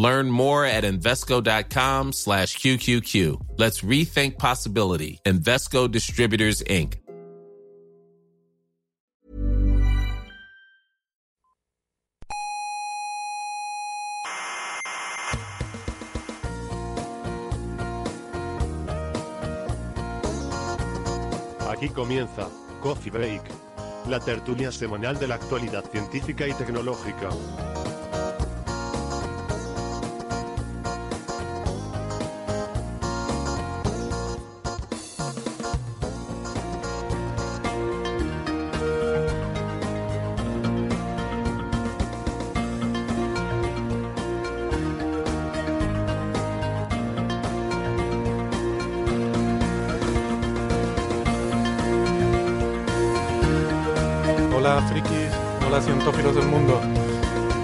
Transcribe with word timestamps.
Learn 0.00 0.30
more 0.30 0.64
at 0.64 0.84
Invesco.com 0.84 2.14
slash 2.14 2.56
QQQ. 2.56 3.58
Let's 3.58 3.82
rethink 3.82 4.38
possibility. 4.38 5.20
Invesco 5.26 5.90
Distributors, 5.90 6.62
Inc. 6.62 6.96
Aquí 21.68 21.90
comienza 21.90 22.48
Coffee 22.80 23.10
Break, 23.10 23.42
la 24.08 24.18
tertulia 24.18 24.72
semanal 24.72 25.18
de 25.18 25.28
la 25.28 25.34
actualidad 25.34 25.84
científica 25.90 26.48
y 26.48 26.54
tecnológica. 26.54 27.28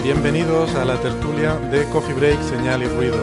Bienvenidos 0.07 0.73
a 0.77 0.85
la 0.85 1.01
tertulia 1.01 1.57
de 1.57 1.85
Coffee 1.87 2.15
Break, 2.15 2.41
Señal 2.41 2.81
y 2.81 2.87
Ruido. 2.87 3.17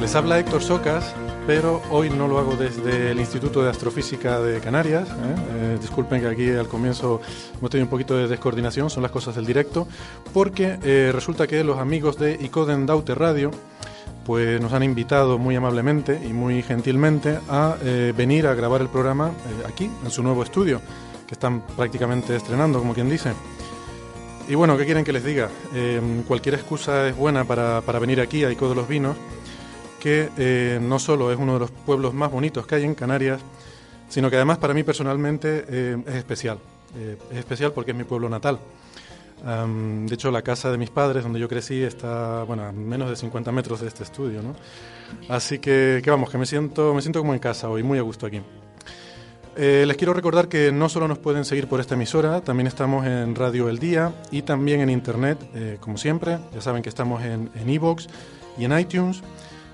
Les 0.00 0.14
habla 0.14 0.38
Héctor 0.38 0.62
Socas, 0.62 1.12
pero 1.44 1.82
hoy 1.90 2.08
no 2.08 2.28
lo 2.28 2.38
hago 2.38 2.54
desde 2.54 3.10
el 3.10 3.18
Instituto 3.18 3.60
de 3.60 3.68
Astrofísica 3.68 4.38
de 4.38 4.60
Canarias. 4.60 5.08
¿eh? 5.08 5.34
Eh, 5.54 5.78
disculpen 5.80 6.20
que 6.20 6.28
aquí 6.28 6.50
al 6.50 6.68
comienzo 6.68 7.20
hemos 7.58 7.68
tenido 7.68 7.86
un 7.86 7.90
poquito 7.90 8.16
de 8.16 8.28
descoordinación, 8.28 8.90
son 8.90 9.02
las 9.02 9.10
cosas 9.10 9.34
del 9.34 9.44
directo, 9.44 9.88
porque 10.32 10.78
eh, 10.84 11.10
resulta 11.12 11.48
que 11.48 11.64
los 11.64 11.80
amigos 11.80 12.16
de 12.16 12.38
Icoden 12.40 12.86
Daute 12.86 13.16
Radio 13.16 13.50
pues 14.24 14.60
nos 14.60 14.72
han 14.72 14.84
invitado 14.84 15.36
muy 15.36 15.56
amablemente 15.56 16.20
y 16.24 16.32
muy 16.32 16.62
gentilmente 16.62 17.40
a 17.48 17.74
eh, 17.82 18.14
venir 18.16 18.46
a 18.46 18.54
grabar 18.54 18.82
el 18.82 18.88
programa 18.88 19.30
eh, 19.30 19.66
aquí, 19.68 19.90
en 20.04 20.10
su 20.12 20.22
nuevo 20.22 20.44
estudio, 20.44 20.80
que 21.26 21.34
están 21.34 21.62
prácticamente 21.76 22.36
estrenando, 22.36 22.78
como 22.78 22.94
quien 22.94 23.10
dice. 23.10 23.32
Y 24.50 24.56
bueno, 24.56 24.76
¿qué 24.76 24.84
quieren 24.84 25.04
que 25.04 25.12
les 25.12 25.24
diga? 25.24 25.48
Eh, 25.72 26.00
cualquier 26.26 26.56
excusa 26.56 27.06
es 27.06 27.16
buena 27.16 27.44
para, 27.44 27.82
para 27.82 28.00
venir 28.00 28.20
aquí 28.20 28.42
a 28.42 28.50
Ico 28.50 28.68
de 28.68 28.74
los 28.74 28.88
Vinos, 28.88 29.16
que 30.00 30.28
eh, 30.36 30.80
no 30.82 30.98
solo 30.98 31.30
es 31.30 31.38
uno 31.38 31.54
de 31.54 31.60
los 31.60 31.70
pueblos 31.70 32.14
más 32.14 32.32
bonitos 32.32 32.66
que 32.66 32.74
hay 32.74 32.82
en 32.82 32.96
Canarias, 32.96 33.40
sino 34.08 34.28
que 34.28 34.34
además 34.34 34.58
para 34.58 34.74
mí 34.74 34.82
personalmente 34.82 35.64
eh, 35.68 36.02
es 36.04 36.14
especial. 36.16 36.58
Eh, 36.96 37.16
es 37.30 37.38
especial 37.38 37.72
porque 37.72 37.92
es 37.92 37.96
mi 37.96 38.02
pueblo 38.02 38.28
natal. 38.28 38.58
De 39.40 40.14
hecho, 40.14 40.32
la 40.32 40.42
casa 40.42 40.70
de 40.70 40.78
mis 40.78 40.90
padres, 40.90 41.22
donde 41.22 41.38
yo 41.38 41.48
crecí, 41.48 41.82
está 41.82 42.42
bueno, 42.42 42.64
a 42.64 42.72
menos 42.72 43.08
de 43.08 43.14
50 43.14 43.52
metros 43.52 43.80
de 43.80 43.86
este 43.86 44.02
estudio. 44.02 44.42
¿no? 44.42 44.56
Así 45.28 45.60
que, 45.60 46.00
que 46.02 46.10
vamos, 46.10 46.28
que 46.28 46.38
me 46.38 46.44
siento, 46.44 46.92
me 46.92 47.00
siento 47.02 47.20
como 47.20 47.34
en 47.34 47.38
casa 47.38 47.68
hoy, 47.68 47.84
muy 47.84 47.98
a 47.98 48.02
gusto 48.02 48.26
aquí. 48.26 48.42
Eh, 49.56 49.84
les 49.86 49.96
quiero 49.96 50.14
recordar 50.14 50.48
que 50.48 50.70
no 50.70 50.88
solo 50.88 51.08
nos 51.08 51.18
pueden 51.18 51.44
seguir 51.44 51.66
por 51.66 51.80
esta 51.80 51.94
emisora, 51.94 52.40
también 52.40 52.68
estamos 52.68 53.04
en 53.04 53.34
Radio 53.34 53.68
El 53.68 53.78
Día 53.78 54.12
y 54.30 54.42
también 54.42 54.80
en 54.80 54.90
Internet, 54.90 55.38
eh, 55.54 55.76
como 55.80 55.98
siempre. 55.98 56.38
Ya 56.54 56.60
saben 56.60 56.82
que 56.82 56.88
estamos 56.88 57.22
en 57.22 57.50
en 57.54 57.68
iVoox 57.68 58.06
y 58.58 58.64
en 58.64 58.78
iTunes. 58.78 59.22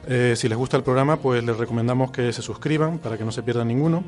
Eh, 0.08 0.34
si 0.36 0.48
les 0.48 0.56
gusta 0.56 0.78
el 0.78 0.82
programa, 0.82 1.18
pues 1.18 1.44
les 1.44 1.56
recomendamos 1.56 2.10
que 2.10 2.32
se 2.32 2.40
suscriban 2.40 2.98
para 2.98 3.18
que 3.18 3.24
no 3.24 3.32
se 3.32 3.42
pierdan 3.42 3.68
ninguno. 3.68 4.02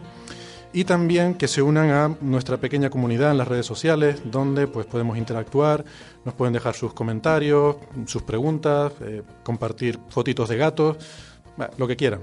Y 0.73 0.85
también 0.85 1.35
que 1.35 1.49
se 1.49 1.63
unan 1.63 1.91
a 1.91 2.17
nuestra 2.21 2.59
pequeña 2.59 2.91
comunidad 2.91 3.31
en 3.31 3.39
las 3.39 3.49
redes 3.49 3.67
sociales, 3.67 4.23
donde 4.25 4.67
pues 4.67 4.87
podemos 4.87 5.17
interactuar, 5.17 5.85
nos 6.25 6.35
pueden 6.35 6.53
dejar 6.53 6.75
sus 6.75 6.93
comentarios, 6.93 7.77
sus 8.07 8.23
preguntas, 8.23 8.93
compartir 9.43 9.99
fotitos 10.11 10.49
de 10.51 10.59
gatos, 10.59 10.99
lo 11.79 11.89
que 11.89 11.97
quieran. 11.97 12.21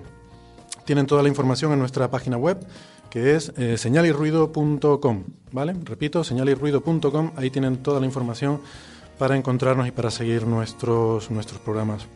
Tienen 0.85 1.07
toda 1.07 1.23
la 1.23 1.29
información 1.29 1.73
en 1.73 1.79
nuestra 1.79 2.11
página 2.11 2.37
web, 2.37 2.59
que 3.15 3.33
es 3.33 3.53
eh, 3.55 3.77
señalirruido.com, 3.77 5.23
¿vale? 5.53 5.73
Repito, 5.85 6.21
señalirruido.com, 6.21 7.31
ahí 7.37 7.49
tienen 7.49 7.77
toda 7.77 8.01
la 8.01 8.05
información 8.05 8.59
para 9.17 9.37
encontrarnos 9.37 9.87
y 9.87 9.91
para 9.91 10.11
seguir 10.11 10.45
nuestros, 10.45 11.31
nuestros 11.31 11.61
programas. 11.61 12.07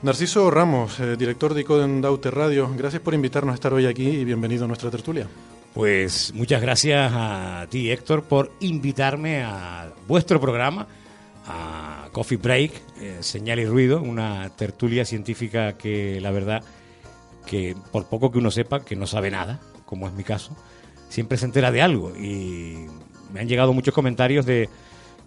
Narciso 0.00 0.50
Ramos, 0.50 0.98
eh, 0.98 1.18
director 1.18 1.52
de 1.52 1.60
Icoden 1.60 2.00
Daute 2.00 2.30
Radio, 2.30 2.74
gracias 2.74 3.02
por 3.02 3.12
invitarnos 3.12 3.52
a 3.52 3.56
estar 3.56 3.74
hoy 3.74 3.84
aquí 3.84 4.08
y 4.08 4.24
bienvenido 4.24 4.64
a 4.64 4.68
nuestra 4.68 4.90
tertulia. 4.90 5.28
Pues 5.74 6.32
muchas 6.34 6.62
gracias 6.62 7.12
a 7.14 7.66
ti, 7.68 7.90
Héctor, 7.90 8.22
por 8.22 8.50
invitarme 8.60 9.42
a 9.42 9.92
vuestro 10.08 10.40
programa, 10.40 10.86
a 11.46 12.08
Coffee 12.12 12.38
Break, 12.38 12.72
eh, 12.98 13.18
Señal 13.20 13.60
y 13.60 13.66
Ruido, 13.66 14.00
una 14.00 14.48
tertulia 14.56 15.04
científica 15.04 15.76
que 15.76 16.18
la 16.18 16.30
verdad 16.30 16.64
que 17.44 17.76
por 17.92 18.06
poco 18.06 18.32
que 18.32 18.38
uno 18.38 18.50
sepa 18.50 18.80
que 18.80 18.96
no 18.96 19.06
sabe 19.06 19.30
nada, 19.30 19.60
como 19.90 20.06
es 20.08 20.14
mi 20.14 20.24
caso, 20.24 20.56
siempre 21.10 21.36
se 21.36 21.44
entera 21.44 21.70
de 21.70 21.82
algo. 21.82 22.16
Y 22.16 22.86
me 23.34 23.40
han 23.40 23.48
llegado 23.48 23.74
muchos 23.74 23.92
comentarios 23.92 24.46
de, 24.46 24.70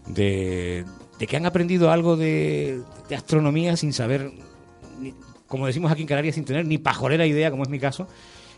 de, 0.07 0.85
de 1.19 1.27
que 1.27 1.37
han 1.37 1.45
aprendido 1.45 1.91
algo 1.91 2.17
de, 2.17 2.81
de 3.09 3.15
astronomía 3.15 3.77
sin 3.77 3.93
saber, 3.93 4.31
ni- 4.99 5.13
como 5.47 5.67
decimos 5.67 5.91
aquí 5.91 6.01
en 6.01 6.07
Canarias, 6.07 6.33
sin 6.35 6.45
tener 6.45 6.65
ni 6.65 6.79
pajolera 6.79 7.27
idea, 7.27 7.51
como 7.51 7.61
es 7.63 7.69
mi 7.69 7.77
caso, 7.79 8.07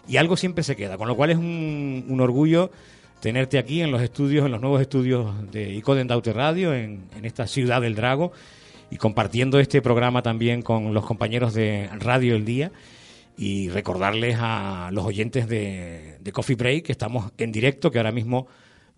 y 0.07 0.17
algo 0.17 0.37
siempre 0.37 0.63
se 0.63 0.75
queda, 0.77 0.97
con 0.97 1.07
lo 1.07 1.15
cual 1.15 1.31
es 1.31 1.37
un, 1.37 2.05
un 2.07 2.21
orgullo 2.21 2.71
tenerte 3.19 3.57
aquí 3.57 3.81
en 3.81 3.91
los 3.91 4.01
estudios, 4.01 4.45
en 4.45 4.51
los 4.51 4.61
nuevos 4.61 4.79
estudios 4.79 5.51
de 5.51 5.73
Icoden 5.73 6.07
Daute 6.07 6.31
Radio, 6.31 6.73
en, 6.73 7.05
en 7.17 7.25
esta 7.25 7.47
ciudad 7.47 7.81
del 7.81 7.95
Drago, 7.95 8.31
y 8.91 8.97
compartiendo 8.97 9.59
este 9.59 9.81
programa 9.81 10.21
también 10.21 10.61
con 10.61 10.93
los 10.93 11.05
compañeros 11.05 11.55
de 11.55 11.89
Radio 11.99 12.35
El 12.35 12.45
Día 12.45 12.71
y 13.37 13.69
recordarles 13.69 14.37
a 14.39 14.89
los 14.91 15.05
oyentes 15.05 15.47
de, 15.47 16.17
de 16.19 16.31
Coffee 16.31 16.55
Break 16.55 16.85
que 16.85 16.91
estamos 16.91 17.31
en 17.37 17.51
directo, 17.51 17.91
que 17.91 17.99
ahora 17.99 18.11
mismo 18.11 18.47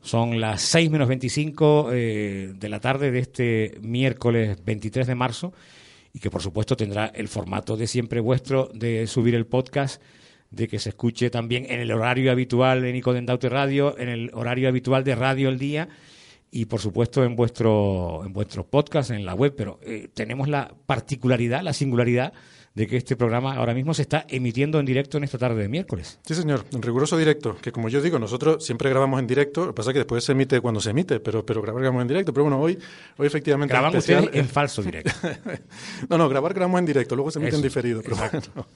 son 0.01 0.39
las 0.39 0.61
6 0.61 0.91
menos 0.91 1.07
25 1.07 1.89
eh, 1.91 2.53
de 2.55 2.69
la 2.69 2.79
tarde 2.79 3.11
de 3.11 3.19
este 3.19 3.77
miércoles 3.81 4.57
23 4.63 5.07
de 5.07 5.15
marzo 5.15 5.53
y 6.13 6.19
que 6.19 6.29
por 6.29 6.41
supuesto 6.41 6.77
tendrá 6.77 7.07
el 7.07 7.27
formato 7.27 7.75
de 7.75 7.87
siempre 7.87 8.19
vuestro 8.19 8.69
de 8.73 9.07
subir 9.07 9.35
el 9.35 9.45
podcast, 9.45 10.01
de 10.49 10.67
que 10.67 10.79
se 10.79 10.89
escuche 10.89 11.29
también 11.29 11.65
en 11.69 11.79
el 11.79 11.91
horario 11.91 12.31
habitual 12.31 12.85
en 12.85 12.95
Icodendaute 12.95 13.49
Radio, 13.49 13.97
en 13.97 14.09
el 14.09 14.31
horario 14.33 14.69
habitual 14.69 15.03
de 15.03 15.15
Radio 15.15 15.49
El 15.49 15.59
Día 15.59 15.89
y 16.49 16.65
por 16.65 16.79
supuesto 16.79 17.25
en 17.25 17.35
vuestro 17.35 18.23
en 18.25 18.31
vuestros 18.31 18.65
podcasts 18.65 19.11
en 19.11 19.25
la 19.25 19.33
web, 19.33 19.53
pero 19.57 19.79
eh, 19.83 20.07
tenemos 20.13 20.47
la 20.47 20.73
particularidad, 20.85 21.61
la 21.63 21.73
singularidad 21.73 22.33
de 22.77 22.85
que 22.85 22.97
este 22.97 23.15
programa 23.15 23.55
ahora 23.55 23.73
mismo 23.73 23.91
se 23.95 24.03
está 24.03 24.27
emitiendo 24.29 24.79
en 24.79 24.85
directo 24.85 25.17
en 25.17 25.23
esta 25.23 25.39
tarde 25.39 25.63
de 25.63 25.67
miércoles. 25.67 26.19
Sí, 26.23 26.35
señor, 26.35 26.63
en 26.71 26.83
riguroso 26.83 27.17
directo, 27.17 27.57
que 27.59 27.71
como 27.71 27.89
yo 27.89 28.03
digo, 28.03 28.19
nosotros 28.19 28.63
siempre 28.63 28.91
grabamos 28.91 29.19
en 29.19 29.25
directo, 29.25 29.61
lo 29.61 29.71
que 29.71 29.77
pasa 29.77 29.89
es 29.89 29.93
que 29.93 29.99
después 30.01 30.23
se 30.23 30.33
emite 30.33 30.61
cuando 30.61 30.79
se 30.79 30.91
emite, 30.91 31.19
pero, 31.19 31.43
pero 31.43 31.63
grabar 31.63 31.81
grabamos 31.81 32.03
en 32.03 32.07
directo, 32.07 32.31
pero 32.33 32.43
bueno, 32.43 32.61
hoy, 32.61 32.77
hoy 33.17 33.25
efectivamente... 33.25 33.73
Graban 33.73 33.95
especial. 33.95 34.25
ustedes 34.25 34.39
en 34.39 34.47
falso 34.53 34.83
directo. 34.83 35.09
no, 36.07 36.19
no, 36.19 36.29
grabar 36.29 36.53
grabamos 36.53 36.77
en 36.77 36.85
directo, 36.85 37.15
luego 37.15 37.31
se 37.31 37.39
emite 37.39 37.55
en 37.55 37.63
diferido. 37.63 38.03
Pero 38.03 38.15
bueno. 38.15 38.67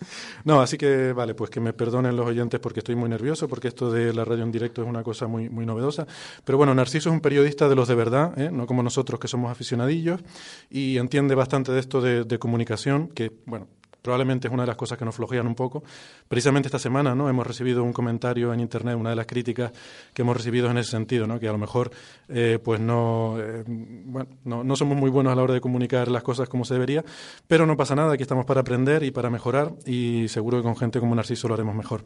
No, 0.45 0.61
así 0.61 0.79
que 0.79 1.13
vale, 1.13 1.35
pues 1.35 1.51
que 1.51 1.59
me 1.59 1.71
perdonen 1.71 2.15
los 2.15 2.25
oyentes 2.25 2.59
porque 2.59 2.79
estoy 2.79 2.95
muy 2.95 3.07
nervioso, 3.07 3.47
porque 3.47 3.67
esto 3.67 3.91
de 3.91 4.15
la 4.15 4.25
radio 4.25 4.43
en 4.43 4.51
directo 4.51 4.81
es 4.81 4.87
una 4.87 5.03
cosa 5.03 5.27
muy, 5.27 5.47
muy 5.47 5.67
novedosa. 5.67 6.07
Pero 6.43 6.57
bueno, 6.57 6.73
Narciso 6.73 7.09
es 7.09 7.13
un 7.13 7.21
periodista 7.21 7.69
de 7.69 7.75
los 7.75 7.87
de 7.87 7.93
verdad, 7.93 8.33
¿eh? 8.39 8.49
no 8.51 8.65
como 8.65 8.81
nosotros 8.81 9.19
que 9.19 9.27
somos 9.27 9.51
aficionadillos, 9.51 10.21
y 10.71 10.97
entiende 10.97 11.35
bastante 11.35 11.71
de 11.71 11.79
esto 11.79 12.01
de, 12.01 12.23
de 12.23 12.39
comunicación, 12.39 13.07
que 13.09 13.31
bueno, 13.45 13.67
probablemente 14.01 14.47
es 14.47 14.53
una 14.53 14.63
de 14.63 14.67
las 14.67 14.75
cosas 14.75 14.97
que 14.97 15.05
nos 15.05 15.15
flojean 15.15 15.47
un 15.47 15.55
poco. 15.55 15.83
Precisamente 16.27 16.67
esta 16.67 16.79
semana 16.79 17.15
¿no? 17.15 17.29
hemos 17.29 17.45
recibido 17.45 17.83
un 17.83 17.93
comentario 17.93 18.53
en 18.53 18.59
Internet, 18.59 18.95
una 18.95 19.11
de 19.11 19.15
las 19.15 19.25
críticas 19.25 19.71
que 20.13 20.21
hemos 20.21 20.35
recibido 20.35 20.69
en 20.69 20.77
ese 20.77 20.91
sentido, 20.91 21.27
¿no? 21.27 21.39
que 21.39 21.47
a 21.47 21.51
lo 21.51 21.57
mejor 21.57 21.91
eh, 22.29 22.59
pues 22.63 22.79
no, 22.79 23.35
eh, 23.39 23.63
bueno, 23.67 24.29
no, 24.45 24.63
no, 24.63 24.75
somos 24.75 24.97
muy 24.97 25.09
buenos 25.09 25.33
a 25.33 25.35
la 25.35 25.43
hora 25.43 25.53
de 25.53 25.61
comunicar 25.61 26.09
las 26.09 26.23
cosas 26.23 26.49
como 26.49 26.65
se 26.65 26.73
debería, 26.73 27.03
pero 27.47 27.65
no 27.65 27.77
pasa 27.77 27.95
nada, 27.95 28.13
aquí 28.13 28.23
estamos 28.23 28.45
para 28.45 28.61
aprender 28.61 29.03
y 29.03 29.11
para 29.11 29.29
mejorar 29.29 29.73
y 29.85 30.27
seguro 30.27 30.57
que 30.57 30.63
con 30.63 30.75
gente 30.75 30.99
como 30.99 31.15
Narciso 31.15 31.47
lo 31.47 31.53
haremos 31.53 31.75
mejor. 31.75 32.03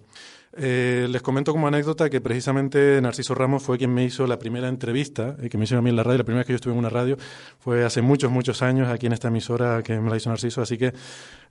Eh, 0.57 1.07
les 1.09 1.21
comento 1.21 1.51
como 1.51 1.67
anécdota 1.67 2.09
que 2.09 2.21
precisamente 2.21 3.01
Narciso 3.01 3.35
Ramos 3.35 3.61
fue 3.61 3.77
quien 3.77 3.93
me 3.93 4.05
hizo 4.05 4.25
la 4.25 4.39
primera 4.39 4.69
entrevista, 4.69 5.35
eh, 5.41 5.49
que 5.49 5.57
me 5.57 5.65
hizo 5.65 5.77
a 5.77 5.81
mí 5.81 5.89
en 5.89 5.97
la 5.97 6.03
radio, 6.03 6.19
la 6.19 6.23
primera 6.23 6.39
vez 6.39 6.47
que 6.47 6.53
yo 6.53 6.55
estuve 6.55 6.71
en 6.71 6.79
una 6.79 6.87
radio 6.87 7.17
fue 7.59 7.83
hace 7.83 8.01
muchos, 8.01 8.31
muchos 8.31 8.61
años 8.61 8.87
aquí 8.87 9.05
en 9.05 9.11
esta 9.11 9.27
emisora 9.27 9.83
que 9.83 9.99
me 9.99 10.09
la 10.09 10.15
hizo 10.15 10.29
Narciso, 10.29 10.61
así 10.61 10.77
que, 10.77 10.93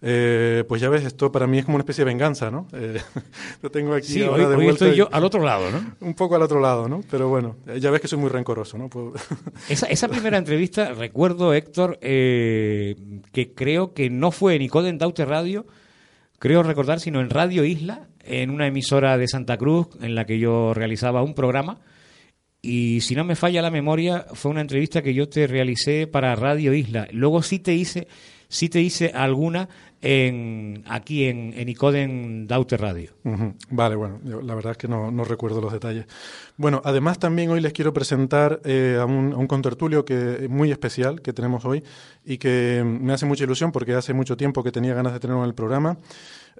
eh, 0.00 0.64
pues 0.66 0.80
ya 0.80 0.88
ves, 0.88 1.04
esto 1.04 1.30
para 1.30 1.46
mí 1.46 1.58
es 1.58 1.66
como 1.66 1.74
una 1.74 1.82
especie 1.82 2.02
de 2.02 2.10
venganza, 2.12 2.50
¿no? 2.50 2.66
Eh, 2.72 2.98
lo 3.62 3.70
tengo 3.70 3.92
aquí 3.92 4.06
sí, 4.06 4.22
ahora 4.22 4.48
hoy, 4.48 4.56
de 4.56 4.56
hoy 4.56 4.68
estoy 4.68 4.94
yo 4.96 5.10
al 5.12 5.24
otro 5.24 5.42
lado, 5.42 5.70
¿no? 5.70 5.84
Un 6.00 6.14
poco 6.14 6.36
al 6.36 6.42
otro 6.42 6.60
lado, 6.60 6.88
¿no? 6.88 7.02
Pero 7.10 7.28
bueno, 7.28 7.56
ya 7.78 7.90
ves 7.90 8.00
que 8.00 8.08
soy 8.08 8.18
muy 8.18 8.30
rencoroso, 8.30 8.78
¿no? 8.78 8.88
Pues- 8.88 9.22
Esa, 9.68 9.86
esa 9.86 10.08
primera 10.08 10.38
entrevista, 10.38 10.94
recuerdo, 10.94 11.52
Héctor, 11.52 11.98
que 12.00 13.52
creo 13.54 13.92
que 13.92 14.08
no 14.08 14.30
fue 14.30 14.54
en 14.54 14.62
Icoden 14.62 14.96
Daute 14.96 15.26
Radio, 15.26 15.66
creo 16.38 16.62
recordar, 16.62 17.00
sino 17.00 17.20
en 17.20 17.28
Radio 17.28 17.64
Isla, 17.64 18.08
en 18.26 18.50
una 18.50 18.66
emisora 18.66 19.18
de 19.18 19.28
Santa 19.28 19.56
Cruz 19.56 19.88
en 20.00 20.14
la 20.14 20.24
que 20.24 20.38
yo 20.38 20.74
realizaba 20.74 21.22
un 21.22 21.34
programa. 21.34 21.80
Y 22.62 23.02
si 23.02 23.14
no 23.14 23.24
me 23.24 23.36
falla 23.36 23.60
la 23.60 23.70
memoria, 23.70 24.26
fue 24.32 24.50
una 24.50 24.62
entrevista 24.62 25.02
que 25.02 25.12
yo 25.12 25.28
te 25.28 25.46
realicé 25.46 26.06
para 26.06 26.34
Radio 26.34 26.72
Isla. 26.72 27.06
Luego 27.12 27.42
sí 27.42 27.58
te 27.58 27.74
hice, 27.74 28.08
sí 28.48 28.70
te 28.70 28.80
hice 28.80 29.12
alguna 29.14 29.68
en, 30.04 30.84
aquí 30.86 31.24
en, 31.24 31.54
en 31.56 31.68
Icoden 31.68 32.46
Daute 32.46 32.76
Radio. 32.76 33.12
Vale, 33.70 33.96
bueno, 33.96 34.20
yo 34.22 34.42
la 34.42 34.54
verdad 34.54 34.72
es 34.72 34.78
que 34.78 34.86
no, 34.86 35.10
recuerdo 35.24 35.62
los 35.62 35.72
detalles. 35.72 36.06
Bueno, 36.56 36.82
además 36.84 37.18
también 37.18 37.50
hoy 37.50 37.60
les 37.60 37.72
quiero 37.72 37.92
presentar 37.92 38.60
eh, 38.64 38.98
a, 39.00 39.06
un, 39.06 39.32
a 39.32 39.36
un 39.36 39.46
contertulio 39.46 40.04
que, 40.04 40.46
muy 40.48 40.70
especial 40.70 41.22
que 41.22 41.32
tenemos 41.32 41.64
hoy 41.64 41.82
y 42.24 42.36
que 42.36 42.82
me 42.84 43.14
hace 43.14 43.24
mucha 43.24 43.44
ilusión 43.44 43.72
porque 43.72 43.94
hace 43.94 44.12
mucho 44.12 44.36
tiempo 44.36 44.62
que 44.62 44.72
tenía 44.72 44.94
ganas 44.94 45.14
de 45.14 45.20
tenerlo 45.20 45.42
en 45.42 45.48
el 45.48 45.54
programa. 45.54 45.96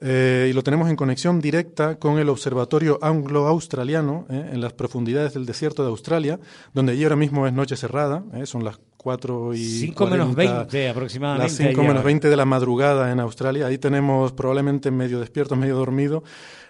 Eh, 0.00 0.48
y 0.50 0.52
lo 0.52 0.62
tenemos 0.62 0.90
en 0.90 0.96
conexión 0.96 1.40
directa 1.40 1.98
con 1.98 2.18
el 2.18 2.28
Observatorio 2.28 2.98
Anglo-Australiano 3.00 4.26
eh, 4.28 4.50
en 4.52 4.60
las 4.60 4.72
profundidades 4.72 5.34
del 5.34 5.46
desierto 5.46 5.82
de 5.82 5.90
Australia, 5.90 6.40
donde 6.72 6.92
allí 6.92 7.04
ahora 7.04 7.16
mismo 7.16 7.46
es 7.46 7.52
noche 7.52 7.76
cerrada, 7.76 8.24
eh, 8.34 8.46
son 8.46 8.64
las 8.64 8.78
4 8.96 9.54
y 9.54 9.58
5 9.58 10.06
menos 10.06 10.34
40, 10.34 10.58
20 10.64 10.88
aproximadamente. 10.88 11.44
las 11.44 11.56
5 11.56 11.68
allí 11.68 11.78
menos 11.78 11.96
ahora. 11.96 12.02
20 12.02 12.28
de 12.28 12.36
la 12.36 12.44
madrugada 12.44 13.12
en 13.12 13.20
Australia. 13.20 13.66
Ahí 13.66 13.78
tenemos 13.78 14.32
probablemente 14.32 14.90
medio 14.90 15.20
despierto, 15.20 15.56
medio 15.56 15.76
dormido. 15.76 16.24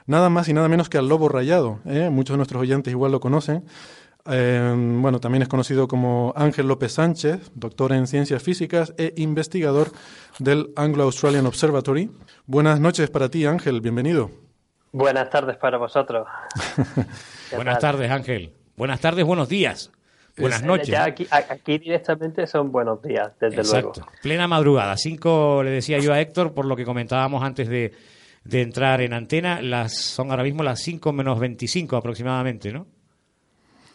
Nada 0.07 0.29
más 0.29 0.49
y 0.49 0.53
nada 0.53 0.69
menos 0.69 0.91
que 0.91 0.99
al 0.99 1.09
lobo 1.09 1.29
rayado. 1.29 1.79
¿eh? 1.87 2.11
Muchos 2.11 2.35
de 2.35 2.39
nuestros 2.39 2.61
oyentes 2.61 2.91
igual 2.91 3.13
lo 3.13 3.21
conocen. 3.21 3.65
Eh, 4.27 4.75
bueno, 4.77 5.21
también 5.21 5.43
es 5.43 5.49
conocido 5.49 5.87
como 5.87 6.33
Ángel 6.37 6.67
López 6.67 6.93
Sánchez, 6.93 7.51
doctor 7.55 7.93
en 7.93 8.07
ciencias 8.07 8.43
físicas 8.43 8.95
e 8.97 9.13
investigador 9.17 9.91
del 10.39 10.73
Anglo-Australian 10.77 11.47
Observatory. 11.47 12.11
Buenas 12.47 12.81
noches 12.81 13.11
para 13.11 13.29
ti, 13.29 13.45
Ángel. 13.45 13.81
Bienvenido. 13.83 14.31
Buenas 14.93 15.29
tardes 15.29 15.57
para 15.57 15.77
vosotros. 15.77 16.27
¿Qué 17.51 17.57
Buenas 17.57 17.81
tal? 17.81 17.93
tardes, 17.93 18.11
Ángel. 18.11 18.53
Buenas 18.77 19.01
tardes, 19.01 19.25
buenos 19.25 19.49
días. 19.49 19.91
Buenas 20.39 20.63
noches. 20.65 20.89
Ya 20.89 21.05
aquí, 21.05 21.27
directamente 21.79 22.47
son 22.47 22.73
buenos 22.73 23.03
días, 23.03 23.33
desde 23.41 23.59
Exacto. 23.61 23.93
luego. 24.01 24.13
Plena 24.23 24.49
madrugada. 24.49 24.97
Cinco, 24.97 25.63
le 25.63 25.71
decía 25.71 25.99
yo 25.99 26.13
a 26.13 26.21
Héctor, 26.21 26.55
por 26.55 26.65
lo 26.65 26.75
que 26.75 26.85
comentábamos 26.85 27.45
antes 27.45 27.69
de, 27.69 27.93
de 28.45 28.63
entrar 28.63 29.01
en 29.01 29.13
antena, 29.13 29.61
las 29.61 29.97
son 29.97 30.31
ahora 30.31 30.43
mismo 30.43 30.63
las 30.65 30.81
5 30.81 31.13
menos 31.13 31.39
25 31.39 31.97
aproximadamente, 31.97 32.73
¿no? 32.73 32.87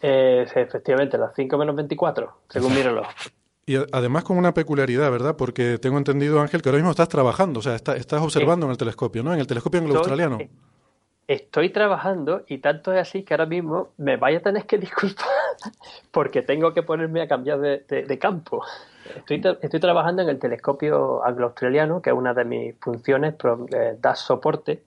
Eh, 0.02 0.46
efectivamente, 0.54 1.18
las 1.18 1.34
5 1.34 1.58
menos 1.58 1.76
24, 1.76 2.32
según 2.48 2.74
míralo. 2.74 3.02
Y 3.66 3.76
a- 3.76 3.84
además 3.92 4.24
con 4.24 4.36
una 4.36 4.52
peculiaridad, 4.52 5.10
¿verdad? 5.12 5.36
Porque 5.36 5.78
tengo 5.78 5.96
entendido, 5.98 6.40
Ángel, 6.40 6.60
que 6.60 6.68
ahora 6.70 6.78
mismo 6.78 6.90
estás 6.90 7.08
trabajando, 7.08 7.60
o 7.60 7.62
sea, 7.62 7.76
está- 7.76 7.94
estás 7.94 8.20
observando 8.20 8.66
en 8.66 8.72
el 8.72 8.78
telescopio, 8.78 9.22
¿no? 9.22 9.32
En 9.32 9.38
el 9.38 9.46
telescopio 9.46 9.78
anglo-australiano. 9.80 10.38
Estoy, 10.38 10.50
estoy 11.28 11.70
trabajando 11.70 12.42
y 12.48 12.58
tanto 12.58 12.92
es 12.92 13.00
así 13.00 13.22
que 13.22 13.34
ahora 13.34 13.46
mismo 13.46 13.90
me 13.98 14.16
vaya 14.16 14.38
a 14.38 14.40
tener 14.40 14.64
que 14.66 14.78
disculpar 14.78 15.26
porque 16.10 16.42
tengo 16.42 16.72
que 16.74 16.82
ponerme 16.82 17.20
a 17.22 17.28
cambiar 17.28 17.60
de, 17.60 17.84
de- 17.88 18.04
de 18.06 18.18
campo. 18.18 18.64
Estoy, 19.14 19.40
estoy 19.62 19.78
trabajando 19.78 20.22
en 20.22 20.30
el 20.30 20.38
telescopio 20.40 21.24
anglo-australiano, 21.24 22.02
que 22.02 22.10
es 22.10 22.16
una 22.16 22.34
de 22.34 22.44
mis 22.44 22.74
funciones, 22.80 23.34
eh, 23.72 23.96
da 24.00 24.16
soporte 24.16 24.82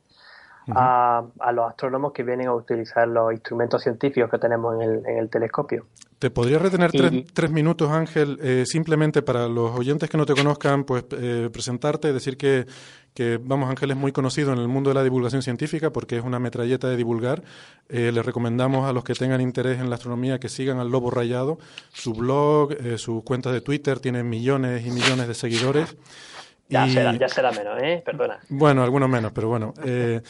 a, 0.69 1.24
a 1.39 1.51
los 1.51 1.69
astrónomos 1.69 2.13
que 2.13 2.24
vienen 2.24 2.48
a 2.48 2.54
utilizar 2.54 3.07
los 3.07 3.31
instrumentos 3.33 3.81
científicos 3.83 4.30
que 4.30 4.38
tenemos 4.38 4.75
en 4.75 4.81
el, 4.89 5.06
en 5.06 5.18
el 5.18 5.30
telescopio. 5.30 5.86
Te 6.19 6.30
podría 6.30 6.57
retener 6.57 6.92
tres, 6.92 7.12
Y- 7.12 7.24
tres 7.24 7.51
minutos, 7.51 7.92
Ángel, 7.92 8.39
eh, 8.42 8.63
simplemente 8.65 9.21
para 9.21 9.48
los 9.50 9.71
oyentes 9.77 10.10
que 10.10 10.18
no 10.18 10.25
te 10.25 10.33
conozcan, 10.33 10.86
pues 10.86 11.04
eh, 11.12 11.50
presentarte, 11.51 12.13
decir 12.13 12.38
que, 12.38 12.65
que, 13.13 13.38
vamos, 13.44 13.69
Ángel 13.69 13.92
es 13.92 13.98
muy 13.98 14.13
conocido 14.13 14.54
en 14.54 14.60
el 14.60 14.69
mundo 14.69 14.89
de 14.89 14.94
la 14.94 15.04
divulgación 15.04 15.42
científica 15.42 15.92
porque 15.92 16.15
es 16.18 16.24
una 16.24 16.39
metralleta 16.39 16.88
de 16.88 16.95
divulgar. 16.95 17.44
Eh, 17.89 18.13
le 18.13 18.24
recomendamos 18.24 18.88
a 18.89 18.94
los 18.94 19.04
que 19.04 19.15
tengan 19.15 19.42
interés 19.42 19.81
en 19.81 19.89
la 19.89 19.95
astronomía 19.98 20.39
que 20.39 20.48
sigan 20.48 20.80
al 20.80 20.89
Lobo 20.89 21.12
Rayado. 21.12 21.57
Su 21.92 22.13
blog, 22.13 22.71
eh, 22.71 22.98
su 22.98 23.21
cuenta 23.25 23.51
de 23.51 23.60
Twitter 23.60 24.00
tiene 24.00 24.24
millones 24.24 24.86
y 24.88 24.92
millones 24.92 25.27
de 25.27 25.33
seguidores. 25.33 25.98
Ya, 26.73 26.87
Y- 26.87 26.91
será, 26.91 27.15
ya 27.15 27.29
será 27.29 27.51
menos, 27.51 27.81
¿eh? 27.81 28.01
Perdona. 28.05 28.39
bueno, 28.49 28.83
algunos 28.83 29.09
menos, 29.09 29.31
pero 29.31 29.47
bueno. 29.47 29.73
eh, 29.85 30.21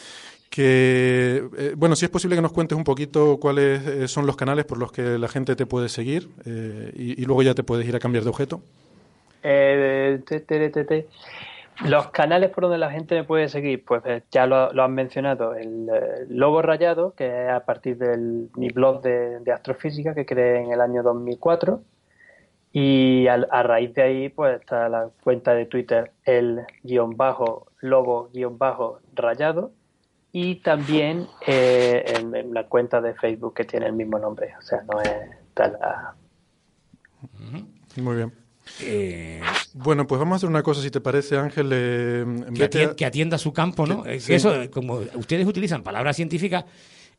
que, 0.49 1.43
eh, 1.57 1.73
bueno, 1.75 1.95
si 1.95 2.05
es 2.05 2.11
posible 2.11 2.35
que 2.35 2.41
nos 2.41 2.51
cuentes 2.53 2.77
un 2.77 2.83
poquito 2.83 3.37
cuáles 3.39 3.85
eh, 3.87 4.07
son 4.07 4.27
los 4.27 4.35
canales 4.35 4.65
por 4.65 4.77
los 4.77 4.91
que 4.91 5.17
la 5.17 5.27
gente 5.27 5.55
te 5.55 5.65
puede 5.65 5.89
seguir 5.89 6.29
eh, 6.45 6.91
y, 6.95 7.21
y 7.21 7.25
luego 7.25 7.41
ya 7.41 7.55
te 7.55 7.63
puedes 7.63 7.87
ir 7.87 7.95
a 7.95 7.99
cambiar 7.99 8.23
de 8.23 8.29
objeto. 8.29 8.61
Eh, 9.41 10.21
te, 10.27 10.41
te, 10.41 10.69
te, 10.69 10.83
te. 10.85 11.07
Los 11.85 12.11
canales 12.11 12.51
por 12.51 12.63
donde 12.65 12.77
la 12.77 12.91
gente 12.91 13.15
me 13.15 13.23
puede 13.23 13.49
seguir, 13.49 13.83
pues 13.83 14.03
ya 14.31 14.45
lo, 14.45 14.71
lo 14.73 14.83
han 14.83 14.93
mencionado, 14.93 15.55
el 15.55 15.87
Lobo 16.29 16.61
Rayado, 16.61 17.15
que 17.15 17.25
es 17.45 17.49
a 17.49 17.61
partir 17.65 17.97
de 17.97 18.15
mi 18.55 18.67
blog 18.69 19.01
de, 19.01 19.39
de 19.39 19.51
astrofísica 19.51 20.13
que 20.13 20.25
creé 20.25 20.61
en 20.61 20.71
el 20.71 20.81
año 20.81 21.01
2004. 21.01 21.81
Y 22.75 23.27
al- 23.27 23.47
a, 23.51 23.61
raíz 23.63 23.93
de 23.93 24.01
ahí, 24.01 24.29
pues 24.29 24.59
está 24.59 24.89
la 24.89 25.07
cuenta 25.23 25.53
de 25.53 25.67
Twitter, 25.67 26.11
el 26.25 26.61
guion 26.81 27.15
bajo, 27.15 27.67
lobo 27.81 28.29
guion 28.33 28.57
bajo 28.57 28.99
rayado. 29.13 29.71
Y 30.31 30.55
también 30.55 31.27
eh, 31.45 32.03
en, 32.19 32.35
en 32.35 32.53
la 32.55 32.65
cuenta 32.65 32.99
de 32.99 33.13
Facebook 33.13 33.53
que 33.53 33.65
tiene 33.65 33.85
el 33.85 33.93
mismo 33.93 34.17
nombre. 34.17 34.53
O 34.57 34.61
sea, 34.63 34.81
no 34.91 34.99
es 34.99 35.11
tal. 35.53 35.77
ah, 35.79 36.15
Muy 37.97 38.15
bien. 38.15 38.33
Eh, 38.81 39.39
Bueno, 39.75 40.07
pues 40.07 40.17
vamos 40.17 40.33
a 40.33 40.35
hacer 40.37 40.49
una 40.49 40.63
cosa, 40.63 40.81
si 40.81 40.89
te 40.89 41.01
parece, 41.01 41.37
Ángel. 41.37 41.69
eh, 41.71 42.25
que, 42.97 43.05
atienda 43.05 43.37
su 43.37 43.53
campo, 43.53 43.85
¿no? 43.85 44.01
Que- 44.01 44.19
sí. 44.19 44.33
Eso, 44.33 44.55
como 44.71 44.95
ustedes 45.15 45.45
utilizan 45.45 45.83
palabras 45.83 46.15
científicas, 46.15 46.65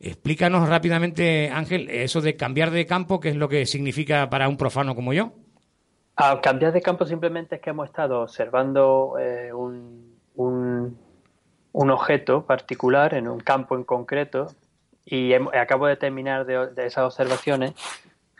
explícanos 0.00 0.68
rápidamente, 0.68 1.50
Ángel, 1.50 1.88
eso 1.90 2.20
de 2.20 2.34
cambiar 2.34 2.73
de 2.73 2.84
campo, 2.87 3.20
¿qué 3.20 3.28
es 3.28 3.37
lo 3.37 3.49
que 3.49 3.66
significa 3.66 4.28
para 4.28 4.49
un 4.49 4.56
profano 4.56 4.96
como 4.96 5.12
yo? 5.12 5.32
A 6.16 6.40
cambiar 6.40 6.73
de 6.73 6.80
campo 6.80 7.04
simplemente 7.06 7.56
es 7.56 7.61
que 7.61 7.71
hemos 7.71 7.87
estado 7.88 8.21
observando 8.23 9.16
eh, 9.18 9.52
un, 9.52 10.16
un, 10.37 10.97
un 11.73 11.90
objeto 11.90 12.44
particular 12.47 13.14
en 13.14 13.26
un 13.26 13.40
campo 13.40 13.75
en 13.75 13.83
concreto 13.83 14.47
y 15.04 15.30
hem- 15.30 15.50
acabo 15.61 15.87
de 15.88 15.97
terminar 15.97 16.47
de, 16.47 16.71
esas 16.87 17.04
observaciones. 17.04 17.75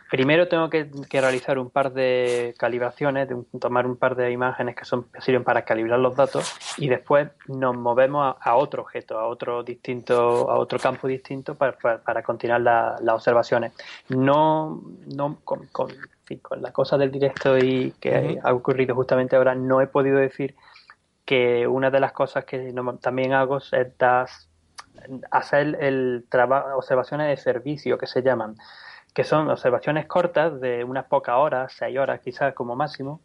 Primero 0.09 0.47
tengo 0.47 0.69
que, 0.69 0.89
que 1.09 1.19
realizar 1.19 1.59
un 1.59 1.69
par 1.69 1.91
de 1.91 2.53
calibraciones, 2.57 3.27
de 3.27 3.33
un- 3.35 3.45
tomar 3.59 3.85
un 3.87 3.97
par 3.97 4.15
de 4.15 4.31
imágenes 4.31 4.75
que, 4.75 4.85
son, 4.85 5.03
que 5.11 5.19
sirven 5.19 5.43
para 5.43 5.63
calibrar 5.65 5.99
los 5.99 6.15
datos 6.15 6.55
y 6.77 6.87
después 6.87 7.27
nos 7.47 7.75
movemos 7.75 8.37
a, 8.39 8.55
otro 8.55 8.83
objeto, 8.83 9.19
a 9.19 9.27
otro 9.27 9.63
distinto, 9.63 10.49
a 10.49 10.57
otro 10.59 10.79
campo 10.79 11.07
distinto 11.07 11.55
para, 11.55 11.75
para- 11.77 12.23
continuar 12.23 12.61
la- 12.61 12.95
las 13.01 13.15
observaciones. 13.15 13.73
No, 14.07 14.81
no 15.13 15.39
con, 15.43 15.67
fin, 16.25 16.39
con 16.39 16.61
la 16.61 16.71
cosa 16.71 16.97
del 16.97 17.11
directo 17.11 17.57
y 17.57 17.91
que 17.99 18.39
ha 18.43 18.53
ocurrido 18.53 18.95
justamente 18.95 19.35
ahora, 19.35 19.55
no 19.55 19.81
he 19.81 19.87
podido 19.87 20.17
decir 20.17 20.55
que 21.25 21.67
una 21.67 21.89
de 21.89 21.99
las 21.99 22.11
cosas 22.11 22.45
que 22.45 22.71
no- 22.73 22.97
también 22.97 23.33
hago 23.33 23.57
es 23.57 23.71
hacer 25.31 25.77
el 25.81 26.25
trabajo, 26.29 26.75
observaciones 26.77 27.27
de 27.27 27.37
servicio 27.37 27.97
que 27.97 28.07
se 28.07 28.21
llaman, 28.21 28.55
que 29.13 29.23
son 29.23 29.49
observaciones 29.49 30.05
cortas 30.07 30.59
de 30.59 30.83
unas 30.83 31.05
pocas 31.05 31.35
horas, 31.37 31.73
seis 31.77 31.97
horas 31.97 32.19
quizás 32.21 32.53
como 32.53 32.75
máximo, 32.75 33.21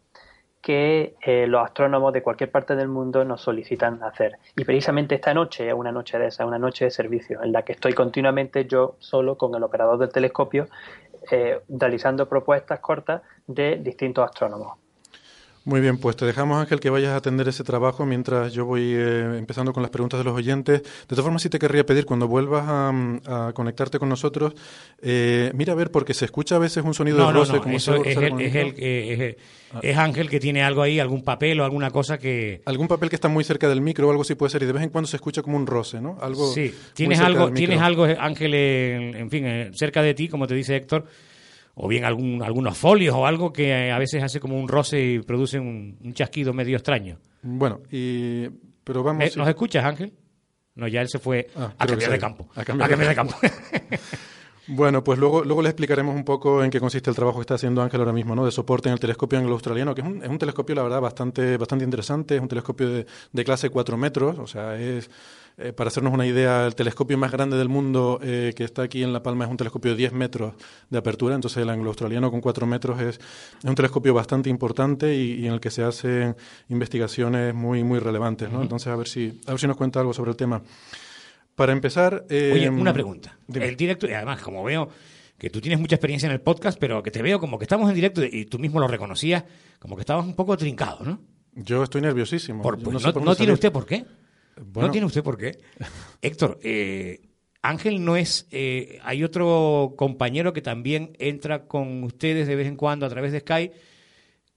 que 0.61 1.15
eh, 1.21 1.47
los 1.47 1.63
astrónomos 1.63 2.13
de 2.13 2.21
cualquier 2.21 2.51
parte 2.51 2.75
del 2.75 2.87
mundo 2.87 3.25
nos 3.25 3.41
solicitan 3.41 4.03
hacer. 4.03 4.37
Y 4.55 4.63
precisamente 4.63 5.15
esta 5.15 5.33
noche 5.33 5.67
es 5.67 5.73
una 5.73 5.91
noche 5.91 6.19
de 6.19 6.27
esa, 6.27 6.45
una 6.45 6.59
noche 6.59 6.85
de 6.85 6.91
servicio, 6.91 7.41
en 7.41 7.51
la 7.51 7.63
que 7.63 7.71
estoy 7.71 7.93
continuamente 7.93 8.65
yo 8.65 8.95
solo 8.99 9.37
con 9.37 9.55
el 9.55 9.63
operador 9.63 9.97
del 9.97 10.09
telescopio 10.09 10.67
eh, 11.29 11.61
realizando 11.69 12.27
propuestas 12.27 12.79
cortas 12.79 13.21
de 13.45 13.77
distintos 13.77 14.25
astrónomos. 14.25 14.80
Muy 15.63 15.79
bien, 15.79 15.99
pues 15.99 16.15
te 16.15 16.25
dejamos, 16.25 16.59
Ángel, 16.59 16.79
que 16.79 16.89
vayas 16.89 17.11
a 17.11 17.17
atender 17.17 17.47
ese 17.47 17.63
trabajo 17.63 18.03
mientras 18.03 18.51
yo 18.51 18.65
voy 18.65 18.81
eh, 18.95 19.37
empezando 19.37 19.73
con 19.73 19.83
las 19.83 19.91
preguntas 19.91 20.19
de 20.19 20.23
los 20.23 20.33
oyentes. 20.33 20.81
De 20.81 21.07
todas 21.07 21.23
formas, 21.23 21.43
sí 21.43 21.49
te 21.49 21.59
querría 21.59 21.85
pedir, 21.85 22.05
cuando 22.05 22.27
vuelvas 22.27 22.65
a, 22.67 23.51
conectarte 23.53 23.99
con 23.99 24.09
nosotros, 24.09 24.53
eh, 25.03 25.51
mira 25.53 25.73
a 25.73 25.75
ver, 25.75 25.91
porque 25.91 26.15
se 26.15 26.25
escucha 26.25 26.55
a 26.55 26.59
veces 26.59 26.83
un 26.83 26.95
sonido 26.95 27.27
de 27.27 27.31
roce. 27.31 27.59
como 27.59 27.77
eso 27.77 28.03
es, 28.03 28.17
el, 28.17 29.37
es, 29.81 29.97
Ángel 29.97 30.29
que 30.29 30.39
tiene 30.39 30.63
algo 30.63 30.81
ahí, 30.81 30.99
algún 30.99 31.23
papel 31.23 31.59
o 31.59 31.63
alguna 31.63 31.91
cosa 31.91 32.17
que... 32.17 32.63
Algún 32.65 32.87
papel 32.87 33.09
que 33.09 33.15
está 33.15 33.27
muy 33.27 33.43
cerca 33.43 33.69
del 33.69 33.81
micro 33.81 34.07
o 34.07 34.09
algo 34.09 34.23
así 34.23 34.33
puede 34.33 34.49
ser, 34.49 34.63
y 34.63 34.65
de 34.65 34.73
vez 34.73 34.81
en 34.81 34.89
cuando 34.89 35.07
se 35.07 35.17
escucha 35.17 35.43
como 35.43 35.57
un 35.57 35.67
roce, 35.67 36.01
¿no? 36.01 36.17
Algo 36.21 36.51
sí, 36.51 36.73
tienes 36.95 37.19
algo, 37.19 37.51
tienes 37.51 37.79
algo, 37.81 38.05
Ángel, 38.05 38.55
en 38.55 39.29
fin, 39.29 39.45
eh, 39.45 39.71
cerca 39.75 40.01
de 40.01 40.15
ti, 40.15 40.27
como 40.27 40.47
te 40.47 40.55
dice 40.55 40.75
Héctor, 40.75 41.05
o 41.75 41.87
bien 41.87 42.05
algún, 42.05 42.43
algunos 42.43 42.77
folios 42.77 43.15
o 43.15 43.25
algo 43.25 43.51
que 43.51 43.91
a 43.91 43.97
veces 43.97 44.23
hace 44.23 44.39
como 44.39 44.59
un 44.59 44.67
roce 44.67 45.01
y 45.01 45.19
produce 45.19 45.59
un, 45.59 45.97
chasquido 46.13 46.53
medio 46.53 46.77
extraño. 46.77 47.17
Bueno, 47.41 47.81
y, 47.91 48.47
pero 48.83 49.03
vamos... 49.03 49.35
¿Nos 49.37 49.47
escuchas, 49.47 49.83
Ángel? 49.83 50.13
No, 50.75 50.87
ya 50.87 51.01
él 51.01 51.09
se 51.09 51.19
fue 51.19 51.47
ah, 51.55 51.73
a, 51.77 51.85
cambiar 51.85 52.11
de 52.11 52.19
campo, 52.19 52.49
a 52.55 52.63
cambiar 52.63 52.97
de 52.97 53.15
campo. 53.15 53.35
Bueno, 54.67 55.03
pues 55.03 55.19
luego, 55.19 55.43
luego 55.43 55.61
le 55.61 55.69
explicaremos 55.69 56.15
un 56.15 56.23
poco 56.23 56.63
en 56.63 56.69
qué 56.69 56.79
consiste 56.79 57.09
el 57.09 57.15
trabajo 57.15 57.39
que 57.39 57.41
está 57.41 57.55
haciendo 57.55 57.81
Ángel 57.81 57.99
ahora 57.99 58.13
mismo, 58.13 58.35
¿no? 58.35 58.45
De 58.45 58.51
soporte 58.51 58.87
en 58.87 58.93
el 58.93 58.99
telescopio 58.99 59.37
anglo-australiano, 59.39 59.93
que 59.93 60.01
es 60.01 60.07
un, 60.07 60.23
es 60.23 60.29
un, 60.29 60.37
telescopio, 60.37 60.75
la 60.75 60.83
verdad, 60.83 61.01
bastante, 61.01 61.57
bastante 61.57 61.83
interesante. 61.83 62.35
Es 62.35 62.41
un 62.41 62.47
telescopio 62.47 62.87
de, 62.89 63.05
de 63.33 63.43
clase 63.43 63.69
4 63.69 63.97
metros, 63.97 64.39
o 64.39 64.47
sea, 64.47 64.79
es 64.79 65.09
eh, 65.57 65.73
para 65.73 65.89
hacernos 65.89 66.13
una 66.13 66.25
idea, 66.25 66.65
el 66.65 66.75
telescopio 66.75 67.17
más 67.17 67.31
grande 67.31 67.57
del 67.57 67.69
mundo 67.69 68.19
eh, 68.23 68.53
que 68.55 68.63
está 68.63 68.83
aquí 68.83 69.03
en 69.03 69.13
La 69.13 69.21
Palma 69.21 69.45
es 69.45 69.51
un 69.51 69.57
telescopio 69.57 69.91
de 69.91 69.97
10 69.97 70.13
metros 70.13 70.53
de 70.89 70.97
apertura, 70.97 71.35
entonces 71.35 71.61
el 71.61 71.69
anglo-australiano 71.69 72.31
con 72.31 72.41
4 72.41 72.65
metros 72.65 73.01
es, 73.01 73.19
un 73.63 73.75
telescopio 73.75 74.13
bastante 74.13 74.49
importante 74.49 75.15
y, 75.15 75.45
en 75.45 75.53
el 75.53 75.59
que 75.59 75.69
se 75.69 75.83
hacen 75.83 76.35
investigaciones 76.69 77.53
muy, 77.53 77.83
muy 77.83 77.99
relevantes. 77.99 78.51
¿no? 78.51 78.61
Entonces, 78.61 78.87
a 78.87 78.95
ver, 78.95 79.07
si, 79.07 79.41
a 79.45 79.51
ver 79.51 79.59
si 79.59 79.67
nos 79.67 79.77
cuenta 79.77 79.99
algo 79.99 80.13
sobre 80.13 80.31
el 80.31 80.37
tema. 80.37 80.61
Para 81.55 81.73
empezar... 81.73 82.25
Eh, 82.29 82.51
Oye, 82.53 82.69
una 82.69 82.93
pregunta. 82.93 83.37
El 83.53 83.75
directo, 83.75 84.07
y 84.07 84.13
además, 84.13 84.41
como 84.41 84.63
veo 84.63 84.89
que 85.37 85.49
tú 85.49 85.59
tienes 85.59 85.79
mucha 85.79 85.95
experiencia 85.95 86.27
en 86.27 86.33
el 86.33 86.41
podcast, 86.41 86.79
pero 86.79 87.01
que 87.01 87.11
te 87.11 87.21
veo 87.21 87.39
como 87.39 87.57
que 87.57 87.65
estamos 87.65 87.89
en 87.89 87.95
directo 87.95 88.23
y 88.23 88.45
tú 88.45 88.59
mismo 88.59 88.79
lo 88.79 88.87
reconocías, 88.87 89.43
como 89.79 89.95
que 89.95 90.01
estabas 90.01 90.25
un 90.25 90.35
poco 90.35 90.55
trincado, 90.55 91.03
¿no? 91.03 91.19
Yo 91.53 91.83
estoy 91.83 92.01
nerviosísimo. 92.01 92.61
Pues, 92.61 92.79
no 93.15 93.35
tiene 93.35 93.51
usted 93.51 93.71
por 93.71 93.85
qué. 93.85 94.05
No 94.75 94.91
tiene 94.91 95.07
usted 95.07 95.23
por 95.23 95.37
qué. 95.37 95.59
Héctor, 96.21 96.59
eh, 96.63 97.21
Ángel 97.61 98.03
no 98.03 98.15
es. 98.15 98.47
Eh, 98.51 98.99
hay 99.03 99.23
otro 99.23 99.93
compañero 99.97 100.53
que 100.53 100.61
también 100.61 101.15
entra 101.19 101.67
con 101.67 102.03
ustedes 102.03 102.47
de 102.47 102.55
vez 102.55 102.67
en 102.67 102.75
cuando 102.75 103.05
a 103.05 103.09
través 103.09 103.31
de 103.31 103.39
Skype 103.39 103.75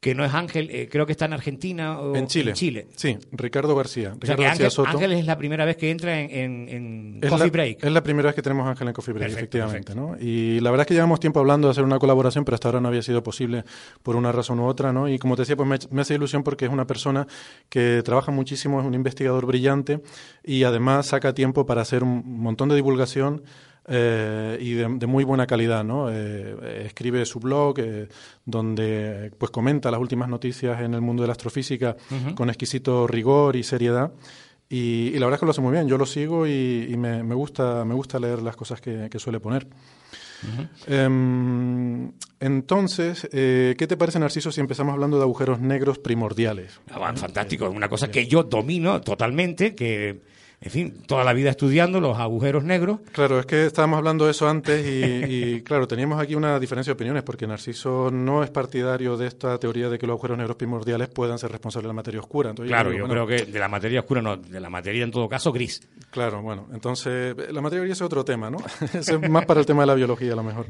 que 0.04 0.14
no 0.14 0.22
es 0.22 0.34
Ángel, 0.34 0.68
eh, 0.70 0.86
creo 0.90 1.06
que 1.06 1.12
está 1.12 1.24
en 1.24 1.32
Argentina 1.32 1.98
o 1.98 2.14
en 2.14 2.26
Chile. 2.26 2.52
Chile. 2.52 2.88
Sí, 2.94 3.16
Ricardo 3.32 3.74
García. 3.74 4.12
Ricardo 4.20 4.42
García 4.42 4.66
Ángel, 4.66 4.70
Soto. 4.70 4.90
Ángel 4.90 5.12
es 5.12 5.24
la 5.24 5.38
primera 5.38 5.64
vez 5.64 5.78
que 5.78 5.90
entra 5.90 6.20
en, 6.20 7.22
Coffee 7.26 7.48
Break. 7.48 7.82
Es 7.82 7.90
la 7.90 8.02
primera 8.02 8.26
vez 8.26 8.36
que 8.36 8.42
tenemos 8.42 8.68
Ángel 8.68 8.88
en 8.88 8.92
Coffee 8.92 9.14
Break, 9.14 9.30
efectivamente. 9.30 9.94
¿no? 9.94 10.14
Y 10.20 10.60
la 10.60 10.70
verdad 10.70 10.82
es 10.82 10.88
que 10.88 10.92
llevamos 10.92 11.20
tiempo 11.20 11.40
hablando 11.40 11.68
de 11.68 11.70
hacer 11.72 11.84
una 11.84 11.98
colaboración, 11.98 12.44
pero 12.44 12.54
hasta 12.54 12.68
ahora 12.68 12.82
no 12.82 12.88
había 12.88 13.00
sido 13.00 13.22
posible 13.22 13.64
por 14.02 14.14
una 14.16 14.30
razón 14.30 14.60
u 14.60 14.66
otra. 14.66 14.92
¿no? 14.92 15.08
Y 15.08 15.18
como 15.18 15.36
te 15.36 15.42
decía, 15.42 15.56
pues 15.56 15.88
me, 15.90 16.02
hace 16.02 16.14
ilusión 16.16 16.42
porque 16.42 16.66
es 16.66 16.70
una 16.70 16.86
persona 16.86 17.26
que 17.70 18.02
trabaja 18.04 18.30
muchísimo, 18.30 18.80
es 18.80 18.86
un 18.86 18.92
investigador 18.92 19.46
brillante 19.46 20.02
y 20.44 20.64
además 20.64 21.06
saca 21.06 21.32
tiempo 21.32 21.64
para 21.64 21.80
hacer 21.80 22.02
un 22.02 22.40
montón 22.42 22.68
de 22.68 22.74
divulgación 22.74 23.42
eh, 23.86 24.56
y 24.60 24.72
de, 24.72 25.06
muy 25.06 25.24
buena 25.24 25.46
calidad, 25.46 25.84
¿no? 25.84 26.10
Eh, 26.10 26.84
escribe 26.86 27.24
su 27.26 27.38
blog 27.38 27.78
eh, 27.78 28.08
donde 28.44 29.30
pues 29.36 29.50
comenta 29.50 29.90
las 29.90 30.00
últimas 30.00 30.28
noticias 30.28 30.80
en 30.80 30.94
el 30.94 31.02
mundo 31.02 31.22
de 31.22 31.26
la 31.26 31.32
astrofísica 31.32 31.96
con 32.34 32.48
exquisito 32.48 33.06
rigor 33.06 33.56
y 33.56 33.62
seriedad. 33.62 34.12
Y, 34.70 35.10
la 35.12 35.26
verdad 35.26 35.34
es 35.34 35.40
que 35.40 35.46
lo 35.46 35.50
hace 35.50 35.60
muy 35.60 35.72
bien. 35.72 35.86
Yo 35.86 35.98
lo 35.98 36.06
sigo 36.06 36.46
y, 36.46 36.94
me, 36.96 37.22
gusta 37.34 37.84
me 37.84 37.94
gusta 37.94 38.18
leer 38.18 38.42
las 38.42 38.56
cosas 38.56 38.80
que, 38.80 39.18
suele 39.18 39.38
poner. 39.38 39.66
Em, 40.86 42.10
entonces, 42.40 43.28
¿qué 43.30 43.86
te 43.86 43.96
parece, 43.96 44.18
Narciso, 44.18 44.50
si 44.50 44.60
empezamos 44.60 44.94
hablando 44.94 45.18
de 45.18 45.22
agujeros 45.22 45.60
negros 45.60 45.98
primordiales? 45.98 46.80
Ah, 46.90 47.12
fantástico, 47.14 47.68
una 47.68 47.88
cosa 47.88 48.10
que 48.10 48.26
yo 48.26 48.42
domino 48.42 49.00
totalmente, 49.02 49.74
que 49.74 50.22
en 50.64 50.70
fin, 50.70 51.02
toda 51.06 51.24
la 51.24 51.34
vida 51.34 51.50
estudiando 51.50 52.00
los 52.00 52.18
agujeros 52.18 52.64
negros. 52.64 53.00
Claro, 53.12 53.38
es 53.38 53.44
que 53.44 53.66
estábamos 53.66 53.98
hablando 53.98 54.24
de 54.24 54.30
eso 54.30 54.48
antes 54.48 54.82
y, 54.86 55.60
claro, 55.64 55.86
teníamos 55.86 56.18
aquí 56.18 56.34
una 56.34 56.58
diferencia 56.58 56.90
de 56.90 56.94
opiniones 56.94 57.22
porque 57.22 57.46
Narciso 57.46 58.10
no 58.10 58.42
es 58.42 58.48
partidario 58.48 59.18
de 59.18 59.26
esta 59.26 59.58
teoría 59.58 59.90
de 59.90 59.98
que 59.98 60.06
los 60.06 60.14
agujeros 60.14 60.38
negros 60.38 60.56
primordiales 60.56 61.08
puedan 61.08 61.38
ser 61.38 61.52
responsables 61.52 61.84
de 61.84 61.88
la 61.88 61.92
materia 61.92 62.18
oscura. 62.18 62.54
claro, 62.54 62.94
yo, 62.94 63.06
creo, 63.06 63.26
que 63.26 63.44
de 63.44 63.58
la 63.58 63.68
materia 63.68 64.00
oscura 64.00 64.22
no, 64.22 64.38
de 64.38 64.58
la 64.58 64.70
materia 64.70 65.04
en 65.04 65.10
todo 65.10 65.28
caso 65.28 65.52
gris. 65.52 65.86
Claro, 66.10 66.40
bueno, 66.40 66.66
entonces 66.72 67.36
la 67.52 67.60
materia 67.60 67.84
gris 67.84 67.98
es 67.98 68.02
otro 68.02 68.24
tema, 68.24 68.50
¿no? 68.50 68.56
es 68.94 69.28
más 69.28 69.44
para 69.44 69.60
el 69.60 69.66
tema 69.66 69.82
de 69.82 69.88
la 69.88 69.94
biología 69.94 70.32
a 70.32 70.36
lo 70.36 70.44
mejor. 70.44 70.68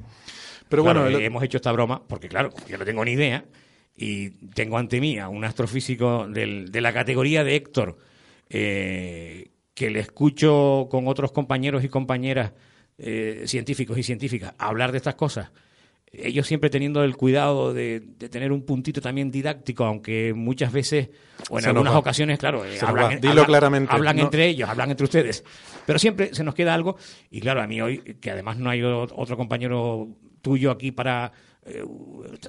Pero 0.68 0.82
bueno, 0.82 1.06
hemos 1.06 1.40
hecho 1.44 1.58
esta 1.58 1.70
broma 1.70 2.02
porque 2.04 2.28
claro, 2.28 2.50
yo 2.68 2.78
no 2.78 2.84
tengo 2.84 3.04
ni 3.04 3.12
idea 3.12 3.44
y 3.96 4.30
tengo 4.30 4.76
ante 4.76 5.00
mí 5.00 5.20
a 5.20 5.28
un 5.28 5.44
astrofísico 5.44 6.26
de 6.26 6.80
la 6.80 6.92
categoría 6.92 7.44
de 7.44 7.54
Héctor. 7.54 7.96
Eh, 8.50 9.52
que 9.75 9.90
le 9.90 10.00
escucho 10.00 10.87
con 10.90 11.09
otros 11.09 11.33
compañeros 11.33 11.85
y 11.85 11.88
compañeras 11.88 12.52
eh, 12.97 13.43
científicos 13.47 13.99
y 13.99 14.04
científicas 14.04 14.54
hablar 14.59 14.93
de 14.93 14.99
estas 14.99 15.16
cosas, 15.16 15.50
ellos 16.12 16.47
siempre 16.47 16.71
teniendo 16.71 17.02
el 17.02 17.16
cuidado 17.16 17.75
de, 17.75 18.00
tener 18.31 18.52
un 18.52 18.64
puntito 18.64 19.00
también 19.00 19.33
didáctico, 19.33 19.85
aunque 19.85 20.33
muchas 20.33 20.73
veces, 20.73 21.11
o 21.50 21.59
en 21.59 21.66
algunas 21.66 21.95
ocasiones, 21.97 22.38
claro, 22.38 22.64
eh, 22.64 22.78
hablan, 22.81 23.21
Dilo 23.21 23.45
claramente, 23.45 23.93
hablan 23.93 24.21
entre 24.21 24.47
ellos, 24.47 24.69
hablan 24.69 24.93
entre 24.93 25.04
ustedes, 25.04 25.43
pero 25.85 25.99
siempre 25.99 26.33
se 26.33 26.45
nos 26.45 26.54
queda 26.54 26.73
algo, 26.73 26.97
y 27.31 27.40
claro, 27.40 27.62
a 27.62 27.66
mí 27.66 27.81
hoy, 27.81 27.99
que 28.21 28.31
además 28.31 28.59
no 28.59 28.71
hay 28.71 28.81
otro 28.83 29.37
compañero 29.37 30.09
tuyo 30.40 30.71
aquí 30.71 30.93
para 30.93 31.33
eh, 31.66 31.85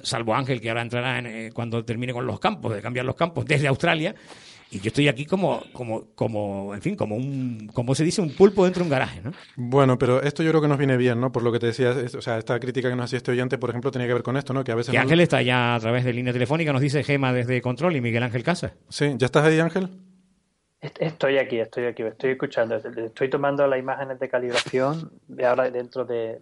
salvo 0.02 0.34
Ángel, 0.34 0.60
que 0.60 0.68
ahora 0.68 0.82
entrará 0.82 1.22
cuando 1.52 1.84
termine 1.84 2.12
con 2.12 2.24
los 2.24 2.38
campos, 2.38 2.72
de 2.72 2.80
cambiar 2.80 3.04
los 3.04 3.16
campos 3.16 3.44
desde 3.46 3.66
Australia, 3.66 4.14
y 4.70 4.80
yo 4.80 4.88
estoy 4.88 5.08
aquí 5.08 5.26
como, 5.26 5.62
como, 5.72 6.08
como, 6.14 6.74
en 6.74 6.82
fin, 6.82 6.96
como 6.96 7.14
un, 7.14 7.70
como 7.72 7.94
se 7.94 8.04
dice, 8.04 8.20
un 8.20 8.30
pulpo 8.30 8.64
dentro 8.64 8.80
de 8.80 8.84
un 8.86 8.90
garaje, 8.90 9.20
¿no? 9.22 9.32
Bueno, 9.56 9.98
pero 9.98 10.22
esto 10.22 10.42
yo 10.42 10.50
creo 10.50 10.60
que 10.60 10.68
nos 10.68 10.78
viene 10.78 10.96
bien, 10.96 11.20
¿no? 11.20 11.30
Por 11.30 11.42
lo 11.42 11.52
que 11.52 11.58
te 11.58 11.66
decía, 11.66 11.90
o 11.90 12.20
sea, 12.20 12.38
esta 12.38 12.58
crítica 12.58 12.88
que 12.88 12.96
nos 12.96 13.04
hacía 13.04 13.18
este 13.18 13.30
oyente, 13.30 13.58
por 13.58 13.70
ejemplo, 13.70 13.90
tenía 13.90 14.08
que 14.08 14.14
ver 14.14 14.22
con 14.22 14.36
esto, 14.36 14.52
¿no? 14.52 14.64
Que 14.64 14.72
a 14.72 14.74
veces... 14.74 14.90
Que 14.90 14.98
Ángel 14.98 15.20
está 15.20 15.40
ya 15.42 15.76
a 15.76 15.80
través 15.80 16.04
de 16.04 16.12
línea 16.12 16.32
telefónica, 16.32 16.72
nos 16.72 16.82
dice 16.82 17.04
Gema 17.04 17.32
desde 17.32 17.62
Control 17.62 17.94
y 17.94 18.00
Miguel 18.00 18.24
Ángel 18.24 18.42
Casa. 18.42 18.74
Sí, 18.88 19.14
¿ya 19.16 19.26
estás 19.26 19.44
ahí, 19.44 19.60
Ángel? 19.60 19.88
Estoy 20.80 21.38
aquí, 21.38 21.58
estoy 21.58 21.86
aquí, 21.86 22.02
estoy 22.02 22.30
escuchando. 22.32 22.76
Estoy 22.76 23.30
tomando 23.30 23.66
las 23.66 23.78
imágenes 23.78 24.18
de 24.18 24.28
calibración 24.28 25.12
de 25.26 25.46
ahora 25.46 25.70
dentro 25.70 26.04
de, 26.04 26.40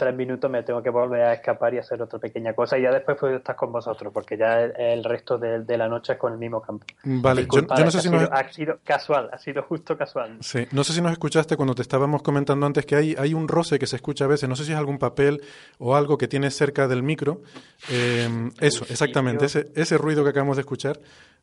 tres 0.00 0.16
minutos 0.16 0.50
me 0.50 0.62
tengo 0.62 0.82
que 0.82 0.88
volver 0.88 1.20
a 1.20 1.34
escapar 1.34 1.74
y 1.74 1.78
hacer 1.78 2.00
otra 2.00 2.18
pequeña 2.18 2.54
cosa 2.54 2.78
y 2.78 2.82
ya 2.82 2.90
después 2.90 3.18
puedo 3.18 3.36
estar 3.36 3.54
con 3.54 3.70
vosotros 3.70 4.10
porque 4.14 4.38
ya 4.38 4.62
el, 4.62 5.04
resto 5.04 5.36
de, 5.36 5.76
la 5.76 5.88
noche 5.88 6.14
es 6.14 6.18
con 6.18 6.32
el 6.32 6.38
mismo 6.38 6.62
campo. 6.62 6.86
Vale, 7.04 7.46
yo, 7.52 7.60
no 7.60 7.90
sé 7.90 8.00
si 8.00 8.08
ha 8.08 8.50
sido 8.50 8.78
casual, 8.82 9.28
ha 9.30 9.36
sido 9.36 9.62
justo 9.62 9.98
casual. 9.98 10.38
Sí, 10.40 10.66
no 10.72 10.84
sé 10.84 10.94
si 10.94 11.02
nos 11.02 11.12
escuchaste 11.12 11.54
cuando 11.54 11.74
te 11.74 11.82
estábamos 11.82 12.22
comentando 12.22 12.64
antes 12.64 12.86
que 12.86 12.96
hay, 12.96 13.14
hay 13.18 13.34
un 13.34 13.46
roce 13.46 13.78
que 13.78 13.86
se 13.86 13.96
escucha 13.96 14.24
a 14.24 14.28
veces, 14.28 14.48
no 14.48 14.56
sé 14.56 14.64
si 14.64 14.72
es 14.72 14.78
algún 14.78 14.98
papel 14.98 15.42
o 15.78 15.94
algo 15.94 16.16
que 16.16 16.28
tienes 16.28 16.56
cerca 16.56 16.88
del 16.88 17.02
micro. 17.02 17.42
Em, 17.90 18.50
eso, 18.58 18.86
exactamente, 18.88 19.44
ese, 19.44 19.70
ese 19.74 19.98
ruido 19.98 20.24
que 20.24 20.30
acabamos 20.30 20.56
de 20.56 20.62
escuchar. 20.62 20.98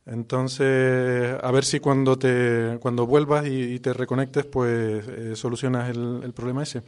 Entonces, 0.08 1.38
a 1.44 1.52
ver 1.52 1.64
si 1.64 1.80
cuando 1.80 2.18
te 2.18 2.80
cuando 2.80 3.06
vuelvas 3.06 3.46
y, 3.46 3.80
te 3.82 3.94
reconectes, 3.94 4.46
pues 4.46 5.08
eh, 5.08 5.36
solucionas 5.36 5.92
el, 5.92 6.22
el 6.24 6.34
problema 6.34 6.64
ese. 6.64 6.82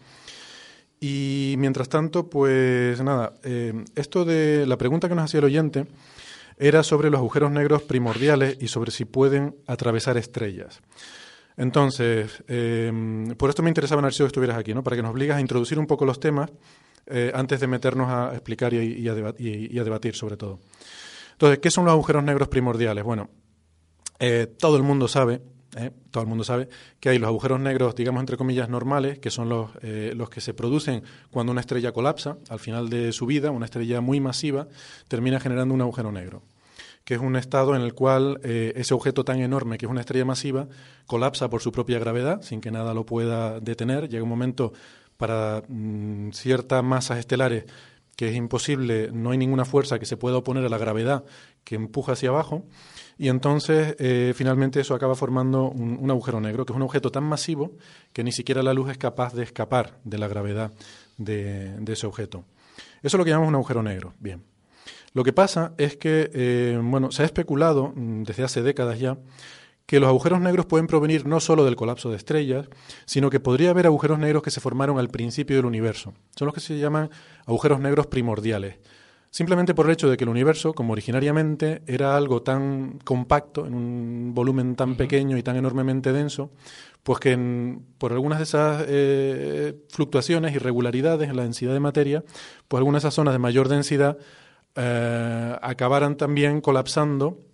Y 0.99 1.55
mientras 1.57 1.87
tanto, 1.87 2.29
pues 2.29 3.01
nada, 3.01 3.33
eh, 3.43 3.85
esto 3.95 4.25
de 4.25 4.65
la 4.65 4.77
pregunta 4.77 5.07
que 5.07 5.15
nos 5.15 5.25
hacía 5.25 5.39
el 5.39 5.45
oyente 5.45 5.85
era 6.57 6.83
sobre 6.83 7.09
los 7.09 7.19
agujeros 7.19 7.51
negros 7.51 7.83
primordiales 7.83 8.57
y 8.59 8.67
sobre 8.67 8.91
si 8.91 9.05
pueden 9.05 9.55
atravesar 9.65 10.17
estrellas. 10.17 10.81
Entonces, 11.55 12.43
eh, 12.49 12.91
por 13.37 13.49
esto 13.49 13.63
me 13.63 13.69
interesaba, 13.69 14.01
Narciso, 14.01 14.25
que 14.25 14.27
estuvieras 14.27 14.57
aquí, 14.57 14.73
¿no? 14.73 14.83
Para 14.83 14.97
que 14.97 15.01
nos 15.01 15.11
obligas 15.11 15.37
a 15.37 15.41
introducir 15.41 15.79
un 15.79 15.87
poco 15.87 16.05
los 16.05 16.19
temas 16.19 16.51
eh, 17.05 17.31
antes 17.33 17.61
de 17.61 17.67
meternos 17.67 18.09
a 18.09 18.31
explicar 18.33 18.73
y, 18.73 19.07
a 19.07 19.13
debatir 19.83 20.15
sobre 20.15 20.35
todo. 20.35 20.59
Entonces, 21.31 21.59
¿qué 21.59 21.71
son 21.71 21.85
los 21.85 21.93
agujeros 21.93 22.23
negros 22.23 22.49
primordiales? 22.49 23.05
Bueno, 23.05 23.29
todo 24.57 24.75
el 24.75 24.83
mundo 24.83 25.07
sabe 25.07 25.41
¿eh? 25.79 25.91
todo 26.11 26.23
el 26.23 26.29
mundo 26.29 26.43
sabe 26.43 26.69
que 26.99 27.09
hay 27.09 27.19
los 27.19 27.27
agujeros 27.27 27.59
negros, 27.59 27.95
digamos 27.95 28.19
entre 28.21 28.37
comillas, 28.37 28.69
normales, 28.69 29.19
que 29.19 29.29
son 29.29 29.49
los, 29.49 29.71
eh, 29.81 30.13
los 30.15 30.29
que 30.29 30.41
se 30.41 30.53
producen 30.53 31.03
cuando 31.31 31.51
una 31.51 31.61
estrella 31.61 31.91
colapsa. 31.91 32.37
Al 32.49 32.59
final 32.59 32.89
de 32.89 33.11
su 33.11 33.25
vida, 33.25 33.51
una 33.51 33.65
estrella 33.65 34.01
muy 34.01 34.19
masiva 34.19 34.67
termina 35.07 35.39
generando 35.39 35.73
un 35.73 35.81
agujero 35.81 36.11
negro 36.11 36.43
que 37.05 37.15
es 37.15 37.21
un 37.21 37.35
estado 37.35 37.75
en 37.75 37.81
el 37.81 37.95
cual 37.95 38.39
eh, 38.43 38.73
ese 38.75 38.93
objeto 38.93 39.23
tan 39.23 39.39
enorme, 39.39 39.79
que 39.79 39.87
es 39.87 39.91
una 39.91 40.01
estrella 40.01 40.25
masiva, 40.25 40.67
colapsa 41.07 41.49
por 41.49 41.59
su 41.59 41.71
propia 41.71 41.97
gravedad, 41.97 42.43
sin 42.43 42.61
que 42.61 42.69
nada 42.69 42.93
lo 42.93 43.03
pueda 43.03 43.59
detener. 43.59 44.09
Llega 44.09 44.21
un 44.21 44.29
momento 44.29 44.73
para 45.17 45.63
mm, 45.67 46.29
ciertas 46.33 46.83
masas 46.83 47.17
estelares 47.17 47.65
que 48.15 48.27
es 48.27 48.35
imposible, 48.35 49.09
no 49.13 49.31
hay 49.31 49.37
ninguna 49.37 49.63
fuerza 49.63 49.97
que 49.97 50.05
se 50.05 50.17
pueda 50.17 50.35
oponer 50.35 50.65
a 50.65 50.69
la 50.69 50.77
gravedad 50.77 51.23
que 51.63 51.75
empuja 51.75 52.11
hacia 52.11 52.27
abajo, 52.27 52.65
y 53.19 53.27
entonces 53.27 53.97
eh, 53.99 54.31
finalmente 54.33 54.79
eso 54.79 54.95
acaba 54.95 55.13
formando 55.13 55.69
un, 55.69 56.09
agujero 56.09 56.39
negro, 56.39 56.65
que 56.65 56.71
es 56.71 56.77
un 56.77 56.83
objeto 56.83 57.11
tan 57.11 57.25
masivo 57.25 57.73
que 58.13 58.23
ni 58.23 58.31
siquiera 58.31 58.63
la 58.63 58.73
luz 58.73 58.89
es 58.91 58.97
capaz 58.97 59.33
de 59.33 59.43
escapar 59.43 59.99
de 60.05 60.17
la 60.17 60.29
gravedad 60.29 60.71
de, 61.17 61.77
ese 61.85 62.07
objeto. 62.07 62.45
Eso 63.03 63.17
es 63.17 63.19
lo 63.19 63.25
que 63.25 63.31
llamamos 63.31 63.49
un 63.49 63.55
agujero 63.55 63.83
negro. 63.83 64.13
Bien. 64.19 64.41
Lo 65.13 65.25
que 65.25 65.33
pasa 65.33 65.73
es 65.77 65.97
que, 65.97 66.31
eh, 66.33 66.79
bueno, 66.81 67.11
se 67.11 67.23
ha 67.23 67.25
especulado 67.25 67.91
mm, 67.93 68.23
desde 68.23 68.45
hace 68.45 68.61
décadas 68.61 68.97
ya 68.99 69.17
que 69.85 69.99
los 69.99 70.07
agujeros 70.07 70.39
negros 70.39 70.65
pueden 70.65 70.87
provenir 70.87 71.25
no 71.25 71.41
solo 71.41 71.65
del 71.65 71.75
colapso 71.75 72.09
de 72.09 72.15
estrellas, 72.15 72.69
sino 73.03 73.29
que 73.29 73.41
podría 73.41 73.71
haber 73.71 73.85
agujeros 73.85 74.17
negros 74.17 74.43
que 74.43 74.51
se 74.51 74.61
formaron 74.61 74.97
al 74.97 75.09
principio 75.09 75.57
del 75.57 75.65
universo. 75.65 76.13
Son 76.37 76.45
los 76.45 76.53
que 76.53 76.61
se 76.61 76.77
llaman 76.77 77.09
agujeros 77.45 77.81
negros 77.81 78.07
primordiales. 78.07 78.75
Simplemente 79.31 79.75
por 79.75 79.85
el 79.85 79.91
hecho 79.91 80.09
de 80.09 80.17
que 80.17 80.23
el 80.23 80.29
universo, 80.29 80.73
como 80.73 80.93
originariamente 80.93 81.83
era 81.85 82.17
algo 82.17 82.41
tan 82.41 82.99
compacto, 83.03 83.65
en 83.67 83.75
un 83.75 84.33
volumen 84.33 84.75
tan 84.75 84.95
pequeño 84.95 85.37
y 85.37 85.43
tan 85.43 85.55
enormemente 85.55 86.11
denso, 86.11 86.51
pues 87.03 87.19
que 87.19 87.77
por 87.97 88.11
algunas 88.11 88.39
de 88.39 88.43
esas 88.43 88.85
eh, 88.87 89.85
fluctuaciones, 89.89 90.55
irregularidades 90.55 91.29
en 91.29 91.35
la 91.35 91.43
densidad 91.43 91.73
de 91.73 91.79
materia, 91.79 92.23
pues 92.67 92.79
algunas 92.79 93.03
de 93.03 93.07
esas 93.07 93.13
zonas 93.13 93.33
de 93.33 93.39
mayor 93.39 93.69
densidad 93.69 94.17
eh, 94.75 95.55
acabaran 95.61 96.17
también 96.17 96.61
colapsando 96.61 97.49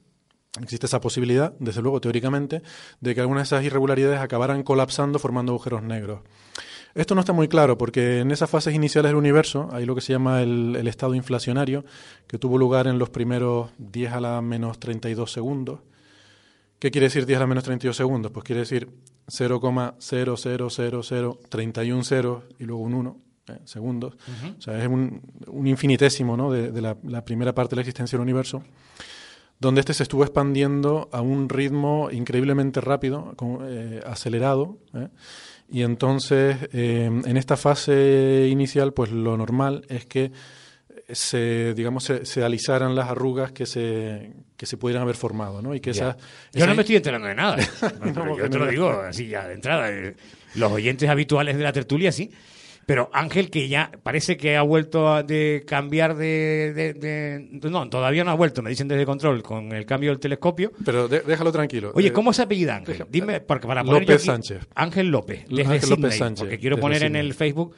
Existe 0.61 0.85
esa 0.85 1.01
posibilidad, 1.01 1.53
desde 1.59 1.81
luego, 1.81 1.99
teóricamente, 1.99 2.61
de 3.01 3.13
que 3.13 3.21
algunas 3.21 3.41
de 3.49 3.55
esas 3.55 3.65
irregularidades 3.65 4.19
acabaran 4.19 4.63
colapsando 4.63 5.19
formando 5.19 5.51
agujeros 5.51 5.83
negros. 5.83 6.21
Esto 6.95 7.13
no 7.13 7.19
está 7.19 7.33
muy 7.33 7.47
claro 7.49 7.77
porque 7.77 8.21
en 8.21 8.31
esas 8.31 8.49
fases 8.49 8.73
iniciales 8.73 9.09
del 9.09 9.17
universo 9.17 9.67
hay 9.73 9.85
lo 9.85 9.95
que 9.95 10.01
se 10.01 10.13
llama 10.13 10.41
el, 10.41 10.87
estado 10.87 11.13
inflacionario, 11.13 11.83
que 12.25 12.39
tuvo 12.39 12.57
lugar 12.57 12.87
en 12.87 12.97
los 12.97 13.09
primeros 13.09 13.71
10 13.77 14.13
a 14.13 14.21
la 14.21 14.41
menos 14.41 14.79
32 14.79 15.29
segundos. 15.29 15.81
¿Qué 16.79 16.91
quiere 16.91 17.07
decir 17.07 17.25
10 17.25 17.35
a 17.35 17.41
la 17.41 17.47
menos 17.47 17.65
32 17.65 17.97
segundos? 17.97 18.31
Pues 18.31 18.45
quiere 18.45 18.61
decir 18.61 18.87
0,00031 19.27 22.03
ceros 22.05 22.43
y 22.59 22.63
luego 22.63 22.83
un 22.83 22.93
1 22.93 23.17
eh, 23.49 23.59
segundos. 23.65 24.15
O 24.57 24.61
sea, 24.61 24.81
es 24.81 24.87
un, 24.87 25.21
infinitésimo 25.65 26.37
¿no? 26.37 26.49
de, 26.49 26.81
la, 26.81 26.95
la 27.03 27.25
primera 27.25 27.53
parte 27.53 27.71
de 27.71 27.75
la 27.75 27.81
existencia 27.81 28.17
del 28.17 28.23
universo 28.23 28.63
donde 29.59 29.79
este 29.79 29.93
se 29.93 30.03
estuvo 30.03 30.23
expandiendo 30.23 31.09
a 31.11 31.21
un 31.21 31.49
ritmo 31.49 32.09
increíblemente 32.11 32.81
rápido, 32.81 33.35
eh, 33.63 34.01
acelerado. 34.05 34.77
¿eh? 34.93 35.07
Y 35.69 35.81
entonces, 35.81 36.57
eh, 36.73 37.05
en 37.05 37.37
esta 37.37 37.57
fase 37.57 38.47
inicial, 38.49 38.93
pues 38.93 39.11
lo 39.11 39.35
normal 39.35 39.85
es 39.89 40.05
que 40.05 40.31
se, 41.09 41.73
digamos, 41.73 42.03
se, 42.03 42.43
alisaran 42.43 42.95
las 42.95 43.09
arrugas 43.09 43.51
que 43.51 43.65
se, 43.65 44.33
que 44.57 44.65
se 44.65 44.77
pudieran 44.77 45.03
haber 45.03 45.15
formado, 45.15 45.61
¿no? 45.61 45.75
Y 45.75 45.79
que 45.79 45.91
esa, 45.91 46.17
Yo 46.53 46.65
no 46.65 46.75
me 46.75 46.81
estoy 46.81 46.95
enterando 46.95 47.27
de 47.27 47.35
nada. 47.35 47.57
yo 48.37 48.49
te 48.49 48.57
lo 48.57 48.67
digo 48.67 48.89
así 48.89 49.27
ya 49.27 49.47
de 49.47 49.53
entrada. 49.53 49.91
Los 50.55 50.71
oyentes 50.71 51.09
habituales 51.09 51.57
de 51.57 51.63
la 51.63 51.73
tertulia, 51.73 52.11
sí. 52.11 52.31
Pero 52.85 53.09
Ángel, 53.13 53.49
que 53.49 53.67
ya 53.67 53.91
parece 54.03 54.37
que 54.37 54.55
ha 54.57 54.61
vuelto 54.61 55.11
a 55.11 55.23
de 55.23 55.63
cambiar 55.65 56.15
de, 56.15 57.59
No, 57.63 57.89
todavía 57.89 58.23
no 58.23 58.31
ha 58.31 58.35
vuelto, 58.35 58.61
me 58.61 58.69
dicen 58.69 58.87
desde 58.87 59.05
control, 59.05 59.41
con 59.41 59.71
el 59.71 59.85
cambio 59.85 60.11
del 60.11 60.19
telescopio. 60.19 60.71
Pero 60.83 61.07
déjalo 61.07 61.51
tranquilo. 61.51 61.91
Oye, 61.95 62.09
eh, 62.09 62.13
¿cómo 62.13 62.31
se 62.31 62.43
apellida 62.43 62.75
Ángel? 62.75 63.05
Dime, 63.09 63.41
porque 63.41 63.67
para 63.67 63.83
poner 63.83 64.01
López 64.01 64.23
Sánchez. 64.23 64.67
Ángel 64.75 65.07
López, 65.07 65.45
desde 65.49 65.73
Ángel 65.73 65.89
López 65.89 66.17
Sánchez, 66.17 66.39
porque 66.39 66.59
quiero 66.59 66.79
poner 66.79 67.03
en 67.03 67.15
el 67.15 67.33
Facebook 67.33 67.75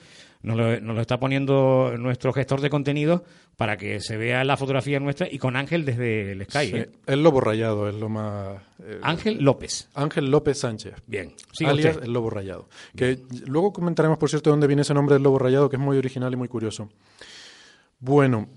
nos 0.47 0.81
lo, 0.81 1.01
está 1.01 1.19
poniendo 1.19 1.93
nuestro 1.97 2.31
gestor 2.31 2.61
de 2.61 2.69
contenido 2.69 3.23
para 3.57 3.77
que 3.77 3.99
se 3.99 4.17
vea 4.17 4.43
la 4.43 4.55
fotografía 4.55 4.99
nuestra 4.99 5.27
y 5.29 5.37
con 5.37 5.55
Ángel 5.55 5.83
desde 5.83 6.31
el 6.31 6.45
Sky. 6.45 6.71
¿eh? 6.73 6.89
El 7.05 7.23
lobo 7.23 7.41
rayado 7.41 7.89
es 7.89 7.95
lo 7.95 8.07
más... 8.07 8.61
Eh, 8.83 8.99
Ángel 9.01 9.43
López. 9.43 9.89
Ángel 9.93 10.31
López 10.31 10.59
Sánchez. 10.59 10.95
Bien. 11.05 11.33
alias 11.65 11.99
el 12.01 12.13
lobo 12.13 12.29
rayado. 12.29 12.69
Que 12.95 13.19
luego 13.45 13.73
comentaremos, 13.73 14.17
por 14.17 14.29
cierto, 14.29 14.49
de 14.49 14.53
dónde 14.53 14.67
viene 14.67 14.83
ese 14.83 14.93
nombre 14.93 15.15
del 15.15 15.23
lobo 15.23 15.37
rayado, 15.39 15.69
que 15.69 15.75
es 15.75 15.81
muy 15.81 15.97
original 15.97 16.31
y 16.31 16.37
muy 16.37 16.47
curioso. 16.47 16.89
Bueno, 17.99 18.47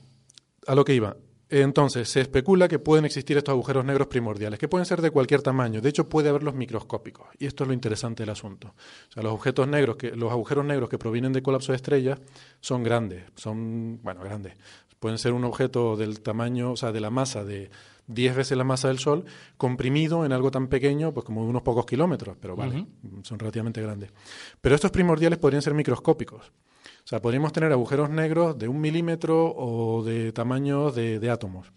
a 0.66 0.74
lo 0.74 0.84
que 0.84 0.94
iba. 0.94 1.16
Entonces, 1.50 2.08
se 2.08 2.20
especula 2.20 2.68
que 2.68 2.78
pueden 2.78 3.04
existir 3.04 3.36
estos 3.36 3.52
agujeros 3.52 3.84
negros 3.84 4.06
primordiales, 4.06 4.58
que 4.58 4.68
pueden 4.68 4.86
ser 4.86 5.02
de 5.02 5.10
cualquier 5.10 5.42
tamaño. 5.42 5.80
De 5.80 5.88
hecho, 5.88 6.08
puede 6.08 6.28
haberlos 6.28 6.54
microscópicos. 6.54 7.26
Y 7.38 7.46
esto 7.46 7.64
es 7.64 7.68
lo 7.68 7.74
interesante 7.74 8.22
del 8.22 8.30
asunto. 8.30 8.68
O 9.08 9.12
sea, 9.12 9.24
los 9.24 9.32
objetos 9.32 9.66
negros, 9.66 9.96
que, 9.96 10.12
los 10.12 10.30
agujeros 10.30 10.64
negros 10.64 10.88
que 10.88 10.96
provienen 10.96 11.32
de 11.32 11.42
colapso 11.42 11.72
de 11.72 11.76
estrellas 11.76 12.20
son 12.60 12.84
grandes. 12.84 13.24
Son, 13.34 14.00
bueno, 14.02 14.22
grandes. 14.22 14.54
Pueden 15.00 15.18
ser 15.18 15.32
un 15.32 15.44
objeto 15.44 15.96
del 15.96 16.20
tamaño, 16.20 16.72
o 16.72 16.76
sea, 16.76 16.92
de 16.92 17.00
la 17.00 17.10
masa 17.10 17.42
de 17.42 17.70
10 18.06 18.36
veces 18.36 18.58
la 18.58 18.64
masa 18.64 18.88
del 18.88 18.98
Sol, 18.98 19.24
comprimido 19.56 20.24
en 20.24 20.32
algo 20.32 20.50
tan 20.50 20.68
pequeño, 20.68 21.12
pues 21.12 21.24
como 21.24 21.44
unos 21.44 21.62
pocos 21.62 21.86
kilómetros, 21.86 22.36
pero 22.40 22.56
vale, 22.56 22.86
son 23.22 23.38
relativamente 23.38 23.80
grandes. 23.80 24.10
Pero 24.60 24.74
estos 24.74 24.90
primordiales 24.90 25.38
podrían 25.38 25.62
ser 25.62 25.74
microscópicos. 25.74 26.52
O 27.04 27.08
sea, 27.10 27.20
podríamos 27.20 27.52
tener 27.52 27.72
agujeros 27.72 28.10
negros 28.10 28.58
de 28.58 28.68
un 28.68 28.80
milímetro 28.80 29.52
o 29.56 30.02
de 30.04 30.32
tamaños 30.32 30.94
de, 30.94 31.30
átomos. 31.30 31.72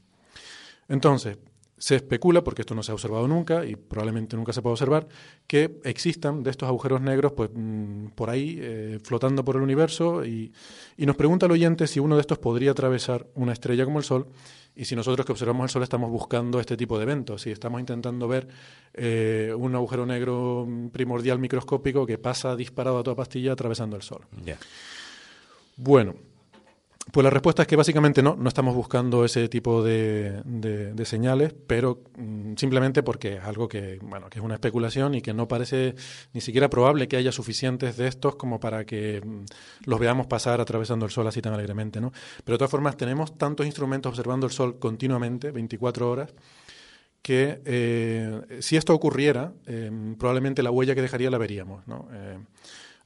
Entonces, 0.87 1.37
se 1.77 1.95
especula, 1.95 2.43
porque 2.43 2.61
esto 2.61 2.75
no 2.75 2.83
se 2.83 2.91
ha 2.91 2.93
observado 2.93 3.27
nunca 3.27 3.65
y 3.65 3.75
probablemente 3.75 4.37
nunca 4.37 4.53
se 4.53 4.61
pueda 4.61 4.73
observar, 4.73 5.07
que 5.47 5.79
existan 5.83 6.43
de 6.43 6.51
estos 6.51 6.69
agujeros 6.69 7.01
negros 7.01 7.33
pues, 7.33 7.49
mm, 7.53 8.07
por 8.15 8.29
ahí 8.29 8.57
eh, 8.61 8.99
flotando 9.03 9.43
por 9.43 9.57
el 9.57 9.63
universo 9.63 10.25
y, 10.25 10.53
nos 10.97 11.15
pregunta 11.17 11.45
el 11.47 11.51
oyente 11.51 11.87
si 11.87 11.99
uno 11.99 12.15
de 12.15 12.21
estos 12.21 12.39
podría 12.39 12.71
atravesar 12.71 13.27
una 13.35 13.51
estrella 13.51 13.83
como 13.83 13.99
el 13.99 14.05
Sol 14.05 14.27
y 14.75 14.85
si 14.85 14.95
nosotros 14.95 15.25
que 15.25 15.33
observamos 15.33 15.65
el 15.65 15.69
Sol 15.69 15.83
estamos 15.83 16.09
buscando 16.09 16.59
este 16.59 16.77
tipo 16.77 16.97
de 16.97 17.03
eventos, 17.03 17.41
si 17.41 17.51
estamos 17.51 17.81
intentando 17.81 18.27
ver 18.27 18.47
eh, 18.93 19.53
un 19.57 19.75
agujero 19.75 20.05
negro 20.05 20.67
primordial 20.91 21.37
microscópico 21.39 22.05
que 22.05 22.17
pasa 22.17 22.55
disparado 22.55 22.99
a 22.99 23.03
toda 23.03 23.17
pastilla 23.17 23.51
atravesando 23.51 23.97
el 23.97 24.03
Sol. 24.03 24.21
Bueno, 25.75 26.15
pues 27.11 27.23
la 27.23 27.29
respuesta 27.29 27.63
es 27.63 27.67
que 27.67 27.75
básicamente 27.75 28.23
no, 28.23 28.35
no 28.35 28.47
estamos 28.47 28.73
buscando 28.73 29.25
ese 29.25 29.49
tipo 29.49 29.83
de, 29.83 30.41
de, 30.45 31.05
señales, 31.05 31.53
pero 31.67 32.01
mm, 32.17 32.55
simplemente 32.55 33.03
porque 33.03 33.35
es 33.35 33.43
algo 33.43 33.67
que, 33.67 33.99
bueno, 34.01 34.29
que 34.29 34.39
es 34.39 34.45
una 34.45 34.53
especulación 34.53 35.13
y 35.13 35.21
que 35.21 35.33
no 35.33 35.47
parece 35.47 35.95
ni 36.31 36.39
siquiera 36.39 36.69
probable 36.69 37.09
que 37.09 37.17
haya 37.17 37.31
suficientes 37.31 37.97
de 37.97 38.07
estos 38.07 38.35
como 38.37 38.59
para 38.59 38.85
que 38.85 39.21
mm, 39.23 39.45
los 39.85 39.99
veamos 39.99 40.27
pasar 40.27 40.61
atravesando 40.61 41.05
el 41.05 41.11
Sol 41.11 41.27
así 41.27 41.41
tan 41.41 41.53
alegremente, 41.53 41.99
¿no? 41.99 42.13
Pero 42.45 42.55
de 42.55 42.59
todas 42.59 42.71
formas 42.71 42.95
tenemos 42.95 43.37
tantos 43.37 43.65
instrumentos 43.65 44.09
observando 44.09 44.45
el 44.45 44.53
Sol 44.53 44.79
continuamente, 44.79 45.51
24 45.51 46.09
horas, 46.09 46.33
que 47.21 47.61
eh, 47.65 48.41
si 48.59 48.77
esto 48.77 48.93
ocurriera, 48.93 49.53
eh, 49.65 49.91
probablemente 50.17 50.63
la 50.63 50.71
huella 50.71 50.95
que 50.95 51.01
dejaría 51.01 51.29
la 51.29 51.37
veríamos, 51.37 51.85
¿no? 51.87 52.07
Eh, 52.13 52.37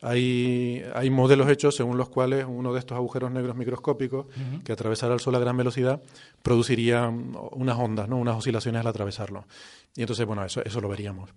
hay, 0.02 0.84
hay 0.94 1.10
modelos 1.10 1.50
hechos 1.50 1.76
según 1.76 1.98
los 1.98 2.10
cuales 2.10 2.46
uno 2.48 2.72
de 2.74 2.80
estos 2.80 2.96
agujeros 2.96 3.32
negros 3.32 3.56
microscópicos 3.56 4.28
que 4.64 4.72
atravesara 4.72 5.14
el 5.14 5.20
Sol 5.20 5.36
a 5.36 5.40
gran 5.40 5.58
velocidad 5.58 6.02
produciría 6.44 7.08
unas 7.08 7.78
ondas, 7.78 8.08
¿no? 8.08 8.18
unas 8.18 8.38
oscilaciones 8.38 8.82
al 8.82 8.88
atravesarlo. 8.88 9.46
Y 9.96 10.02
entonces, 10.02 10.26
bueno, 10.26 10.46
eso, 10.46 10.64
eso 10.64 10.80
lo 10.82 10.90
veríamos. 10.90 11.32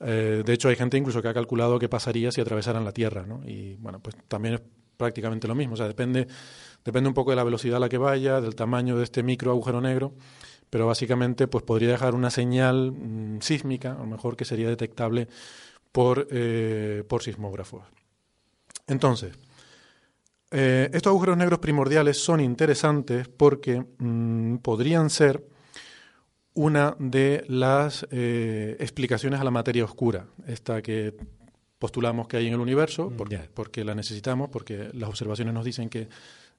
Eh, 0.00 0.42
de 0.44 0.52
hecho, 0.52 0.68
hay 0.68 0.76
gente 0.76 0.96
incluso 0.96 1.22
que 1.22 1.28
ha 1.28 1.34
calculado 1.34 1.78
qué 1.78 1.88
pasaría 1.88 2.32
si 2.32 2.40
atravesaran 2.40 2.84
la 2.84 2.92
Tierra, 2.92 3.24
¿no? 3.26 3.42
Y 3.46 3.76
bueno, 3.76 4.00
pues 4.00 4.16
también 4.26 4.54
es 4.54 4.62
prácticamente 4.96 5.46
lo 5.46 5.54
mismo. 5.54 5.74
O 5.74 5.76
sea, 5.76 5.86
depende, 5.86 6.26
depende 6.84 7.08
un 7.08 7.14
poco 7.14 7.30
de 7.30 7.36
la 7.36 7.44
velocidad 7.44 7.76
a 7.76 7.80
la 7.80 7.88
que 7.88 7.98
vaya, 7.98 8.40
del 8.40 8.54
tamaño 8.54 8.96
de 8.96 9.04
este 9.04 9.22
micro 9.22 9.52
agujero 9.52 9.80
negro, 9.80 10.14
pero 10.70 10.86
básicamente 10.86 11.46
pues 11.48 11.64
podría 11.64 11.90
dejar 11.90 12.14
una 12.14 12.30
señal 12.30 12.92
mm, 12.92 13.40
sísmica, 13.40 13.92
a 13.92 13.98
lo 13.98 14.06
mejor 14.06 14.36
que 14.36 14.44
sería 14.44 14.68
detectable 14.68 15.28
por, 15.92 16.26
eh, 16.30 17.04
por 17.06 17.22
sismógrafos. 17.22 17.84
Entonces, 18.86 19.32
eh, 20.50 20.90
estos 20.92 21.10
agujeros 21.10 21.36
negros 21.36 21.60
primordiales 21.60 22.18
son 22.18 22.40
interesantes 22.40 23.28
porque 23.28 23.84
mm, 23.98 24.56
podrían 24.56 25.08
ser 25.08 25.46
una 26.54 26.94
de 26.98 27.44
las 27.48 28.06
eh, 28.10 28.76
explicaciones 28.78 29.40
a 29.40 29.44
la 29.44 29.50
materia 29.50 29.84
oscura, 29.84 30.26
esta 30.46 30.82
que 30.82 31.14
postulamos 31.78 32.28
que 32.28 32.36
hay 32.36 32.46
en 32.46 32.54
el 32.54 32.60
universo, 32.60 33.10
porque, 33.16 33.38
porque 33.54 33.84
la 33.84 33.94
necesitamos, 33.94 34.50
porque 34.50 34.90
las 34.92 35.08
observaciones 35.08 35.54
nos 35.54 35.64
dicen 35.64 35.88
que 35.88 36.08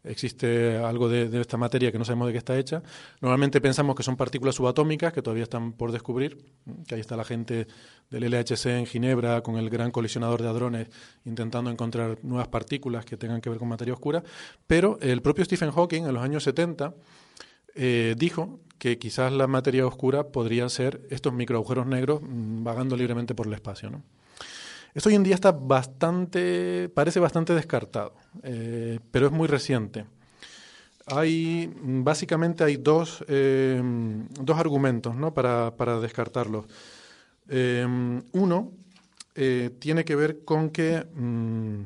existe 0.03 0.77
algo 0.77 1.07
de, 1.07 1.39
esta 1.39 1.57
materia 1.57 1.91
que 1.91 1.97
no 1.97 2.05
sabemos 2.05 2.27
de 2.27 2.33
qué 2.33 2.37
está 2.37 2.57
hecha. 2.57 2.83
Normalmente 3.21 3.61
pensamos 3.61 3.95
que 3.95 4.03
son 4.03 4.17
partículas 4.17 4.55
subatómicas 4.55 5.13
que 5.13 5.21
todavía 5.21 5.43
están 5.43 5.73
por 5.73 5.91
descubrir, 5.91 6.45
que 6.87 6.95
ahí 6.95 7.01
está 7.01 7.15
la 7.15 7.23
gente 7.23 7.67
del 8.09 8.29
LHC 8.29 8.65
en 8.67 8.85
Ginebra 8.85 9.41
con 9.41 9.57
el 9.57 9.69
gran 9.69 9.91
colisionador 9.91 10.41
de 10.41 10.49
hadrones 10.49 10.87
intentando 11.25 11.69
encontrar 11.69 12.19
nuevas 12.23 12.47
partículas 12.47 13.05
que 13.05 13.17
tengan 13.17 13.41
que 13.41 13.49
ver 13.49 13.59
con 13.59 13.67
materia 13.67 13.93
oscura, 13.93 14.23
pero 14.67 14.97
el 15.01 15.21
propio 15.21 15.45
Stephen 15.45 15.71
Hawking 15.71 16.03
en 16.03 16.13
los 16.13 16.23
años 16.23 16.43
70 16.43 16.93
eh, 17.75 18.15
dijo 18.17 18.59
que 18.77 18.99
quizás 18.99 19.31
la 19.31 19.47
materia 19.47 19.87
oscura 19.87 20.27
podría 20.27 20.67
ser 20.69 21.01
estos 21.09 21.33
microagujeros 21.33 21.87
negros 21.87 22.21
mm, 22.21 22.63
vagando 22.63 22.95
libremente 22.95 23.33
por 23.33 23.47
el 23.47 23.53
espacio. 23.53 23.89
¿no? 23.89 24.03
Esto 24.93 25.09
hoy 25.09 25.15
en 25.15 25.23
día 25.23 25.33
está 25.33 25.51
bastante, 25.51 26.87
parece 26.89 27.19
bastante 27.19 27.55
descartado, 27.55 28.13
eh, 28.43 28.99
pero 29.09 29.25
es 29.25 29.31
muy 29.31 29.47
reciente. 29.47 30.05
hay 31.07 31.71
básicamente 31.75 32.63
hay 32.63 32.77
dos, 32.77 33.25
eh, 33.27 33.81
dos 34.39 34.59
argumentos 34.59 35.15
¿no? 35.15 35.33
para, 35.33 35.75
para 35.75 35.99
descartarlos. 35.99 36.65
Eh, 37.49 37.85
uno 38.33 38.71
tiene 39.79 40.05
que 40.05 40.15
ver 40.15 40.45
con 40.45 40.69
que 40.69 41.03
mm, 41.15 41.81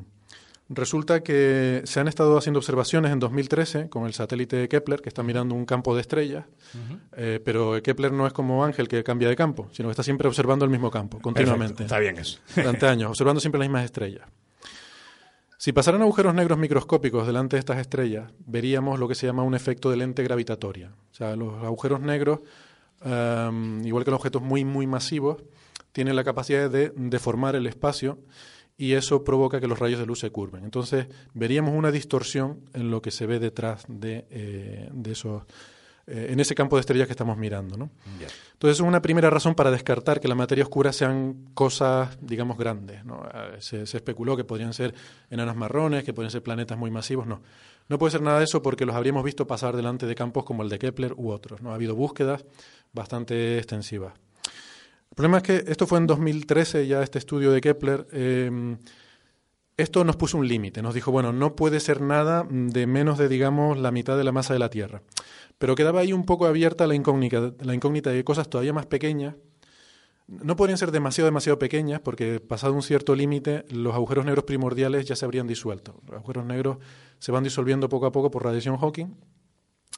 resulta 0.68 1.22
que 1.22 1.82
se 1.84 2.00
han 2.00 2.08
estado 2.08 2.36
haciendo 2.36 2.58
observaciones 2.58 3.12
en 3.12 3.18
2013 3.18 3.88
con 3.88 4.06
el 4.06 4.12
satélite 4.12 4.68
Kepler, 4.68 5.00
que 5.00 5.08
está 5.08 5.22
mirando 5.22 5.54
un 5.54 5.64
campo 5.64 5.94
de 5.94 6.00
estrellas, 6.02 6.44
pero 7.44 7.82
Kepler 7.82 8.12
no 8.12 8.26
es 8.26 8.32
como 8.32 8.64
Ángel 8.64 8.88
que 8.88 9.02
cambia 9.02 9.28
de 9.28 9.36
campo, 9.36 9.68
sino 9.72 9.88
que 9.88 9.92
está 9.92 10.02
siempre 10.02 10.28
observando 10.28 10.64
el 10.64 10.70
mismo 10.70 10.90
campo, 10.90 11.20
continuamente. 11.20 11.84
Está 11.84 11.98
bien 11.98 12.18
eso. 12.18 12.40
Durante 12.56 12.86
años, 12.86 13.10
observando 13.10 13.40
siempre 13.40 13.58
las 13.58 13.68
mismas 13.68 13.84
estrellas. 13.84 14.28
Si 15.60 15.72
pasaran 15.72 16.02
agujeros 16.02 16.34
negros 16.34 16.56
microscópicos 16.56 17.26
delante 17.26 17.56
de 17.56 17.60
estas 17.60 17.78
estrellas, 17.78 18.30
veríamos 18.46 19.00
lo 19.00 19.08
que 19.08 19.16
se 19.16 19.26
llama 19.26 19.42
un 19.42 19.56
efecto 19.56 19.90
de 19.90 19.96
lente 19.96 20.22
gravitatoria. 20.22 20.92
O 21.10 21.14
sea, 21.14 21.34
los 21.34 21.64
agujeros 21.64 22.00
negros, 22.00 22.40
um, 23.04 23.84
igual 23.84 24.04
que 24.04 24.12
los 24.12 24.18
objetos 24.18 24.40
muy, 24.40 24.64
muy 24.64 24.86
masivos, 24.86 25.42
tienen 25.90 26.14
la 26.14 26.22
capacidad 26.22 26.70
de 26.70 26.92
deformar 26.94 27.56
el 27.56 27.66
espacio 27.66 28.20
y 28.78 28.92
eso 28.92 29.24
provoca 29.24 29.60
que 29.60 29.66
los 29.66 29.78
rayos 29.78 29.98
de 29.98 30.06
luz 30.06 30.20
se 30.20 30.30
curven. 30.30 30.64
Entonces, 30.64 31.08
veríamos 31.34 31.74
una 31.74 31.90
distorsión 31.90 32.60
en 32.72 32.90
lo 32.90 33.02
que 33.02 33.10
se 33.10 33.26
ve 33.26 33.40
detrás 33.40 33.84
de, 33.88 34.24
eh, 34.30 34.88
de 34.92 35.12
esos 35.12 35.42
eh, 36.10 36.28
en 36.30 36.40
ese 36.40 36.54
campo 36.54 36.76
de 36.76 36.80
estrellas 36.80 37.06
que 37.06 37.12
estamos 37.12 37.36
mirando. 37.36 37.76
¿no? 37.76 37.90
Entonces, 38.52 38.78
es 38.78 38.80
una 38.80 39.02
primera 39.02 39.28
razón 39.28 39.54
para 39.54 39.70
descartar 39.70 40.20
que 40.20 40.28
la 40.28 40.36
materia 40.36 40.64
oscura 40.64 40.92
sean 40.92 41.50
cosas, 41.52 42.16
digamos, 42.22 42.56
grandes. 42.56 43.04
¿no? 43.04 43.28
Eh, 43.34 43.56
se, 43.58 43.82
especuló 43.82 44.36
que 44.36 44.44
podrían 44.44 44.72
ser 44.72 44.94
enanas 45.28 45.56
marrones, 45.56 46.04
que 46.04 46.14
podrían 46.14 46.30
ser 46.30 46.42
planetas 46.42 46.78
muy 46.78 46.92
masivos. 46.92 47.26
No, 47.26 47.42
no 47.88 47.98
puede 47.98 48.12
ser 48.12 48.22
nada 48.22 48.38
de 48.38 48.44
eso 48.44 48.62
porque 48.62 48.86
los 48.86 48.94
habríamos 48.94 49.24
visto 49.24 49.46
pasar 49.46 49.76
delante 49.76 50.06
de 50.06 50.14
campos 50.14 50.44
como 50.44 50.62
el 50.62 50.68
de 50.68 50.78
Kepler 50.78 51.12
u 51.16 51.30
otros. 51.30 51.60
¿no? 51.60 51.72
Ha 51.72 51.74
habido 51.74 51.96
búsquedas 51.96 52.44
bastante 52.92 53.58
extensivas. 53.58 54.14
Problema 55.18 55.38
es 55.38 55.42
que 55.42 55.64
esto 55.66 55.88
fue 55.88 55.98
en 55.98 56.06
2013, 56.06 56.86
ya 56.86 57.02
este 57.02 57.18
estudio 57.18 57.50
de 57.50 57.60
Kepler. 57.60 58.06
Eh, 58.12 58.76
esto 59.76 60.04
nos 60.04 60.14
puso 60.14 60.38
un 60.38 60.46
límite, 60.46 60.80
nos 60.80 60.94
dijo, 60.94 61.10
bueno, 61.10 61.32
no 61.32 61.56
puede 61.56 61.80
ser 61.80 62.00
nada 62.00 62.46
de 62.48 62.86
menos 62.86 63.18
de, 63.18 63.28
digamos, 63.28 63.78
la 63.78 63.90
mitad 63.90 64.16
de 64.16 64.22
la 64.22 64.30
masa 64.30 64.52
de 64.52 64.60
la 64.60 64.70
Tierra. 64.70 65.02
Pero 65.58 65.74
quedaba 65.74 66.02
ahí 66.02 66.12
un 66.12 66.24
poco 66.24 66.46
abierta 66.46 66.86
la 66.86 66.94
incógnita, 66.94 67.52
la 67.58 67.74
incógnita 67.74 68.10
de 68.10 68.22
cosas 68.22 68.48
todavía 68.48 68.72
más 68.72 68.86
pequeñas. 68.86 69.34
No 70.28 70.54
podrían 70.54 70.78
ser 70.78 70.92
demasiado, 70.92 71.26
demasiado 71.26 71.58
pequeñas, 71.58 71.98
porque 71.98 72.38
pasado 72.38 72.72
un 72.74 72.82
cierto 72.84 73.16
límite, 73.16 73.64
los 73.70 73.96
agujeros 73.96 74.24
negros 74.24 74.44
primordiales 74.44 75.04
ya 75.04 75.16
se 75.16 75.24
habrían 75.24 75.48
disuelto. 75.48 76.00
Los 76.06 76.18
agujeros 76.18 76.44
negros 76.44 76.78
se 77.18 77.32
van 77.32 77.42
disolviendo 77.42 77.88
poco 77.88 78.06
a 78.06 78.12
poco 78.12 78.30
por 78.30 78.44
radiación 78.44 78.76
Hawking 78.76 79.16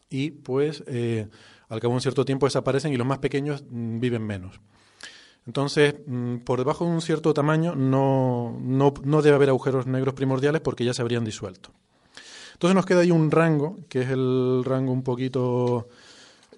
y, 0.09 0.31
pues, 0.31 0.83
eh, 0.87 1.29
al 1.69 1.79
cabo 1.79 1.93
de 1.93 1.97
un 1.97 2.01
cierto 2.01 2.25
tiempo 2.25 2.47
desaparecen 2.47 2.95
y 2.95 2.97
los 2.97 3.07
más 3.07 3.19
pequeños 3.19 3.65
mm, 3.69 4.01
viven 4.01 4.23
menos. 4.27 4.63
Entonces, 5.47 5.95
mm, 6.07 6.39
por 6.39 6.59
debajo 6.59 6.85
de 6.85 6.91
un 6.91 7.01
cierto 7.01 7.35
tamaño 7.35 7.75
no, 7.75 8.57
no, 8.61 8.95
no 9.03 9.23
debe 9.23 9.37
haber 9.37 9.49
agujeros 9.49 9.87
negros 9.87 10.15
primordiales 10.15 10.61
porque 10.61 10.85
ya 10.85 10.95
se 10.95 11.03
habrían 11.03 11.25
disuelto. 11.25 11.71
Entonces 12.53 12.75
nos 12.75 12.85
queda 12.85 13.01
ahí 13.01 13.11
un 13.11 13.31
rango, 13.31 13.79
que 13.89 14.03
es 14.03 14.11
el 14.11 14.63
rango 14.65 14.93
un 14.93 15.03
poquito 15.03 15.89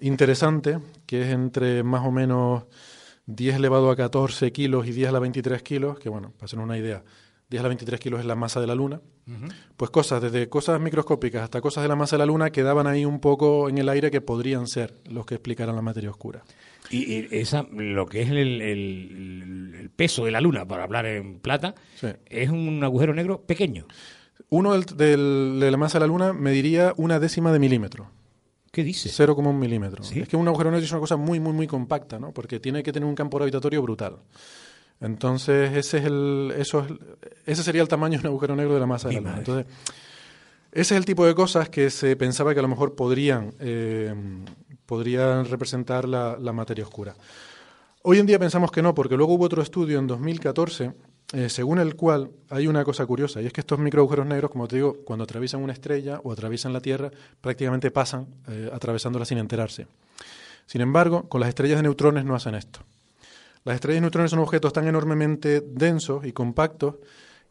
interesante, 0.01 0.79
que 1.05 1.21
es 1.21 1.29
entre 1.29 1.81
más 1.83 2.05
o 2.05 2.11
menos 2.11 2.63
10 3.25 3.55
elevado 3.55 3.89
a 3.89 3.95
14 3.95 4.51
kilos 4.51 4.85
y 4.85 4.91
10 4.91 5.09
a 5.09 5.11
la 5.13 5.19
23 5.19 5.63
kilos, 5.63 5.97
que 5.99 6.09
bueno, 6.09 6.31
para 6.31 6.45
hacer 6.45 6.59
una 6.59 6.77
idea, 6.77 7.03
10 7.53 7.59
a 7.59 7.63
la 7.63 7.69
23 7.69 7.99
kilos 7.99 8.19
es 8.19 8.25
la 8.25 8.33
masa 8.33 8.59
de 8.59 8.65
la 8.65 8.73
Luna. 8.73 8.99
Pues 9.77 9.91
cosas, 9.91 10.23
desde 10.23 10.49
cosas 10.49 10.81
microscópicas 10.81 11.43
hasta 11.43 11.61
cosas 11.61 11.83
de 11.83 11.87
la 11.87 11.95
masa 11.95 12.15
de 12.15 12.19
la 12.21 12.25
Luna, 12.25 12.49
quedaban 12.49 12.87
ahí 12.87 13.05
un 13.05 13.19
poco 13.19 13.69
en 13.69 13.77
el 13.77 13.89
aire 13.89 14.09
que 14.09 14.21
podrían 14.21 14.65
ser 14.65 14.95
los 15.07 15.27
que 15.27 15.35
explicaran 15.35 15.75
la 15.75 15.83
materia 15.83 16.09
oscura. 16.09 16.43
Y, 16.89 17.27
esa, 17.37 17.67
lo 17.71 18.07
que 18.07 18.23
es 18.23 18.31
el, 18.31 19.91
peso 19.95 20.25
de 20.25 20.31
la 20.31 20.41
Luna, 20.41 20.67
para 20.67 20.83
hablar 20.83 21.05
en 21.05 21.39
plata, 21.39 21.75
es 22.25 22.49
un 22.49 22.83
agujero 22.83 23.13
negro 23.13 23.41
pequeño. 23.41 23.85
Uno 24.49 24.73
del, 24.73 25.59
de 25.59 25.71
la 25.71 25.77
masa 25.77 25.99
de 25.99 26.07
la 26.07 26.07
Luna 26.07 26.33
mediría 26.33 26.95
una 26.97 27.19
décima 27.19 27.53
de 27.53 27.59
milímetro. 27.59 28.09
¿Qué 28.71 28.83
dice? 28.83 29.09
0,1 29.09 29.53
milímetro. 29.53 30.03
Es 30.03 30.27
que 30.27 30.35
un 30.35 30.47
agujero 30.47 30.71
negro 30.71 30.83
es 30.83 30.91
una 30.91 31.01
cosa 31.01 31.17
muy, 31.17 31.39
muy, 31.39 31.53
muy 31.53 31.67
compacta, 31.67 32.17
¿no? 32.17 32.33
Porque 32.33 32.59
tiene 32.59 32.81
que 32.81 32.91
tener 32.91 33.07
un 33.07 33.13
campo 33.13 33.37
gravitatorio 33.37 33.79
brutal. 33.83 34.17
Entonces, 35.01 35.75
ese 35.75 35.97
es 35.97 36.05
el, 36.05 36.53
eso 36.57 36.87
ese 37.45 37.63
sería 37.63 37.81
el 37.81 37.87
tamaño 37.87 38.17
de 38.17 38.21
un 38.21 38.27
agujero 38.27 38.55
negro 38.55 38.73
de 38.73 38.79
la 38.79 38.85
masa 38.85 39.09
de 39.09 39.15
la 39.15 39.19
Luna. 39.19 39.37
Entonces, 39.37 39.65
ese 40.71 40.95
es 40.95 40.97
el 40.97 41.05
tipo 41.05 41.25
de 41.25 41.35
cosas 41.35 41.69
que 41.69 41.89
se 41.89 42.15
pensaba 42.15 42.53
que 42.53 42.59
a 42.59 42.63
lo 42.63 42.69
mejor 42.69 42.95
podrían, 42.95 43.53
eh, 43.59 44.13
podrían 44.85 45.45
representar 45.45 46.07
la, 46.07 46.37
la 46.39 46.53
materia 46.53 46.83
oscura. 46.83 47.15
Hoy 48.01 48.19
en 48.19 48.25
día 48.25 48.39
pensamos 48.39 48.71
que 48.71 48.81
no, 48.81 48.93
porque 48.93 49.15
luego 49.15 49.33
hubo 49.33 49.45
otro 49.45 49.61
estudio 49.61 49.99
en 49.99 50.07
2014 50.07 50.93
eh, 51.33 51.49
según 51.49 51.79
el 51.79 51.95
cual 51.95 52.29
hay 52.51 52.67
una 52.67 52.83
cosa 52.83 53.07
curiosa, 53.07 53.41
y 53.41 53.47
es 53.47 53.53
que 53.53 53.61
estos 53.61 53.79
microagujeros 53.79 54.27
negros, 54.27 54.51
como 54.51 54.67
te 54.67 54.75
digo, 54.75 54.97
cuando 55.03 55.23
atraviesan 55.23 55.63
una 55.63 55.73
estrella 55.73 56.21
o 56.23 56.31
atraviesan 56.31 56.73
la 56.73 56.79
Tierra, 56.79 57.09
prácticamente 57.41 57.89
pasan 57.89 58.27
eh, 58.47 58.69
atravesándola 58.71 59.25
sin 59.25 59.39
enterarse. 59.39 59.87
Sin 60.67 60.81
embargo, 60.81 61.27
con 61.29 61.41
las 61.41 61.49
estrellas 61.49 61.77
de 61.77 61.83
neutrones 61.83 62.23
no 62.23 62.35
hacen 62.35 62.53
esto. 62.53 62.81
Las 63.65 63.75
estrellas 63.75 63.97
de 63.97 64.01
neutrones 64.01 64.31
son 64.31 64.39
objetos 64.39 64.73
tan 64.73 64.87
enormemente 64.87 65.61
densos 65.61 66.25
y 66.25 66.33
compactos 66.33 66.95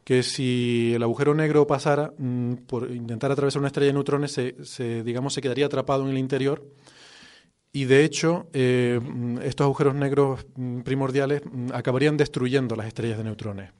que 0.04 0.22
si 0.22 0.92
el 0.94 1.02
agujero 1.02 1.34
negro 1.34 1.66
pasara 1.66 2.12
mm, 2.18 2.54
por 2.66 2.90
intentar 2.90 3.30
atravesar 3.32 3.60
una 3.60 3.68
estrella 3.68 3.88
de 3.88 3.94
neutrones, 3.94 4.32
se, 4.32 5.02
digamos, 5.04 5.32
se 5.32 5.40
quedaría 5.40 5.66
atrapado 5.66 6.04
en 6.04 6.10
el 6.10 6.18
interior 6.18 6.62
y 7.72 7.86
de 7.86 8.04
hecho, 8.04 8.48
eh, 8.52 9.00
estos 9.42 9.64
agujeros 9.64 9.94
negros 9.94 10.44
mm, 10.56 10.80
primordiales 10.80 11.42
mm, 11.44 11.68
acabarían 11.72 12.18
destruyendo 12.18 12.76
las 12.76 12.86
estrellas 12.86 13.18
de 13.18 13.24
neutrones. 13.24 13.70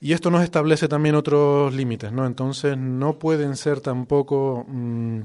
Y 0.00 0.12
esto 0.12 0.30
nos 0.30 0.42
establece 0.42 0.88
también 0.88 1.14
otros 1.14 1.74
límites, 1.74 2.12
¿no? 2.12 2.26
Entonces 2.26 2.76
no 2.78 3.18
pueden 3.18 3.56
ser 3.56 3.80
tampoco 3.80 4.64
mm, 4.66 5.20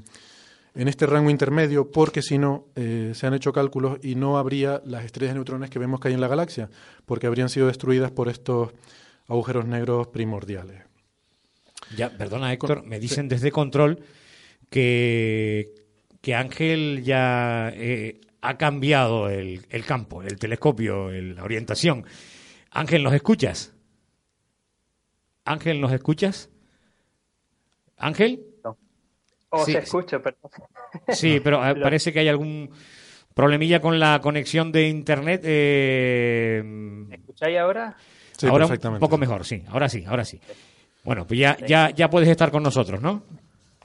en 0.79 0.87
este 0.87 1.05
rango 1.05 1.29
intermedio, 1.29 1.91
porque 1.91 2.21
si 2.21 2.37
no, 2.37 2.67
eh, 2.77 3.11
se 3.13 3.27
han 3.27 3.33
hecho 3.33 3.51
cálculos 3.51 3.99
y 4.01 4.15
no 4.15 4.37
habría 4.37 4.81
las 4.85 5.03
estrellas 5.03 5.33
de 5.33 5.39
neutrones 5.39 5.69
que 5.69 5.77
vemos 5.77 5.99
que 5.99 6.07
hay 6.07 6.13
en 6.13 6.21
la 6.21 6.29
galaxia, 6.29 6.69
porque 7.05 7.27
habrían 7.27 7.49
sido 7.49 7.67
destruidas 7.67 8.11
por 8.11 8.29
estos 8.29 8.71
agujeros 9.27 9.65
negros 9.65 10.07
primordiales. 10.07 10.83
Ya, 11.97 12.17
perdona 12.17 12.53
Héctor, 12.53 12.85
me 12.85 12.97
dicen 12.97 13.27
desde 13.27 13.51
control 13.51 13.99
que, 14.69 15.75
que 16.21 16.35
Ángel 16.35 17.03
ya 17.03 17.73
eh, 17.75 18.21
ha 18.39 18.57
cambiado 18.57 19.27
el, 19.27 19.65
campo, 19.85 20.23
el 20.23 20.39
telescopio, 20.39 21.11
la 21.11 21.43
orientación. 21.43 22.05
Ángel, 22.71 23.03
¿nos 23.03 23.13
escuchas? 23.13 23.73
Ángel, 25.43 25.81
¿nos 25.81 25.91
escuchas? 25.91 26.49
Ángel. 27.97 28.48
No. 29.51 29.59
Oh, 29.59 29.65
sí, 29.65 29.71
se 29.73 29.79
escucha, 29.79 30.19
perdón. 30.19 30.51
Sí, 31.09 31.39
pero 31.43 31.65
eh, 31.67 31.75
parece 31.75 32.13
que 32.13 32.19
hay 32.19 32.27
algún 32.27 32.69
problemilla 33.33 33.81
con 33.81 33.99
la 33.99 34.19
conexión 34.21 34.71
de 34.71 34.87
internet. 34.87 35.41
Eh... 35.43 36.61
¿Me 36.63 37.15
escucháis 37.15 37.57
ahora? 37.57 37.95
Sí, 38.37 38.47
ahora 38.47 38.67
un 38.67 38.99
poco 38.99 39.17
mejor, 39.17 39.45
sí. 39.45 39.63
Ahora 39.69 39.89
sí, 39.89 40.05
ahora 40.07 40.23
sí. 40.23 40.39
Bueno, 41.03 41.25
pues 41.25 41.39
ya, 41.39 41.57
ya, 41.65 41.89
ya 41.89 42.09
puedes 42.09 42.29
estar 42.29 42.51
con 42.51 42.63
nosotros, 42.63 43.01
¿no? 43.01 43.23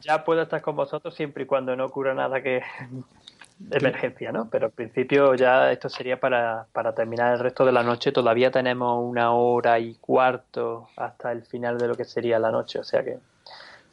ya 0.05 0.22
puedo 0.24 0.42
estar 0.42 0.61
con 0.61 0.77
vosotros 0.77 1.14
siempre 1.14 1.44
y 1.44 1.46
cuando 1.46 1.74
no 1.74 1.87
ocurra 1.87 2.14
nada 2.14 2.42
que 2.42 2.62
de 3.59 3.79
emergencia, 3.79 4.33
¿no? 4.33 4.48
Pero 4.50 4.66
al 4.66 4.72
principio 4.72 5.35
ya 5.35 5.72
esto 5.72 5.88
sería 5.88 6.20
para, 6.20 6.66
para 6.72 6.94
terminar 6.94 7.33
el 7.33 7.40
resto 7.40 7.64
de 7.64 7.72
la 7.72 7.83
noche. 7.83 8.12
Todavía 8.12 8.50
tenemos 8.50 9.03
una 9.03 9.33
hora 9.33 9.79
y 9.79 9.94
cuarto 9.94 10.88
hasta 10.96 11.33
el 11.33 11.42
final 11.42 11.79
de 11.79 11.88
lo 11.88 11.94
que 11.94 12.05
sería 12.05 12.38
la 12.38 12.50
noche, 12.50 12.79
o 12.79 12.85
sea 12.85 13.03
que 13.03 13.18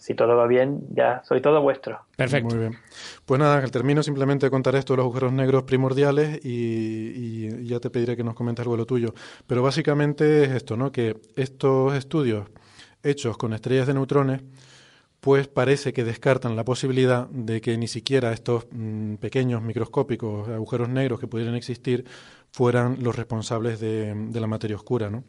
si 0.02 0.16
todo 0.16 0.36
va 0.36 0.48
bien, 0.48 0.82
ya 0.90 1.22
soy 1.24 1.42
todo 1.42 1.62
vuestro. 1.62 2.00
Perfecto. 2.18 2.56
Muy 2.56 2.58
bien. 2.58 2.80
Pues 3.24 3.40
nada, 3.40 3.62
termino 3.68 4.02
simplemente 4.02 4.48
de 4.48 4.50
contar 4.50 4.76
esto 4.76 4.94
de 4.94 4.98
los 4.98 5.04
agujeros 5.04 5.32
negros 5.32 5.62
primordiales 5.62 6.44
y, 6.44 6.50
y, 6.50 7.68
ya 7.68 7.80
te 7.80 7.92
pediré 7.92 8.18
que 8.18 8.24
nos 8.24 8.34
comentes 8.34 8.64
algo 8.64 8.74
de 8.74 8.80
lo 8.80 8.86
tuyo. 8.88 9.14
Pero 9.46 9.62
básicamente 9.62 10.46
es 10.46 10.50
esto, 10.50 10.76
¿no? 10.76 10.92
Que 10.92 11.18
estos 11.36 11.94
estudios 11.94 12.48
hechos 13.04 13.38
con 13.38 13.54
estrellas 13.54 13.86
de 13.86 13.94
neutrones 13.94 14.42
pues 15.22 15.48
parece 15.48 15.94
que 15.94 16.04
descartan 16.04 16.56
la 16.56 16.66
posibilidad 16.66 17.30
de 17.30 17.62
que 17.62 17.78
ni 17.78 17.88
siquiera 17.88 18.34
estos 18.34 18.66
mm, 18.72 19.16
pequeños 19.16 19.62
microscópicos 19.62 20.50
agujeros 20.50 20.90
negros 20.90 21.20
que 21.20 21.28
pudieran 21.28 21.54
existir 21.54 22.06
fueran 22.52 22.98
los 23.02 23.16
responsables 23.16 23.80
de, 23.80 24.16
la 24.34 24.48
materia 24.48 24.76
oscura, 24.76 25.10
¿no? 25.10 25.24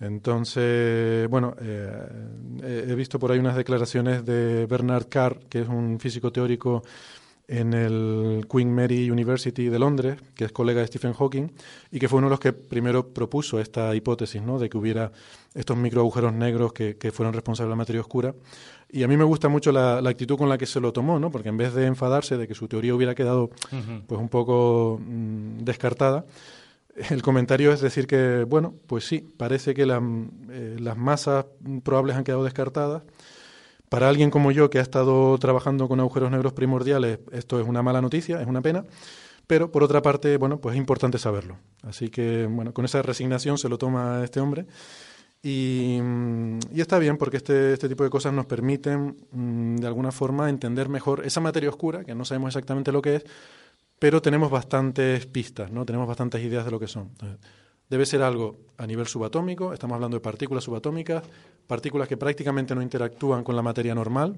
Entonces, 0.00 1.28
bueno, 1.28 1.54
eh, 1.60 2.84
he 2.88 2.94
visto 2.94 3.18
por 3.18 3.32
ahí 3.32 3.38
unas 3.38 3.56
declaraciones 3.56 4.24
de 4.24 4.66
Bernard 4.66 5.08
Carr, 5.08 5.40
que 5.48 5.60
es 5.60 5.68
un 5.68 5.98
físico 6.00 6.32
teórico 6.32 6.82
en 7.46 7.74
el 7.74 8.46
Queen 8.50 8.74
Mary 8.74 9.10
University 9.10 9.68
de 9.68 9.78
Londres, 9.78 10.18
que 10.34 10.46
es 10.46 10.52
colega 10.52 10.80
de 10.80 10.86
Stephen 10.86 11.12
Hawking, 11.12 11.48
y 11.90 11.98
que 11.98 12.08
fue 12.08 12.18
uno 12.18 12.28
de 12.28 12.30
los 12.30 12.40
que 12.40 12.52
primero 12.52 13.08
propuso 13.12 13.60
esta 13.60 13.94
hipótesis, 13.94 14.42
¿no? 14.42 14.58
De 14.58 14.68
que 14.68 14.78
hubiera 14.78 15.12
estos 15.54 15.76
microagujeros 15.76 16.32
negros 16.32 16.72
que, 16.72 16.96
que 16.96 17.12
fueron 17.12 17.34
responsables 17.34 17.68
de 17.68 17.72
la 17.72 17.76
materia 17.76 18.00
oscura. 18.00 18.34
Y 18.90 19.02
a 19.02 19.08
mí 19.08 19.16
me 19.16 19.24
gusta 19.24 19.48
mucho 19.48 19.72
la, 19.72 19.98
actitud 19.98 20.38
con 20.38 20.48
la 20.48 20.56
que 20.56 20.66
se 20.66 20.80
lo 20.80 20.92
tomó, 20.92 21.18
¿no? 21.18 21.30
Porque 21.30 21.48
en 21.48 21.56
vez 21.56 21.74
de 21.74 21.86
enfadarse 21.86 22.36
de 22.36 22.46
que 22.46 22.54
su 22.54 22.68
teoría 22.68 22.94
hubiera 22.94 23.14
quedado 23.14 23.50
pues 24.06 24.20
un 24.20 24.28
poco 24.28 25.00
mm, 25.04 25.64
descartada, 25.64 26.24
el 27.10 27.22
comentario 27.22 27.72
es 27.72 27.80
decir 27.80 28.06
que, 28.06 28.44
bueno, 28.44 28.74
pues 28.86 29.06
sí, 29.06 29.20
parece 29.36 29.74
que 29.74 29.82
eh, 29.82 30.76
las 30.78 30.96
masas 30.96 31.46
probables 31.82 32.16
han 32.16 32.24
quedado 32.24 32.44
descartadas. 32.44 33.02
Para 33.88 34.08
alguien 34.08 34.30
como 34.30 34.50
yo, 34.50 34.70
que 34.70 34.78
ha 34.78 34.82
estado 34.82 35.38
trabajando 35.38 35.88
con 35.88 36.00
agujeros 36.00 36.30
negros 36.30 36.52
primordiales, 36.52 37.20
esto 37.32 37.60
es 37.60 37.66
una 37.66 37.82
mala 37.82 38.00
noticia, 38.00 38.40
es 38.40 38.46
una 38.46 38.60
pena. 38.60 38.84
Pero, 39.46 39.70
por 39.70 39.84
otra 39.84 40.02
parte, 40.02 40.36
bueno, 40.36 40.58
pues 40.58 40.74
es 40.74 40.78
importante 40.78 41.18
saberlo. 41.18 41.58
Así 41.82 42.08
que, 42.08 42.46
bueno, 42.50 42.72
con 42.72 42.86
esa 42.86 43.02
resignación 43.02 43.58
se 43.58 43.68
lo 43.68 43.76
toma 43.78 44.22
este 44.24 44.40
hombre. 44.40 44.66
Y, 45.42 46.00
y 46.72 46.80
está 46.80 46.98
bien 46.98 47.18
porque 47.18 47.36
este, 47.36 47.74
este, 47.74 47.86
tipo 47.86 48.02
de 48.02 48.08
cosas 48.08 48.32
nos 48.32 48.46
permiten, 48.46 49.16
mm, 49.30 49.76
de 49.76 49.86
alguna 49.86 50.10
forma, 50.10 50.48
entender 50.48 50.88
mejor 50.88 51.26
esa 51.26 51.40
materia 51.40 51.68
oscura, 51.68 52.02
que 52.04 52.14
no 52.14 52.24
sabemos 52.24 52.48
exactamente 52.48 52.92
lo 52.92 53.02
que 53.02 53.16
es, 53.16 53.24
pero 54.04 54.20
tenemos 54.20 54.50
bastantes 54.50 55.24
pistas, 55.24 55.72
¿no? 55.72 55.86
Tenemos 55.86 56.06
bastantes 56.06 56.44
ideas 56.44 56.66
de 56.66 56.70
lo 56.70 56.78
que 56.78 56.86
son. 56.86 57.08
debe 57.88 58.04
ser 58.04 58.20
algo 58.20 58.58
a 58.76 58.86
nivel 58.86 59.06
subatómico, 59.06 59.72
estamos 59.72 59.94
hablando 59.94 60.18
de 60.18 60.20
partículas 60.20 60.62
subatómicas, 60.62 61.24
partículas 61.66 62.06
que 62.06 62.18
prácticamente 62.18 62.74
no 62.74 62.82
interactúan 62.82 63.42
con 63.42 63.56
la 63.56 63.62
materia 63.62 63.94
normal 63.94 64.36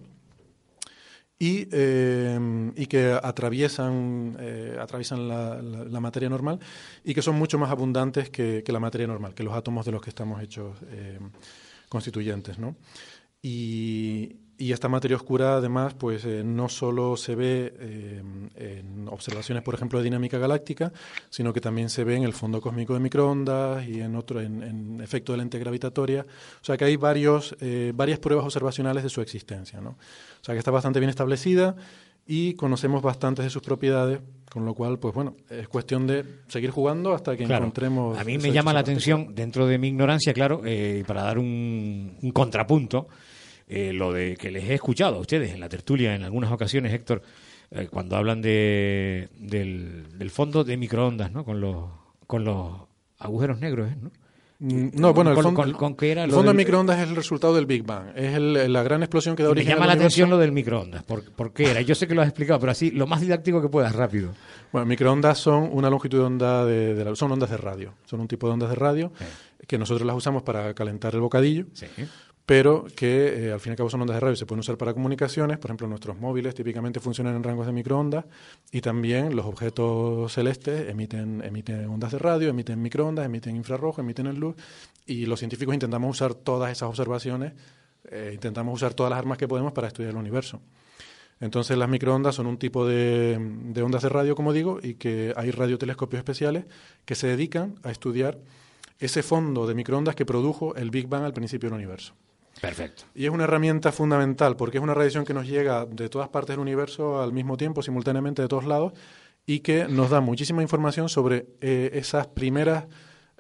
y, 1.37 1.67
eh, 1.73 2.71
y 2.77 2.87
que 2.87 3.19
atraviesan, 3.21 4.37
eh, 4.39 4.79
atraviesan 4.81 5.27
la, 5.27 6.01
materia 6.01 6.29
normal 6.29 6.61
y 7.03 7.13
que 7.13 7.21
son 7.21 7.35
mucho 7.35 7.59
más 7.59 7.73
abundantes 7.73 8.31
que, 8.31 8.63
la 8.69 8.79
materia 8.79 9.09
normal, 9.09 9.35
que 9.35 9.43
los 9.43 9.53
átomos 9.55 9.85
de 9.85 9.91
los 9.91 10.01
que 10.01 10.11
estamos 10.11 10.41
hechos 10.41 10.79
eh, 10.93 11.19
constituyentes, 11.89 12.57
¿no? 12.57 12.77
Y, 13.43 14.46
y 14.59 14.73
esta 14.73 14.89
materia 14.89 15.17
oscura, 15.17 15.57
además, 15.57 15.95
pues 15.95 16.25
eh, 16.25 16.43
no 16.45 16.69
solo 16.69 17.17
se 17.17 17.35
ve 17.35 17.75
eh, 17.79 18.23
en 18.57 19.09
observaciones, 19.09 19.63
por 19.63 19.75
ejemplo, 19.75 19.99
de 19.99 20.05
dinámica 20.05 20.39
galáctica, 20.39 20.93
sino 21.29 21.53
que 21.53 21.61
también 21.61 21.91
se 21.91 22.05
ve 22.05 22.17
en 22.17 22.23
el 22.23 22.33
fondo 22.33 22.61
cósmico 22.61 22.95
de 22.95 23.01
microondas 23.01 23.87
y 23.87 24.01
en 24.01 24.17
otro, 24.17 24.41
en, 24.41 25.01
efecto 25.03 25.33
de 25.33 25.39
lente 25.39 25.59
gravitatoria. 25.59 26.25
O 26.63 26.65
sea 26.65 26.77
que 26.77 26.85
hay 26.87 26.97
varios, 26.97 27.55
eh, 27.61 27.93
varias 27.95 28.19
pruebas 28.19 28.47
observacionales 28.47 29.03
de 29.03 29.11
su 29.11 29.21
existencia. 29.21 29.81
¿no? 29.81 29.91
O 29.91 30.45
sea 30.45 30.55
que 30.55 30.59
está 30.59 30.71
bastante 30.71 31.01
bien 31.01 31.11
establecida 31.11 31.77
y 32.27 32.55
conocemos 32.55 33.03
bastantes 33.03 33.45
de 33.45 33.51
sus 33.51 33.63
propiedades, 33.63 34.21
con 34.51 34.65
lo 34.65 34.73
cual, 34.73 34.99
pues 34.99 35.15
bueno, 35.15 35.37
es 35.51 35.69
cuestión 35.69 36.07
de 36.07 36.25
seguir 36.49 36.71
jugando 36.71 37.15
hasta 37.15 37.37
que 37.37 37.45
encontremos. 37.45 38.19
A 38.19 38.25
mí 38.25 38.39
me 38.39 38.53
llama 38.53 38.73
la 38.73 38.81
atención, 38.81 39.35
dentro 39.35 39.67
de 39.67 39.77
mi 39.79 39.89
ignorancia, 39.89 40.33
claro, 40.33 40.63
y 40.67 41.05
para 41.05 41.23
dar 41.23 41.39
un, 41.39 42.17
un 42.21 42.31
contrapunto 42.33 43.07
eh, 43.69 43.93
lo 43.93 44.13
de 44.13 44.37
que 44.37 44.51
les 44.51 44.65
he 44.65 44.75
escuchado 44.75 45.17
a 45.17 45.21
ustedes 45.21 45.53
en 45.53 45.61
la 45.61 45.69
tertulia 45.69 46.15
en 46.15 46.23
algunas 46.23 46.53
ocasiones, 46.53 46.93
Héctor, 46.93 47.23
eh, 47.73 47.89
cuando 47.91 48.17
hablan 48.17 48.41
de, 48.41 49.29
del, 49.39 50.31
fondo 50.31 50.63
de 50.63 50.77
microondas, 50.77 51.33
¿no? 51.33 51.45
Con 51.45 51.61
los, 51.61 51.87
con 52.27 52.45
los 52.45 52.75
agujeros 53.19 53.59
negros, 53.59 53.91
¿no? 54.01 54.13
Mm, 54.59 54.89
no, 54.95 55.13
bueno, 55.13 55.33
el 55.33 55.37
fondo, 55.43 55.65
el 55.65 55.75
fondo 56.31 56.51
de 56.51 56.55
microondas 56.55 56.99
es 56.99 57.09
el 57.09 57.17
resultado 57.17 57.55
del 57.55 57.67
Big 57.67 57.83
Bang. 57.83 58.13
Es 58.15 58.39
la 58.41 58.83
gran 58.83 59.03
explosión 59.03 59.37
que 59.37 59.43
da 59.43 59.51
origen 59.51 59.69
Me 59.69 59.75
llama 59.75 59.87
la 59.87 59.93
atención 59.93 60.31
lo 60.31 60.39
del 60.39 60.53
microondas. 60.53 61.03
¿Por, 61.03 61.53
qué 61.53 61.71
era? 61.73 61.83
Yo 61.83 61.95
sé 61.95 62.09
que 62.09 62.15
lo 62.15 62.23
has 62.23 62.29
explicado, 62.29 62.59
pero 62.61 62.73
así, 62.73 62.91
lo 62.91 63.07
más 63.07 63.21
didáctico 63.21 63.61
que 63.61 63.69
puedas, 63.69 63.95
rápido. 63.95 64.33
Bueno, 64.73 64.87
microondas 64.87 65.37
son 65.37 65.69
una 65.73 65.91
longitud 65.91 66.19
de 66.19 66.25
onda 66.25 66.65
de, 66.65 67.17
son 67.17 67.33
ondas 67.33 67.51
de 67.51 67.59
radio. 67.59 67.93
Son 68.07 68.21
un 68.21 68.29
tipo 68.29 68.47
de 68.47 68.55
ondas 68.55 68.71
de 68.71 68.77
radio 68.77 69.13
que 69.67 69.77
nosotros 69.77 70.07
las 70.07 70.17
usamos 70.17 70.43
para 70.43 70.73
calentar 70.73 71.15
el 71.15 71.21
bocadillo. 71.21 71.67
Sí 71.75 71.87
pero 72.47 72.87
que 72.95 73.49
eh, 73.49 73.53
al 73.53 73.59
fin 73.59 73.71
y 73.71 73.73
al 73.73 73.77
cabo 73.77 73.91
son 73.91 74.03
ondas 74.03 74.17
de 74.17 74.21
radio 74.21 74.35
y 74.35 74.37
se 74.37 74.47
pueden 74.47 74.61
usar 74.61 74.79
para 74.79 74.95
comunicaciones. 74.95 75.59
Por 75.59 75.69
ejemplo, 75.69 75.89
nuestros 75.89 76.17
móviles 76.17 76.55
típicamente 76.55 77.01
funcionan 77.01 77.35
en 77.35 77.43
rangos 77.43 77.67
de 77.67 77.73
microondas 77.73 78.25
y 78.71 78.81
también 78.81 79.35
los 79.35 79.47
objetos 79.47 80.33
celestes 80.33 80.89
emiten, 80.89 81.43
ondas 81.89 82.13
de 82.13 82.19
radio, 82.21 82.49
emiten 82.49 82.81
microondas, 82.81 83.27
emiten 83.27 83.57
infrarrojo, 83.57 84.01
emiten 84.01 84.33
luz 84.39 84.55
y 85.07 85.27
los 85.27 85.41
científicos 85.41 85.75
intentamos 85.75 86.09
usar 86.09 86.35
todas 86.35 86.71
esas 86.71 86.89
observaciones, 86.89 87.53
eh, 88.11 88.31
intentamos 88.33 88.75
usar 88.75 88.95
todas 88.95 89.11
las 89.11 89.19
armas 89.19 89.39
que 89.39 89.49
podemos 89.49 89.73
para 89.73 89.89
estudiar 89.89 90.13
el 90.13 90.17
universo. 90.17 90.63
Entonces 91.41 91.77
las 91.77 91.89
microondas 91.89 92.37
son 92.37 92.47
un 92.47 92.59
tipo 92.59 92.87
de, 92.87 93.39
de 93.41 93.83
ondas 93.83 94.03
de 94.03 94.09
radio, 94.09 94.37
como 94.37 94.53
digo, 94.53 94.79
y 94.81 94.95
que 94.95 95.35
hay 95.37 95.51
radiotelescopios 95.51 96.19
especiales 96.19 96.65
que 97.05 97.17
se 97.17 97.27
dedican 97.27 97.75
a 97.83 97.91
estudiar 97.91 98.39
ese 99.01 99.25
fondo 99.25 99.67
de 99.67 99.75
microondas 99.75 100.15
que 100.15 100.25
produjo 100.25 100.77
el 100.77 100.91
Big 100.91 101.09
Bang 101.09 101.25
al 101.25 101.35
principio 101.35 101.69
del 101.69 101.77
universo. 101.77 102.15
Perfecto. 102.61 103.05
Y 103.15 103.27
es 103.27 103.31
una 103.31 103.45
herramienta 103.45 103.93
fundamental 103.93 104.57
porque 104.57 104.79
es 104.79 104.83
una 104.83 104.95
radiación 104.95 105.25
que 105.25 105.35
nos 105.35 105.47
llega 105.47 105.85
de 105.87 106.09
todas 106.09 106.29
partes 106.29 106.55
del 106.55 106.61
universo 106.61 107.23
al 107.23 107.33
mismo 107.33 107.57
tiempo, 107.57 107.83
simultáneamente 107.83 108.43
de 108.43 108.49
todos 108.49 108.65
lados, 108.65 108.93
y 109.45 109.61
que 109.61 109.87
nos 109.89 110.11
da 110.11 110.21
muchísima 110.21 110.63
información 110.63 111.09
sobre 111.09 111.47
eh, 111.61 111.91
esas 111.95 112.27
primeras 112.29 112.87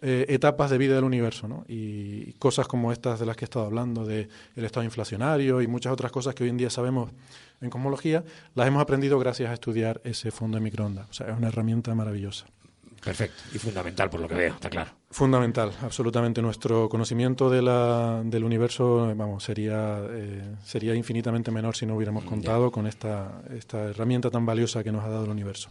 eh, 0.03 0.27
etapas 0.29 0.71
de 0.71 0.77
vida 0.77 0.95
del 0.95 1.05
universo, 1.05 1.49
¿no? 1.49 1.65
Y, 1.69 2.35
cosas 2.35 2.69
como 2.69 2.93
estas 2.93 3.19
de 3.19 3.25
las 3.25 3.35
que 3.35 3.45
he 3.45 3.47
estado 3.47 3.65
hablando, 3.65 4.05
de 4.05 4.29
el 4.55 4.65
estado 4.65 4.85
inflacionario 4.85 5.63
y 5.63 5.67
muchas 5.67 5.93
otras 5.93 6.13
cosas 6.13 6.35
que 6.35 6.45
hoy 6.45 6.51
en 6.51 6.59
día 6.59 6.69
sabemos 6.69 7.11
en 7.63 7.71
cosmología, 7.71 8.23
las 8.55 8.69
hemos 8.69 8.83
aprendido 8.83 9.19
gracias 9.19 9.51
a 9.51 9.55
estudiar 9.55 10.03
ese 10.05 10.31
fondo 10.31 10.59
de 10.59 10.65
microondas. 10.65 11.09
O 11.09 11.13
sea, 11.15 11.29
es 11.29 11.37
una 11.37 11.49
herramienta 11.49 11.95
maravillosa. 11.95 12.47
Perfecto. 13.05 13.43
Y 13.55 13.59
fundamental 13.59 14.11
por 14.11 14.21
lo 14.21 14.29
que 14.29 14.35
veo, 14.35 14.55
está 14.55 14.69
claro. 14.69 14.91
Fundamental, 15.11 15.73
absolutamente. 15.83 16.43
Nuestro 16.43 16.89
conocimiento 16.89 17.49
de 17.49 17.63
la, 17.63 18.23
del 18.25 18.45
universo, 18.45 19.13
vamos, 19.15 19.45
sería, 19.45 20.01
eh, 20.11 20.57
sería 20.65 20.95
infinitamente 20.95 21.51
menor 21.51 21.77
si 21.77 21.87
no 21.87 21.97
hubiéramos 21.97 22.25
contado 22.25 22.71
con 22.71 22.87
esta, 22.87 23.43
esta 23.57 23.85
herramienta 23.85 24.31
tan 24.31 24.45
valiosa 24.45 24.83
que 24.83 24.93
nos 24.93 25.05
ha 25.05 25.09
dado 25.09 25.25
el 25.25 25.31
universo. 25.31 25.71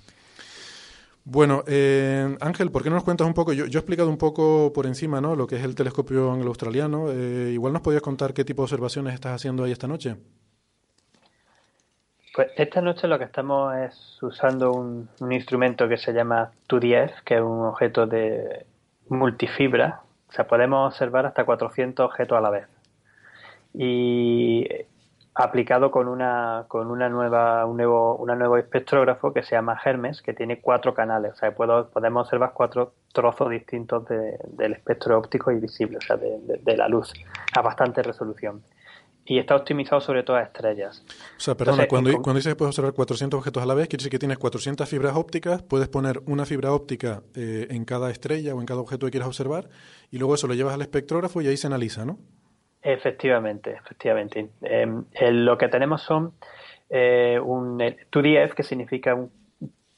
Bueno, 1.28 1.64
eh, 1.66 2.38
Ángel, 2.40 2.72
¿por 2.72 2.84
qué 2.84 2.90
no 2.90 2.96
nos 2.96 3.04
cuentas 3.04 3.26
un 3.26 3.34
poco? 3.34 3.52
Yo, 3.52 3.66
yo, 3.66 3.80
he 3.80 3.82
explicado 3.82 4.10
un 4.10 4.18
poco 4.18 4.72
por 4.72 4.86
encima, 4.86 5.20
¿no? 5.20 5.36
Lo 5.36 5.48
que 5.48 5.56
es 5.56 5.64
el 5.64 5.74
telescopio 5.74 6.32
anglo-australiano. 6.32 7.08
Eh, 7.12 7.50
igual 7.52 7.74
nos 7.74 7.82
podías 7.82 8.04
contar 8.04 8.34
qué 8.34 8.46
tipo 8.46 8.62
de 8.62 8.66
observaciones 8.66 9.16
estás 9.16 9.34
haciendo 9.34 9.64
ahí 9.64 9.72
esta 9.72 9.88
noche. 9.88 10.18
Pues 12.36 12.50
esta 12.58 12.82
noche 12.82 13.08
lo 13.08 13.18
que 13.18 13.24
estamos 13.24 13.74
es 13.78 14.22
usando 14.22 14.74
un, 14.74 15.08
instrumento 15.32 15.88
que 15.88 15.96
se 15.96 16.12
llama 16.12 16.52
2DF, 16.68 17.24
que 17.24 17.36
es 17.36 17.42
un 17.42 17.62
objeto 17.62 18.08
de 18.08 18.66
multifibra. 19.08 20.02
O 20.28 20.34
sea, 20.34 20.46
podemos 20.46 20.94
observar 20.94 21.26
hasta 21.26 21.46
400 21.46 22.06
objetos 22.06 22.38
a 22.38 22.42
la 22.42 22.50
vez. 22.50 22.68
Y 23.74 24.68
aplicado 25.34 25.92
con 25.92 26.10
una 26.10 26.66
con 26.68 26.92
una 26.92 27.08
nueva 27.08 27.66
un 27.66 27.78
nuevo 27.78 28.16
una 28.16 28.36
nuevo 28.36 28.58
espectrógrafo 28.58 29.34
que 29.34 29.44
se 29.44 29.56
llama 29.56 29.78
Hermes 29.84 30.22
que 30.22 30.34
tiene 30.34 30.62
cuatro 30.62 30.94
canales 30.94 31.34
o 31.34 31.36
sea 31.36 31.54
puedo, 31.54 31.90
podemos 31.90 32.22
observar 32.26 32.54
cuatro 32.54 32.94
trozos 33.12 33.50
distintos 33.50 34.06
del 34.08 34.72
espectro 34.72 35.18
óptico 35.18 35.52
y 35.52 35.60
visible 35.60 35.98
o 35.98 36.02
sea 36.02 36.16
de 36.16 36.78
la 36.78 36.88
luz 36.88 37.12
a 37.54 37.62
bastante 37.62 38.02
resolución 38.02 38.64
y 39.26 39.40
está 39.40 39.56
optimizado 39.56 40.00
sobre 40.02 40.24
todo 40.24 40.38
a 40.38 40.44
estrellas. 40.44 41.04
O 41.38 41.40
sea, 41.40 41.56
perdona, 41.56 41.88
cuando, 41.88 42.12
cuando 42.22 42.36
dices 42.36 42.54
que 42.54 42.56
puedes 42.56 42.70
observar 42.70 42.94
400 42.94 43.40
objetos 43.40 43.64
a 43.64 43.66
la 43.66 43.74
vez, 43.74 43.88
quiere 43.88 44.02
decir 44.02 44.12
que 44.12 44.20
tienes 44.20 44.38
400 44.38 44.88
fibras 44.88 45.16
ópticas, 45.16 45.64
puedes 45.64 45.88
poner 45.88 46.22
una 46.28 46.46
fibra 46.46 46.72
óptica 46.72 47.24
eh, 47.36 47.68
en 47.72 47.86
cada 47.86 48.12
estrella 48.12 48.54
o 48.54 48.60
en 48.60 48.68
cada 48.68 48.82
objeto 48.82 49.08
que 49.08 49.12
quieras 49.12 49.28
observar, 49.28 49.68
y 50.12 50.20
luego 50.20 50.36
eso 50.36 50.48
lo 50.48 50.54
llevas 50.54 50.76
al 50.76 50.82
espectrógrafo 50.82 51.42
y 51.42 51.48
ahí 51.48 51.58
se 51.58 51.68
analiza, 51.68 52.06
¿no? 52.06 52.20
Efectivamente, 52.84 53.72
efectivamente. 53.72 54.50
Em, 54.62 55.06
lo 55.32 55.58
que 55.58 55.68
tenemos 55.70 56.04
son 56.04 56.34
eh, 56.90 57.40
un 57.44 57.80
2DF, 57.80 58.54
que 58.54 58.62
significa 58.62 59.16
un 59.16 59.32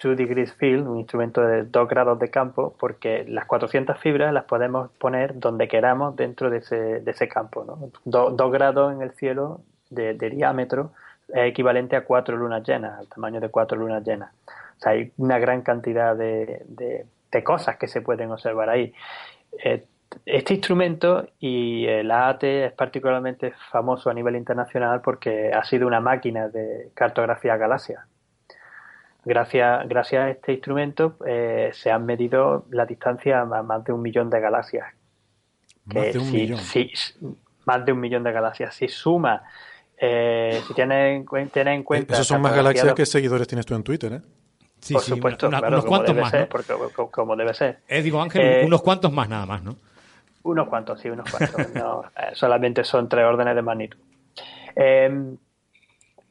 2 0.02 0.16
degrees 0.16 0.54
field, 0.54 0.88
un 0.88 1.00
instrumento 1.00 1.42
de 1.42 1.64
2 1.64 1.88
grados 1.88 2.20
de 2.20 2.30
campo, 2.30 2.76
porque 2.80 3.26
las 3.28 3.46
400 3.46 3.98
fibras 3.98 4.34
las 4.34 4.46
podemos 4.46 4.92
poner 4.92 5.40
donde 5.40 5.68
queramos 5.68 6.16
dentro 6.16 6.50
de 6.50 6.58
ese, 6.58 7.00
de 7.02 7.12
ese 7.12 7.28
campo. 7.28 7.64
¿no? 7.66 7.92
2 8.06 8.52
grados 8.52 8.94
en 8.94 9.02
el 9.02 9.12
cielo 9.12 9.62
de, 9.90 10.14
diámetro 10.14 10.92
es 11.30 11.50
equivalente 11.50 11.96
a 11.96 12.06
4 12.06 12.38
lunas 12.38 12.64
llenas, 12.68 13.00
al 13.00 13.08
tamaño 13.08 13.40
de 13.40 13.50
4 13.50 13.78
lunas 13.78 14.04
llenas. 14.06 14.32
O 14.78 14.80
sea, 14.80 14.92
hay 14.92 15.12
una 15.18 15.40
gran 15.40 15.62
cantidad 15.62 16.16
de, 16.16 16.64
de, 16.68 17.06
cosas 17.44 17.78
que 17.78 17.88
se 17.88 18.02
pueden 18.02 18.32
observar 18.32 18.70
ahí. 18.70 18.94
Eh, 19.64 19.86
este 20.26 20.56
instrumento 20.56 21.28
y 21.40 21.86
el 21.86 22.10
AAT 22.10 22.44
es 22.44 22.74
particularmente 22.74 23.54
famoso 23.72 24.10
a 24.10 24.14
nivel 24.14 24.36
internacional 24.36 25.02
porque 25.02 25.52
ha 25.54 25.64
sido 25.64 25.86
una 25.86 26.00
máquina 26.00 26.48
de 26.48 26.90
cartografía 26.96 27.58
galaxia 27.58 28.08
Gracias, 29.28 29.90
gracias 29.90 30.24
a 30.24 30.30
este 30.30 30.54
instrumento 30.54 31.18
eh, 31.26 31.72
se 31.74 31.92
han 31.92 32.06
medido 32.06 32.66
la 32.70 32.86
distancia 32.86 33.42
a 33.42 33.46
más 33.46 33.84
de 33.84 33.92
un 33.92 34.02
millón 34.02 34.30
de 34.30 34.40
galaxias. 34.40 34.86
más 35.84 36.14
de 36.14 36.20
un 36.20 36.32
millón. 36.32 36.60
más 37.66 37.86
de 37.86 37.92
un 37.92 38.00
millón 38.00 38.24
de 38.24 38.32
galaxias. 38.32 38.74
Si 38.74 38.88
suma 38.88 39.44
Eh, 40.00 40.62
si 40.66 40.74
tienes, 40.74 41.26
tienes 41.52 41.76
en 41.76 41.84
cuenta... 41.84 42.14
Esos 42.14 42.28
son 42.28 42.42
más 42.42 42.56
galaxias 42.56 42.94
que 42.94 43.06
seguidores 43.06 43.48
tienes 43.48 43.66
tú 43.66 43.76
en 43.76 43.84
Twitter, 43.84 44.14
¿eh? 44.14 44.22
Sí, 44.80 44.94
por 44.94 45.04
supuesto, 45.04 45.50
unos 45.50 45.86
cuantos 45.86 46.16
más, 46.16 46.32
ser, 46.32 46.48
porque, 46.48 46.74
como 47.12 47.36
debe 47.36 47.54
ser. 47.54 47.80
Eh, 47.90 48.02
digo, 48.02 48.22
Ángel, 48.22 48.66
unos 48.66 48.82
cuantos 48.82 49.12
más 49.12 49.28
nada 49.28 49.46
más, 49.46 49.62
¿no? 49.62 49.76
Unos 50.44 50.70
cuantos, 50.70 51.02
sí, 51.02 51.10
unos 51.10 51.30
cuantos. 51.30 51.74
no, 51.74 52.04
solamente 52.34 52.86
son 52.86 53.10
tres 53.10 53.26
órdenes 53.26 53.56
de 53.56 53.62
magnitud. 53.62 53.98
Eh, 54.76 55.36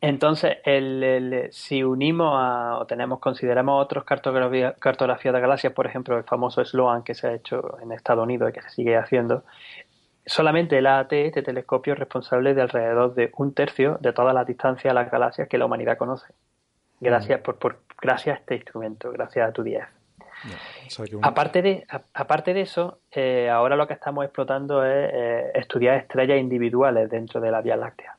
entonces, 0.00 0.58
el, 0.64 1.48
si 1.52 1.82
unimos 1.82 2.34
a, 2.36 2.78
o 2.78 2.86
tenemos, 2.86 3.18
consideramos 3.18 3.82
otros 3.82 4.04
cartografías 4.04 5.34
de 5.34 5.40
galaxias, 5.40 5.72
por 5.72 5.86
ejemplo, 5.86 6.18
el 6.18 6.24
famoso 6.24 6.64
SLOAN 6.64 7.02
que 7.02 7.14
se 7.14 7.28
ha 7.28 7.32
hecho 7.32 7.78
en 7.80 7.92
Estados 7.92 8.22
Unidos 8.24 8.50
y 8.50 8.52
que 8.52 8.62
se 8.62 8.70
sigue 8.70 8.96
haciendo, 8.96 9.44
solamente 10.26 10.78
el 10.78 10.86
AAT, 10.86 11.12
este 11.12 11.42
telescopio, 11.42 11.94
es 11.94 11.98
responsable 11.98 12.52
de 12.52 12.62
alrededor 12.62 13.14
de 13.14 13.30
un 13.36 13.54
tercio 13.54 13.96
de 14.00 14.12
todas 14.12 14.34
las 14.34 14.46
distancias 14.46 14.90
a 14.90 14.94
las 14.94 15.10
galaxias 15.10 15.48
que 15.48 15.56
la 15.56 15.64
humanidad 15.64 15.96
conoce. 15.96 16.26
Gracias, 17.00 17.40
por, 17.40 17.56
por, 17.56 17.80
gracias 18.00 18.36
a 18.36 18.40
este 18.40 18.56
instrumento, 18.56 19.10
gracias 19.12 19.48
a 19.48 19.52
tu 19.52 19.62
10. 19.62 19.84
aparte, 21.22 21.62
de, 21.62 21.86
aparte 22.12 22.52
de 22.52 22.60
eso, 22.60 23.00
eh, 23.10 23.48
ahora 23.48 23.76
lo 23.76 23.86
que 23.86 23.94
estamos 23.94 24.24
explotando 24.24 24.84
es 24.84 25.10
eh, 25.12 25.50
estudiar 25.54 25.96
estrellas 25.96 26.38
individuales 26.38 27.08
dentro 27.08 27.40
de 27.40 27.50
la 27.50 27.62
Vía 27.62 27.76
Láctea. 27.76 28.15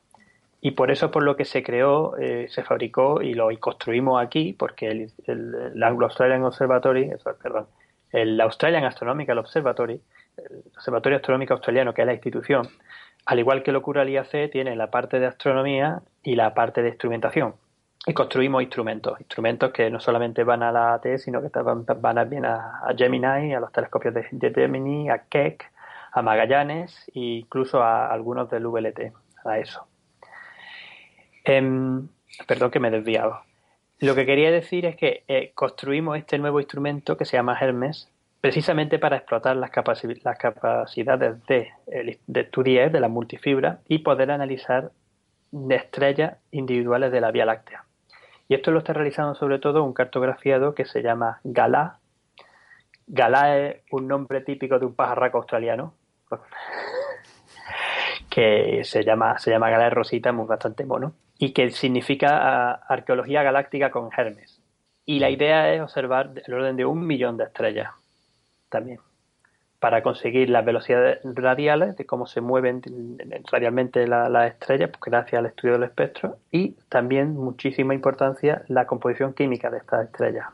Y 0.60 0.72
por 0.72 0.90
eso 0.90 1.10
por 1.10 1.22
lo 1.22 1.36
que 1.36 1.44
se 1.44 1.62
creó, 1.62 2.16
eh, 2.18 2.46
se 2.48 2.64
fabricó 2.64 3.22
y 3.22 3.34
lo 3.34 3.48
construimos 3.60 4.20
aquí, 4.20 4.52
porque 4.52 4.88
el, 4.88 5.82
Anglo 5.82 6.06
Australian 6.06 6.42
Observatory, 6.44 7.10
perdón, 7.42 7.66
el 8.10 8.40
Australian 8.40 8.84
Astronomical 8.84 9.38
Observatory, 9.38 10.00
el 10.36 10.62
Observatorio 10.76 11.16
Astronómico 11.16 11.54
Australiano, 11.54 11.94
que 11.94 12.02
es 12.02 12.06
la 12.06 12.14
institución, 12.14 12.68
al 13.28 13.38
igual 13.38 13.62
que 13.62 13.72
lo 13.72 13.80
ocurre 13.80 14.00
al 14.00 14.08
IAC, 14.08 14.50
tiene 14.50 14.74
la 14.74 14.90
parte 14.90 15.20
de 15.20 15.26
astronomía 15.26 16.00
y 16.22 16.34
la 16.34 16.54
parte 16.54 16.82
de 16.82 16.88
instrumentación. 16.88 17.54
Y 18.06 18.14
construimos 18.14 18.62
instrumentos, 18.62 19.20
instrumentos 19.20 19.70
que 19.70 19.90
no 19.90 20.00
solamente 20.00 20.44
van 20.44 20.62
a 20.62 20.72
la 20.72 20.94
AT, 20.94 21.18
sino 21.18 21.42
que 21.42 21.50
van, 21.60 21.84
van 21.84 22.18
a, 22.18 22.80
a, 22.82 22.94
Gemini, 22.96 23.54
a 23.54 23.60
los 23.60 23.70
telescopios 23.70 24.14
de, 24.14 24.26
de 24.32 24.50
Gemini, 24.50 25.10
a 25.10 25.24
Keck, 25.28 25.70
a 26.12 26.22
Magallanes 26.22 27.10
e 27.14 27.40
incluso 27.40 27.82
a 27.82 28.10
algunos 28.10 28.48
del 28.48 28.66
VLT, 28.66 29.12
a 29.44 29.58
eso. 29.58 29.87
Em, 31.48 32.08
perdón 32.46 32.70
que 32.70 32.78
me 32.78 32.88
he 32.88 32.90
desviado. 32.90 33.40
Lo 34.00 34.14
que 34.14 34.26
quería 34.26 34.50
decir 34.50 34.84
es 34.84 34.96
que 34.96 35.24
eh, 35.28 35.52
construimos 35.54 36.18
este 36.18 36.36
nuevo 36.38 36.60
instrumento 36.60 37.16
que 37.16 37.24
se 37.24 37.38
llama 37.38 37.56
Hermes 37.58 38.12
precisamente 38.42 38.98
para 38.98 39.16
explotar 39.16 39.56
las, 39.56 39.70
capacidades 39.70 41.46
de, 41.46 41.70
de 42.26 42.44
TUDIES, 42.44 42.92
de 42.92 43.00
la 43.00 43.08
multifibra, 43.08 43.80
y 43.88 44.00
poder 44.00 44.30
analizar 44.30 44.92
estrellas 45.70 46.36
individuales 46.50 47.10
de 47.10 47.20
la 47.22 47.30
Vía 47.30 47.46
Láctea. 47.46 47.84
Y 48.46 48.54
esto 48.54 48.70
lo 48.70 48.80
está 48.80 48.92
realizando 48.92 49.34
sobre 49.34 49.58
todo 49.58 49.82
un 49.84 49.94
cartografiado 49.94 50.74
que 50.74 50.84
se 50.84 51.02
llama 51.02 51.40
Galá. 51.44 51.98
Galá 53.06 53.56
es 53.56 53.76
un 53.90 54.06
nombre 54.06 54.42
típico 54.42 54.78
de 54.78 54.84
un 54.84 54.94
pajarraco 54.94 55.38
australiano 55.38 55.94
que 58.30 58.82
se 58.84 59.02
llama, 59.02 59.38
se 59.38 59.50
llama 59.50 59.70
Galá 59.70 59.88
Rosita, 59.88 60.30
muy 60.30 60.46
bastante 60.46 60.84
mono 60.84 61.14
y 61.38 61.52
que 61.52 61.70
significa 61.70 62.38
ah, 62.42 62.80
arqueología 62.88 63.42
galáctica 63.42 63.90
con 63.90 64.10
Hermes. 64.14 64.60
Y 65.06 65.20
la 65.20 65.30
idea 65.30 65.72
es 65.72 65.80
observar 65.80 66.32
el 66.44 66.54
orden 66.54 66.76
de 66.76 66.84
un 66.84 67.06
millón 67.06 67.36
de 67.36 67.44
estrellas 67.44 67.90
también, 68.68 68.98
para 69.78 70.02
conseguir 70.02 70.50
las 70.50 70.64
velocidades 70.64 71.20
radiales 71.24 71.96
de 71.96 72.04
cómo 72.04 72.26
se 72.26 72.40
mueven 72.40 72.82
radialmente 73.50 74.06
las 74.06 74.52
estrellas, 74.52 74.90
pues 74.90 75.00
gracias 75.10 75.38
al 75.38 75.46
estudio 75.46 75.74
del 75.74 75.84
espectro, 75.84 76.38
y 76.50 76.72
también 76.88 77.34
muchísima 77.34 77.94
importancia 77.94 78.62
la 78.68 78.86
composición 78.86 79.32
química 79.32 79.70
de 79.70 79.78
estas 79.78 80.06
estrellas. 80.06 80.48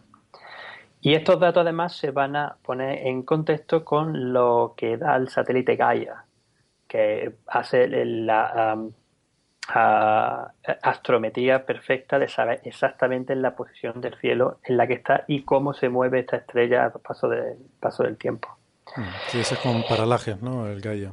Y 1.00 1.14
estos 1.14 1.40
datos 1.40 1.62
además 1.62 1.96
se 1.96 2.12
van 2.12 2.36
a 2.36 2.56
poner 2.62 3.06
en 3.06 3.22
contexto 3.22 3.84
con 3.84 4.32
lo 4.32 4.74
que 4.76 4.96
da 4.96 5.16
el 5.16 5.28
satélite 5.28 5.76
Gaia, 5.76 6.24
que 6.86 7.34
hace 7.46 7.88
la, 7.88 8.78
a 9.68 10.52
astrometría 10.82 11.64
perfecta 11.64 12.18
de 12.18 12.28
saber 12.28 12.60
exactamente 12.64 13.34
la 13.34 13.56
posición 13.56 14.00
del 14.00 14.14
cielo 14.16 14.58
en 14.64 14.76
la 14.76 14.86
que 14.86 14.94
está 14.94 15.24
y 15.26 15.42
cómo 15.42 15.72
se 15.72 15.88
mueve 15.88 16.20
esta 16.20 16.36
estrella 16.36 16.86
a 16.86 16.90
paso, 16.90 17.28
de, 17.28 17.56
paso 17.80 18.02
del 18.02 18.16
tiempo. 18.16 18.48
Mm, 18.96 19.02
sí, 19.28 19.40
ese 19.40 19.54
es 19.54 19.60
con 19.60 19.82
paralajes, 19.88 20.40
¿no? 20.42 20.66
El 20.66 20.80
Gaia. 20.80 21.12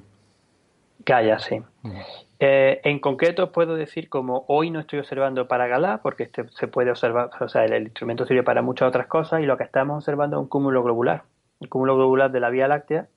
Gaia, 1.06 1.40
sí. 1.40 1.62
Mm. 1.82 2.00
Eh, 2.40 2.82
en 2.84 3.00
concreto 3.00 3.52
puedo 3.52 3.76
decir 3.76 4.10
como 4.10 4.46
hoy 4.48 4.72
no 4.72 4.80
estoy 4.80 5.00
observando 5.00 5.48
para 5.48 5.68
Galá 5.68 6.00
porque 6.02 6.24
este 6.24 6.48
se 6.50 6.68
puede 6.68 6.90
observar, 6.90 7.30
o 7.40 7.48
sea, 7.48 7.66
el, 7.66 7.84
instrumento 7.84 8.26
sirve 8.26 8.44
para 8.44 8.62
muchas 8.62 8.88
otras 8.88 9.08
cosas 9.08 9.42
y 9.42 9.46
lo 9.46 9.58
que 9.58 9.64
estamos 9.64 9.98
observando 9.98 10.38
es 10.38 10.42
un 10.42 10.48
cúmulo 10.48 10.84
globular, 10.84 11.24
un 11.60 11.68
cúmulo 11.68 11.96
globular 11.96 12.32
de 12.32 12.40
la 12.40 12.50
Vía 12.50 12.68
Láctea 12.68 13.08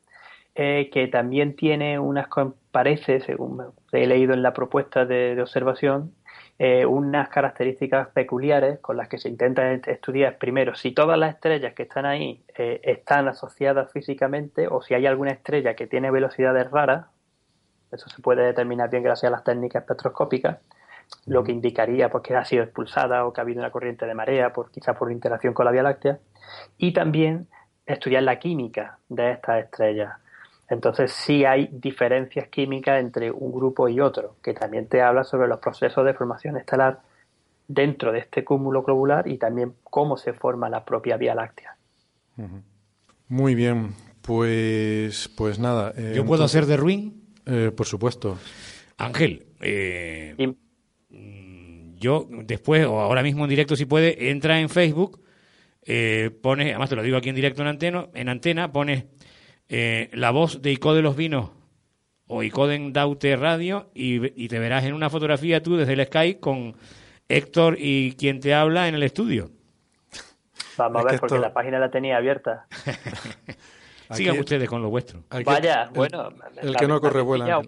eh, 0.57 0.89
que 0.93 1.09
también 1.09 1.57
tiene 1.57 1.99
unas, 1.99 2.29
parece, 2.71 3.21
según 3.21 3.73
he 3.91 4.07
leído 4.07 4.35
en 4.35 4.43
la 4.43 4.53
propuesta 4.53 5.05
de, 5.05 5.41
observación, 5.41 6.15
eh, 6.61 6.87
unas 6.87 7.29
características 7.29 8.09
peculiares 8.09 8.79
con 8.79 8.97
las 8.97 9.09
que 9.09 9.19
se 9.19 9.29
intenta 9.29 9.73
estudiar 9.73 10.39
primero 10.39 10.77
si 10.77 10.93
todas 10.93 11.19
las 11.19 11.35
estrellas 11.35 11.75
que 11.75 11.83
están 11.83 12.07
ahí 12.07 12.45
eh, 12.57 12.81
están 12.85 13.27
asociadas 13.27 13.91
físicamente 13.91 14.69
o 14.69 14.81
si 14.81 14.95
hay 14.95 15.07
alguna 15.07 15.33
estrella 15.33 15.75
que 15.75 15.89
tiene 15.89 16.13
velocidades 16.13 16.71
raras, 16.71 17.07
eso 17.91 18.09
se 18.09 18.23
puede 18.23 18.45
determinar 18.45 18.91
bien 18.91 19.03
gracias 19.03 19.31
a 19.31 19.33
las 19.33 19.43
técnicas 19.43 19.83
espectroscópicas, 19.83 20.59
lo 21.27 21.43
que 21.43 21.51
indicaría 21.51 22.11
pues, 22.11 22.23
que 22.23 22.37
ha 22.37 22.45
sido 22.45 22.63
expulsada 22.63 23.27
o 23.27 23.33
que 23.33 23.41
ha 23.41 23.43
habido 23.43 23.61
una 23.61 23.73
corriente 23.73 24.07
de 24.07 24.15
marea, 24.15 24.53
por, 24.53 24.71
quizá 24.71 24.95
por 24.95 25.11
interacción 25.11 25.53
con 25.53 25.65
la 25.65 25.73
Vía 25.73 25.83
Láctea, 25.83 26.21
y 26.79 26.93
también 26.93 27.49
estudiar 27.87 28.23
la 28.23 28.39
química 28.39 28.99
de 29.09 29.33
estas 29.33 29.65
estrellas 29.65 30.24
entonces 30.69 31.13
sí 31.13 31.45
hay 31.45 31.69
diferencias 31.71 32.49
químicas 32.49 33.01
entre 33.01 33.31
un 33.31 33.53
grupo 33.53 33.89
y 33.89 34.01
otro, 34.01 34.37
que 34.43 34.55
también 34.55 34.89
te 34.89 35.03
habla 35.03 35.25
sobre 35.25 35.49
los 35.49 35.61
procesos 35.61 36.05
de 36.05 36.15
formación 36.15 36.57
estelar 36.57 37.01
dentro 37.69 38.13
de 38.13 38.21
este 38.21 38.45
cúmulo 38.45 38.83
globular 38.83 39.29
y 39.29 39.39
también 39.39 39.75
cómo 39.85 40.17
se 40.17 40.33
forma 40.33 40.69
la 40.69 40.85
propia 40.85 41.17
Vía 41.17 41.35
Láctea. 41.35 41.77
Muy 43.29 43.55
bien, 43.55 43.95
pues, 44.23 45.29
pues 45.37 45.59
nada. 45.59 45.93
Eh, 45.97 46.15
¿Yo 46.17 46.25
puedo 46.25 46.45
hacer 46.45 46.67
de 46.67 46.77
Ruin? 46.77 47.23
Eh, 47.47 47.71
por 47.75 47.87
supuesto. 47.87 48.39
Ángel, 48.97 49.47
eh, 49.61 50.35
mm, 51.11 51.97
yo 51.97 52.27
después, 52.45 52.87
o 52.87 53.01
ahora 53.01 53.23
mismo 53.23 53.45
en 53.45 53.51
directo 53.51 53.77
si 53.77 53.85
puede, 53.87 54.31
entra 54.31 54.61
en 54.61 54.69
Facebook, 54.69 55.21
pone, 56.41 56.71
además 56.71 56.89
te 56.89 56.97
lo 56.97 57.03
digo 57.03 57.19
aquí 57.19 57.29
en 57.29 57.35
directo 57.35 57.61
en 57.61 57.69
antena, 57.69 58.09
en 58.15 58.29
antena 58.31 58.73
pones 58.73 59.05
eh, 59.69 60.11
la 60.13 60.31
voz 60.31 60.63
de 60.63 60.73
Ico 60.73 60.95
de 60.95 61.03
los 61.03 61.17
Vinos 61.17 61.51
o 62.27 62.43
Icoden 62.43 62.93
Daute 62.93 63.37
Radio 63.37 63.91
y, 63.95 64.49
te 64.49 64.59
verás 64.59 64.85
en 64.85 64.95
una 64.95 65.11
fotografía 65.11 65.63
tú 65.63 65.77
desde 65.77 65.93
el 65.93 66.07
Skype 66.07 66.41
con 66.41 66.75
Héctor 67.29 67.77
y 67.79 68.13
quien 68.13 68.41
te 68.41 68.55
habla 68.55 68.89
en 68.89 68.95
el 68.95 69.03
estudio. 69.03 69.51
Vamos 70.77 71.03
a 71.03 71.11
ver, 71.11 71.21
porque 71.21 71.39
la 71.39 71.53
página 71.53 71.79
la 71.79 71.91
tenía 71.91 72.17
abierta. 72.17 72.67
Sigan 74.11 74.39
ustedes 74.39 74.69
con 74.69 74.83
lo 74.83 74.91
vuestro. 74.91 75.25
Vaya, 75.45 75.91
bueno. 75.95 76.31
El, 76.61 76.77
que 76.77 76.87
no 76.87 77.01
corre 77.01 77.23
vuela. 77.23 77.63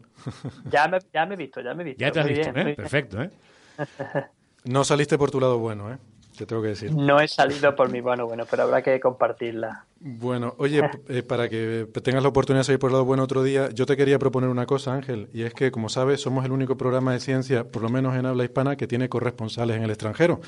Ya 0.71 0.89
me, 0.89 0.99
ya 1.13 1.27
me 1.27 1.35
he 1.35 1.37
visto, 1.37 1.61
ya 1.61 1.75
me 1.75 1.83
he 1.83 1.87
visto. 1.87 2.01
Ya 2.01 2.11
te 2.11 2.21
has 2.21 2.29
visto, 2.29 2.51
¿eh? 2.51 2.75
Perfecto, 2.75 3.23
¿eh? 3.23 3.31
No 4.65 4.83
saliste 4.83 5.17
por 5.17 5.31
tu 5.31 5.41
lado 5.41 5.59
bueno, 5.59 5.93
¿eh? 5.93 5.99
Te 6.37 6.47
tengo 6.47 6.63
que 6.63 6.69
decir. 6.69 6.95
No 6.95 7.21
he 7.21 7.29
salido 7.29 7.75
por 7.75 7.91
mi 7.91 8.01
bueno, 8.01 8.27
bueno, 8.27 8.45
pero 8.49 8.65
habrá 8.65 8.83
que 8.83 9.01
compartirla. 9.01 9.85
Bueno, 9.99 10.55
oye, 10.59 10.83
eh, 11.09 11.23
para 11.23 11.49
que 11.49 11.89
tengas 12.03 12.23
la 12.23 12.29
oportunidad 12.29 12.61
de 12.61 12.65
salir 12.65 12.79
por 12.79 12.91
el 12.91 12.93
lado 12.93 13.05
bueno 13.05 13.23
otro 13.23 13.43
día, 13.43 13.71
yo 13.71 13.87
te 13.87 13.97
quería 13.97 14.19
proponer 14.19 14.51
una 14.51 14.67
cosa, 14.67 14.95
Ángel, 14.95 15.29
y 15.33 15.43
es 15.43 15.55
que, 15.55 15.71
como 15.71 15.89
sabes, 15.89 16.21
somos 16.21 16.45
el 16.45 16.53
único 16.53 16.77
programa 16.77 17.13
de 17.13 17.21
ciencia, 17.21 17.65
por 17.65 17.83
lo 17.83 17.89
menos 17.89 18.15
en 18.15 18.27
habla 18.27 18.45
hispana, 18.45 18.77
que 18.77 18.87
tiene 18.87 19.09
corresponsales 19.09 19.77
en 19.77 19.83
el 19.83 19.91
extranjero. 19.91 20.41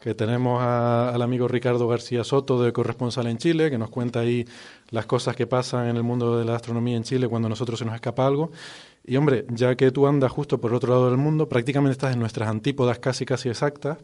Que 0.00 0.14
tenemos 0.14 0.62
al 0.62 1.20
amigo 1.22 1.48
Ricardo 1.48 1.88
García 1.88 2.22
Soto 2.22 2.62
de 2.62 2.72
corresponsal 2.72 3.26
en 3.26 3.38
Chile, 3.38 3.70
que 3.70 3.78
nos 3.78 3.90
cuenta 3.90 4.20
ahí 4.20 4.46
las 4.90 5.06
cosas 5.06 5.34
que 5.34 5.46
pasan 5.46 5.88
en 5.88 5.96
el 5.96 6.02
mundo 6.02 6.38
de 6.38 6.44
la 6.44 6.54
astronomía 6.54 6.96
en 6.96 7.02
Chile 7.02 7.28
cuando 7.28 7.46
a 7.46 7.48
nosotros 7.48 7.78
se 7.78 7.84
nos 7.84 7.94
escapa 7.94 8.26
algo. 8.26 8.50
Y 9.04 9.16
hombre, 9.16 9.46
ya 9.48 9.74
que 9.74 9.90
tú 9.90 10.06
andas 10.06 10.30
justo 10.30 10.60
por 10.60 10.70
el 10.70 10.76
otro 10.76 10.92
lado 10.92 11.08
del 11.08 11.16
mundo, 11.16 11.48
prácticamente 11.48 11.92
estás 11.92 12.12
en 12.12 12.20
nuestras 12.20 12.48
antípodas 12.48 12.98
casi 12.98 13.24
casi 13.24 13.48
exactas. 13.48 13.98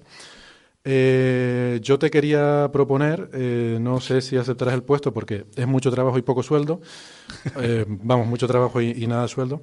Eh, 0.87 1.81
yo 1.83 1.99
te 1.99 2.11
quería 2.11 2.69
proponer, 2.71 3.31
eh, 3.33 3.79
no 3.81 4.01
sé 4.01 4.21
si 4.21 4.37
aceptarás 4.37 4.75
el 4.75 4.83
puesto 4.83 5.15
porque 5.15 5.47
es 5.57 5.67
mucho 5.67 5.91
trabajo 5.91 6.19
y 6.19 6.23
poco 6.23 6.43
sueldo, 6.43 6.83
eh, 7.61 7.87
vamos, 7.89 8.27
mucho 8.27 8.47
trabajo 8.47 8.83
y, 8.83 9.07
nada 9.07 9.23
de 9.23 9.29
sueldo, 9.29 9.63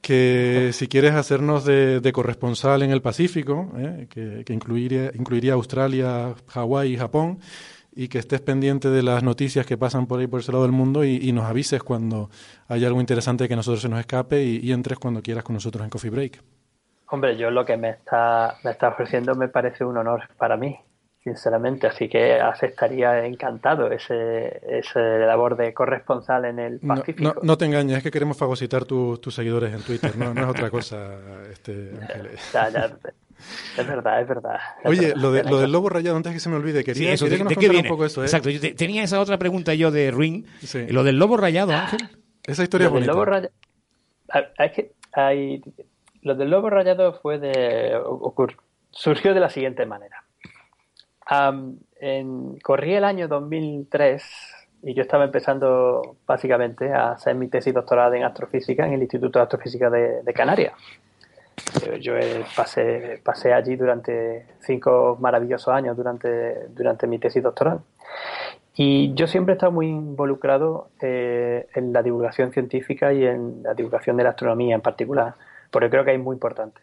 que 0.00 0.70
si 0.72 0.86
quieres 0.86 1.14
hacernos 1.14 1.64
de, 1.64 2.10
corresponsal 2.14 2.82
en 2.82 2.92
el 2.92 3.02
Pacífico, 3.02 3.72
que, 4.08 4.44
incluiría, 4.48 5.10
incluiría 5.14 5.54
Australia, 5.54 6.34
Hawái 6.46 6.92
y 6.92 6.96
Japón, 6.96 7.40
y 7.96 8.08
que 8.08 8.18
estés 8.18 8.40
pendiente 8.40 8.88
de 8.90 9.02
las 9.02 9.24
noticias 9.24 9.66
que 9.66 9.76
pasan 9.76 10.06
por 10.06 10.20
ahí 10.20 10.28
por 10.28 10.40
ese 10.40 10.52
lado 10.52 10.62
del 10.62 10.72
mundo 10.72 11.04
y, 11.04 11.32
nos 11.32 11.46
avises 11.46 11.82
cuando 11.82 12.30
haya 12.68 12.86
algo 12.86 13.00
interesante 13.00 13.48
que 13.48 13.54
a 13.54 13.56
nosotros 13.56 13.82
se 13.82 13.88
nos 13.88 13.98
escape 13.98 14.44
y, 14.44 14.58
y 14.62 14.70
entres 14.70 14.98
cuando 14.98 15.22
quieras 15.22 15.42
con 15.42 15.54
nosotros 15.54 15.82
en 15.82 15.90
Coffee 15.90 16.10
Break. 16.10 16.55
Hombre, 17.08 17.36
yo 17.36 17.50
lo 17.50 17.64
que 17.64 17.76
me 17.76 17.90
está, 17.90 18.56
me 18.64 18.72
está 18.72 18.88
ofreciendo 18.88 19.34
me 19.34 19.48
parece 19.48 19.84
un 19.84 19.96
honor 19.96 20.28
para 20.36 20.56
mí, 20.56 20.76
sinceramente, 21.22 21.86
así 21.86 22.08
que 22.08 22.40
aceptaría 22.40 23.24
encantado 23.24 23.90
ese, 23.90 24.60
ese 24.68 25.18
labor 25.20 25.56
de 25.56 25.72
corresponsal 25.72 26.46
en 26.46 26.58
el 26.58 26.80
Pacífico. 26.80 27.22
No, 27.22 27.34
no, 27.42 27.56
te 27.56 27.66
engañes, 27.66 27.98
es 27.98 28.02
que 28.02 28.10
queremos 28.10 28.36
fagocitar 28.36 28.84
tus 28.84 29.34
seguidores 29.34 29.72
en 29.72 29.82
Twitter, 29.82 30.16
no, 30.16 30.34
no 30.34 30.42
es 30.42 30.48
otra 30.48 30.70
cosa, 30.70 31.16
este, 31.50 31.92
ya, 32.52 32.70
ya, 32.70 32.96
es 33.78 33.86
verdad, 33.86 34.20
es 34.20 34.28
verdad. 34.28 34.58
Oye, 34.84 35.14
lo, 35.14 35.30
de, 35.30 35.44
lo 35.44 35.58
del 35.58 35.70
lobo 35.70 35.88
rayado, 35.88 36.16
antes 36.16 36.32
que 36.32 36.40
se 36.40 36.48
me 36.48 36.56
olvide, 36.56 36.82
quería, 36.84 37.14
que 37.14 37.28
nos 37.38 37.52
contara 37.52 37.78
un 37.78 37.88
poco 37.88 38.06
eso. 38.06 38.22
¿eh? 38.22 38.26
Exacto, 38.26 38.50
yo 38.50 38.74
tenía 38.74 39.02
esa 39.02 39.20
otra 39.20 39.38
pregunta 39.38 39.74
yo 39.74 39.90
de 39.90 40.10
Ring. 40.10 40.46
Lo 40.88 41.04
del 41.04 41.18
lobo 41.18 41.36
rayado, 41.36 41.72
Ángel. 41.72 42.08
Esa 42.44 42.62
historia 42.62 42.86
es 42.86 42.92
bonita. 42.92 43.12
Lobo 43.12 43.24
rayado, 43.24 43.52
es 44.58 44.72
que 44.72 44.92
hay, 45.12 45.62
lo 46.26 46.34
del 46.34 46.50
lobo 46.50 46.68
rayado 46.70 47.12
fue 47.12 47.38
de, 47.38 48.02
surgió 48.90 49.32
de 49.32 49.38
la 49.38 49.48
siguiente 49.48 49.86
manera. 49.86 50.24
en, 52.00 52.58
corrí 52.58 52.94
el 52.94 53.04
año 53.04 53.28
2003 53.28 54.24
y 54.82 54.94
yo 54.94 55.02
estaba 55.02 55.22
empezando 55.22 56.16
básicamente 56.26 56.92
a 56.92 57.12
hacer 57.12 57.36
mi 57.36 57.46
tesis 57.46 57.72
doctoral 57.72 58.12
en 58.16 58.24
astrofísica 58.24 58.84
en 58.84 58.94
el 58.94 59.02
Instituto 59.02 59.38
de 59.38 59.44
Astrofísica 59.44 59.88
de, 59.88 60.34
Canarias. 60.34 60.74
Yo 62.00 62.14
pasé, 62.56 63.20
pasé 63.22 63.52
allí 63.52 63.76
durante 63.76 64.46
cinco 64.58 65.16
maravillosos 65.20 65.72
años 65.72 65.96
durante, 65.96 66.66
durante 66.70 67.06
mi 67.06 67.20
tesis 67.20 67.42
doctoral. 67.42 67.82
Y 68.74 69.14
yo 69.14 69.28
siempre 69.28 69.52
he 69.52 69.56
estado 69.56 69.70
muy 69.70 69.86
involucrado 69.86 70.88
eh, 71.00 71.68
en 71.72 71.92
la 71.92 72.02
divulgación 72.02 72.50
científica 72.50 73.12
y 73.12 73.24
en 73.24 73.62
la 73.62 73.74
divulgación 73.74 74.16
de 74.16 74.24
la 74.24 74.30
astronomía 74.30 74.74
en 74.74 74.82
particular, 74.82 75.34
porque 75.70 75.90
creo 75.90 76.04
que 76.04 76.14
es 76.14 76.20
muy 76.20 76.34
importante. 76.34 76.80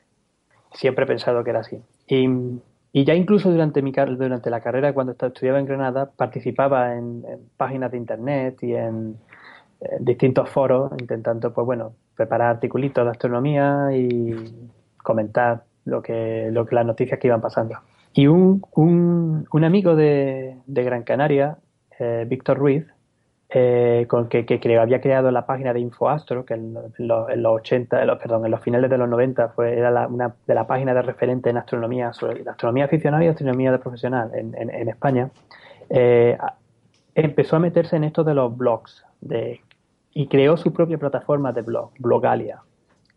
Siempre 0.73 1.05
he 1.05 1.07
pensado 1.07 1.43
que 1.43 1.49
era 1.51 1.59
así. 1.59 1.81
Y, 2.07 3.03
ya 3.03 3.15
incluso 3.15 3.51
durante, 3.51 3.81
mi, 3.81 3.91
durante 3.91 4.49
la 4.49 4.61
carrera, 4.61 4.93
cuando 4.93 5.13
estudiaba 5.13 5.59
en 5.59 5.65
Granada, 5.65 6.11
participaba 6.15 6.95
en, 6.95 7.23
páginas 7.57 7.91
de 7.91 7.97
internet 7.97 8.61
y 8.61 8.75
en, 8.75 9.17
en 9.81 10.05
distintos 10.05 10.49
foros, 10.49 10.91
intentando, 10.99 11.53
pues 11.53 11.65
bueno, 11.65 11.93
preparar 12.15 12.49
articulitos 12.55 13.03
de 13.03 13.11
astronomía 13.11 13.89
y 13.93 14.69
comentar 14.97 15.63
lo 15.85 16.01
que, 16.01 16.49
lo 16.51 16.65
que 16.65 16.75
las 16.75 16.85
noticias 16.85 17.19
que 17.19 17.27
iban 17.27 17.41
pasando. 17.41 17.75
Y 18.13 18.27
un, 18.27 18.61
un, 18.75 19.47
un 19.51 19.63
amigo 19.63 19.95
de, 19.95 20.57
de, 20.65 20.83
Gran 20.83 21.03
Canaria, 21.03 21.57
eh, 21.99 22.25
Víctor 22.27 22.57
Ruiz, 22.57 22.85
eh, 23.55 24.05
con 24.09 24.29
que, 24.29 24.45
que 24.45 24.79
había 24.79 24.99
creado 24.99 25.29
la 25.29 25.45
página 25.45 25.73
de 25.73 25.79
InfoAstro, 25.79 26.43
que 26.45 26.55
en, 26.55 26.73
los, 26.97 27.29
en 27.29 27.43
los 27.43 27.53
80, 27.53 28.03
los, 28.05 28.17
perdón, 28.17 28.45
en 28.45 28.51
los 28.51 28.61
finales 28.61 28.89
de 28.89 28.97
los 28.97 29.07
90 29.07 29.49
fue, 29.49 29.77
era 29.77 29.91
la, 29.91 30.07
una 30.07 30.33
de 30.47 30.55
las 30.55 30.65
páginas 30.65 30.95
de 30.95 31.03
referente 31.03 31.49
en 31.49 31.57
astronomía, 31.57 32.13
sobre 32.13 32.49
astronomía 32.49 32.85
aficionada 32.85 33.23
y 33.23 33.27
astronomía 33.27 33.71
de 33.71 33.77
profesional 33.77 34.31
en, 34.33 34.55
en, 34.57 34.69
en 34.69 34.89
España, 34.89 35.29
eh, 35.89 36.37
empezó 37.13 37.57
a 37.57 37.59
meterse 37.59 37.95
en 37.95 38.05
esto 38.05 38.23
de 38.23 38.33
los 38.33 38.57
blogs 38.57 39.05
de 39.21 39.61
y 40.15 40.27
creó 40.27 40.57
su 40.57 40.73
propia 40.73 40.97
plataforma 40.97 41.51
de 41.51 41.61
blog, 41.61 41.91
Blogalia. 41.99 42.61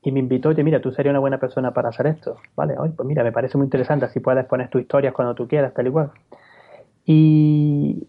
Y 0.03 0.13
me 0.13 0.21
invitó, 0.21 0.51
oye, 0.51 0.63
mira, 0.63 0.81
tú 0.81 0.93
serías 0.93 1.13
una 1.13 1.19
buena 1.19 1.39
persona 1.39 1.73
para 1.73 1.89
hacer 1.89 2.07
esto. 2.07 2.37
Vale, 2.55 2.79
Oye, 2.79 2.93
pues 2.97 3.07
mira, 3.07 3.25
me 3.25 3.33
parece 3.33 3.59
muy 3.59 3.67
interesante, 3.67 4.05
así 4.05 4.21
puedes 4.21 4.45
poner 4.47 4.69
tus 4.69 4.83
historias 4.83 5.13
cuando 5.13 5.35
tú 5.35 5.49
quieras, 5.49 5.75
tal 5.75 5.89
y 5.89 5.91
cual. 5.91 6.11
Y 7.05 8.07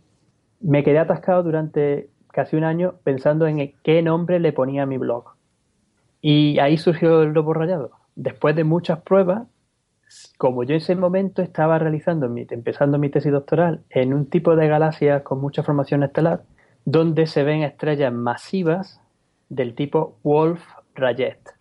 me 0.61 0.83
quedé 0.83 0.99
atascado 0.99 1.43
durante 1.43 2.09
casi 2.37 2.55
un 2.55 2.65
año 2.65 2.99
pensando 3.03 3.47
en 3.47 3.73
qué 3.81 4.03
nombre 4.03 4.39
le 4.39 4.53
ponía 4.53 4.83
a 4.83 4.85
mi 4.85 4.99
blog. 4.99 5.33
Y 6.21 6.59
ahí 6.59 6.77
surgió 6.77 7.23
el 7.23 7.33
lobo 7.33 7.51
rayado. 7.51 7.89
Después 8.15 8.55
de 8.55 8.63
muchas 8.63 9.01
pruebas, 9.01 9.47
como 10.37 10.63
yo 10.63 10.75
en 10.75 10.77
ese 10.77 10.95
momento 10.95 11.41
estaba 11.41 11.79
realizando, 11.79 12.29
mi, 12.29 12.45
empezando 12.47 12.99
mi 12.99 13.09
tesis 13.09 13.31
doctoral 13.31 13.81
en 13.89 14.13
un 14.13 14.27
tipo 14.27 14.55
de 14.55 14.67
galaxia 14.67 15.23
con 15.23 15.41
mucha 15.41 15.63
formación 15.63 16.03
estelar, 16.03 16.43
donde 16.85 17.25
se 17.25 17.41
ven 17.41 17.63
estrellas 17.63 18.13
masivas 18.13 19.01
del 19.49 19.73
tipo 19.73 20.19
Wolf-Rayet. 20.23 21.56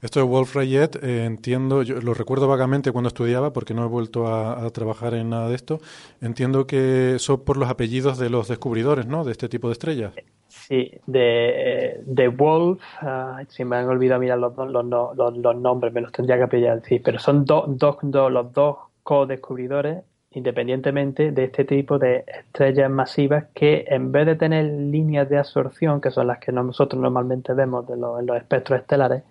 Esto 0.00 0.20
de 0.20 0.26
Wolf 0.26 0.54
Rayet, 0.54 0.96
eh, 1.02 1.24
entiendo, 1.24 1.82
yo 1.82 2.00
lo 2.00 2.14
recuerdo 2.14 2.48
vagamente 2.48 2.92
cuando 2.92 3.08
estudiaba, 3.08 3.52
porque 3.52 3.74
no 3.74 3.84
he 3.84 3.88
vuelto 3.88 4.26
a, 4.26 4.68
trabajar 4.70 5.14
en 5.14 5.30
nada 5.30 5.48
de 5.48 5.54
esto. 5.54 5.80
Entiendo 6.20 6.66
que 6.66 7.16
son 7.18 7.44
por 7.44 7.56
los 7.56 7.68
apellidos 7.68 8.18
de 8.18 8.30
los 8.30 8.48
descubridores, 8.48 9.06
¿no? 9.06 9.24
De 9.24 9.32
este 9.32 9.48
tipo 9.48 9.68
de 9.68 9.72
estrellas. 9.72 10.12
Sí, 10.48 10.92
de, 11.06 12.00
de 12.04 12.28
Wolf, 12.28 12.80
uh, 13.02 13.44
si 13.48 13.64
me 13.64 13.76
han 13.76 13.88
olvidado 13.88 14.20
mirar 14.20 14.38
los, 14.38 14.56
los, 14.56 14.84
los, 14.84 15.36
los, 15.36 15.56
nombres, 15.56 15.92
me 15.92 16.00
los 16.00 16.12
tendría 16.12 16.38
que 16.38 16.48
pillar, 16.48 16.82
sí, 16.84 16.98
pero 16.98 17.18
son 17.18 17.44
dos, 17.44 17.64
dos, 17.68 17.96
los 18.02 18.52
dos 18.52 18.76
co-descubridores 19.02 20.04
independientemente 20.30 21.32
de 21.32 21.44
este 21.44 21.64
tipo 21.64 21.98
de 21.98 22.24
estrellas 22.26 22.90
masivas 22.90 23.46
que 23.54 23.86
en 23.88 24.12
vez 24.12 24.26
de 24.26 24.36
tener 24.36 24.64
líneas 24.64 25.28
de 25.28 25.38
absorción, 25.38 26.00
que 26.00 26.10
son 26.10 26.26
las 26.26 26.38
que 26.38 26.52
nosotros 26.52 27.00
normalmente 27.00 27.54
vemos 27.54 27.86
de 27.86 27.94
en 27.94 28.26
los 28.26 28.36
espectros 28.36 28.80
estelares, 28.80 29.22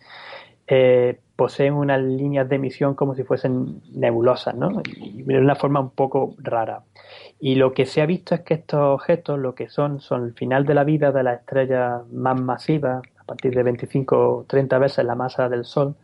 eh, 0.67 1.19
poseen 1.35 1.73
unas 1.73 2.01
líneas 2.01 2.49
de 2.49 2.55
emisión 2.55 2.95
como 2.95 3.15
si 3.15 3.23
fuesen 3.23 3.81
nebulosas, 3.93 4.55
¿no? 4.55 4.81
Y 4.97 5.23
de 5.23 5.37
una 5.39 5.55
forma 5.55 5.79
un 5.79 5.91
poco 5.91 6.35
rara. 6.39 6.83
Y 7.39 7.55
lo 7.55 7.73
que 7.73 7.85
se 7.85 8.01
ha 8.01 8.05
visto 8.05 8.35
es 8.35 8.41
que 8.41 8.55
estos 8.55 8.79
objetos, 8.79 9.39
lo 9.39 9.53
que 9.53 9.69
son, 9.69 10.01
son 10.01 10.25
el 10.25 10.33
final 10.33 10.65
de 10.65 10.73
la 10.73 10.83
vida 10.83 11.11
de 11.11 11.23
las 11.23 11.39
estrellas 11.39 12.01
más 12.11 12.41
masivas, 12.41 13.03
a 13.17 13.23
partir 13.23 13.53
de 13.53 13.63
25 13.63 14.17
o 14.17 14.43
30 14.45 14.79
veces 14.79 15.05
la 15.05 15.15
masa 15.15 15.47
del 15.47 15.63
Sol, 15.63 15.95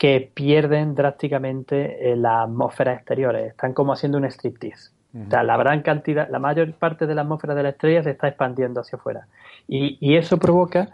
que 0.00 0.30
pierden 0.32 0.94
drásticamente 0.94 2.10
eh, 2.10 2.16
las 2.16 2.44
atmósferas 2.44 2.96
exteriores. 2.96 3.50
Están 3.50 3.74
como 3.74 3.92
haciendo 3.92 4.16
un 4.16 4.24
striptease. 4.24 4.92
O 5.12 5.28
sea, 5.28 5.42
la 5.42 5.58
gran 5.58 5.82
cantidad, 5.82 6.26
la 6.30 6.38
mayor 6.38 6.72
parte 6.72 7.06
de 7.06 7.14
la 7.14 7.20
atmósfera 7.20 7.54
de 7.54 7.64
la 7.64 7.68
estrella 7.68 8.02
se 8.02 8.12
está 8.12 8.28
expandiendo 8.28 8.80
hacia 8.80 8.96
afuera. 8.96 9.26
Y, 9.68 9.98
y 10.00 10.16
eso 10.16 10.38
provoca, 10.38 10.88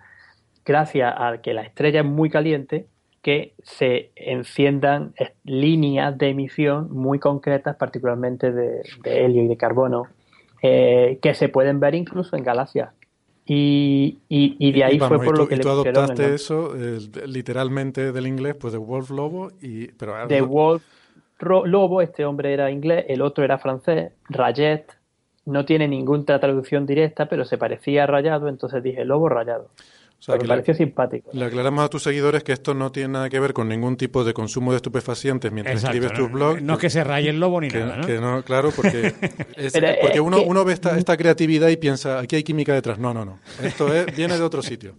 gracias 0.64 1.14
a 1.16 1.38
que 1.40 1.54
la 1.54 1.62
estrella 1.62 2.00
es 2.00 2.06
muy 2.06 2.30
caliente, 2.30 2.88
que 3.22 3.54
se 3.62 4.10
enciendan 4.16 5.12
líneas 5.44 6.18
de 6.18 6.30
emisión 6.30 6.90
muy 6.90 7.20
concretas, 7.20 7.76
particularmente 7.76 8.50
de, 8.50 8.82
de 9.04 9.24
helio 9.24 9.44
y 9.44 9.46
de 9.46 9.56
carbono, 9.56 10.08
eh, 10.62 11.20
que 11.22 11.34
se 11.34 11.48
pueden 11.48 11.78
ver 11.78 11.94
incluso 11.94 12.34
en 12.34 12.42
galaxias 12.42 12.88
y, 13.48 14.18
y, 14.28 14.72
de 14.72 14.84
ahí 14.84 14.98
fue 14.98 15.20
por 15.20 15.38
lo 15.38 15.46
que 15.46 15.54
y 15.54 15.60
tú 15.60 15.68
adoptaste 15.68 16.34
eso 16.34 16.74
literalmente 17.26 18.10
del 18.10 18.26
inglés, 18.26 18.56
pues 18.58 18.72
de 18.72 18.78
Wolf 18.78 19.10
Lobo. 19.10 19.52
y 19.62 19.86
pero 19.92 20.26
De 20.26 20.40
Wolf 20.40 20.82
Lobo, 21.38 22.02
este 22.02 22.24
hombre 22.24 22.52
era 22.52 22.70
inglés, 22.70 23.04
el 23.08 23.22
otro 23.22 23.44
era 23.44 23.58
francés, 23.58 24.12
Rayet. 24.28 24.86
No 25.44 25.64
tiene 25.64 25.86
ninguna 25.86 26.40
traducción 26.40 26.86
directa, 26.86 27.28
pero 27.28 27.44
se 27.44 27.56
parecía 27.56 28.02
a 28.02 28.06
rayado, 28.08 28.48
entonces 28.48 28.82
dije 28.82 29.04
lobo 29.04 29.28
rayado. 29.28 29.70
O 30.18 30.22
sea, 30.22 30.36
me 30.36 30.48
pareció 30.48 30.74
simpático. 30.74 31.30
Le 31.34 31.44
aclaramos 31.44 31.84
a 31.84 31.88
tus 31.88 32.02
seguidores 32.02 32.42
que 32.42 32.52
esto 32.52 32.74
no 32.74 32.90
tiene 32.90 33.10
nada 33.10 33.28
que 33.28 33.38
ver 33.38 33.52
con 33.52 33.68
ningún 33.68 33.96
tipo 33.96 34.24
de 34.24 34.32
consumo 34.32 34.72
de 34.72 34.76
estupefacientes 34.76 35.52
mientras 35.52 35.84
escribes 35.84 36.12
tus 36.14 36.32
blogs. 36.32 36.62
No 36.62 36.74
es 36.74 36.78
que 36.80 36.90
se 36.90 37.04
raye 37.04 37.30
el 37.30 37.38
lobo 37.38 37.60
ni 37.60 37.68
nada, 37.68 37.98
¿no? 37.98 38.06
Que 38.06 38.18
no 38.18 38.42
claro, 38.42 38.70
porque, 38.74 39.12
porque 40.00 40.20
uno, 40.20 40.42
uno 40.42 40.64
ve 40.64 40.72
esta, 40.72 40.98
esta, 40.98 41.16
creatividad 41.16 41.68
y 41.68 41.76
piensa, 41.76 42.18
aquí 42.18 42.36
hay 42.36 42.42
química 42.42 42.72
detrás. 42.72 42.98
No, 42.98 43.12
no, 43.12 43.24
no. 43.24 43.38
Esto 43.62 43.88
viene 44.16 44.38
de 44.38 44.42
otro 44.42 44.62
sitio. 44.62 44.94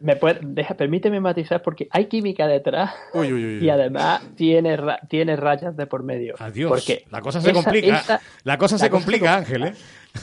me 0.00 0.16
puede, 0.16 0.40
deja, 0.42 0.74
permíteme 0.74 1.20
matizar 1.20 1.62
porque 1.62 1.86
hay 1.90 2.06
química 2.06 2.46
detrás 2.46 2.94
y 3.14 3.68
además 3.68 4.22
tiene, 4.34 4.78
tiene 5.08 5.36
rayas 5.36 5.76
de 5.76 5.86
por 5.86 6.02
medio. 6.02 6.34
Adiós. 6.38 6.70
Porque 6.70 7.04
la 7.10 7.20
cosa 7.20 7.40
se 7.42 7.52
complica. 7.52 8.20
la 8.44 8.56
cosa 8.56 8.78
se 8.78 8.88
complica, 8.88 9.36
Ángel, 9.36 9.64
¿eh? 9.64 9.74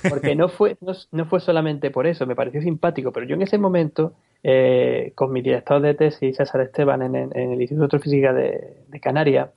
Porque 0.10 0.36
no 0.36 0.50
fue, 0.50 0.78
no, 1.12 1.26
fue 1.26 1.39
solamente 1.39 1.92
por 1.92 2.08
eso, 2.08 2.26
me 2.26 2.36
pareció 2.36 2.62
simpático, 2.62 3.12
pero 3.12 3.26
yo 3.26 3.36
en 3.36 3.42
ese 3.42 3.58
momento, 3.58 4.14
eh, 4.44 5.12
con 5.16 5.32
mi 5.32 5.42
director 5.42 5.82
de 5.82 5.94
tesis, 5.94 6.38
César 6.38 6.62
Esteban, 6.62 7.02
en, 7.02 7.36
el 7.36 7.62
Instituto 7.62 7.98
de 7.98 8.04
Física 8.04 8.34
de, 8.34 9.00
Canarias, 9.02 9.50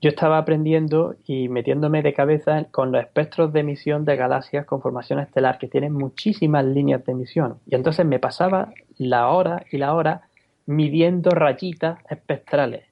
yo 0.00 0.10
estaba 0.10 0.38
aprendiendo 0.38 1.16
y 1.26 1.48
metiéndome 1.48 2.02
de 2.02 2.14
cabeza 2.14 2.64
con 2.70 2.92
los 2.92 3.02
espectros 3.02 3.52
de 3.52 3.60
emisión 3.60 4.04
de 4.04 4.16
galaxias 4.16 4.64
con 4.64 4.80
formación 4.80 5.18
estelar, 5.18 5.58
que 5.58 5.68
tienen 5.68 5.92
muchísimas 5.92 6.64
líneas 6.64 7.04
de 7.04 7.12
emisión. 7.12 7.58
Y 7.66 7.74
entonces 7.74 8.06
me 8.06 8.18
pasaba 8.18 8.72
la 8.96 9.28
hora 9.28 9.64
y 9.70 9.78
la 9.78 9.94
hora 9.94 10.22
midiendo 10.66 11.30
rayitas 11.30 11.98
espectrales 12.08 12.89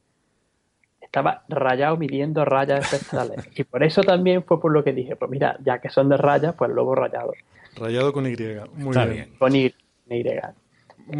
estaba 1.18 1.42
rayado 1.48 1.96
midiendo 1.96 2.44
rayas 2.44 2.92
espectrales. 2.92 3.48
y 3.56 3.64
por 3.64 3.82
eso 3.82 4.02
también 4.02 4.44
fue 4.44 4.60
por 4.60 4.72
lo 4.72 4.84
que 4.84 4.92
dije, 4.92 5.16
pues 5.16 5.30
mira, 5.30 5.58
ya 5.64 5.80
que 5.80 5.90
son 5.90 6.08
de 6.08 6.16
rayas, 6.16 6.54
pues 6.56 6.70
lobo 6.70 6.94
rayado. 6.94 7.32
Rayado 7.76 8.12
con 8.12 8.26
Y, 8.26 8.36
muy 8.74 8.96
bien. 9.08 9.34
Con 9.38 9.54
Y. 9.54 9.74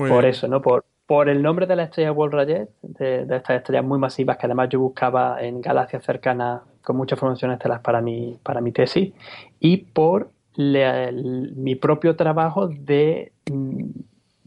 por 0.09 0.25
eso, 0.25 0.49
¿no? 0.49 0.63
Por, 0.63 0.85
por 1.07 1.29
el 1.29 1.43
nombre 1.43 1.67
de 1.67 1.77
la 1.77 1.85
estrella 1.85 2.11
Wolf 2.13 2.33
Rayet, 2.33 2.69
de, 2.83 3.23
estas 3.23 3.57
estrellas 3.57 3.85
muy 3.85 3.99
masivas 3.99 4.37
que 4.37 4.47
además 4.47 4.69
yo 4.69 4.81
buscaba 4.81 5.43
en 5.43 5.61
galaxias 5.61 6.05
cercanas 6.05 6.63
con 6.83 6.97
muchas 6.97 7.19
formaciones 7.19 7.57
estelares 7.57 7.83
para 7.83 8.01
mi, 8.01 8.39
para 8.43 8.61
mi 8.61 8.73
tesis, 8.73 9.13
y 9.61 9.79
por 9.79 10.31
mi 10.57 11.77
propio 11.77 12.17
trabajo 12.17 12.67
de 12.67 13.33
mm, 13.51 13.85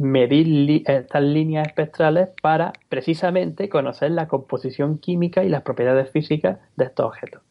medir 0.01 0.83
estas 0.85 1.21
líneas 1.21 1.67
espectrales 1.67 2.29
para 2.41 2.73
precisamente 2.89 3.69
conocer 3.69 4.11
la 4.11 4.27
composición 4.27 4.97
química 4.97 5.43
y 5.43 5.49
las 5.49 5.61
propiedades 5.61 6.09
físicas 6.11 6.57
de 6.75 6.85
estos 6.85 7.05
objetos. 7.05 7.41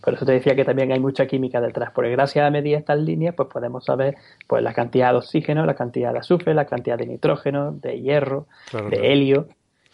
Por 0.00 0.14
eso 0.14 0.24
te 0.24 0.30
decía 0.30 0.54
que 0.54 0.64
también 0.64 0.92
hay 0.92 1.00
mucha 1.00 1.26
química 1.26 1.60
detrás, 1.60 1.90
porque 1.92 2.10
gracias 2.12 2.46
a 2.46 2.50
medir 2.50 2.76
estas 2.76 2.98
líneas, 2.98 3.34
pues 3.34 3.48
podemos 3.48 3.84
saber 3.84 4.16
pues 4.46 4.62
la 4.62 4.72
cantidad 4.72 5.10
de 5.10 5.18
oxígeno, 5.18 5.66
la 5.66 5.74
cantidad 5.74 6.12
de 6.12 6.20
azufre, 6.20 6.54
la 6.54 6.64
cantidad 6.64 6.96
de 6.96 7.06
nitrógeno, 7.06 7.72
de 7.72 8.00
hierro, 8.00 8.46
de 8.88 9.12
helio 9.12 9.48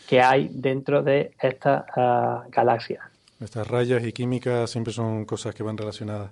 que 0.06 0.20
hay 0.20 0.50
dentro 0.52 1.02
de 1.02 1.32
esta 1.40 1.86
uh, 1.96 2.50
galaxia. 2.50 3.10
Estas 3.40 3.66
rayas 3.68 4.04
y 4.04 4.12
química 4.12 4.66
siempre 4.66 4.92
son 4.92 5.24
cosas 5.24 5.54
que 5.54 5.62
van 5.62 5.78
relacionadas. 5.78 6.30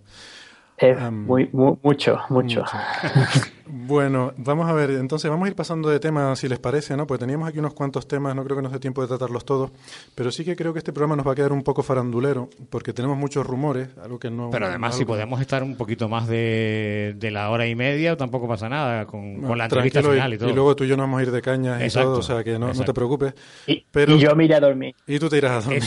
Es 0.78 1.12
muy, 1.12 1.50
mucho, 1.52 2.18
mucho. 2.28 2.64
bueno, 3.66 4.32
vamos 4.36 4.68
a 4.68 4.72
ver, 4.72 4.92
entonces 4.92 5.28
vamos 5.28 5.46
a 5.46 5.48
ir 5.48 5.56
pasando 5.56 5.88
de 5.88 5.98
temas, 5.98 6.38
si 6.38 6.48
les 6.48 6.60
parece, 6.60 6.96
¿no? 6.96 7.06
Pues 7.06 7.18
teníamos 7.18 7.48
aquí 7.48 7.58
unos 7.58 7.74
cuantos 7.74 8.06
temas, 8.06 8.34
no 8.36 8.44
creo 8.44 8.56
que 8.56 8.62
nos 8.62 8.72
dé 8.72 8.78
tiempo 8.78 9.02
de 9.02 9.08
tratarlos 9.08 9.44
todos, 9.44 9.72
pero 10.14 10.30
sí 10.30 10.44
que 10.44 10.54
creo 10.54 10.72
que 10.72 10.78
este 10.78 10.92
programa 10.92 11.16
nos 11.16 11.26
va 11.26 11.32
a 11.32 11.34
quedar 11.34 11.52
un 11.52 11.62
poco 11.62 11.82
farandulero, 11.82 12.48
porque 12.70 12.92
tenemos 12.92 13.18
muchos 13.18 13.44
rumores, 13.44 13.88
algo 14.02 14.20
que 14.20 14.30
no... 14.30 14.50
Pero 14.50 14.66
además, 14.66 14.94
si 14.94 15.04
podemos 15.04 15.40
estar 15.40 15.64
un 15.64 15.76
poquito 15.76 16.08
más 16.08 16.28
de, 16.28 17.16
la 17.32 17.50
hora 17.50 17.66
y 17.66 17.74
media, 17.74 18.16
tampoco 18.16 18.46
pasa 18.46 18.68
nada, 18.68 19.04
con, 19.06 19.42
la 19.58 19.64
entrevista 19.64 20.00
final 20.00 20.34
y, 20.34 20.38
todo. 20.38 20.50
Y 20.50 20.52
luego 20.52 20.76
tú 20.76 20.84
y 20.84 20.88
yo 20.88 20.96
nos 20.96 21.04
vamos 21.04 21.20
a 21.20 21.22
ir 21.24 21.32
de 21.32 21.42
caña 21.42 21.84
y 21.84 21.90
todo, 21.90 22.18
o 22.18 22.22
sea 22.22 22.44
que 22.44 22.58
no, 22.58 22.70
te 22.70 22.94
preocupes. 22.94 23.34
Y, 23.66 23.84
pero, 23.90 24.16
yo 24.16 24.36
me 24.36 24.44
iré 24.44 24.54
a 24.54 24.60
dormir. 24.60 24.94
Y 25.08 25.18
tú 25.18 25.28
te 25.28 25.38
irás 25.38 25.50
a 25.50 25.68
dormir. 25.68 25.82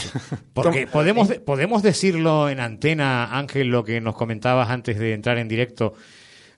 porque 0.53 0.85
podemos, 0.91 1.29
podemos 1.45 1.81
decirlo 1.81 2.49
en 2.49 2.59
antena, 2.59 3.37
Ángel, 3.37 3.69
lo 3.69 3.85
que 3.85 4.01
nos 4.01 4.15
comentabas 4.15 4.69
antes 4.69 4.80
antes 4.81 4.97
de 4.97 5.13
entrar 5.13 5.37
en 5.37 5.47
directo, 5.47 5.93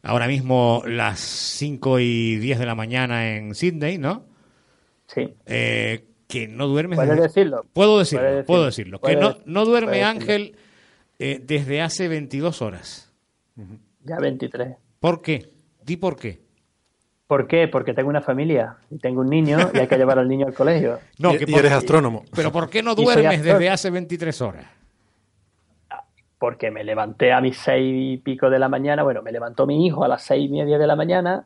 ahora 0.01 0.27
mismo 0.27 0.81
las 0.87 1.19
5 1.19 1.99
y 1.99 2.37
10 2.37 2.59
de 2.59 2.65
la 2.65 2.73
mañana 2.73 3.35
en 3.35 3.53
Sydney, 3.53 3.97
¿no? 3.97 4.23
Sí. 5.07 5.33
Eh, 5.45 6.05
que 6.25 6.47
no 6.47 6.67
duermes. 6.67 6.95
¿Puedes 6.95 7.21
decirlo? 7.21 7.65
Puedo 7.73 7.99
decirlo, 7.99 8.45
puedo 8.45 8.65
decirlo. 8.65 9.01
Que 9.01 9.17
no, 9.17 9.39
no 9.45 9.65
duerme 9.65 10.05
Ángel 10.05 10.55
eh, 11.19 11.41
desde 11.43 11.81
hace 11.81 12.07
22 12.07 12.61
horas. 12.61 13.11
Ya 14.05 14.17
23. 14.19 14.77
¿Por 15.01 15.21
qué? 15.21 15.49
Di 15.83 15.97
por 15.97 16.15
qué. 16.15 16.39
¿Por 17.27 17.45
qué? 17.47 17.67
Porque 17.67 17.93
tengo 17.93 18.07
una 18.07 18.21
familia 18.21 18.77
y 18.89 18.99
tengo 18.99 19.19
un 19.19 19.29
niño 19.29 19.57
y 19.73 19.79
hay 19.79 19.87
que 19.87 19.97
llevar 19.97 20.17
al 20.17 20.29
niño 20.29 20.47
al 20.47 20.53
colegio. 20.53 20.99
No, 21.19 21.33
y, 21.33 21.53
eres 21.53 21.73
astrónomo. 21.73 22.23
Pero 22.33 22.53
¿por 22.53 22.69
qué 22.69 22.81
no 22.81 22.95
duermes 22.95 23.43
desde 23.43 23.69
hace 23.69 23.89
23 23.89 24.41
horas? 24.41 24.82
Porque 26.43 26.71
me 26.71 26.83
levanté 26.83 27.31
a 27.31 27.39
mis 27.39 27.55
seis 27.55 27.95
y 27.95 28.17
pico 28.17 28.49
de 28.49 28.59
la 28.59 28.67
mañana, 28.67 29.01
bueno, 29.03 29.21
me 29.21 29.31
levantó 29.31 29.65
mi 29.65 29.85
hijo 29.85 30.03
a 30.03 30.09
las 30.09 30.23
seis 30.23 30.49
y 30.49 30.51
media 30.51 30.77
de 30.77 30.85
la 30.85 30.97
mañana, 30.97 31.45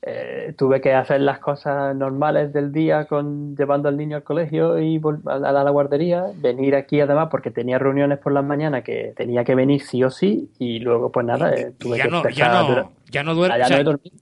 eh, 0.00 0.54
tuve 0.56 0.80
que 0.80 0.94
hacer 0.94 1.20
las 1.20 1.38
cosas 1.38 1.94
normales 1.94 2.50
del 2.54 2.72
día 2.72 3.04
con 3.04 3.54
llevando 3.54 3.90
al 3.90 3.98
niño 3.98 4.16
al 4.16 4.22
colegio 4.22 4.78
y 4.78 5.02
a 5.26 5.38
la, 5.38 5.70
guardería, 5.70 6.28
venir 6.36 6.76
aquí 6.76 6.98
además 6.98 7.28
porque 7.30 7.50
tenía 7.50 7.78
reuniones 7.78 8.20
por 8.20 8.32
las 8.32 8.42
mañanas 8.42 8.84
que 8.84 9.12
tenía 9.14 9.44
que 9.44 9.54
venir 9.54 9.82
sí 9.82 10.02
o 10.02 10.08
sí 10.08 10.48
y 10.58 10.78
luego 10.78 11.12
pues 11.12 11.26
nada, 11.26 11.52
eh, 11.52 11.74
tuve 11.76 11.98
ya 11.98 12.04
que 12.04 12.10
no, 12.10 12.28
ya 12.30 12.62
no, 12.62 12.90
ya 13.10 13.22
no, 13.22 13.34
duermes, 13.34 13.68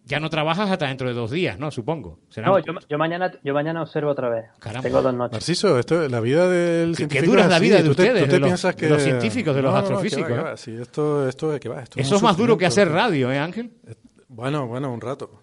ya 0.04 0.20
no 0.20 0.30
trabajas 0.30 0.70
hasta 0.70 0.86
dentro 0.86 1.08
de 1.08 1.14
dos 1.14 1.30
días, 1.30 1.58
¿no? 1.58 1.70
Supongo. 1.70 2.20
No, 2.36 2.58
yo, 2.58 2.98
mañana 2.98 3.32
yo 3.42 3.54
mañana 3.54 3.82
observo 3.82 4.10
otra 4.10 4.28
vez. 4.28 4.44
Tengo 4.82 5.02
dos 5.02 5.14
noches. 5.14 5.32
Narciso, 5.32 5.78
esto 5.78 6.08
la 6.08 6.20
vida 6.20 6.48
del 6.48 6.94
científico. 6.94 7.24
¿Qué 7.24 7.30
dura 7.30 7.48
la 7.48 7.58
vida 7.58 7.82
de 7.82 7.88
ustedes? 7.88 8.28
de, 8.28 8.38
los, 8.38 8.74
que... 8.76 8.88
los, 8.88 9.02
científicos, 9.02 9.54
de 9.56 9.62
los 9.62 9.74
astrofísicos. 9.74 10.60
Sí, 10.60 10.76
esto, 10.80 11.28
esto, 11.28 11.48
va? 11.48 11.82
Esto 11.82 12.00
Eso 12.00 12.16
es 12.16 12.22
más 12.22 12.36
duro 12.36 12.56
que 12.56 12.66
hacer 12.66 12.88
radio, 12.88 13.32
¿eh, 13.32 13.38
Ángel? 13.38 13.72
Bueno, 14.28 14.66
bueno, 14.66 14.92
un 14.92 15.00
rato. 15.00 15.42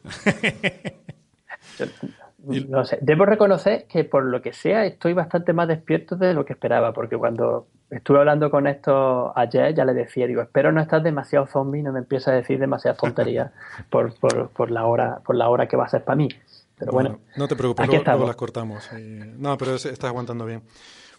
no 2.70 2.86
sé. 2.86 2.98
Debo 3.02 3.26
reconocer 3.26 3.88
que 3.88 4.04
por 4.04 4.24
lo 4.24 4.42
que 4.42 4.54
sea 4.54 4.86
estoy 4.86 5.14
bastante 5.14 5.54
más 5.54 5.68
despierto 5.68 6.16
de 6.16 6.34
lo 6.34 6.46
que 6.46 6.54
esperaba, 6.54 6.94
porque 6.94 7.18
cuando 7.18 7.68
estuve 7.96 8.20
hablando 8.20 8.50
con 8.50 8.68
esto 8.68 9.32
ayer 9.38 9.74
ya 9.74 9.86
le 9.86 9.94
decía, 9.94 10.28
digo, 10.28 10.42
espero 10.42 10.72
no 10.72 10.82
estar 10.82 11.02
demasiado 11.02 11.46
zombie, 11.48 11.82
no 11.82 11.92
me 11.92 12.00
empieza 12.00 12.32
a 12.32 12.36
decir 12.36 12.60
demasiadas 12.60 13.00
tonterías 13.00 13.52
por, 13.90 14.14
por, 14.20 14.50
por, 14.50 14.72
la 14.72 14.86
hora, 14.86 15.20
por 15.26 15.36
la 15.36 15.50
hora 15.50 15.68
que 15.68 15.78
va 15.78 15.86
a 15.86 15.90
ser 15.90 16.04
para 16.04 16.16
mí. 16.16 16.30
Pero 16.78 16.92
bueno, 16.92 17.20
no 17.38 17.48
te 17.48 17.56
preocupes, 17.56 17.88
luego, 17.88 18.28
las 18.28 18.36
cortamos. 18.36 18.90
No, 19.38 19.58
pero 19.58 19.76
estás 19.76 20.04
aguantando 20.06 20.46
bien. 20.46 20.64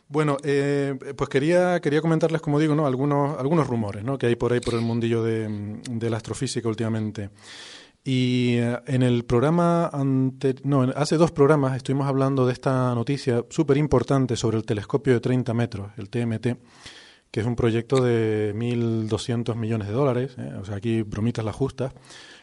Bueno, 0.09 0.37
eh, 0.45 0.99
pues 1.16 1.31
quería, 1.31 1.81
quería 1.81 2.03
comentarles, 2.03 2.43
como 2.43 2.59
digo, 2.59 2.75
¿no? 2.75 2.87
algunos, 2.87 3.39
algunos 3.39 3.66
rumores 3.66 4.05
¿no? 4.05 4.18
que 4.18 4.27
hay 4.27 4.37
por 4.37 4.53
ahí 4.53 4.61
por 4.61 4.75
el 4.75 4.83
mundillo 4.83 5.22
de, 5.22 5.81
de 5.89 6.11
la 6.11 6.18
astrofísica 6.18 6.68
últimamente. 6.68 7.31
Y 8.07 8.59
eh, 8.59 8.79
en 8.87 9.03
el 9.03 9.25
programa, 9.25 9.87
ante, 9.87 10.57
no, 10.63 10.83
hace 10.95 11.17
dos 11.17 11.33
programas 11.33 11.75
estuvimos 11.75 12.07
hablando 12.07 12.45
de 12.45 12.53
esta 12.53 12.95
noticia 12.95 13.43
súper 13.49 13.79
importante 13.79 14.37
sobre 14.37 14.59
el 14.59 14.67
telescopio 14.67 15.15
de 15.15 15.21
30 15.21 15.55
metros, 15.55 15.91
el 15.97 16.11
TMT, 16.11 16.59
que 17.31 17.41
es 17.41 17.47
un 17.47 17.57
proyecto 17.57 18.03
de 18.03 18.55
1.200 18.55 19.57
millones 19.57 19.89
de 19.89 19.95
dólares, 19.95 20.37
¿eh? 20.37 20.53
o 20.61 20.67
sea, 20.67 20.77
aquí 20.77 21.01
bromitas 21.01 21.47
las 21.47 21.57
justas, 21.57 21.95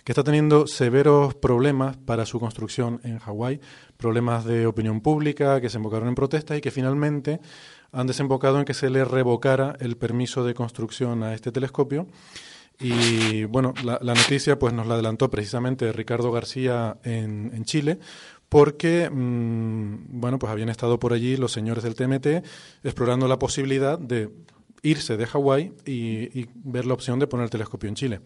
que 0.04 0.14
está 0.14 0.24
teniendo 0.24 0.66
severos 0.66 1.36
problemas 1.36 1.96
para 1.96 2.26
su 2.26 2.40
construcción 2.40 3.00
en 3.04 3.20
Hawái, 3.20 3.62
problemas 3.98 4.46
de 4.46 4.66
opinión 4.66 5.02
pública 5.02 5.62
que 5.62 5.70
se 5.70 5.78
embocaron 5.78 6.10
en 6.10 6.16
protestas 6.16 6.58
y 6.58 6.62
que 6.62 6.72
finalmente 6.72 7.40
han 7.92 8.08
desembocado 8.08 8.58
en 8.58 8.66
que 8.66 8.74
se 8.74 8.90
le 8.90 9.06
revocara 9.06 9.76
el 9.80 9.96
permiso 9.96 10.44
de 10.44 10.56
construcción 10.56 11.22
a 11.22 11.36
este 11.36 11.52
telescopio. 11.52 12.08
Y 12.80 13.44
bueno, 13.46 13.74
la, 13.84 14.00
noticia 14.00 14.58
pues 14.58 14.74
nos 14.74 14.88
la 14.88 14.96
adelantó 14.96 15.30
precisamente 15.30 15.92
Ricardo 15.92 16.32
García 16.32 16.98
en, 17.04 17.52
en 17.54 17.64
Chile, 17.64 18.00
porque 18.50 19.10
mm, 19.10 20.20
bueno, 20.20 20.40
pues 20.40 20.52
habían 20.52 20.70
estado 20.70 21.00
por 21.00 21.14
allí 21.14 21.38
los 21.38 21.52
señores 21.52 21.84
del 21.84 21.96
TMT 21.96 22.46
explorando 22.84 23.28
la 23.28 23.38
posibilidad 23.38 24.00
de 24.00 24.30
irse 24.82 25.16
de 25.16 25.28
Hawái 25.28 25.74
y, 25.86 26.40
y 26.40 26.50
ver 26.56 26.86
la 26.86 26.96
opción 26.96 27.20
de 27.20 27.28
poner 27.28 27.44
el 27.44 27.50
telescopio 27.52 27.88
en 27.88 27.96
Chile. 27.96 28.22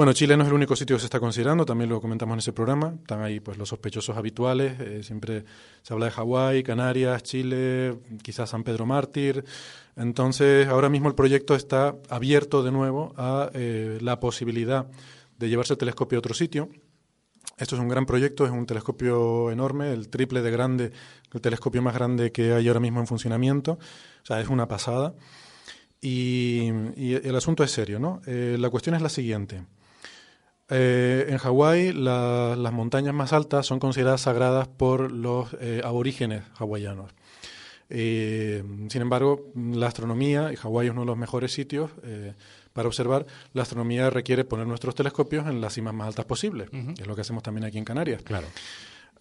Bueno, 0.00 0.14
Chile 0.14 0.34
no 0.34 0.44
es 0.44 0.48
el 0.48 0.54
único 0.54 0.76
sitio 0.76 0.96
que 0.96 1.00
se 1.00 1.08
está 1.08 1.20
considerando, 1.20 1.66
también 1.66 1.90
lo 1.90 2.00
comentamos 2.00 2.32
en 2.32 2.38
ese 2.38 2.54
programa. 2.54 2.94
Están 3.02 3.20
ahí 3.20 3.38
pues 3.38 3.58
los 3.58 3.68
sospechosos 3.68 4.16
habituales, 4.16 4.80
eh, 4.80 5.02
siempre 5.02 5.44
se 5.82 5.92
habla 5.92 6.06
de 6.06 6.12
Hawái, 6.12 6.62
Canarias, 6.62 7.22
Chile, 7.22 7.98
quizás 8.22 8.48
San 8.48 8.64
Pedro 8.64 8.86
Mártir. 8.86 9.44
Entonces, 9.96 10.68
ahora 10.68 10.88
mismo 10.88 11.10
el 11.10 11.14
proyecto 11.14 11.54
está 11.54 11.96
abierto 12.08 12.62
de 12.62 12.72
nuevo 12.72 13.12
a 13.18 13.50
eh, 13.52 13.98
la 14.00 14.20
posibilidad 14.20 14.86
de 15.36 15.50
llevarse 15.50 15.74
el 15.74 15.78
telescopio 15.78 16.16
a 16.16 16.20
otro 16.20 16.32
sitio. 16.32 16.70
Esto 17.58 17.74
es 17.74 17.82
un 17.82 17.88
gran 17.88 18.06
proyecto, 18.06 18.46
es 18.46 18.52
un 18.52 18.64
telescopio 18.64 19.50
enorme, 19.50 19.92
el 19.92 20.08
triple 20.08 20.40
de 20.40 20.50
grande, 20.50 20.92
el 21.30 21.40
telescopio 21.42 21.82
más 21.82 21.92
grande 21.92 22.32
que 22.32 22.54
hay 22.54 22.66
ahora 22.68 22.80
mismo 22.80 23.00
en 23.00 23.06
funcionamiento. 23.06 23.72
O 23.72 24.24
sea, 24.24 24.40
es 24.40 24.48
una 24.48 24.66
pasada. 24.66 25.14
Y, 26.00 26.68
el 26.68 27.36
asunto 27.36 27.62
es 27.62 27.70
serio, 27.70 27.98
¿no? 27.98 28.22
Eh, 28.24 28.56
la 28.58 28.70
cuestión 28.70 28.96
es 28.96 29.02
la 29.02 29.10
siguiente. 29.10 29.62
Eh, 30.70 31.26
en 31.28 31.38
Hawái 31.38 31.92
las 31.92 32.72
montañas 32.72 33.12
más 33.12 33.32
altas 33.32 33.66
son 33.66 33.80
consideradas 33.80 34.22
sagradas 34.22 34.68
por 34.68 35.10
los 35.10 35.54
eh, 35.60 35.80
aborígenes 35.84 36.44
hawaianos. 36.56 37.10
Eh, 37.92 38.62
sin 38.88 39.02
embargo, 39.02 39.50
la 39.56 39.88
astronomía, 39.88 40.52
y 40.52 40.56
Hawái 40.56 40.86
es 40.86 40.92
uno 40.92 41.00
de 41.00 41.06
los 41.06 41.16
mejores 41.16 41.52
sitios 41.52 41.90
para 42.72 42.86
observar, 42.86 43.26
la 43.52 43.62
astronomía 43.62 44.10
requiere 44.10 44.44
poner 44.44 44.66
nuestros 44.66 44.94
telescopios 44.94 45.48
en 45.48 45.60
las 45.60 45.74
cimas 45.74 45.92
más 45.92 46.06
altas 46.06 46.24
posibles, 46.24 46.70
es 46.72 47.06
lo 47.06 47.16
que 47.16 47.22
hacemos 47.22 47.42
también 47.42 47.64
aquí 47.64 47.78
en 47.78 47.84
Canarias. 47.84 48.22
Claro. 48.22 48.46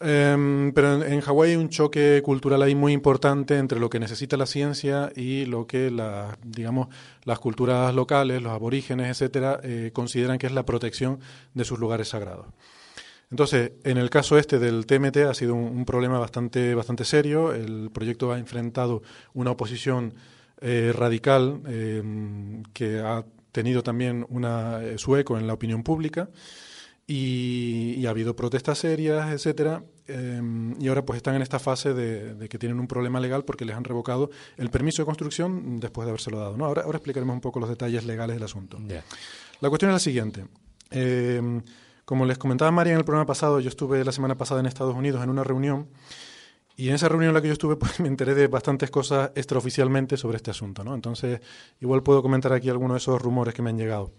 Em, 0.02 0.72
pero 0.72 1.04
en, 1.04 1.20
Hawái 1.20 1.52
hay 1.52 1.56
un 1.58 1.68
choque 1.68 2.22
cultural 2.24 2.62
ahí 2.62 2.74
muy 2.74 2.94
importante 2.94 3.58
entre 3.58 3.80
lo 3.82 3.90
que 3.90 4.00
necesita 4.00 4.38
la 4.38 4.46
ciencia 4.46 5.12
y 5.14 5.46
lo 5.46 5.68
que 5.68 5.92
la, 5.92 6.38
digamos, 6.42 6.88
las 7.26 7.40
culturas 7.40 7.94
locales, 7.94 8.42
los 8.42 8.54
aborígenes, 8.54 9.10
etcétera, 9.10 9.60
eh, 9.62 9.92
consideran 9.94 10.38
que 10.38 10.48
es 10.48 10.54
la 10.54 10.66
protección 10.66 11.20
de 11.54 11.66
sus 11.66 11.80
lugares 11.80 12.10
sagrados. 12.10 12.46
Entonces, 13.30 13.74
en 13.84 13.98
el 13.98 14.10
caso 14.10 14.38
este 14.38 14.58
del 14.58 14.86
TMT 14.86 15.18
ha 15.30 15.34
sido 15.34 15.54
un, 15.54 15.86
problema 15.86 16.18
bastante, 16.18 16.74
bastante 16.74 17.04
serio. 17.04 17.54
El 17.54 17.92
proyecto 17.92 18.32
ha 18.32 18.40
enfrentado 18.40 19.04
una 19.34 19.52
oposición 19.52 20.16
eh, 20.62 20.94
radical 20.96 21.62
em, 21.68 22.64
que 22.74 23.00
ha 23.00 23.26
tenido 23.52 23.84
también 23.84 24.26
una, 24.30 24.82
eh, 24.82 24.98
su 24.98 25.16
eco 25.18 25.38
en 25.38 25.46
la 25.46 25.54
opinión 25.54 25.84
pública 25.84 26.30
y, 27.12 28.06
ha 28.06 28.12
habido 28.12 28.36
protestas 28.36 28.78
serias, 28.78 29.32
etcétera, 29.32 29.84
em, 30.06 30.80
y 30.80 30.90
ahora 30.90 31.04
pues 31.04 31.18
están 31.18 31.34
en 31.34 31.42
esta 31.42 31.58
fase 31.58 31.96
de, 31.96 32.48
que 32.48 32.60
tienen 32.60 32.80
un 32.80 32.88
problema 32.88 33.20
legal 33.20 33.44
porque 33.44 33.66
les 33.66 33.76
han 33.76 33.84
revocado 33.84 34.30
el 34.58 34.70
permiso 34.70 35.02
de 35.02 35.08
construcción 35.08 35.80
después 35.80 36.06
de 36.06 36.12
habérselo 36.12 36.38
dado. 36.38 36.56
¿no? 36.56 36.66
Ahora, 36.66 36.84
ahora 36.84 36.98
explicaremos 36.98 37.34
un 37.34 37.42
poco 37.42 37.60
los 37.60 37.68
detalles 37.68 38.06
legales 38.06 38.36
del 38.36 38.44
asunto. 38.44 38.78
La 39.60 39.70
cuestión 39.70 39.90
es 39.90 39.96
la 39.96 40.00
siguiente. 40.00 40.46
Em, 40.92 41.64
como 42.06 42.26
les 42.26 42.38
comentaba 42.38 42.70
María 42.70 42.94
en 42.94 43.00
el 43.00 43.06
programa 43.06 43.26
pasado, 43.26 43.60
yo 43.60 43.70
estuve 43.70 44.06
la 44.06 44.12
semana 44.12 44.38
pasada 44.38 44.60
en 44.60 44.68
Estados 44.68 44.96
Unidos 44.96 45.24
en 45.24 45.32
una 45.32 45.44
reunión 45.44 45.88
y 46.78 46.90
en 46.90 46.96
esa 46.96 47.10
reunión 47.10 47.30
en 47.30 47.34
la 47.34 47.42
que 47.42 47.48
yo 47.48 47.54
estuve, 47.54 47.76
pues 47.76 48.00
me 48.00 48.08
enteré 48.08 48.36
de 48.36 48.46
bastantes 48.48 48.92
cosas 48.92 49.32
extraoficialmente 49.34 50.16
sobre 50.16 50.38
este 50.38 50.52
asunto, 50.52 50.84
¿no? 50.84 50.94
Entonces, 50.94 51.42
igual 51.82 52.04
puedo 52.04 52.22
comentar 52.22 52.54
aquí 52.54 52.70
algunos 52.70 52.96
de 52.96 52.98
esos 53.00 53.20
rumores 53.20 53.56
que 53.56 53.64
me 53.64 53.72
han 53.72 53.80
llegado. 53.80 54.14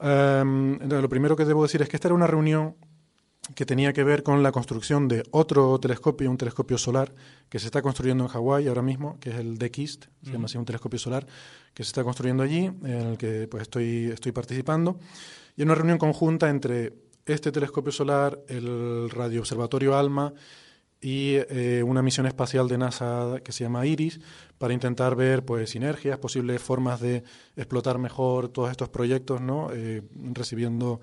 Em, 0.00 0.78
lo 0.88 1.08
primero 1.08 1.36
que 1.36 1.44
debo 1.44 1.62
decir 1.62 1.82
es 1.82 1.88
que 1.88 1.96
esta 1.96 2.08
era 2.08 2.14
una 2.14 2.26
reunión 2.26 2.76
que 3.54 3.66
tenía 3.66 3.92
que 3.92 4.04
ver 4.04 4.22
con 4.22 4.42
la 4.42 4.52
construcción 4.52 5.08
de 5.08 5.24
otro 5.30 5.78
telescopio, 5.80 6.30
un 6.30 6.36
telescopio 6.36 6.78
solar 6.78 7.12
que 7.48 7.58
se 7.58 7.66
está 7.66 7.82
construyendo 7.82 8.24
en 8.24 8.28
Hawái 8.28 8.68
ahora 8.68 8.82
mismo, 8.82 9.18
que 9.18 9.30
es 9.30 9.36
el 9.36 9.58
DECIST, 9.58 10.06
se 10.24 10.30
llama 10.30 10.46
así 10.46 10.56
un 10.56 10.64
telescopio 10.64 10.98
solar 10.98 11.26
que 11.74 11.82
se 11.82 11.88
está 11.88 12.04
construyendo 12.04 12.42
allí, 12.42 12.66
en 12.66 12.84
el 12.84 13.18
que 13.18 13.48
pues 13.48 13.62
estoy, 13.62 14.10
estoy 14.12 14.32
participando, 14.32 14.98
y 15.56 15.62
en 15.62 15.68
una 15.68 15.74
reunión 15.74 15.98
conjunta 15.98 16.48
entre 16.48 16.92
este 17.26 17.50
telescopio 17.50 17.92
solar, 17.92 18.38
el 18.48 19.10
radio 19.10 19.40
observatorio 19.40 19.96
ALMA 19.96 20.32
y 21.00 21.36
eh, 21.36 21.82
una 21.82 22.02
misión 22.02 22.26
espacial 22.26 22.68
de 22.68 22.76
NASA 22.76 23.40
que 23.42 23.52
se 23.52 23.64
llama 23.64 23.86
IRIS 23.86 24.20
para 24.58 24.74
intentar 24.74 25.16
ver 25.16 25.44
pues 25.44 25.70
sinergias, 25.70 26.18
posibles 26.18 26.60
formas 26.60 27.00
de 27.00 27.24
explotar 27.56 27.98
mejor 27.98 28.48
todos 28.48 28.70
estos 28.70 28.90
proyectos, 28.90 29.40
¿no? 29.40 29.70
Eh, 29.72 30.02
recibiendo 30.32 31.00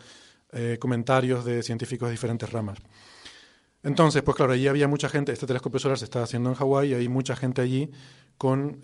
eh, 0.52 0.78
comentarios 0.80 1.46
de 1.46 1.64
científicos 1.64 2.10
de 2.10 2.12
diferentes 2.12 2.52
ramas. 2.52 2.78
Entonces, 3.82 4.22
pues 4.22 4.38
claro, 4.38 4.54
allí 4.54 4.68
había 4.68 4.88
mucha 4.88 5.10
gente, 5.10 5.32
este 5.32 5.48
telescopio 5.48 5.80
solar 5.80 5.98
se 5.98 6.06
está 6.06 6.22
haciendo 6.22 6.50
en 6.50 6.56
Hawái 6.56 6.92
y 6.92 6.94
hay 6.94 7.08
mucha 7.08 7.36
gente 7.36 7.62
allí 7.62 7.90
con, 8.38 8.82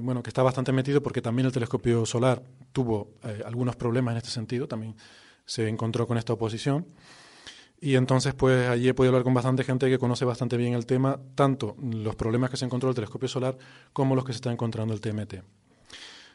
bueno, 0.00 0.22
que 0.22 0.30
está 0.30 0.42
bastante 0.42 0.72
metido 0.72 1.02
porque 1.02 1.20
también 1.20 1.46
el 1.46 1.52
telescopio 1.52 2.06
solar 2.06 2.42
tuvo 2.72 3.10
algunos 3.44 3.76
problemas 3.76 4.12
en 4.12 4.18
este 4.18 4.30
sentido, 4.30 4.66
también 4.66 4.96
se 5.44 5.68
encontró 5.68 6.06
con 6.06 6.16
esta 6.16 6.32
oposición. 6.32 6.86
Y 7.80 7.94
entonces, 7.94 8.34
pues 8.34 8.68
allí 8.68 8.88
he 8.88 8.94
podido 8.94 9.10
hablar 9.10 9.24
con 9.24 9.34
bastante 9.34 9.62
gente 9.62 9.88
que 9.88 9.98
conoce 9.98 10.24
bastante 10.24 10.56
bien 10.56 10.74
el 10.74 10.84
tema, 10.84 11.20
tanto 11.34 11.76
los 11.80 12.16
problemas 12.16 12.50
que 12.50 12.56
se 12.56 12.64
encontró 12.64 12.88
el 12.88 12.94
telescopio 12.94 13.28
solar 13.28 13.56
como 13.92 14.16
los 14.16 14.24
que 14.24 14.32
se 14.32 14.38
está 14.38 14.50
encontrando 14.50 14.94
el 14.94 15.00
TMT. 15.00 15.34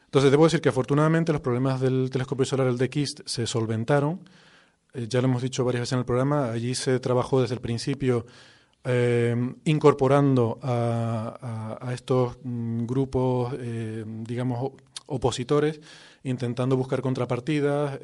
Entonces, 0.06 0.32
debo 0.32 0.46
decir 0.46 0.62
que 0.62 0.70
afortunadamente 0.70 1.34
los 1.34 1.42
problemas 1.42 1.82
del 1.82 2.10
telescopio 2.12 2.46
solar, 2.46 2.68
el 2.68 2.78
de 2.78 3.08
se 3.26 3.48
solventaron. 3.48 4.22
Eh, 4.94 5.08
ya 5.10 5.22
lo 5.22 5.28
hemos 5.28 5.42
dicho 5.42 5.66
varias 5.66 5.82
veces 5.82 5.94
en 5.94 6.00
el 6.00 6.06
programa, 6.06 6.52
allí 6.52 6.76
se 6.76 7.00
trabajó 7.00 7.42
desde 7.42 7.56
el 7.56 7.62
principio 7.62 8.26
eh, 8.86 9.36
incorporando 9.66 10.60
a, 10.62 11.90
estos 11.94 12.38
mm, 12.44 12.86
grupos, 12.86 13.54
eh, 13.60 14.06
digamos, 14.08 14.72
opositores, 15.08 15.82
intentando 16.24 16.78
buscar 16.78 17.02
contrapartidas 17.02 18.00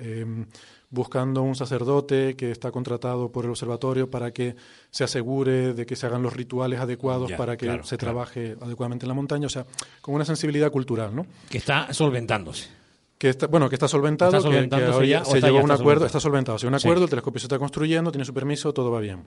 buscando 0.92 1.44
un 1.44 1.56
sacerdote 1.56 2.36
que 2.36 2.52
está 2.52 2.72
contratado 2.72 3.32
por 3.32 3.46
el 3.46 3.52
observatorio 3.52 4.10
para 4.10 4.32
que 4.32 4.56
se 4.90 5.04
asegure 5.04 5.74
de 5.74 5.86
que 5.86 5.96
se 5.96 6.08
hagan 6.08 6.24
los 6.24 6.34
rituales 6.34 6.80
adecuados 6.80 7.32
para 7.34 7.58
que 7.58 7.82
se 7.84 7.98
trabaje 7.98 8.56
adecuadamente 8.60 9.06
en 9.06 9.10
la 9.10 9.14
montaña, 9.14 9.48
o 9.48 9.50
sea, 9.50 9.66
con 10.02 10.16
una 10.16 10.26
sensibilidad 10.26 10.72
cultural, 10.72 11.16
¿no? 11.16 11.26
Que 11.50 11.60
está 11.60 11.94
solventándose. 11.94 12.68
Que 13.18 13.30
está, 13.30 13.48
bueno, 13.48 13.70
que 13.70 13.76
está 13.76 13.88
solventado, 13.88 14.32
que, 14.32 14.40
se 15.26 15.42
llegó 15.42 15.60
a 15.60 15.64
un 15.64 15.72
acuerdo, 15.72 16.06
está 16.06 16.22
solventado, 16.22 16.58
se 16.58 16.68
un 16.68 16.76
acuerdo, 16.76 17.04
el 17.04 17.10
telescopio 17.10 17.40
se 17.40 17.46
está 17.46 17.60
construyendo, 17.60 18.12
tiene 18.12 18.24
su 18.24 18.34
permiso, 18.34 18.74
todo 18.74 18.92
va 18.92 19.02
bien. 19.02 19.26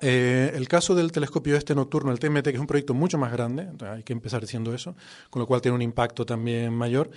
Eh, 0.00 0.52
el 0.54 0.68
caso 0.68 0.94
del 0.94 1.12
telescopio 1.12 1.56
este 1.56 1.74
nocturno, 1.74 2.12
el 2.12 2.18
TMT, 2.18 2.44
que 2.44 2.50
es 2.50 2.58
un 2.58 2.66
proyecto 2.66 2.94
mucho 2.94 3.18
más 3.18 3.32
grande, 3.32 3.68
hay 3.84 4.04
que 4.04 4.12
empezar 4.12 4.40
diciendo 4.40 4.72
eso, 4.72 4.94
con 5.30 5.40
lo 5.40 5.46
cual 5.46 5.60
tiene 5.60 5.74
un 5.74 5.82
impacto 5.82 6.24
también 6.24 6.72
mayor, 6.72 7.10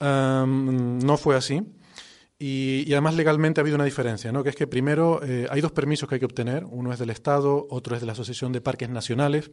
no 0.00 1.16
fue 1.18 1.36
así. 1.36 1.62
Y, 2.42 2.90
además 2.92 3.16
legalmente 3.16 3.60
ha 3.60 3.62
habido 3.62 3.74
una 3.74 3.84
diferencia, 3.84 4.32
¿no? 4.32 4.42
que 4.42 4.48
es 4.48 4.56
que 4.56 4.66
primero 4.66 5.20
eh, 5.22 5.46
hay 5.50 5.60
dos 5.60 5.72
permisos 5.72 6.08
que 6.08 6.14
hay 6.14 6.18
que 6.20 6.24
obtener, 6.24 6.64
uno 6.64 6.90
es 6.90 6.98
del 6.98 7.10
Estado, 7.10 7.66
otro 7.68 7.94
es 7.94 8.00
de 8.00 8.06
la 8.06 8.12
Asociación 8.12 8.50
de 8.50 8.62
Parques 8.62 8.88
Nacionales, 8.88 9.50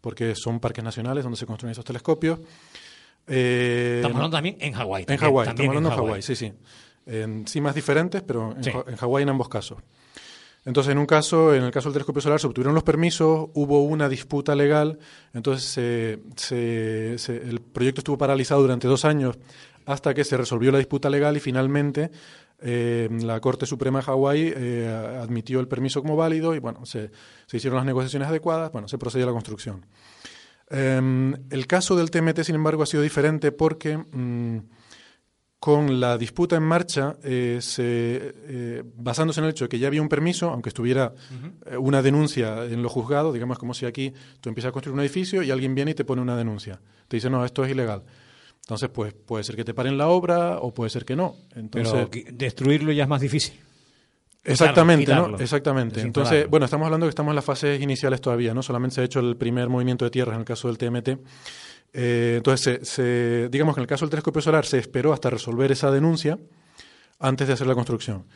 porque 0.00 0.34
son 0.34 0.58
parques 0.58 0.82
nacionales 0.82 1.22
donde 1.22 1.38
se 1.38 1.46
construyen 1.46 1.70
esos 1.70 1.84
telescopios. 1.84 2.40
Eh, 3.28 3.98
estamos 3.98 4.16
hablando 4.16 4.36
también 4.36 4.56
en 4.58 4.72
Hawái. 4.72 5.06
En 5.06 5.16
Hawái, 5.16 5.48
estamos 5.48 5.68
hablando 5.68 5.90
en 5.90 5.96
Hawái, 5.96 6.22
sí, 6.22 6.34
sí. 6.34 6.52
En 7.06 7.46
cimas 7.46 7.72
diferentes, 7.72 8.20
pero 8.22 8.50
en, 8.50 8.66
en 8.66 8.96
Hawái 8.96 9.22
en 9.22 9.28
ambos 9.28 9.48
casos. 9.48 9.78
Entonces, 10.64 10.92
en 10.92 10.98
un 10.98 11.06
caso, 11.06 11.54
en 11.54 11.62
el 11.62 11.70
caso 11.70 11.88
del 11.88 11.94
telescopio 11.94 12.22
solar, 12.22 12.40
se 12.40 12.46
obtuvieron 12.46 12.74
los 12.74 12.82
permisos, 12.82 13.50
hubo 13.52 13.84
una 13.84 14.08
disputa 14.08 14.54
legal, 14.54 14.98
entonces 15.34 15.76
el 15.76 17.60
proyecto 17.60 18.00
estuvo 18.00 18.18
paralizado 18.18 18.62
durante 18.62 18.88
dos 18.88 19.04
años 19.04 19.36
hasta 19.86 20.14
que 20.14 20.24
se 20.24 20.36
resolvió 20.36 20.72
la 20.72 20.78
disputa 20.78 21.10
legal 21.10 21.36
y 21.36 21.40
finalmente 21.40 22.10
eh, 22.60 23.08
la 23.22 23.40
Corte 23.40 23.66
Suprema 23.66 23.98
de 23.98 24.04
Hawái 24.04 24.52
eh, 24.56 25.18
admitió 25.20 25.60
el 25.60 25.68
permiso 25.68 26.00
como 26.00 26.16
válido 26.16 26.54
y 26.54 26.60
bueno, 26.60 26.86
se, 26.86 27.10
hicieron 27.52 27.76
las 27.76 27.86
negociaciones 27.86 28.28
adecuadas, 28.28 28.72
bueno, 28.72 28.88
se 28.88 28.98
procedió 28.98 29.26
a 29.26 29.28
la 29.28 29.32
construcción. 29.32 29.84
Em, 30.70 31.34
el 31.50 31.66
caso 31.66 31.94
del 31.94 32.10
TMT, 32.10 32.40
sin 32.42 32.54
embargo, 32.54 32.82
ha 32.82 32.86
sido 32.86 33.02
diferente 33.02 33.52
porque 33.52 33.98
mm, 33.98 34.58
con 35.58 36.00
la 36.00 36.16
disputa 36.16 36.56
en 36.56 36.62
marcha, 36.62 37.16
eh, 37.22 38.82
basándose 38.96 39.40
en 39.40 39.44
el 39.44 39.50
hecho 39.50 39.66
de 39.66 39.68
que 39.68 39.78
ya 39.78 39.88
había 39.88 40.00
un 40.00 40.08
permiso, 40.08 40.50
aunque 40.50 40.70
estuviera 40.70 41.12
una 41.78 42.02
denuncia 42.02 42.64
en 42.64 42.82
lo 42.82 42.88
juzgado, 42.88 43.32
digamos 43.32 43.58
como 43.58 43.74
si 43.74 43.84
aquí 43.86 44.12
tú 44.40 44.48
empiezas 44.48 44.70
a 44.70 44.72
construir 44.72 44.94
un 44.94 45.00
edificio 45.00 45.42
y 45.42 45.50
alguien 45.50 45.74
viene 45.74 45.90
y 45.90 45.94
te 45.94 46.04
pone 46.04 46.22
una 46.22 46.36
denuncia. 46.36 46.80
Te 47.08 47.16
dice, 47.18 47.28
no, 47.28 47.44
esto 47.44 47.64
es 47.64 47.70
ilegal. 47.70 48.04
Entonces, 48.64 48.88
pues 48.88 49.12
puede 49.12 49.44
ser 49.44 49.56
que 49.56 49.64
te 49.64 49.74
paren 49.74 49.98
la 49.98 50.08
obra 50.08 50.58
o 50.58 50.72
puede 50.72 50.88
ser 50.88 51.04
que 51.04 51.14
no. 51.14 51.36
Entonces, 51.54 52.08
Pero 52.10 52.26
destruirlo 52.32 52.92
ya 52.92 53.02
es 53.02 53.08
más 53.08 53.20
difícil. 53.20 53.60
Exactamente, 54.42 55.14
¿no? 55.14 55.38
Exactamente. 55.38 56.00
Entonces, 56.00 56.48
bueno, 56.48 56.64
estamos 56.64 56.86
hablando 56.86 57.04
que 57.04 57.10
estamos 57.10 57.32
en 57.32 57.36
las 57.36 57.44
fases 57.44 57.80
iniciales 57.80 58.22
todavía, 58.22 58.54
¿no? 58.54 58.62
Solamente 58.62 58.94
se 58.94 59.00
ha 59.02 59.04
hecho 59.04 59.20
el 59.20 59.36
primer 59.36 59.68
movimiento 59.68 60.06
de 60.06 60.10
tierra 60.10 60.32
en 60.32 60.40
el 60.40 60.44
caso 60.46 60.68
del 60.68 60.78
TMT. 60.78 61.08
Eh, 61.92 62.34
entonces, 62.38 62.88
se, 62.88 63.50
digamos 63.50 63.74
que 63.74 63.80
en 63.80 63.82
el 63.82 63.88
caso 63.88 64.06
del 64.06 64.10
telescopio 64.10 64.40
solar 64.40 64.64
se 64.64 64.78
esperó 64.78 65.12
hasta 65.12 65.28
resolver 65.28 65.70
esa 65.70 65.90
denuncia 65.90 66.38
antes 67.18 67.46
de 67.46 67.52
hacer 67.52 67.66
la 67.66 67.74
construcción. 67.74 68.26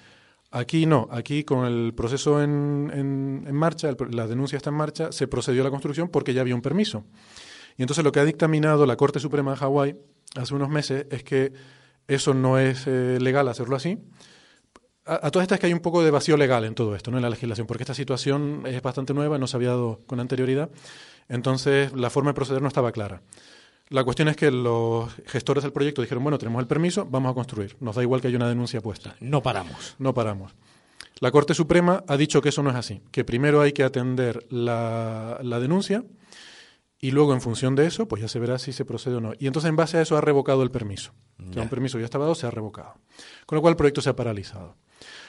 Aquí 0.50 0.84
no, 0.84 1.08
aquí 1.10 1.42
con 1.44 1.64
el 1.66 1.94
proceso 1.94 2.42
en, 2.42 2.90
en 2.94 3.54
marcha, 3.54 3.94
la 4.10 4.26
denuncia 4.26 4.58
está 4.58 4.68
en 4.70 4.76
marcha, 4.76 5.10
se 5.10 5.26
procedió 5.26 5.62
a 5.62 5.64
la 5.64 5.70
construcción 5.70 6.08
porque 6.08 6.34
ya 6.34 6.42
había 6.42 6.54
un 6.54 6.62
permiso. 6.62 7.04
Y 7.78 7.82
entonces 7.82 8.04
lo 8.04 8.12
que 8.12 8.20
ha 8.20 8.24
dictaminado 8.24 8.84
la 8.86 8.96
Corte 8.96 9.20
Suprema 9.20 9.52
de 9.52 9.56
Hawái 9.58 9.96
hace 10.36 10.54
unos 10.54 10.68
meses 10.68 11.06
es 11.10 11.22
que 11.22 11.52
eso 12.06 12.34
no 12.34 12.58
es 12.58 12.86
eh, 12.86 13.18
legal 13.20 13.48
hacerlo 13.48 13.76
así. 13.76 13.98
A, 15.04 15.30
todas 15.30 15.44
estas 15.44 15.58
que 15.58 15.66
hay 15.66 15.72
un 15.72 15.80
poco 15.80 16.02
de 16.02 16.10
vacío 16.10 16.36
legal 16.36 16.64
en 16.64 16.74
todo 16.74 16.94
esto, 16.94 17.10
¿no? 17.10 17.16
en 17.16 17.22
la 17.22 17.30
legislación, 17.30 17.66
porque 17.66 17.82
esta 17.82 17.94
situación 17.94 18.62
es 18.66 18.82
bastante 18.82 19.14
nueva, 19.14 19.38
no 19.38 19.46
se 19.46 19.56
había 19.56 19.70
dado 19.70 20.00
con 20.06 20.20
anterioridad, 20.20 20.68
entonces 21.30 21.94
la 21.94 22.10
forma 22.10 22.30
de 22.30 22.34
proceder 22.34 22.60
no 22.60 22.68
estaba 22.68 22.92
clara. 22.92 23.22
La 23.88 24.04
cuestión 24.04 24.28
es 24.28 24.36
que 24.36 24.50
los 24.50 25.10
gestores 25.26 25.62
del 25.62 25.72
proyecto 25.72 26.02
dijeron, 26.02 26.22
bueno, 26.22 26.36
tenemos 26.36 26.60
el 26.60 26.66
permiso, 26.66 27.06
vamos 27.06 27.30
a 27.30 27.34
construir. 27.34 27.74
Nos 27.80 27.96
da 27.96 28.02
igual 28.02 28.20
que 28.20 28.28
haya 28.28 28.36
una 28.36 28.48
denuncia 28.48 28.82
puesta. 28.82 29.16
No 29.20 29.42
paramos. 29.42 29.96
No 29.98 30.12
paramos. 30.12 30.54
La 31.20 31.30
Corte 31.30 31.54
Suprema 31.54 32.04
ha 32.06 32.18
dicho 32.18 32.42
que 32.42 32.50
eso 32.50 32.62
no 32.62 32.68
es 32.68 32.76
así, 32.76 33.00
que 33.10 33.24
primero 33.24 33.62
hay 33.62 33.72
que 33.72 33.84
atender 33.84 34.46
la, 34.50 35.38
la 35.42 35.58
denuncia 35.58 36.04
y 37.00 37.12
luego, 37.12 37.32
en 37.32 37.40
función 37.40 37.76
de 37.76 37.86
eso, 37.86 38.08
pues 38.08 38.22
ya 38.22 38.28
se 38.28 38.38
verá 38.38 38.58
si 38.58 38.72
se 38.72 38.84
procede 38.84 39.16
o 39.16 39.20
no. 39.20 39.32
Y 39.38 39.46
entonces, 39.46 39.68
en 39.68 39.76
base 39.76 39.98
a 39.98 40.02
eso, 40.02 40.16
ha 40.16 40.20
revocado 40.20 40.62
el 40.62 40.70
permiso. 40.70 41.12
Un 41.38 41.68
permiso 41.68 41.98
ya 41.98 42.04
estaba 42.04 42.24
dado, 42.24 42.34
se 42.34 42.46
ha 42.46 42.50
revocado. 42.50 42.94
Con 43.46 43.56
lo 43.56 43.62
cual, 43.62 43.72
el 43.72 43.76
proyecto 43.76 44.00
se 44.00 44.10
ha 44.10 44.16
paralizado. 44.16 44.76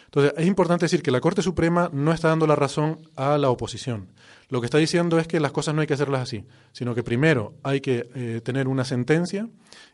Entonces, 0.05 0.33
es 0.37 0.47
importante 0.47 0.85
decir 0.85 1.03
que 1.03 1.11
la 1.11 1.21
Corte 1.21 1.43
Suprema 1.43 1.91
no 1.93 2.11
está 2.11 2.29
dando 2.29 2.47
la 2.47 2.55
razón 2.55 2.97
a 3.15 3.37
la 3.37 3.51
oposición. 3.51 4.07
Lo 4.49 4.59
que 4.59 4.65
está 4.65 4.79
diciendo 4.79 5.19
es 5.19 5.27
que 5.27 5.39
las 5.39 5.51
cosas 5.51 5.75
no 5.75 5.81
hay 5.81 5.87
que 5.87 5.93
hacerlas 5.93 6.21
así, 6.21 6.45
sino 6.71 6.95
que 6.95 7.03
primero 7.03 7.53
hay 7.61 7.81
que 7.81 8.09
eh, 8.15 8.41
tener 8.43 8.67
una 8.67 8.83
sentencia 8.83 9.47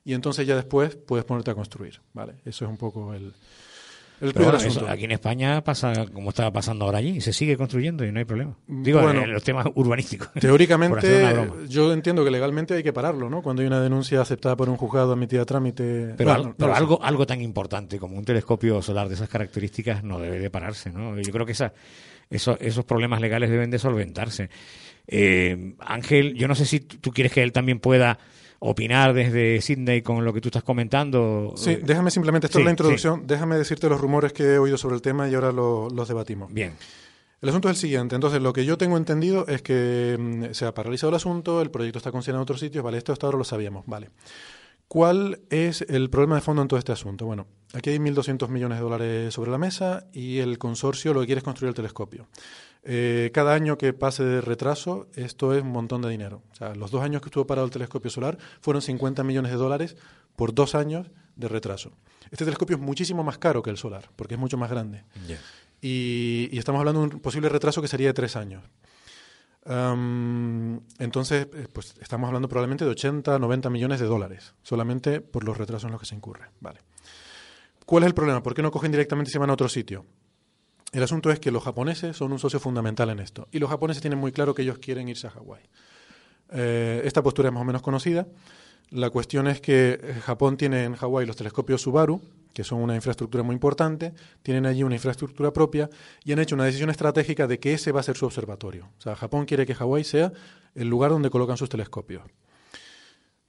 y 0.06 0.14
entonces 0.14 0.48
ya 0.48 0.56
después 0.56 0.96
puedes 0.96 1.26
ponerte 1.26 1.52
a 1.52 1.56
construir. 1.56 2.00
¿vale? 2.14 2.36
Eso 2.46 2.64
es 2.64 2.72
un 2.72 2.78
poco 2.78 3.14
el, 3.14 3.34
aquí 4.88 5.05
en 5.05 5.11
España 5.11 5.63
pasa 5.63 6.05
como 6.13 6.30
estaba 6.30 6.51
pasando 6.51 6.86
ahora 6.86 6.99
allí, 6.99 7.22
se 7.22 7.34
sigue 7.34 7.57
construyendo 7.57 8.05
y 8.05 8.11
no 8.11 8.20
hay 8.20 8.26
problema. 8.26 8.57
Digo, 8.68 9.09
en 9.09 9.32
los 9.32 9.43
temas 9.43 9.68
urbanísticos. 9.76 10.32
Teóricamente, 10.39 11.49
yo 11.68 11.91
entiendo 11.93 12.24
que 12.24 12.32
legalmente 12.32 12.74
hay 12.74 12.84
que 12.84 12.93
pararlo, 12.93 13.30
¿no? 13.30 13.41
Cuando 13.41 13.61
hay 13.61 13.68
una 13.68 13.82
denuncia 13.82 14.22
aceptada 14.22 14.55
por 14.55 14.70
un 14.70 14.78
juzgado 14.78 15.13
admitida 15.13 15.41
a 15.41 15.45
trámite. 15.45 16.13
Pero, 16.18 16.34
algo, 16.74 17.03
algo 17.03 17.26
tan 17.26 17.41
importante 17.41 17.99
como 17.99 18.18
un 18.18 18.26
telescopio 18.26 18.82
solar 18.82 19.07
de 19.07 19.16
esas 19.16 19.30
características 19.30 20.03
no 20.03 20.20
debe 20.20 20.39
de 20.39 20.49
pararse, 20.49 20.91
¿no? 20.91 21.20
Yo 21.20 21.32
creo 21.32 21.45
que 21.45 21.53
esa, 21.53 21.74
esos, 22.30 22.57
esos 22.59 22.86
problemas 22.86 23.22
legales 23.22 23.49
deben 23.49 23.70
de 23.70 23.80
solventarse. 23.80 24.49
Eh, 25.07 25.76
Ángel, 25.80 26.34
yo 26.34 26.47
no 26.47 26.55
sé 26.55 26.66
si 26.66 26.80
tú 26.80 27.11
quieres 27.11 27.32
que 27.32 27.43
él 27.43 27.51
también 27.51 27.80
pueda 27.80 28.18
opinar 28.66 29.13
desde 29.13 29.61
Sydney 29.61 30.01
con 30.01 30.26
lo 30.26 30.34
que 30.34 30.41
tú 30.41 30.49
estás 30.49 30.63
comentando. 30.63 31.53
Sí, 31.55 31.72
eh, 31.72 31.82
déjame 31.84 32.11
simplemente, 32.11 32.47
esto 32.47 32.59
es 32.59 32.66
la 32.66 32.72
introducción, 32.72 33.26
déjame 33.28 33.57
decirte 33.57 33.88
los 33.88 34.01
rumores 34.01 34.34
que 34.34 34.43
he 34.43 34.59
oído 34.59 34.78
sobre 34.78 34.95
el 34.95 35.01
tema 35.01 35.30
y 35.30 35.36
ahora 35.36 35.51
los 35.51 36.07
debatimos. 36.07 36.51
Bien. 36.51 36.74
El 37.41 37.49
asunto 37.49 37.70
es 37.70 37.76
el 37.76 37.82
siguiente. 37.82 38.16
Entonces, 38.16 38.41
lo 38.41 38.53
que 38.53 38.66
yo 38.66 38.78
tengo 38.78 38.97
entendido 38.97 39.45
es 39.47 39.61
que 39.61 40.18
mm, 40.20 40.53
se 40.53 40.66
ha 40.66 40.74
paralizado 40.74 41.09
el 41.09 41.16
asunto, 41.16 41.61
el 41.61 41.70
proyecto 41.70 41.99
está 41.99 42.11
considerado 42.11 42.41
en 42.41 42.43
otros 42.43 42.59
sitios, 42.59 42.84
vale, 42.84 42.97
esto 42.97 43.13
hasta 43.13 43.28
ahora 43.28 43.38
lo 43.38 43.43
sabíamos, 43.43 43.86
vale. 43.86 44.09
¿Cuál 44.88 45.41
es 45.49 45.82
el 45.82 46.09
problema 46.09 46.36
de 46.36 46.41
fondo 46.41 46.61
en 46.61 46.68
todo 46.68 46.78
este 46.78 46.91
asunto? 46.91 47.26
Bueno, 47.26 47.47
aquí 47.74 47.89
hay 47.89 47.97
1.200 47.97 48.47
millones 48.49 48.78
de 48.78 48.84
dólares 48.84 49.34
sobre 49.34 49.51
la 49.51 49.57
mesa 49.57 50.05
y 50.13 50.39
el 50.39 50.57
consorcio 50.57 51.13
lo 51.13 51.22
que 51.22 51.26
quiere 51.26 51.39
es 51.39 51.43
construir 51.43 51.70
el 51.70 51.76
telescopio. 51.76 52.28
Eh, 52.86 53.32
cada 53.34 53.54
año 53.54 53.78
que 53.78 53.94
pase 53.94 54.24
de 54.24 54.42
retraso, 54.42 55.08
esto 55.16 55.54
es 55.54 55.64
un 55.64 55.72
montón 55.72 56.02
de 56.04 56.10
dinero. 56.10 56.44
O 56.52 56.56
sea, 56.56 56.76
los 56.76 56.92
dos 56.92 57.02
años 57.02 57.22
que 57.22 57.30
estuvo 57.30 57.48
parado 57.48 57.66
el 57.66 57.72
telescopio 57.72 58.12
solar 58.12 58.38
fueron 58.62 58.82
50 58.82 59.24
millones 59.24 59.52
de 59.52 59.58
dólares 59.58 59.98
por 60.36 60.54
dos 60.54 60.76
años 60.76 61.10
de 61.36 61.48
retraso. 61.48 61.92
Este 62.32 62.46
telescopio 62.46 62.76
es 62.76 62.82
muchísimo 62.82 63.24
más 63.24 63.38
caro 63.40 63.64
que 63.64 63.72
el 63.72 63.78
solar, 63.78 64.10
porque 64.16 64.36
es 64.36 64.40
mucho 64.40 64.58
más 64.58 64.70
grande. 64.70 65.04
y, 65.82 66.48
y 66.52 66.58
estamos 66.58 66.80
hablando 66.80 67.02
de 67.02 67.16
un 67.16 67.20
posible 67.22 67.50
retraso 67.50 67.82
que 67.82 67.88
sería 67.88 68.08
de 68.08 68.14
tres 68.14 68.36
años. 68.36 68.64
Um, 69.66 70.80
entonces, 71.00 71.48
eh, 71.54 71.68
pues 71.74 71.96
estamos 72.00 72.28
hablando 72.28 72.48
probablemente 72.48 72.86
de 72.86 72.92
80, 72.92 73.40
90 73.40 73.70
millones 73.72 74.00
de 74.00 74.06
dólares, 74.06 74.54
solamente 74.62 75.22
por 75.22 75.44
los 75.44 75.58
retrasos 75.58 75.86
en 75.86 75.92
los 75.92 76.00
que 76.00 76.06
se 76.06 76.16
incurre. 76.16 76.46
Vale. 76.60 76.82
¿Cuál 77.86 78.04
es 78.04 78.08
el 78.08 78.14
problema? 78.14 78.44
¿Por 78.44 78.54
qué 78.54 78.62
no 78.62 78.72
cogen 78.72 78.92
directamente 78.92 79.30
y 79.30 79.34
se 79.34 79.40
van 79.40 79.50
a 79.50 79.54
otro 79.54 79.68
sitio? 79.68 80.06
El 80.92 81.04
asunto 81.04 81.30
es 81.32 81.40
que 81.40 81.52
los 81.52 81.64
japoneses 81.64 82.16
son 82.16 82.32
un 82.32 82.40
socio 82.40 82.60
fundamental 82.60 83.10
en 83.10 83.20
esto. 83.20 83.48
Y 83.52 83.60
los 83.60 83.70
japoneses 83.70 84.02
tienen 84.02 84.20
muy 84.20 84.32
claro 84.32 84.56
que 84.56 84.62
ellos 84.62 84.78
quieren 84.78 85.10
irse 85.10 85.28
a 85.28 85.32
Hawái. 85.32 85.64
Eh, 86.52 87.02
esta 87.04 87.22
postura 87.24 87.50
es 87.50 87.54
más 87.54 87.62
o 87.62 87.66
menos 87.66 87.82
conocida. 87.82 88.28
La 88.92 89.10
cuestión 89.10 89.48
es 89.48 89.62
que 89.62 90.00
eh, 90.02 90.22
Japón 90.24 90.58
tiene 90.58 90.84
en 90.84 90.96
Hawái 90.96 91.26
los 91.26 91.36
telescopios 91.36 91.82
Subaru, 91.82 92.22
que 92.54 92.64
son 92.64 92.80
una 92.80 92.96
infraestructura 92.96 93.44
muy 93.44 93.54
importante, 93.54 94.14
tienen 94.42 94.66
allí 94.66 94.84
una 94.84 94.96
infraestructura 94.96 95.52
propia 95.52 95.90
y 96.24 96.32
han 96.32 96.40
hecho 96.40 96.56
una 96.56 96.64
decisión 96.64 96.90
estratégica 96.90 97.48
de 97.48 97.60
que 97.60 97.74
ese 97.74 97.92
va 97.92 98.00
a 98.00 98.04
ser 98.04 98.16
su 98.16 98.26
observatorio. 98.26 98.90
O 98.98 99.02
sea, 99.02 99.16
Japón 99.16 99.46
quiere 99.46 99.66
que 99.66 99.76
Hawái 99.76 100.06
sea 100.06 100.32
el 100.76 100.88
lugar 100.88 101.12
donde 101.12 101.30
colocan 101.30 101.58
sus 101.58 101.68
telescopios. 101.68 102.24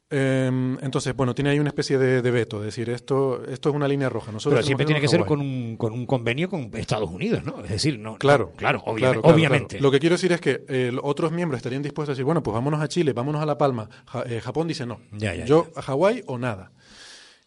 Eh, 0.09 0.77
entonces, 0.83 1.17
bueno, 1.17 1.35
tiene 1.35 1.51
ahí 1.51 1.59
una 1.59 1.71
especie 1.71 1.99
de, 1.99 2.23
de, 2.23 2.31
veto, 2.31 2.61
es 2.61 2.67
decir, 2.67 2.89
esto, 2.91 3.43
esto 3.49 3.71
es 3.71 3.75
una 3.75 3.89
línea 3.89 4.09
roja. 4.09 4.31
Nosotros 4.31 4.59
Pero 4.59 4.67
siempre 4.67 4.87
tiene 4.87 5.01
que 5.01 5.09
ser 5.09 5.25
con 5.25 5.41
un, 5.41 5.77
con 5.77 5.93
un 5.93 6.07
convenio 6.07 6.49
con 6.49 6.71
Estados 6.75 7.11
Unidos, 7.11 7.43
¿no? 7.45 7.63
Es 7.65 7.71
decir, 7.71 7.99
no. 7.99 8.17
Claro, 8.17 8.51
no, 8.53 8.57
claro, 8.57 8.83
obvia 8.87 9.09
claro, 9.09 9.23
claro, 9.23 9.35
obviamente. 9.35 9.81
Lo 9.81 9.91
que 9.91 9.99
quiero 9.99 10.15
decir 10.15 10.33
es 10.33 10.41
que 10.41 10.65
eh, 10.69 10.97
otros 11.03 11.33
miembros 11.33 11.59
estarían 11.59 11.83
dispuestos 11.83 12.11
a 12.11 12.15
decir, 12.15 12.25
bueno, 12.25 12.43
pues 12.43 12.55
vámonos 12.55 12.81
a 12.81 12.87
Chile, 12.87 13.13
vámonos 13.13 13.43
a 13.43 13.47
La 13.47 13.59
Palma. 13.59 13.89
Ja, 14.07 14.23
eh, 14.27 14.41
Japón 14.41 14.69
dice 14.69 14.87
no. 14.87 15.01
Ya, 15.13 15.35
ya, 15.35 15.45
Yo 15.45 15.67
ya. 15.75 15.81
a 15.81 15.83
Hawái 15.83 16.23
o 16.27 16.39
nada. 16.39 16.71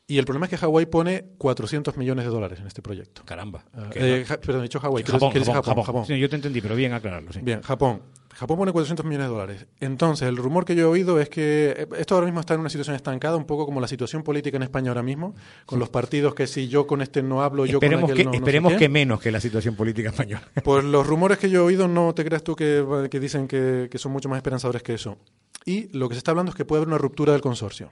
Y 0.10 0.18
el 0.18 0.26
problema 0.26 0.48
es 0.48 0.50
que 0.50 0.58
Hawái 0.58 0.88
pone 0.88 1.24
400 1.38 1.96
millones 1.96 2.26
de 2.26 2.32
dólares 2.32 2.60
en 2.60 2.66
este 2.66 2.82
proyecto. 2.82 3.22
Caramba. 3.26 3.64
Uh, 3.76 3.82
eh, 3.94 4.26
ja, 4.28 4.40
perdón, 4.40 4.62
he 4.62 4.64
dicho 4.64 4.80
Hawái. 4.80 5.04
Japón, 5.04 5.32
¿Qué 5.32 5.40
Japón, 5.40 5.54
Japón, 5.54 5.64
Japón. 5.64 5.84
Japón. 5.84 6.06
Sí, 6.08 6.18
yo 6.18 6.28
te 6.28 6.36
entendí, 6.36 6.62
pero 6.62 6.76
bien 6.76 6.94
aclararlo. 6.94 7.32
Sí. 7.32 7.42
Bien, 7.44 7.62
Japón. 7.62 8.02
Japón 8.34 8.58
pone 8.58 8.72
400 8.72 9.06
millones 9.06 9.28
de 9.28 9.32
dólares. 9.32 9.68
Entonces, 9.80 10.28
el 10.28 10.38
rumor 10.38 10.66
que 10.66 10.74
yo 10.74 10.82
he 10.82 10.86
oído 10.86 11.20
es 11.20 11.30
que 11.30 11.88
esto 11.96 12.16
ahora 12.16 12.26
mismo 12.26 12.40
está 12.40 12.56
en 12.56 12.62
una 12.62 12.72
situación 12.72 12.96
estancada, 12.96 13.38
un 13.38 13.46
poco 13.46 13.68
como 13.68 13.80
la 13.82 13.88
situación 13.88 14.24
política 14.24 14.58
en 14.58 14.64
España 14.64 14.90
ahora 14.90 15.04
mismo, 15.04 15.36
con 15.68 15.78
los 15.78 15.90
partidos 15.90 16.34
que 16.34 16.48
si 16.48 16.68
yo 16.68 16.88
con 16.88 17.04
este 17.04 17.22
no 17.22 17.44
hablo, 17.44 17.68
yo 17.68 17.78
esperemos 17.78 18.10
con 18.10 18.12
aquel 18.12 18.26
que, 18.26 18.32
no, 18.32 18.34
Esperemos 18.34 18.72
no 18.72 18.80
sé 18.80 18.84
que 18.84 18.90
menos 18.90 19.22
que 19.22 19.32
la 19.32 19.40
situación 19.40 19.76
política 19.76 20.10
española. 20.10 20.42
Pues 20.64 20.84
los 20.86 21.06
rumores 21.06 21.38
que 21.38 21.52
yo 21.52 21.60
he 21.60 21.64
oído 21.66 21.88
no 21.88 22.16
te 22.16 22.26
creas 22.26 22.44
tú 22.44 22.56
que, 22.56 23.08
que 23.12 23.20
dicen 23.20 23.48
que, 23.48 23.90
que 23.92 23.98
son 24.00 24.12
mucho 24.12 24.28
más 24.28 24.38
esperanzadores 24.38 24.82
que 24.82 24.96
eso. 24.96 25.20
Y 25.66 25.96
lo 25.96 26.10
que 26.10 26.16
se 26.16 26.20
está 26.20 26.32
hablando 26.32 26.50
es 26.50 26.56
que 26.56 26.66
puede 26.66 26.80
haber 26.80 26.88
una 26.88 26.98
ruptura 26.98 27.34
del 27.34 27.42
consorcio 27.42 27.92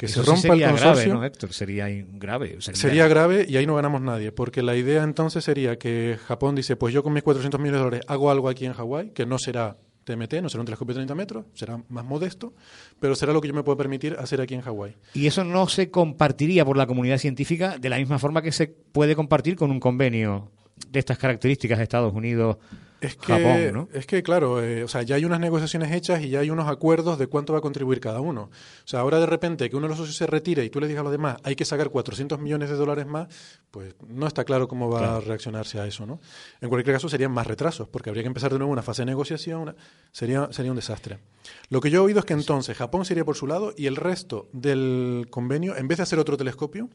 que 0.00 0.06
Eso 0.06 0.22
se 0.24 0.30
rompa 0.30 0.40
sí 0.40 0.48
sería 0.48 0.66
el 0.68 0.72
consorcio. 0.72 1.02
grave, 1.02 1.20
¿no, 1.20 1.24
Héctor? 1.26 1.52
Sería 1.52 1.86
grave. 2.14 2.56
Sería, 2.60 2.80
Sería 2.80 3.06
grave 3.06 3.44
y 3.46 3.58
ahí 3.58 3.66
no 3.66 3.74
ganamos 3.74 4.00
nadie, 4.00 4.32
porque 4.32 4.62
la 4.62 4.74
idea 4.74 5.02
entonces 5.02 5.44
sería 5.44 5.78
que 5.78 6.18
Japón 6.26 6.54
dice, 6.54 6.74
pues 6.74 6.94
yo 6.94 7.02
con 7.02 7.12
mis 7.12 7.22
400 7.22 7.60
millones 7.60 7.80
de 7.80 7.84
dólares 7.84 8.06
hago 8.08 8.30
algo 8.30 8.48
aquí 8.48 8.64
en 8.64 8.72
Hawái, 8.72 9.10
que 9.10 9.26
no 9.26 9.38
será 9.38 9.76
TMT, 10.04 10.40
no 10.40 10.48
será 10.48 10.60
un 10.62 10.64
telescopio 10.64 10.94
de 10.94 11.00
30 11.00 11.14
metros, 11.14 11.44
será 11.52 11.82
más 11.90 12.02
modesto, 12.02 12.54
pero 12.98 13.14
será 13.14 13.34
lo 13.34 13.42
que 13.42 13.48
yo 13.48 13.52
me 13.52 13.62
puedo 13.62 13.76
permitir 13.76 14.16
hacer 14.18 14.40
aquí 14.40 14.54
en 14.54 14.62
Hawái. 14.62 14.96
Y 15.12 15.26
eso 15.26 15.44
no 15.44 15.68
se 15.68 15.90
compartiría 15.90 16.64
por 16.64 16.78
la 16.78 16.86
comunidad 16.86 17.18
científica 17.18 17.76
de 17.78 17.90
la 17.90 17.98
misma 17.98 18.18
forma 18.18 18.40
que 18.40 18.52
se 18.52 18.68
puede 18.68 19.14
compartir 19.14 19.54
con 19.54 19.70
un 19.70 19.80
convenio 19.80 20.50
de 20.88 20.98
estas 20.98 21.18
características 21.18 21.76
de 21.76 21.84
Estados 21.84 22.14
Unidos. 22.14 22.56
Es 23.00 23.16
que, 23.16 23.32
Japón, 23.32 23.72
¿no? 23.72 23.88
es 23.94 24.06
que 24.06 24.22
claro, 24.22 24.62
eh, 24.62 24.84
o 24.84 24.88
sea, 24.88 25.00
ya 25.02 25.14
hay 25.16 25.24
unas 25.24 25.40
negociaciones 25.40 25.90
hechas 25.92 26.20
y 26.22 26.28
ya 26.28 26.40
hay 26.40 26.50
unos 26.50 26.68
acuerdos 26.68 27.18
de 27.18 27.28
cuánto 27.28 27.52
va 27.54 27.60
a 27.60 27.62
contribuir 27.62 27.98
cada 27.98 28.20
uno. 28.20 28.42
O 28.42 28.86
sea, 28.86 29.00
ahora 29.00 29.18
de 29.18 29.24
repente 29.26 29.70
que 29.70 29.76
uno 29.76 29.86
de 29.86 29.90
los 29.90 29.98
socios 29.98 30.16
se 30.16 30.26
retire 30.26 30.64
y 30.64 30.70
tú 30.70 30.80
le 30.80 30.86
digas 30.86 31.00
a 31.00 31.04
los 31.04 31.12
demás, 31.12 31.38
hay 31.42 31.56
que 31.56 31.64
sacar 31.64 31.88
400 31.90 32.38
millones 32.40 32.68
de 32.68 32.76
dólares 32.76 33.06
más, 33.06 33.28
pues 33.70 33.94
no 34.06 34.26
está 34.26 34.44
claro 34.44 34.68
cómo 34.68 34.90
va 34.90 34.98
Claro. 34.98 35.16
a 35.16 35.20
reaccionarse 35.20 35.80
a 35.80 35.86
eso, 35.86 36.04
¿no? 36.04 36.20
En 36.60 36.68
cualquier 36.68 36.94
caso 36.96 37.08
serían 37.08 37.32
más 37.32 37.46
retrasos, 37.46 37.88
porque 37.88 38.10
habría 38.10 38.22
que 38.22 38.28
empezar 38.28 38.52
de 38.52 38.58
nuevo 38.58 38.72
una 38.72 38.82
fase 38.82 39.02
de 39.02 39.06
negociación, 39.06 39.60
una- 39.62 39.76
sería, 40.12 40.48
sería 40.52 40.70
un 40.72 40.76
desastre. 40.76 41.18
Lo 41.70 41.80
que 41.80 41.90
yo 41.90 42.00
he 42.02 42.04
oído 42.04 42.18
es 42.18 42.26
que 42.26 42.34
entonces 42.34 42.76
Japón 42.76 43.06
sería 43.06 43.24
por 43.24 43.34
su 43.36 43.46
lado 43.46 43.72
y 43.76 43.86
el 43.86 43.96
resto 43.96 44.48
del 44.52 45.26
convenio, 45.30 45.74
en 45.76 45.88
vez 45.88 45.96
de 45.96 46.02
hacer 46.02 46.18
otro 46.18 46.36
telescopio, 46.36 46.90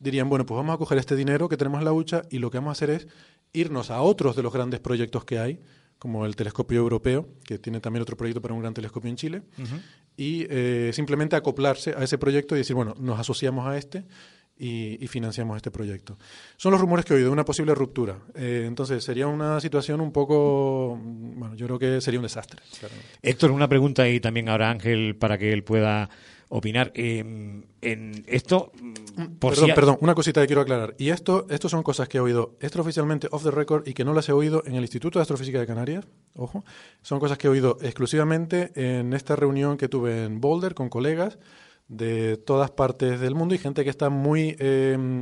dirían, 0.00 0.28
bueno, 0.28 0.44
pues 0.44 0.56
vamos 0.56 0.74
a 0.74 0.78
coger 0.78 0.98
este 0.98 1.14
dinero 1.14 1.48
que 1.48 1.56
tenemos 1.56 1.78
en 1.78 1.84
la 1.84 1.92
hucha 1.92 2.22
y 2.30 2.38
lo 2.38 2.50
que 2.50 2.58
vamos 2.58 2.70
a 2.70 2.72
hacer 2.72 2.90
es 2.90 3.06
irnos 3.52 3.90
a 3.90 4.00
otros 4.02 4.34
de 4.34 4.42
los 4.42 4.52
grandes 4.52 4.80
proyectos 4.80 5.24
que 5.24 5.38
hay, 5.38 5.60
como 5.98 6.24
el 6.24 6.34
telescopio 6.34 6.78
europeo, 6.78 7.28
que 7.44 7.58
tiene 7.58 7.78
también 7.80 8.02
otro 8.02 8.16
proyecto 8.16 8.40
para 8.40 8.54
un 8.54 8.60
gran 8.60 8.72
telescopio 8.72 9.10
en 9.10 9.16
Chile, 9.16 9.42
y 10.16 10.46
eh, 10.48 10.90
simplemente 10.94 11.36
acoplarse 11.36 11.94
a 11.96 12.02
ese 12.02 12.16
proyecto 12.16 12.54
y 12.54 12.58
decir, 12.58 12.74
bueno, 12.74 12.94
nos 12.98 13.20
asociamos 13.20 13.66
a 13.66 13.76
este 13.76 14.06
y, 14.56 15.02
y 15.02 15.06
financiamos 15.08 15.56
este 15.56 15.70
proyecto. 15.70 16.16
Son 16.56 16.72
los 16.72 16.80
rumores 16.80 17.04
que 17.04 17.12
he 17.12 17.16
oído 17.16 17.28
de 17.28 17.32
una 17.32 17.44
posible 17.44 17.74
ruptura. 17.74 18.18
Eh, 18.34 18.64
entonces, 18.66 19.04
sería 19.04 19.26
una 19.26 19.60
situación 19.60 20.00
un 20.00 20.12
poco, 20.12 20.98
bueno, 21.02 21.54
yo 21.54 21.66
creo 21.66 21.78
que 21.78 22.00
sería 22.00 22.20
un 22.20 22.24
desastre. 22.24 22.60
claramente. 22.78 23.08
Héctor, 23.20 23.50
una 23.50 23.68
pregunta 23.68 24.08
y 24.08 24.20
también 24.20 24.48
ahora 24.48 24.70
Ángel 24.70 25.16
para 25.16 25.36
que 25.36 25.52
él 25.52 25.64
pueda 25.64 26.08
opinar. 26.52 26.92
Eh, 26.94 27.20
en 27.82 28.24
esto, 28.26 28.70
mm, 28.80 29.24
por 29.38 29.52
perdón, 29.54 29.68
si- 29.68 29.72
perdón, 29.74 29.96
una 30.00 30.14
cosita 30.14 30.40
que 30.42 30.46
quiero 30.48 30.60
aclarar. 30.62 30.94
Y 30.98 31.08
esto, 31.10 31.46
esto 31.48 31.68
son 31.68 31.82
cosas 31.82 32.08
que 32.08 32.18
he 32.18 32.20
oído 32.20 32.56
extraoficialmente 32.60 33.28
off 33.30 33.44
the 33.44 33.50
record 33.50 33.88
y 33.88 33.94
que 33.94 34.04
no 34.04 34.12
las 34.12 34.28
he 34.28 34.32
oído 34.32 34.62
en 34.66 34.74
el 34.74 34.82
Instituto 34.82 35.18
de 35.18 35.22
Astrofísica 35.22 35.58
de 35.60 35.66
Canarias. 35.66 36.06
Ojo, 36.34 36.62
son 37.02 37.18
cosas 37.20 37.38
que 37.38 37.46
he 37.46 37.50
oído 37.50 37.78
exclusivamente 37.80 38.72
en 38.74 39.12
esta 39.14 39.34
reunión 39.36 39.76
que 39.78 39.88
tuve 39.88 40.24
en 40.24 40.40
Boulder 40.40 40.74
con 40.74 40.88
colegas 40.90 41.38
de 41.88 42.36
todas 42.36 42.70
partes 42.70 43.18
del 43.20 43.34
mundo 43.34 43.54
y 43.54 43.58
gente 43.58 43.82
que 43.84 43.90
está 43.90 44.10
muy 44.10 44.54
eh, 44.58 45.20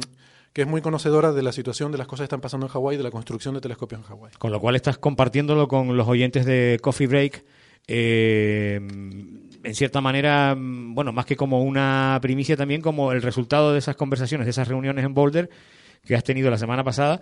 que 0.54 0.62
es 0.62 0.68
muy 0.68 0.80
conocedora 0.80 1.32
de 1.32 1.42
la 1.42 1.52
situación 1.52 1.92
de 1.92 1.98
las 1.98 2.06
cosas 2.08 2.22
que 2.22 2.24
están 2.24 2.40
pasando 2.40 2.66
en 2.66 2.72
Hawái 2.72 2.94
y 2.94 2.98
de 2.98 3.04
la 3.04 3.10
construcción 3.10 3.54
de 3.54 3.60
telescopios 3.60 4.00
en 4.00 4.06
Hawái. 4.08 4.32
Con 4.38 4.50
lo 4.50 4.58
cual 4.60 4.74
estás 4.76 4.98
compartiéndolo 4.98 5.68
con 5.68 5.96
los 5.96 6.08
oyentes 6.08 6.44
de 6.46 6.78
Coffee 6.82 7.06
Break. 7.06 7.44
eh, 7.86 8.80
en 9.68 9.74
cierta 9.74 10.00
manera, 10.00 10.54
mm, 10.54 10.94
bueno, 10.94 11.12
más 11.12 11.26
que 11.26 11.36
como 11.36 11.62
una 11.62 12.18
primicia, 12.22 12.56
también 12.56 12.80
como 12.80 13.12
el 13.12 13.20
resultado 13.20 13.72
de 13.72 13.78
esas 13.78 13.96
conversaciones, 13.96 14.46
de 14.46 14.50
esas 14.50 14.66
reuniones 14.66 15.04
en 15.04 15.12
Boulder 15.12 15.50
que 16.06 16.16
has 16.16 16.24
tenido 16.24 16.50
la 16.50 16.56
semana 16.56 16.84
pasada, 16.84 17.20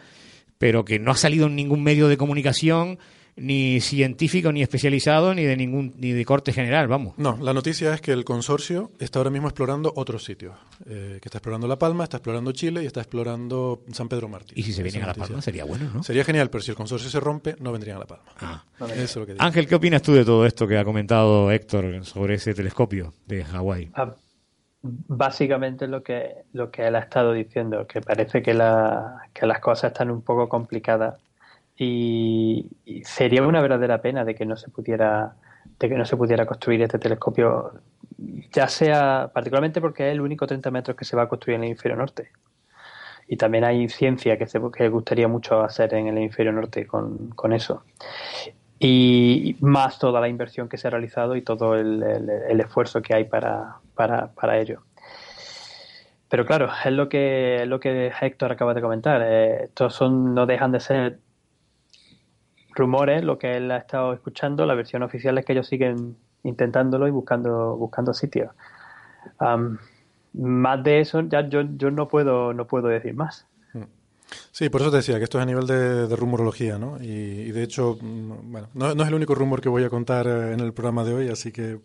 pero 0.58 0.84
que 0.84 1.00
no 1.00 1.10
ha 1.10 1.16
salido 1.16 1.48
en 1.48 1.56
ningún 1.56 1.82
medio 1.82 2.06
de 2.06 2.16
comunicación, 2.16 2.98
ni 3.36 3.80
científico, 3.80 4.50
ni 4.50 4.62
especializado, 4.62 5.34
ni 5.34 5.44
de 5.44 5.56
ningún 5.56 5.92
ni 5.98 6.12
de 6.12 6.24
corte 6.24 6.52
general, 6.52 6.88
vamos. 6.88 7.14
No, 7.18 7.38
la 7.40 7.52
noticia 7.52 7.92
es 7.92 8.00
que 8.00 8.12
el 8.12 8.24
consorcio 8.24 8.90
está 8.98 9.18
ahora 9.18 9.30
mismo 9.30 9.48
explorando 9.48 9.92
otros 9.94 10.24
sitios. 10.24 10.54
eh, 10.86 11.18
que 11.20 11.28
está 11.28 11.38
explorando 11.38 11.68
La 11.68 11.78
Palma, 11.78 12.04
está 12.04 12.16
explorando 12.16 12.52
Chile 12.52 12.82
y 12.82 12.86
está 12.86 13.00
explorando 13.00 13.82
San 13.92 14.08
Pedro 14.08 14.28
Mártir. 14.28 14.58
Y 14.58 14.62
si 14.62 14.72
se 14.72 14.82
vienen 14.82 15.02
a 15.02 15.06
La 15.06 15.12
noticia. 15.12 15.26
Palma 15.28 15.42
sería 15.42 15.64
bueno, 15.64 15.90
¿no? 15.92 16.02
Sería 16.02 16.24
genial, 16.24 16.48
pero 16.50 16.62
si 16.62 16.70
el 16.70 16.76
consorcio 16.76 17.10
se 17.10 17.20
rompe, 17.20 17.56
no 17.60 17.72
vendrían 17.72 17.96
a 17.96 18.00
La 18.00 18.06
Palma. 18.06 18.24
Ah. 18.40 18.64
Eso 18.80 19.02
es 19.02 19.16
lo 19.16 19.26
que 19.26 19.32
digo. 19.34 19.44
Ángel, 19.44 19.66
¿qué 19.66 19.74
opinas 19.74 20.02
tú 20.02 20.14
de 20.14 20.24
todo 20.24 20.46
esto 20.46 20.66
que 20.66 20.78
ha 20.78 20.84
comentado 20.84 21.50
Héctor 21.50 22.04
sobre 22.04 22.34
ese 22.34 22.54
telescopio 22.54 23.12
de 23.26 23.44
Hawái? 23.44 23.90
Ah, 23.94 24.14
básicamente 24.82 25.86
lo 25.88 26.02
que, 26.02 26.32
lo 26.52 26.70
que 26.70 26.86
él 26.86 26.96
ha 26.96 27.00
estado 27.00 27.32
diciendo, 27.32 27.86
que 27.86 28.00
parece 28.00 28.42
que, 28.42 28.54
la, 28.54 29.28
que 29.34 29.46
las 29.46 29.60
cosas 29.60 29.92
están 29.92 30.10
un 30.10 30.22
poco 30.22 30.48
complicadas 30.48 31.16
y, 31.78 32.70
sería 33.04 33.42
una 33.46 33.60
verdadera 33.60 34.00
pena 34.00 34.24
de 34.24 34.34
que 34.34 34.46
no 34.46 34.56
se 34.56 34.70
pudiera 34.70 35.36
de 35.78 35.88
que 35.88 35.94
no 35.96 36.04
se 36.06 36.16
pudiera 36.16 36.46
construir 36.46 36.80
este 36.82 36.98
telescopio, 36.98 37.72
ya 38.52 38.68
sea 38.68 39.30
particularmente 39.34 39.80
porque 39.80 40.08
es 40.08 40.12
el 40.12 40.20
único 40.22 40.46
30 40.46 40.70
metros 40.70 40.96
que 40.96 41.04
se 41.04 41.16
va 41.16 41.24
a 41.24 41.28
construir 41.28 41.56
en 41.56 41.64
el 41.64 41.70
hemisferio 41.70 41.96
norte. 41.96 42.30
Y 43.28 43.36
también 43.36 43.64
hay 43.64 43.88
ciencia 43.88 44.38
que, 44.38 44.46
se, 44.46 44.60
que 44.74 44.88
gustaría 44.88 45.28
mucho 45.28 45.60
hacer 45.62 45.92
en 45.94 46.06
el 46.06 46.16
hemisferio 46.16 46.52
norte 46.52 46.86
con, 46.86 47.30
con 47.30 47.52
eso. 47.52 47.82
Y 48.78 49.56
más 49.60 49.98
toda 49.98 50.20
la 50.20 50.28
inversión 50.28 50.68
que 50.68 50.78
se 50.78 50.86
ha 50.86 50.90
realizado 50.90 51.34
y 51.36 51.42
todo 51.42 51.74
el, 51.74 52.02
el- 52.02 52.60
esfuerzo 52.60 53.02
que 53.02 53.14
hay 53.14 53.24
para, 53.24 53.76
para, 53.94 54.28
para 54.32 54.58
ello. 54.58 54.82
Pero 56.28 56.44
claro, 56.44 56.68
es 56.84 56.92
lo 56.92 57.08
que, 57.08 57.64
lo 57.66 57.80
que 57.80 58.12
Héctor 58.20 58.52
acaba 58.52 58.74
de 58.74 58.80
comentar. 58.82 59.22
Eh, 59.24 59.64
estos 59.64 59.94
son, 59.94 60.34
no 60.34 60.46
dejan 60.46 60.72
de 60.72 60.80
ser 60.80 61.18
rumores, 62.76 63.24
lo 63.24 63.38
que 63.38 63.56
él 63.56 63.70
ha 63.70 63.78
estado 63.78 64.12
escuchando. 64.12 64.66
La 64.66 64.74
versión 64.74 65.02
oficial 65.02 65.36
es 65.38 65.44
que 65.44 65.52
ellos 65.52 65.66
siguen 65.66 66.16
intentándolo 66.44 67.08
y 67.08 67.10
buscando, 67.10 67.76
buscando 67.76 68.14
sitios. 68.14 68.50
Más 70.32 70.84
de 70.84 71.00
eso, 71.00 71.22
ya 71.22 71.48
yo, 71.48 71.62
yo 71.76 71.90
no 71.90 72.08
puedo, 72.08 72.52
no 72.52 72.66
puedo 72.66 72.88
decir 72.88 73.14
más. 73.14 73.46
Sí, 74.50 74.68
por 74.70 74.80
eso 74.80 74.90
te 74.90 74.98
decía 74.98 75.18
que 75.18 75.24
esto 75.24 75.38
es 75.38 75.42
a 75.42 75.46
nivel 75.46 75.66
de, 75.66 76.08
de 76.08 76.16
rumorología, 76.16 76.78
¿no? 76.78 76.98
Y, 77.00 77.06
y 77.06 77.52
de 77.52 77.62
hecho, 77.62 77.96
mm, 78.00 78.50
bueno, 78.50 78.68
no, 78.74 78.94
no 78.94 79.02
es 79.02 79.08
el 79.08 79.14
único 79.14 79.34
rumor 79.34 79.60
que 79.60 79.68
voy 79.68 79.84
a 79.84 79.90
contar 79.90 80.26
eh, 80.26 80.52
en 80.52 80.60
el 80.60 80.72
programa 80.72 81.04
de 81.04 81.14
hoy, 81.14 81.28
así 81.28 81.52
que 81.52 81.78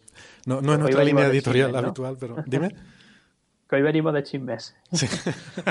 no, 0.46 0.62
no 0.62 0.74
es 0.74 0.80
nuestra 0.80 1.04
línea 1.04 1.28
editorial 1.28 1.76
habitual, 1.76 2.18
pero 2.20 2.38
dime. 2.46 2.74
Que 3.72 3.78
hoy 3.78 3.84
venimos 3.84 4.14
de 4.14 4.22
chismes. 4.22 4.76
Sí. 4.92 5.08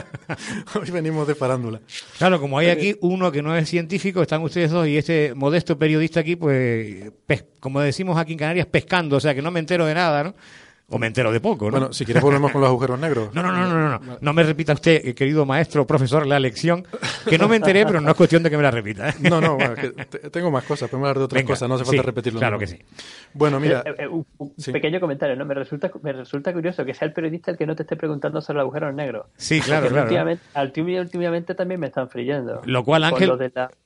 hoy 0.74 0.90
venimos 0.90 1.28
de 1.28 1.34
farándula. 1.34 1.82
Claro, 2.16 2.40
como 2.40 2.56
hay 2.58 2.68
aquí 2.70 2.96
uno 3.02 3.30
que 3.30 3.42
no 3.42 3.54
es 3.54 3.68
científico, 3.68 4.22
están 4.22 4.40
ustedes 4.42 4.70
dos 4.70 4.88
y 4.88 4.96
este 4.96 5.34
modesto 5.34 5.78
periodista 5.78 6.20
aquí, 6.20 6.34
pues, 6.34 7.12
pes- 7.26 7.44
como 7.60 7.78
decimos 7.82 8.16
aquí 8.16 8.32
en 8.32 8.38
Canarias, 8.38 8.66
pescando, 8.68 9.16
o 9.16 9.20
sea 9.20 9.34
que 9.34 9.42
no 9.42 9.50
me 9.50 9.60
entero 9.60 9.84
de 9.84 9.92
nada, 9.92 10.24
¿no? 10.24 10.34
O 10.90 10.98
me 10.98 11.06
entero 11.06 11.30
de 11.32 11.40
poco, 11.40 11.66
¿no? 11.66 11.70
Bueno, 11.70 11.92
si 11.92 12.04
quieres 12.04 12.22
volvemos 12.22 12.50
con 12.50 12.60
los 12.60 12.68
agujeros 12.68 12.98
negros. 12.98 13.32
No, 13.32 13.42
no, 13.42 13.52
no, 13.52 13.68
no, 13.68 13.98
no. 13.98 14.18
No 14.20 14.32
me 14.32 14.42
repita 14.42 14.72
usted, 14.72 15.00
eh, 15.04 15.14
querido 15.14 15.46
maestro, 15.46 15.86
profesor, 15.86 16.26
la 16.26 16.40
lección, 16.40 16.84
que 17.28 17.38
no 17.38 17.48
me 17.48 17.56
enteré, 17.56 17.86
pero 17.86 18.00
no 18.00 18.10
es 18.10 18.16
cuestión 18.16 18.42
de 18.42 18.50
que 18.50 18.56
me 18.56 18.62
la 18.62 18.72
repita. 18.72 19.10
¿eh? 19.10 19.14
No, 19.20 19.40
no, 19.40 19.54
bueno, 19.54 19.74
que 19.76 19.90
tengo 20.30 20.50
más 20.50 20.64
cosas, 20.64 20.90
podemos 20.90 21.08
hablar 21.08 21.18
de 21.18 21.24
otras 21.24 21.44
cosas, 21.44 21.68
no 21.68 21.76
hace 21.76 21.84
falta 21.84 22.02
repetirlo. 22.02 22.40
Claro 22.40 22.58
que 22.58 22.66
sí. 22.66 22.78
Bueno, 23.32 23.60
mira... 23.60 23.84
Eh, 23.86 24.08
un, 24.08 24.26
pequeño 24.72 24.98
comentario, 24.98 25.36
¿no? 25.36 25.44
Me 25.44 25.54
resulta, 25.54 25.90
me 26.02 26.12
resulta 26.12 26.52
curioso 26.52 26.84
que 26.84 26.92
sea 26.92 27.06
el 27.06 27.14
periodista 27.14 27.52
el 27.52 27.56
que 27.56 27.66
no 27.66 27.76
te 27.76 27.84
esté 27.84 27.94
preguntando 27.96 28.40
sobre 28.40 28.56
los 28.56 28.62
agujeros 28.62 28.92
negros. 28.92 29.26
Sí, 29.36 29.60
claro, 29.60 29.88
claro. 29.88 30.04
Últimamente, 30.04 31.00
últimamente, 31.00 31.54
también 31.54 31.78
me 31.78 31.86
están 31.86 32.08
frillando. 32.08 32.62
Lo 32.64 32.84
cual, 32.84 33.04
Ángel, 33.04 33.30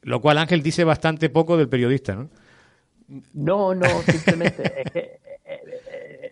lo 0.03 0.21
cual 0.23 0.39
Ángel 0.39 0.63
dice 0.63 0.85
bastante 0.85 1.29
poco 1.29 1.59
del 1.59 1.69
periodista, 1.69 2.15
¿no? 2.15 2.31
No, 3.35 3.75
no, 3.75 3.87
simplemente 4.07 4.83
es 4.83 4.91
que 4.91 5.19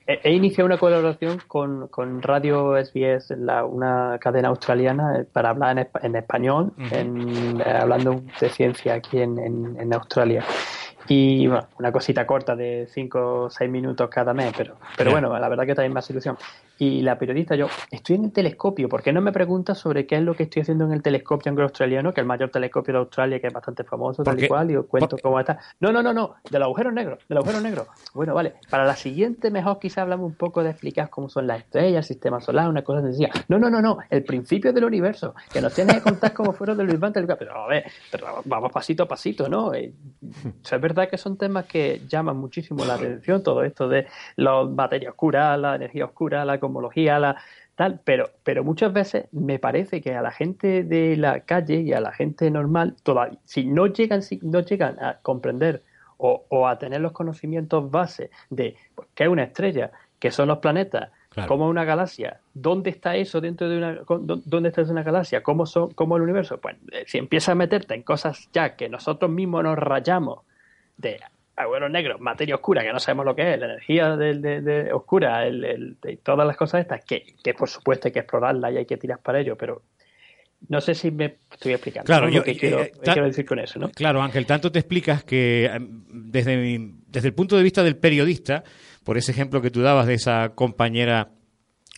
he 0.07 0.33
iniciado 0.33 0.67
una 0.67 0.79
colaboración 0.79 1.41
con, 1.47 1.89
con 1.89 2.23
Radio 2.23 2.75
SBS, 2.77 3.31
la, 3.39 3.65
una 3.65 4.19
cadena 4.21 4.49
australiana, 4.49 5.21
eh, 5.21 5.25
para 5.25 5.51
hablar 5.51 5.79
en, 5.79 5.89
en 6.03 6.17
español, 6.17 6.73
en, 6.91 7.61
eh, 7.61 7.65
hablando 7.65 8.23
de 8.41 8.49
ciencia 8.49 8.95
aquí 8.95 9.21
en, 9.21 9.39
en 9.39 9.95
Australia. 9.95 10.45
Y 11.09 11.47
bueno, 11.47 11.67
una 11.79 11.91
cosita 11.91 12.27
corta 12.27 12.55
de 12.55 12.87
5 12.91 13.43
o 13.45 13.51
6 13.51 13.71
minutos 13.71 14.09
cada 14.09 14.33
mes, 14.33 14.53
pero, 14.57 14.77
pero 14.97 15.11
bueno, 15.11 15.37
la 15.37 15.49
verdad 15.49 15.67
que 15.67 15.75
también 15.75 15.93
más 15.93 16.09
ilusión. 16.11 16.37
Y 16.83 17.01
la 17.01 17.17
periodista, 17.17 17.55
yo 17.55 17.69
estoy 17.93 18.17
en 18.17 18.25
el 18.25 18.33
telescopio, 18.33 18.89
¿por 18.89 19.05
qué 19.05 19.13
no 19.13 19.21
me 19.21 19.31
pregunta 19.31 19.73
sobre 19.73 20.05
qué 20.05 20.17
es 20.17 20.23
lo 20.23 20.35
que 20.35 20.43
estoy 20.43 20.63
haciendo 20.63 20.85
en 20.85 20.91
el 20.91 21.01
telescopio 21.01 21.49
anglo-australiano, 21.51 22.13
que 22.13 22.21
es 22.21 22.25
el 22.25 22.27
mayor 22.27 22.51
telescopio 22.51 22.95
de 22.95 22.99
Australia, 22.99 23.39
que 23.39 23.47
es 23.47 23.53
bastante 23.53 23.85
famoso, 23.85 24.25
tal 24.25 24.43
y 24.43 24.49
cual, 24.49 24.69
y 24.69 24.75
os 24.75 24.87
cuento 24.87 25.17
cómo 25.23 25.39
está? 25.39 25.61
No, 25.79 25.93
no, 25.93 26.03
no, 26.03 26.13
no, 26.13 26.35
del 26.51 26.61
agujero 26.61 26.91
negro, 26.91 27.19
del 27.29 27.39
agujero 27.39 27.61
negro. 27.61 27.87
Bueno, 28.15 28.35
vale, 28.35 28.55
para 28.69 28.85
la 28.85 28.97
siguiente 28.97 29.53
mejor 29.53 29.79
quizá 29.79 30.03
hablamos 30.03 30.27
un 30.27 30.35
poco 30.35 30.65
de 30.65 30.71
explicar 30.71 31.09
cómo 31.09 31.29
son 31.29 31.47
las 31.47 31.61
estrellas, 31.61 31.99
el 31.99 32.15
sistema 32.17 32.41
solar, 32.41 32.69
una 32.69 32.83
cosa 32.83 33.01
sencilla. 33.01 33.31
No, 33.47 33.61
no, 33.61 33.71
no, 33.71 33.81
no, 33.81 33.99
el 34.11 34.25
principio 34.25 34.73
del 34.73 34.85
universo, 34.85 35.37
que 35.53 35.61
nos 35.61 35.73
tienes 35.75 35.95
que 35.95 36.03
contar 36.03 36.33
cómo 36.33 36.53
fueron 36.53 36.79
de 36.79 36.83
Luis 36.83 36.99
Van 36.99 37.13
Pero 37.13 37.59
a 37.59 37.69
ver, 37.69 37.85
pero 38.11 38.27
vamos 38.45 38.73
pasito 38.73 39.05
a 39.05 39.07
pasito, 39.07 39.49
¿no? 39.49 39.73
Eh, 39.73 39.93
es 40.65 40.81
verdad 40.81 41.09
que 41.09 41.17
son 41.17 41.37
temas 41.37 41.65
que 41.67 42.03
llaman 42.09 42.37
muchísimo 42.39 42.85
la 42.85 42.95
atención, 42.95 43.41
todo 43.41 43.63
esto 43.63 43.87
de 43.87 44.09
la 44.35 44.65
materia 44.65 45.11
oscura, 45.11 45.57
la 45.57 45.77
energía 45.77 46.07
oscura, 46.07 46.45
la 46.45 46.59
cosmología, 46.73 47.19
la 47.19 47.37
tal, 47.75 48.01
pero, 48.05 48.31
pero 48.45 48.65
muchas 48.65 48.93
veces 48.93 49.27
me 49.33 49.59
parece 49.59 50.01
que 50.01 50.15
a 50.15 50.23
la 50.23 50.31
gente 50.31 50.85
de 50.85 51.17
la 51.17 51.41
calle 51.41 51.81
y 51.81 51.93
a 51.93 52.01
la 52.01 52.13
gente 52.13 52.51
normal, 52.51 52.97
todavía, 53.03 53.39
si 53.45 53.65
no 53.65 53.87
llegan, 53.87 54.23
si 54.23 54.39
no 54.43 54.61
llegan 54.61 55.03
a 55.03 55.19
comprender 55.23 55.83
o, 56.19 56.69
a 56.69 56.79
tener 56.79 57.01
los 57.01 57.11
conocimientos 57.11 57.91
base 57.91 58.31
de 58.49 58.77
pues, 58.95 59.09
qué 59.15 59.25
es 59.25 59.31
una 59.31 59.43
estrella, 59.43 59.91
qué 60.21 60.31
son 60.31 60.49
los 60.49 60.59
planetas, 60.59 61.11
cómo 61.49 61.65
es 61.65 61.71
una 61.71 61.85
galaxia, 61.85 62.41
dónde 62.55 62.91
está 62.91 63.17
eso 63.17 63.41
dentro 63.41 63.69
de 63.69 63.79
una, 63.79 64.01
dónde 64.05 64.69
está 64.69 64.83
una 64.83 65.03
galaxia, 65.03 65.43
cómo 65.43 65.67
son, 65.67 65.91
cómo 65.95 66.17
el 66.17 66.23
universo, 66.23 66.61
pues 66.61 66.77
eh, 66.93 67.05
si 67.09 67.19
empiezas 67.19 67.51
a 67.51 67.55
meterte 67.57 67.95
en 67.95 68.03
cosas 68.03 68.49
ya 68.53 68.77
que 68.77 68.89
nosotros 68.89 69.33
mismos 69.33 69.65
nos 69.65 69.77
rayamos 69.77 70.45
de 70.97 71.19
agüero 71.57 71.89
negro, 71.89 72.19
materia 72.19 72.55
oscura, 72.55 72.83
que 72.83 72.93
no 72.93 72.99
sabemos 72.99 73.27
lo 73.27 73.35
que 73.35 73.53
es, 73.53 73.59
la 73.59 73.67
energía 73.67 74.17
de, 74.17 74.91
oscura, 74.93 75.47
el, 75.47 75.97
de 76.01 76.17
todas 76.23 76.47
las 76.47 76.57
cosas 76.57 76.83
estas, 76.83 77.05
que, 77.05 77.55
por 77.57 77.69
supuesto 77.69 78.09
hay 78.09 78.13
que 78.13 78.21
explorarla 78.21 78.71
y 78.71 78.79
hay 78.79 78.87
que 78.87 78.97
tirar 78.97 79.19
para 79.19 79.41
ello, 79.41 79.57
pero 79.57 79.83
no 80.69 80.81
sé 80.81 80.95
si 80.95 81.11
me 81.11 81.37
estoy 81.51 81.73
explicando 81.73 82.07
claro, 82.07 82.29
yo, 82.29 82.43
eh, 82.47 82.57
quiero, 82.57 82.83
eh, 82.83 82.93
quiero, 83.03 83.25
decir 83.25 83.45
con 83.45 83.59
eso. 83.59 83.79
¿no? 83.79 83.91
Claro, 83.91 84.23
Ángel, 84.23 84.47
tanto 84.47 84.71
te 84.71 84.79
explicas 84.79 85.25
que 85.25 85.67
em, 85.67 86.05
desde, 86.09 86.93
desde 87.09 87.29
el 87.29 87.35
punto 87.35 87.57
de 87.57 87.63
vista 87.65 87.83
del 87.83 87.97
periodista, 87.97 88.63
por 89.05 89.19
ese 89.19 89.33
ejemplo 89.33 89.61
que 89.61 89.71
tú 89.71 89.83
dabas 89.83 90.07
de 90.07 90.15
esa 90.15 90.51
compañera 90.55 91.31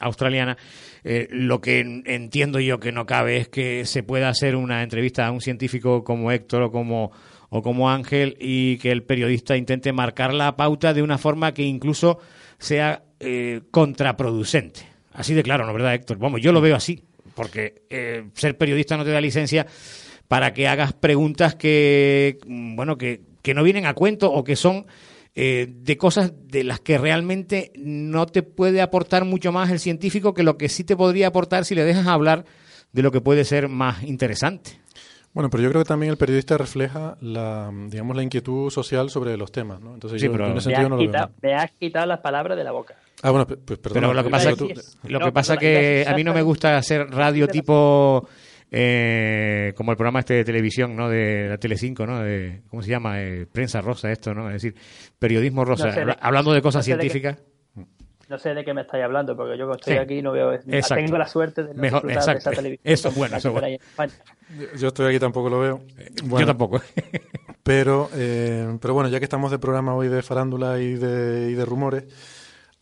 australiana, 0.00 0.56
eh, 1.04 1.28
lo 1.30 1.60
que 1.60 1.80
entiendo 1.80 2.58
yo 2.58 2.80
que 2.80 2.90
no 2.90 3.06
cabe 3.06 3.36
es 3.36 3.48
que 3.48 3.84
se 3.84 4.02
pueda 4.02 4.28
hacer 4.28 4.56
una 4.56 4.82
entrevista 4.82 5.26
a 5.26 5.30
un 5.30 5.40
científico 5.40 6.02
como 6.02 6.32
Héctor 6.32 6.62
o 6.62 6.72
como 6.72 7.12
o 7.56 7.62
como 7.62 7.88
Ángel 7.88 8.36
y 8.40 8.78
que 8.78 8.90
el 8.90 9.04
periodista 9.04 9.56
intente 9.56 9.92
marcar 9.92 10.34
la 10.34 10.56
pauta 10.56 10.92
de 10.92 11.02
una 11.02 11.18
forma 11.18 11.54
que 11.54 11.62
incluso 11.62 12.18
sea 12.58 13.04
eh, 13.20 13.60
contraproducente. 13.70 14.80
Así 15.12 15.34
de 15.34 15.44
claro, 15.44 15.64
¿no 15.64 15.72
verdad, 15.72 15.94
Héctor? 15.94 16.18
Vamos, 16.18 16.40
yo 16.40 16.50
lo 16.50 16.60
veo 16.60 16.74
así, 16.74 17.04
porque 17.36 17.82
eh, 17.90 18.24
ser 18.34 18.58
periodista 18.58 18.96
no 18.96 19.04
te 19.04 19.12
da 19.12 19.20
licencia 19.20 19.68
para 20.26 20.52
que 20.52 20.66
hagas 20.66 20.94
preguntas 20.94 21.54
que, 21.54 22.38
mm, 22.44 22.74
bueno, 22.74 22.98
que, 22.98 23.20
que 23.40 23.54
no 23.54 23.62
vienen 23.62 23.86
a 23.86 23.94
cuento 23.94 24.32
o 24.32 24.42
que 24.42 24.56
son 24.56 24.86
eh, 25.36 25.68
de 25.70 25.96
cosas 25.96 26.32
de 26.48 26.64
las 26.64 26.80
que 26.80 26.98
realmente 26.98 27.70
no 27.76 28.26
te 28.26 28.42
puede 28.42 28.80
aportar 28.80 29.24
mucho 29.24 29.52
más 29.52 29.70
el 29.70 29.78
científico 29.78 30.34
que 30.34 30.42
lo 30.42 30.58
que 30.58 30.68
sí 30.68 30.82
te 30.82 30.96
podría 30.96 31.28
aportar 31.28 31.64
si 31.64 31.76
le 31.76 31.84
dejas 31.84 32.08
hablar 32.08 32.46
de 32.92 33.02
lo 33.02 33.12
que 33.12 33.20
puede 33.20 33.44
ser 33.44 33.68
más 33.68 34.02
interesante. 34.02 34.83
Bueno, 35.34 35.50
pero 35.50 35.64
yo 35.64 35.70
creo 35.70 35.82
que 35.82 35.88
también 35.88 36.12
el 36.12 36.16
periodista 36.16 36.56
refleja 36.56 37.16
la, 37.20 37.68
digamos, 37.88 38.16
la 38.16 38.22
inquietud 38.22 38.70
social 38.70 39.10
sobre 39.10 39.36
los 39.36 39.50
temas, 39.50 39.80
¿no? 39.80 39.94
Entonces 39.94 40.22
yo 40.22 40.32
en 40.32 40.56
ese 40.56 40.70
sentido 40.70 40.88
no 40.88 40.96
lo 40.96 41.10
veo. 41.10 41.30
Me 41.42 41.54
has 41.54 41.72
quitado 41.72 42.06
las 42.06 42.20
palabras 42.20 42.56
de 42.56 42.62
la 42.62 42.70
boca. 42.70 42.94
Ah, 43.20 43.30
bueno, 43.30 43.44
pues 43.44 43.80
perdón. 43.80 43.94
Pero 44.00 44.14
lo 44.14 44.22
que 44.22 44.30
pasa, 44.30 44.52
que, 44.54 44.74
lo 45.08 45.18
que, 45.18 45.32
pasa 45.32 45.56
que 45.56 46.04
a 46.06 46.14
mí 46.14 46.22
no 46.22 46.32
me 46.32 46.42
gusta 46.42 46.76
hacer 46.76 47.10
radio 47.10 47.48
tipo... 47.48 48.28
Eh, 48.76 49.72
como 49.76 49.92
el 49.92 49.96
programa 49.96 50.18
este 50.20 50.34
de 50.34 50.44
televisión, 50.44 50.96
¿no? 50.96 51.08
De 51.08 51.48
la 51.48 51.58
Telecinco, 51.58 52.06
¿no? 52.06 52.20
De, 52.20 52.62
¿Cómo 52.68 52.82
se 52.82 52.90
llama? 52.90 53.22
Eh, 53.22 53.46
prensa 53.46 53.80
rosa, 53.80 54.10
esto, 54.10 54.34
¿no? 54.34 54.48
Es 54.48 54.54
decir, 54.54 54.74
periodismo 55.16 55.64
rosa. 55.64 55.94
hablando 56.20 56.52
de 56.52 56.60
cosas 56.60 56.84
científicas. 56.84 57.38
No 58.34 58.40
sé 58.40 58.52
de 58.52 58.64
qué 58.64 58.74
me 58.74 58.80
estáis 58.80 59.04
hablando, 59.04 59.36
porque 59.36 59.56
yo 59.56 59.68
que 59.68 59.76
estoy 59.76 59.96
aquí 59.96 60.20
no 60.20 60.32
veo. 60.32 60.58
Tengo 60.58 61.16
la 61.16 61.28
suerte 61.28 61.62
de 61.62 61.72
no 61.72 61.80
Mejor, 61.80 62.04
de 62.04 62.14
esa 62.14 62.34
televisión. 62.50 62.80
Eso 62.82 63.08
es 63.10 63.14
bueno, 63.14 63.36
eso 63.36 63.56
es 63.56 63.80
bueno. 63.96 64.12
Yo 64.76 64.88
estoy 64.88 65.06
aquí 65.06 65.20
tampoco 65.20 65.48
lo 65.48 65.60
veo. 65.60 65.80
yo 66.20 66.44
tampoco. 66.44 66.80
pero, 67.62 68.10
eh, 68.12 68.76
pero 68.80 68.92
bueno, 68.92 69.08
ya 69.08 69.20
que 69.20 69.24
estamos 69.24 69.52
de 69.52 69.60
programa 69.60 69.94
hoy 69.94 70.08
de 70.08 70.20
farándula 70.20 70.80
y 70.80 70.94
de, 70.94 71.52
y 71.52 71.54
de 71.54 71.64
rumores. 71.64 72.06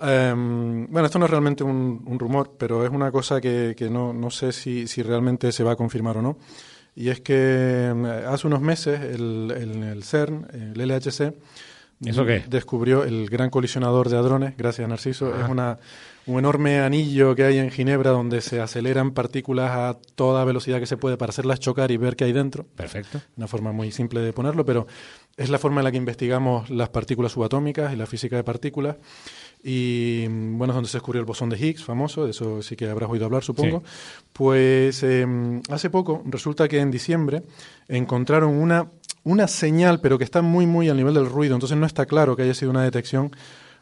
Em, 0.00 0.86
bueno, 0.90 1.05
esto 1.05 1.18
no 1.18 1.26
es 1.26 1.30
realmente 1.30 1.62
un, 1.64 2.18
rumor, 2.18 2.53
pero 2.57 2.82
es 2.86 2.90
una 2.90 3.12
cosa 3.12 3.38
que, 3.38 3.74
que 3.76 3.90
no, 3.90 4.14
no, 4.14 4.30
sé 4.30 4.53
si, 4.53 4.86
si, 4.86 5.03
realmente 5.03 5.53
se 5.53 5.64
va 5.64 5.72
a 5.72 5.76
confirmar 5.76 6.16
o 6.16 6.22
no. 6.22 6.38
Y 6.94 7.11
es 7.11 7.20
que 7.20 7.88
em, 7.88 8.07
hace 8.07 8.46
unos 8.46 8.62
meses 8.62 9.03
el, 9.03 9.53
el, 9.55 9.82
el 9.82 10.03
CERN, 10.03 10.46
el 10.74 10.88
LHC, 10.88 11.34
¿Eso 12.05 12.24
qué? 12.24 12.44
Descubrió 12.48 13.05
el 13.05 13.28
gran 13.28 13.50
colisionador 13.50 14.09
de 14.09 14.16
hadrones, 14.16 14.57
gracias 14.57 14.88
Narciso. 14.88 15.34
Es 15.38 15.48
una, 15.48 15.78
un 16.26 16.38
enorme 16.38 16.80
anillo 16.80 17.34
que 17.34 17.44
hay 17.44 17.59
en 17.59 17.70
Ginebra 17.70 18.11
donde 18.11 18.40
se 18.40 18.61
aceleran 18.61 19.12
partículas 19.12 19.70
a 19.70 19.98
toda 20.14 20.44
velocidad 20.44 20.80
que 20.80 20.86
se 20.86 20.96
puede 20.96 21.16
para 21.16 21.30
hacerlas 21.30 21.61
chocar 21.61 21.90
y 21.90 21.96
ver 21.96 22.16
qué 22.16 22.24
hay 22.24 22.32
dentro. 22.32 22.66
Perfecto. 22.76 23.20
Una 23.36 23.46
forma 23.46 23.72
muy 23.72 23.92
simple 23.92 24.20
de 24.20 24.32
ponerlo, 24.32 24.64
pero 24.64 24.86
es 25.36 25.48
la 25.48 25.59
forma 25.59 25.80
en 25.80 25.84
la 25.84 25.90
que 25.90 25.96
investigamos 25.96 26.70
las 26.70 26.90
partículas 26.90 27.32
subatómicas 27.32 27.92
y 27.92 27.96
la 27.96 28.07
física 28.07 28.36
de 28.36 28.44
partículas. 28.44 28.96
Y 29.64 30.26
bueno, 30.26 30.72
es 30.72 30.74
donde 30.74 30.90
se 30.90 30.96
descubrió 30.96 31.20
el 31.20 31.26
bosón 31.26 31.48
de 31.48 31.57
Higgs, 31.57 31.84
famoso, 31.84 32.24
de 32.24 32.32
eso 32.32 32.62
sí 32.62 32.74
que 32.74 32.88
habrás 32.88 33.09
oído 33.09 33.26
hablar, 33.26 33.44
supongo. 33.44 33.84
Pues 34.32 35.05
em, 35.05 35.62
hace 35.70 35.88
poco, 35.88 36.22
resulta 36.26 36.66
que 36.66 36.80
en 36.80 36.90
diciembre 36.90 37.44
encontraron 37.88 38.50
una 38.55 38.90
una 39.25 39.49
señal, 39.49 40.01
pero 40.01 40.18
que 40.18 40.25
está 40.25 40.43
muy, 40.43 40.66
muy 40.66 40.89
al 40.89 40.97
nivel 40.97 41.14
del 41.14 41.27
ruido, 41.27 41.55
entonces 41.55 41.79
no 41.79 41.87
está 41.87 42.07
claro 42.07 42.37
que 42.37 42.43
haya 42.43 42.55
sido 42.55 42.70
una 42.70 42.83
detección 42.83 43.31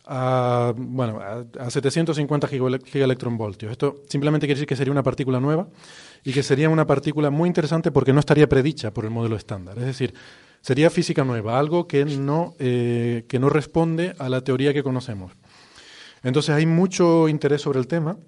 a, 0.06 0.72
bueno, 0.76 1.20
a, 1.20 1.70
750 1.70 2.48
gigaelectronvoltios. 2.48 3.70
Esto 3.70 4.02
simplemente 4.08 4.46
quiere 4.46 4.56
decir 4.58 4.66
que 4.66 4.76
sería 4.76 4.92
una 4.92 5.02
partícula 5.02 5.40
nueva 5.40 5.68
y 6.24 6.32
que 6.32 6.42
sería 6.42 6.68
una 6.68 6.86
partícula 6.86 7.30
muy 7.30 7.46
interesante 7.46 7.92
porque 7.92 8.12
no 8.12 8.20
estaría 8.20 8.48
predicha 8.48 8.92
por 8.92 9.04
el 9.04 9.10
modelo 9.10 9.36
estándar. 9.36 9.78
Es 9.78 9.84
decir, 9.84 10.14
sería 10.60 10.90
física 10.90 11.24
nueva, 11.24 11.58
algo 11.58 11.86
que 11.86 12.04
no, 12.04 12.54
eh, 12.58 13.24
que 13.28 13.38
no 13.38 13.48
responde 13.48 14.14
a 14.18 14.28
la 14.28 14.42
teoría 14.42 14.74
que 14.74 14.82
conocemos. 14.82 15.32
Entonces 16.22 16.54
hay 16.54 16.66
mucho 16.66 17.28
interés 17.28 17.62
sobre 17.62 17.78
el 17.78 17.86
tema 17.86 18.18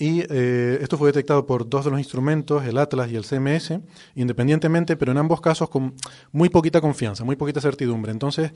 y 0.00 0.22
eh, 0.30 0.78
esto 0.80 0.96
fue 0.96 1.08
detectado 1.10 1.44
por 1.44 1.68
dos 1.68 1.84
de 1.84 1.90
los 1.90 2.00
instrumentos, 2.00 2.64
el 2.64 2.78
Atlas 2.78 3.10
y 3.10 3.16
el 3.16 3.24
CMS, 3.26 3.80
independientemente, 4.14 4.96
pero 4.96 5.12
en 5.12 5.18
ambos 5.18 5.42
casos 5.42 5.68
con 5.68 5.94
muy 6.32 6.48
poquita 6.48 6.80
confianza, 6.80 7.22
muy 7.22 7.36
poquita 7.36 7.60
certidumbre. 7.60 8.10
Entonces, 8.10 8.50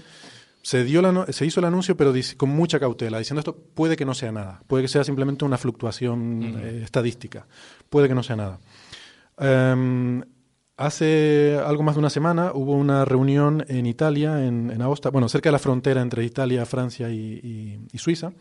se, 0.63 0.85
dio 0.85 1.03
la, 1.03 1.27
se 1.31 1.45
hizo 1.45 1.61
el 1.61 1.67
anuncio, 1.67 1.99
pero 1.99 2.15
con 2.39 2.49
mucha 2.49 2.81
cautela, 2.81 3.19
diciendo 3.19 3.41
esto 3.41 3.55
puede 3.55 3.95
que 3.95 4.07
no 4.07 4.15
sea 4.15 4.33
nada, 4.33 4.63
puede 4.67 4.85
que 4.85 4.89
sea 4.89 5.05
simplemente 5.05 5.45
una 5.45 5.59
fluctuación 5.59 6.43
eh, 6.43 6.81
estadística, 6.83 7.47
puede 7.91 8.09
que 8.09 8.15
no 8.15 8.23
sea 8.23 8.37
nada. 8.37 8.59
Em, 9.37 10.23
hace 10.79 11.61
algo 11.63 11.83
más 11.83 11.97
de 11.97 11.99
una 11.99 12.09
semana 12.09 12.53
hubo 12.55 12.73
una 12.73 13.05
reunión 13.05 13.67
en 13.69 13.85
Italia, 13.85 14.47
en, 14.47 14.71
en 14.71 14.81
Aosta, 14.81 15.11
bueno, 15.11 15.29
cerca 15.29 15.51
de 15.51 15.53
la 15.53 15.59
frontera 15.59 16.01
entre 16.01 16.25
Italia, 16.25 16.65
Francia 16.65 17.11
y 17.11 17.87
Suiza, 17.97 18.33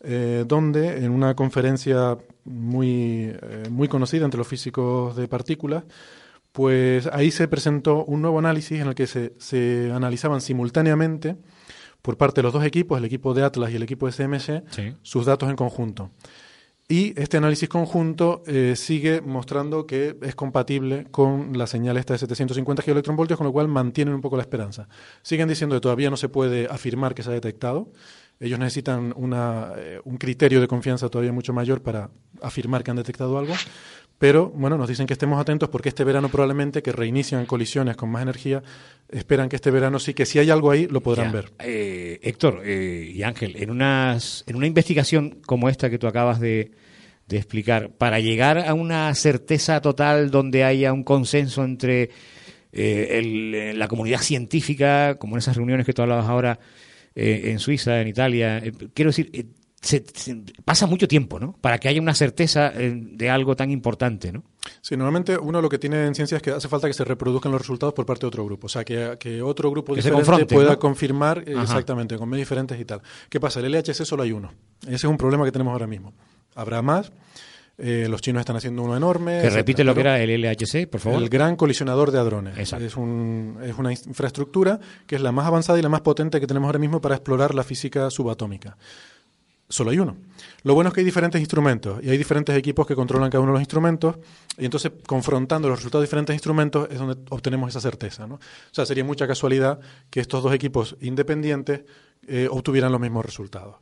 eh, 0.00 0.44
donde 0.46 1.04
en 1.04 1.12
una 1.12 1.34
conferencia 1.34 2.18
muy, 2.44 3.32
eh, 3.40 3.64
muy 3.70 3.88
conocida 3.88 4.24
entre 4.24 4.38
los 4.38 4.48
físicos 4.48 5.16
de 5.16 5.28
partículas, 5.28 5.84
pues 6.52 7.08
ahí 7.12 7.30
se 7.30 7.48
presentó 7.48 8.04
un 8.04 8.22
nuevo 8.22 8.38
análisis 8.38 8.80
en 8.80 8.88
el 8.88 8.94
que 8.94 9.06
se, 9.06 9.32
se 9.38 9.90
analizaban 9.92 10.40
simultáneamente 10.40 11.36
por 12.04 12.16
parte 12.16 12.40
de 12.40 12.42
los 12.42 12.52
dos 12.52 12.64
equipos, 12.64 12.98
el 12.98 13.06
equipo 13.06 13.32
de 13.32 13.42
Atlas 13.42 13.70
y 13.70 13.76
el 13.76 13.82
equipo 13.82 14.06
de 14.06 14.12
CMC, 14.12 14.62
sus 15.02 15.24
datos 15.24 15.48
en 15.48 15.56
conjunto. 15.56 16.10
Y 16.86 17.18
este 17.18 17.38
análisis 17.38 17.66
conjunto 17.66 18.42
eh, 18.46 18.74
sigue 18.76 19.22
mostrando 19.22 19.86
que 19.86 20.18
es 20.20 20.34
compatible 20.34 21.06
con 21.10 21.56
la 21.56 21.66
señal 21.66 21.96
esta 21.96 22.12
de 22.12 22.18
750 22.18 22.82
gigaelectronvoltios, 22.82 23.38
con 23.38 23.46
lo 23.46 23.54
cual 23.54 23.68
mantienen 23.68 24.14
un 24.14 24.20
poco 24.20 24.36
la 24.36 24.42
esperanza. 24.42 24.86
Siguen 25.22 25.48
diciendo 25.48 25.76
que 25.76 25.80
todavía 25.80 26.10
no 26.10 26.18
se 26.18 26.28
puede 26.28 26.66
afirmar 26.66 27.14
que 27.14 27.22
se 27.22 27.30
ha 27.30 27.32
detectado. 27.32 27.90
Ellos 28.40 28.58
necesitan 28.58 29.12
una, 29.16 29.72
eh, 29.76 30.00
un 30.04 30.16
criterio 30.16 30.60
de 30.60 30.68
confianza 30.68 31.08
todavía 31.08 31.32
mucho 31.32 31.52
mayor 31.52 31.82
para 31.82 32.10
afirmar 32.42 32.82
que 32.82 32.90
han 32.90 32.96
detectado 32.96 33.38
algo. 33.38 33.54
Pero 34.18 34.48
bueno, 34.50 34.78
nos 34.78 34.88
dicen 34.88 35.06
que 35.06 35.12
estemos 35.12 35.40
atentos 35.40 35.68
porque 35.68 35.88
este 35.88 36.04
verano 36.04 36.28
probablemente 36.28 36.82
que 36.82 36.92
reinician 36.92 37.46
colisiones 37.46 37.96
con 37.96 38.10
más 38.10 38.22
energía, 38.22 38.62
esperan 39.10 39.48
que 39.48 39.56
este 39.56 39.70
verano 39.70 39.98
sí 39.98 40.14
que 40.14 40.24
si 40.24 40.38
hay 40.38 40.50
algo 40.50 40.70
ahí 40.70 40.86
lo 40.86 41.00
podrán 41.00 41.32
ver. 41.32 41.52
Eh, 41.58 42.20
Héctor 42.22 42.62
eh, 42.64 43.12
y 43.12 43.22
Ángel, 43.22 43.56
en, 43.56 43.70
unas, 43.70 44.44
en 44.46 44.56
una 44.56 44.66
investigación 44.66 45.40
como 45.44 45.68
esta 45.68 45.90
que 45.90 45.98
tú 45.98 46.06
acabas 46.06 46.38
de, 46.38 46.70
explicar, 47.28 47.90
para 47.90 48.20
llegar 48.20 48.58
a 48.58 48.72
una 48.74 49.12
certeza 49.14 49.80
total 49.80 50.30
donde 50.30 50.62
haya 50.62 50.92
un 50.92 51.02
consenso 51.02 51.64
entre 51.64 52.10
eh, 52.72 53.72
la 53.74 53.88
comunidad 53.88 54.20
científica, 54.20 55.16
como 55.18 55.34
en 55.34 55.40
esas 55.40 55.56
reuniones 55.56 55.84
que 55.84 55.92
tú 55.92 56.02
hablabas 56.02 56.28
ahora 56.28 56.60
en 57.14 57.58
Suiza, 57.58 58.00
en 58.00 58.08
Italia, 58.08 58.62
quiero 58.92 59.10
decir, 59.10 59.30
se, 59.84 60.02
pasa 60.64 60.86
mucho 60.86 61.06
tiempo, 61.06 61.38
¿no? 61.38 61.56
Para 61.60 61.78
que 61.78 61.88
haya 61.88 62.00
una 62.00 62.14
certeza 62.14 62.72
eh, 62.74 62.92
de 62.94 63.30
algo 63.30 63.54
tan 63.54 63.70
importante, 63.70 64.32
¿no? 64.32 64.42
Sí, 64.80 64.96
normalmente 64.96 65.36
uno 65.36 65.60
lo 65.60 65.68
que 65.68 65.78
tiene 65.78 66.06
en 66.06 66.14
ciencia 66.14 66.36
es 66.36 66.42
que 66.42 66.50
hace 66.50 66.68
falta 66.68 66.88
que 66.88 66.94
se 66.94 67.04
reproduzcan 67.04 67.52
los 67.52 67.60
resultados 67.60 67.92
por 67.92 68.06
parte 68.06 68.22
de 68.22 68.28
otro 68.28 68.44
grupo. 68.44 68.66
O 68.66 68.68
sea, 68.70 68.84
que, 68.84 69.42
otro 69.42 69.70
grupo 69.70 69.94
diferente 69.94 70.46
pueda 70.46 70.78
confirmar 70.78 71.44
exactamente, 71.46 72.16
con 72.16 72.28
medios 72.30 72.48
diferentes 72.48 72.80
y 72.80 72.84
tal. 72.86 73.02
¿Qué 73.28 73.38
pasa? 73.40 73.60
El 73.60 73.72
LHC 73.72 74.04
solo 74.04 74.22
hay 74.22 74.32
uno. 74.32 74.52
Ese 74.82 74.94
es 74.94 75.04
un 75.04 75.18
problema 75.18 75.44
que 75.44 75.52
tenemos 75.52 75.72
ahora 75.72 75.86
mismo. 75.86 76.14
Habrá 76.54 76.80
más. 76.80 77.12
Eh, 77.76 78.06
los 78.08 78.20
chinos 78.20 78.40
están 78.40 78.56
haciendo 78.56 78.82
uno 78.82 78.96
enorme. 78.96 79.40
Que 79.42 79.50
repite 79.50 79.82
lo 79.82 79.94
que 79.94 80.00
era 80.00 80.20
el 80.20 80.40
LHC, 80.40 80.86
por 80.88 81.00
favor. 81.00 81.22
El 81.22 81.28
gran 81.28 81.56
colisionador 81.56 82.10
de 82.10 82.18
hadrones. 82.18 82.72
Es, 82.72 82.96
un, 82.96 83.58
es 83.62 83.76
una 83.76 83.92
infraestructura 83.92 84.78
que 85.06 85.16
es 85.16 85.20
la 85.20 85.32
más 85.32 85.46
avanzada 85.46 85.78
y 85.78 85.82
la 85.82 85.88
más 85.88 86.02
potente 86.02 86.40
que 86.40 86.46
tenemos 86.46 86.68
ahora 86.68 86.78
mismo 86.78 87.00
para 87.00 87.16
explorar 87.16 87.54
la 87.54 87.64
física 87.64 88.10
subatómica 88.10 88.76
solo 89.68 89.90
hay 89.90 89.98
uno. 89.98 90.16
Lo 90.62 90.74
bueno 90.74 90.88
es 90.88 90.94
que 90.94 91.00
hay 91.00 91.04
diferentes 91.04 91.40
instrumentos 91.40 92.02
y 92.02 92.10
hay 92.10 92.16
diferentes 92.18 92.56
equipos 92.56 92.86
que 92.86 92.94
controlan 92.94 93.30
cada 93.30 93.42
uno 93.42 93.52
de 93.52 93.54
los 93.54 93.62
instrumentos 93.62 94.16
y 94.56 94.64
entonces 94.64 94.92
confrontando 95.06 95.68
los 95.68 95.78
resultados 95.78 96.02
de 96.02 96.06
diferentes 96.06 96.34
instrumentos 96.34 96.88
es 96.90 96.98
donde 96.98 97.16
obtenemos 97.30 97.70
esa 97.70 97.80
certeza. 97.80 98.26
¿no? 98.26 98.36
O 98.36 98.40
sea, 98.70 98.86
sería 98.86 99.04
mucha 99.04 99.26
casualidad 99.26 99.80
que 100.10 100.20
estos 100.20 100.42
dos 100.42 100.54
equipos 100.54 100.96
independientes 101.00 101.82
eh, 102.26 102.48
obtuvieran 102.50 102.92
los 102.92 103.00
mismos 103.00 103.24
resultados. 103.24 103.76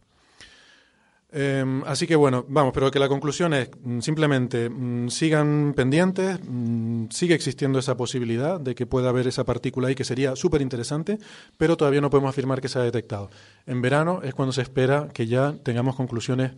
Em, 1.34 1.82
así 1.84 2.06
que 2.06 2.14
bueno, 2.14 2.44
vamos, 2.46 2.74
pero 2.74 2.90
que 2.90 2.98
la 2.98 3.08
conclusión 3.08 3.54
es 3.54 3.70
mm, 3.82 4.00
simplemente 4.00 4.68
mm, 4.68 5.08
sigan 5.08 5.72
pendientes, 5.74 6.38
mm, 6.46 7.06
sigue 7.08 7.34
existiendo 7.34 7.78
esa 7.78 7.96
posibilidad 7.96 8.60
de 8.60 8.74
que 8.74 8.84
pueda 8.84 9.08
haber 9.08 9.26
esa 9.26 9.44
partícula 9.44 9.88
ahí 9.88 9.94
que 9.94 10.04
sería 10.04 10.36
súper 10.36 10.60
interesante, 10.60 11.18
pero 11.56 11.78
todavía 11.78 12.02
no 12.02 12.10
podemos 12.10 12.28
afirmar 12.28 12.60
que 12.60 12.68
se 12.68 12.78
ha 12.78 12.82
detectado. 12.82 13.30
En 13.66 13.80
verano 13.80 14.20
es 14.22 14.34
cuando 14.34 14.52
se 14.52 14.60
espera 14.60 15.08
que 15.14 15.26
ya 15.26 15.54
tengamos 15.62 15.96
conclusiones 15.96 16.52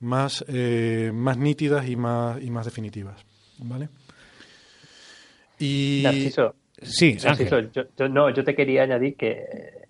más, 0.00 0.44
eh, 0.48 1.12
más 1.14 1.38
nítidas 1.38 1.88
y 1.88 1.94
más, 1.94 2.42
y 2.42 2.50
más 2.50 2.64
definitivas. 2.64 3.24
¿Vale? 3.58 3.88
Y... 5.60 6.04
Sí, 6.82 7.16
yo, 7.16 8.08
no, 8.08 8.28
yo 8.28 8.44
te 8.44 8.54
quería 8.54 8.82
añadir 8.82 9.16
que 9.16 9.46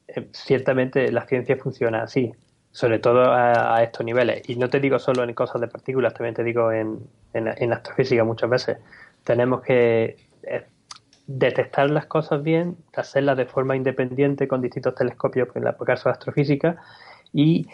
eh, 0.07 0.29
ciertamente 0.31 1.11
la 1.11 1.27
ciencia 1.27 1.57
funciona 1.57 2.03
así 2.03 2.33
sobre 2.77 2.99
todo 2.99 3.33
a, 3.33 3.83
estos 3.83 4.05
niveles. 4.05 4.47
Y 4.51 4.57
no 4.57 4.69
te 4.69 4.81
digo 4.81 4.99
solo 4.99 5.25
en 5.25 5.33
cosas 5.33 5.63
de 5.63 5.67
partículas, 5.67 6.13
también 6.13 6.35
te 6.35 6.45
digo 6.45 6.71
en, 6.71 7.09
en, 7.33 7.73
astrofísica 7.73 8.23
muchas 8.23 8.51
veces. 8.51 8.77
Tenemos 9.25 9.63
que 9.63 10.19
eh, 10.43 10.67
detectar 11.27 11.89
las 11.89 12.05
cosas 12.05 12.43
bien, 12.43 12.77
hacerlas 12.95 13.39
de 13.39 13.47
forma 13.47 13.77
independiente 13.77 14.47
con 14.47 14.61
distintos 14.61 14.95
telescopios, 14.95 15.49
en 15.55 15.67
el 15.67 15.75
caso 15.87 16.11
de 16.11 16.13
astrofísica, 16.13 16.77
y 17.33 17.67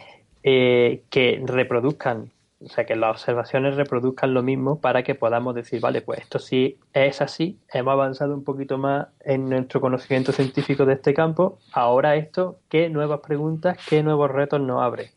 eh, 0.45 1.03
que 1.11 1.43
reproduzcan 1.47 2.31
o 2.65 2.69
sea, 2.69 2.85
que 2.85 2.97
las 2.97 3.11
observaciones 3.11 3.77
reproduzcan 3.77 4.35
lo 4.35 4.43
mismo 4.43 4.81
para 4.81 5.03
que 5.03 5.15
podamos 5.15 5.55
decir, 5.55 5.81
vale, 5.81 6.03
pues 6.03 6.21
esto 6.21 6.39
sí 6.39 6.79
es 6.93 7.21
así, 7.21 7.59
hemos 7.73 7.93
avanzado 7.93 8.35
un 8.35 8.45
poquito 8.45 8.79
más 8.79 9.09
en 9.21 9.49
nuestro 9.49 9.81
conocimiento 9.81 10.33
científico 10.33 10.85
de 10.85 10.95
este 10.95 11.15
campo, 11.15 11.59
ahora 11.73 12.17
esto, 12.17 12.59
¿qué 12.69 12.89
nuevas 12.89 13.21
preguntas, 13.21 13.79
qué 13.89 14.03
nuevos 14.03 14.31
retos 14.31 14.61
nos 14.61 14.83
abre? 14.83 15.13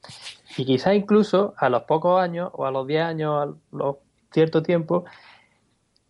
Y 0.57 0.65
quizá 0.65 0.93
incluso 0.93 1.53
a 1.57 1.69
los 1.69 1.83
pocos 1.83 2.21
años 2.21 2.49
o 2.53 2.65
a 2.65 2.71
los 2.71 2.87
10 2.87 3.03
años, 3.03 3.33
a 3.35 3.75
los 3.75 3.97
cierto 4.31 4.61
tiempo, 4.63 5.05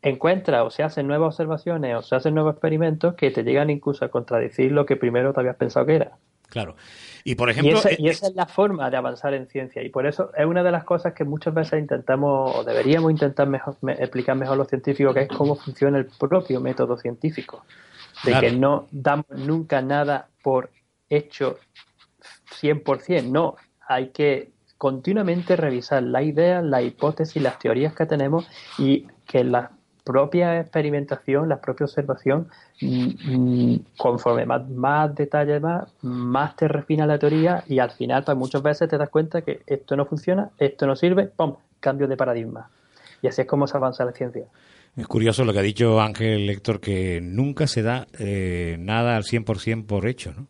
encuentra 0.02 0.64
o 0.64 0.70
se 0.70 0.84
hacen 0.84 1.08
nuevas 1.08 1.28
observaciones 1.28 1.96
o 1.96 2.02
se 2.02 2.16
hacen 2.16 2.36
nuevos 2.36 2.54
experimentos 2.54 3.16
que 3.16 3.32
te 3.32 3.44
llegan 3.44 3.70
incluso 3.70 4.06
a 4.06 4.10
contradecir 4.10 4.72
lo 4.72 4.86
que 4.86 4.96
primero 4.96 5.34
te 5.34 5.40
habías 5.40 5.56
pensado 5.56 5.86
que 5.86 5.96
era. 5.96 6.18
Claro. 6.50 6.76
Y 7.24 7.36
por 7.36 7.50
ejemplo. 7.50 7.80
Eh, 7.90 7.96
y, 8.00 8.10
esa, 8.10 8.28
es 8.28 8.36
la 8.36 8.46
forma 8.46 8.90
de 8.90 8.98
avanzar 8.98 9.34
en 9.34 9.48
ciencia. 9.48 9.84
Y 9.84 9.90
por 9.90 10.06
eso 10.06 10.32
es 10.38 10.46
una 10.46 10.64
de 10.64 10.72
las 10.72 10.84
cosas 10.84 11.14
que 11.14 11.24
muchas 11.24 11.54
veces 11.54 11.80
intentamos, 11.80 12.56
o 12.56 12.64
deberíamos 12.64 13.12
intentar 13.12 13.48
mejor, 13.48 13.76
explicar 13.98 14.36
mejor 14.36 14.54
a 14.54 14.58
los 14.58 14.68
científicos, 14.68 15.14
que 15.14 15.22
es 15.22 15.30
cómo 15.30 15.56
funciona 15.56 15.98
el 15.98 16.06
propio 16.06 16.62
método 16.62 16.98
científico. 16.98 17.66
De 18.24 18.40
que 18.40 18.52
no 18.52 18.88
damos 18.92 19.28
nunca 19.30 19.82
nada 19.82 20.30
por 20.42 20.70
hecho 21.10 21.58
100%. 22.62 23.24
No, 23.30 23.56
hay 23.88 24.10
que 24.10 24.52
continuamente 24.78 25.56
revisar 25.56 26.04
las 26.04 26.24
ideas, 26.24 26.64
las 26.64 26.84
hipótesis, 26.84 27.42
las 27.42 27.60
teorías 27.60 27.94
que 27.94 28.06
tenemos 28.06 28.48
y 28.78 29.08
que 29.26 29.44
la 29.44 29.72
propia 30.06 30.62
experimentación, 30.62 31.50
la 31.50 31.60
propia 31.60 31.86
observación 31.86 32.48
Mm, 32.82 33.72
mm, 33.72 33.86
conforme 33.96 34.46
más, 34.46 34.70
más 34.70 35.16
detalles 35.16 35.62
más, 35.62 35.88
más 36.02 36.58
te 36.58 36.68
refina 36.68 37.08
la 37.08 37.18
teoría 37.18 37.64
y 37.68 37.80
al 37.80 37.92
final 37.92 38.24
pues 38.26 38.38
muchas 38.38 38.62
veces 38.62 38.90
te 38.90 38.98
das 38.98 39.10
cuenta 39.10 39.42
que 39.44 39.62
esto 39.66 39.96
no 39.96 40.06
funciona, 40.06 40.50
esto 40.58 40.86
no 40.86 40.96
sirve, 40.96 41.28
¡pum! 41.28 41.56
Cambio 41.80 42.08
de 42.08 42.18
paradigma. 42.18 42.70
Y 43.22 43.28
así 43.28 43.42
es 43.42 43.48
como 43.48 43.66
se 43.66 43.78
avanza 43.78 44.04
la 44.04 44.12
ciencia. 44.12 44.44
Es 44.98 45.08
curioso 45.08 45.46
lo 45.46 45.54
que 45.54 45.60
ha 45.60 45.62
dicho 45.62 46.02
Ángel 46.02 46.46
Lector, 46.46 46.82
que 46.82 47.22
nunca 47.22 47.68
se 47.68 47.82
da 47.82 48.08
eh, 48.20 48.76
nada 48.80 49.16
al 49.16 49.24
100% 49.24 49.86
por 49.86 50.08
hecho, 50.08 50.34
¿no? 50.36 50.48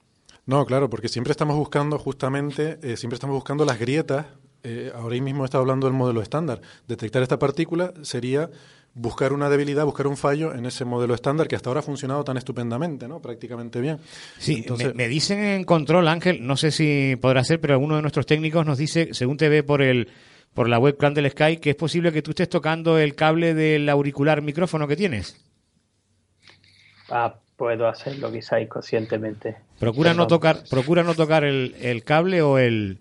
No, 0.48 0.66
claro, 0.66 0.90
porque 0.90 1.08
siempre 1.08 1.32
estamos 1.32 1.56
buscando 1.56 1.98
justamente, 1.98 2.78
eh, 2.84 2.98
siempre 2.98 3.16
estamos 3.16 3.36
buscando 3.36 3.66
las 3.66 3.80
grietas. 3.80 4.28
Eh, 4.64 4.92
ahora 4.96 5.20
mismo 5.20 5.44
he 5.44 5.46
estado 5.46 5.62
hablando 5.62 5.88
del 5.88 5.96
modelo 5.96 6.22
estándar. 6.22 6.62
Detectar 6.88 7.24
esta 7.24 7.40
partícula 7.40 7.94
sería 8.04 8.50
buscar 8.96 9.34
una 9.34 9.50
debilidad, 9.50 9.86
buscar 9.86 10.08
un 10.08 10.18
fallo 10.18 10.56
en 10.56 10.66
ese 10.66 10.86
modelo 10.86 11.14
estándar 11.14 11.48
que 11.48 11.56
hasta 11.56 11.70
ahora 11.70 11.82
ha 11.82 11.84
funcionado 11.84 12.24
tan 12.24 12.38
estupendamente, 12.38 13.08
¿no? 13.08 13.22
Prácticamente 13.22 13.82
bien. 13.82 14.00
Sí, 14.40 14.66
me, 14.96 15.08
dicen 15.08 15.44
en 15.44 15.64
control, 15.66 16.08
Ángel, 16.08 16.48
no 16.48 16.56
sé 16.58 16.72
si 16.72 17.18
podrá 17.18 17.44
ser, 17.44 17.60
pero 17.60 17.74
alguno 17.74 17.98
de 17.98 18.02
nuestros 18.02 18.26
técnicos 18.26 18.66
nos 18.66 18.78
dice, 18.78 19.10
según 19.14 19.38
te 19.38 19.50
ve 19.50 19.62
por 19.62 19.82
el 19.82 20.10
por 20.54 20.70
la 20.70 20.80
webcam 20.80 21.14
del 21.14 21.30
Sky, 21.30 21.58
que 21.58 21.72
es 21.72 21.76
posible 21.76 22.14
que 22.14 22.22
tú 22.22 22.32
estés 22.32 22.48
tocando 22.48 22.98
el 22.98 23.14
cable 23.14 23.54
del 23.54 23.90
auricular 23.90 24.42
micrófono 24.42 24.88
que 24.88 24.96
tienes. 24.96 25.36
Ah, 27.10 27.36
puedo 27.58 27.90
hacerlo 27.90 28.32
quizá 28.32 28.62
inconscientemente. 28.62 29.58
Procura 29.78 30.14
no 30.14 30.28
tocar, 30.28 30.64
procura 30.70 31.04
no 31.04 31.14
tocar 31.14 31.44
el, 31.44 31.76
el 31.82 32.06
cable 32.06 32.42
o 32.42 32.58
el 32.58 33.00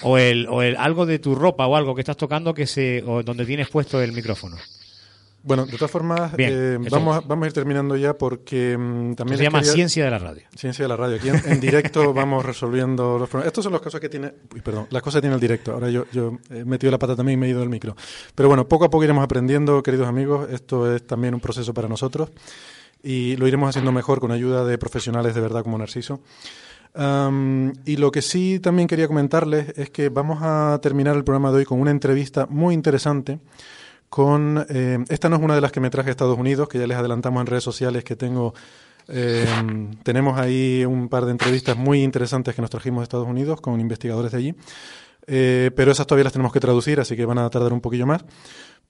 o 0.00 0.16
el, 0.16 0.46
o 0.48 0.62
el 0.62 0.76
algo 0.76 1.04
de 1.04 1.18
tu 1.18 1.34
ropa 1.34 1.66
o 1.66 1.76
algo 1.76 1.94
que 1.94 2.00
estás 2.00 2.16
tocando 2.16 2.54
que 2.54 2.66
se 2.66 3.02
o 3.06 3.22
donde 3.22 3.44
tienes 3.44 3.68
puesto 3.68 4.00
el 4.00 4.12
micrófono. 4.12 4.56
Bueno, 5.42 5.66
de 5.66 5.72
todas 5.72 5.90
formas, 5.90 6.32
eh, 6.36 6.78
vamos, 6.90 7.16
a, 7.16 7.20
vamos 7.20 7.44
a 7.44 7.46
ir 7.46 7.52
terminando 7.52 7.96
ya 7.96 8.18
porque 8.18 8.76
mm, 8.76 9.14
también... 9.14 9.38
Se 9.38 9.44
llama 9.44 9.62
Ciencia 9.62 10.04
de 10.04 10.10
la 10.10 10.18
Radio. 10.18 10.42
Ciencia 10.54 10.84
de 10.84 10.88
la 10.88 10.96
Radio. 10.96 11.16
Aquí 11.16 11.28
en, 11.28 11.60
directo 11.60 12.12
vamos 12.14 12.44
resolviendo 12.44 13.18
los 13.18 13.28
problemas. 13.28 13.46
Estos 13.46 13.64
son 13.64 13.72
las 13.72 13.80
cosas 13.80 14.00
que 14.00 14.08
tiene... 14.08 14.32
Uy, 14.52 14.60
perdón, 14.60 14.88
las 14.90 15.02
cosas 15.02 15.18
que 15.18 15.22
tiene 15.22 15.34
el 15.34 15.40
directo. 15.40 15.72
Ahora 15.72 15.90
yo, 15.90 16.06
yo 16.12 16.38
he 16.50 16.64
metido 16.64 16.90
la 16.90 16.98
pata 16.98 17.14
también 17.14 17.38
y 17.38 17.40
me 17.40 17.46
he 17.46 17.50
ido 17.50 17.60
del 17.60 17.68
micro. 17.68 17.96
Pero 18.34 18.48
bueno, 18.48 18.68
poco 18.68 18.84
a 18.84 18.90
poco 18.90 19.04
iremos 19.04 19.24
aprendiendo, 19.24 19.82
queridos 19.82 20.08
amigos. 20.08 20.48
Esto 20.50 20.92
es 20.92 21.06
también 21.06 21.34
un 21.34 21.40
proceso 21.40 21.72
para 21.72 21.88
nosotros 21.88 22.30
y 23.02 23.36
lo 23.36 23.46
iremos 23.46 23.68
haciendo 23.68 23.92
mejor 23.92 24.20
con 24.20 24.32
ayuda 24.32 24.64
de 24.64 24.76
profesionales 24.78 25.34
de 25.34 25.40
verdad 25.40 25.62
como 25.62 25.78
Narciso. 25.78 26.20
y 27.84 27.96
lo 27.96 28.10
que 28.10 28.22
sí 28.22 28.58
también 28.60 28.88
quería 28.88 29.06
comentarles 29.06 29.72
es 29.78 29.90
que 29.90 30.08
vamos 30.08 30.40
a 30.42 30.78
terminar 30.82 31.16
el 31.16 31.24
programa 31.24 31.50
de 31.50 31.58
hoy 31.58 31.64
con 31.64 31.80
una 31.80 31.90
entrevista 31.90 32.46
muy 32.46 32.74
interesante 32.74 33.38
con... 34.08 34.66
Eh, 34.68 34.98
esta 35.08 35.28
no 35.28 35.36
es 35.36 35.42
una 35.42 35.54
de 35.54 35.60
las 35.60 35.72
que 35.72 35.80
me 35.80 35.90
traje 35.90 36.08
a 36.08 36.12
Estados 36.12 36.38
Unidos, 36.38 36.68
que 36.68 36.78
ya 36.78 36.86
les 36.86 36.96
adelantamos 36.96 37.40
en 37.40 37.46
redes 37.46 37.64
sociales 37.64 38.04
que 38.04 38.16
tengo... 38.16 38.54
Eh, 39.08 39.46
tenemos 40.02 40.38
ahí 40.38 40.84
un 40.84 41.08
par 41.08 41.24
de 41.24 41.30
entrevistas 41.30 41.76
muy 41.76 42.02
interesantes 42.02 42.54
que 42.54 42.60
nos 42.60 42.70
trajimos 42.70 43.00
de 43.00 43.04
Estados 43.04 43.26
Unidos 43.26 43.60
con 43.60 43.80
investigadores 43.80 44.32
de 44.32 44.38
allí, 44.38 44.54
eh, 45.26 45.70
pero 45.74 45.92
esas 45.92 46.06
todavía 46.06 46.24
las 46.24 46.34
tenemos 46.34 46.52
que 46.52 46.60
traducir, 46.60 47.00
así 47.00 47.16
que 47.16 47.24
van 47.24 47.38
a 47.38 47.48
tardar 47.48 47.72
un 47.72 47.80
poquillo 47.80 48.06
más. 48.06 48.24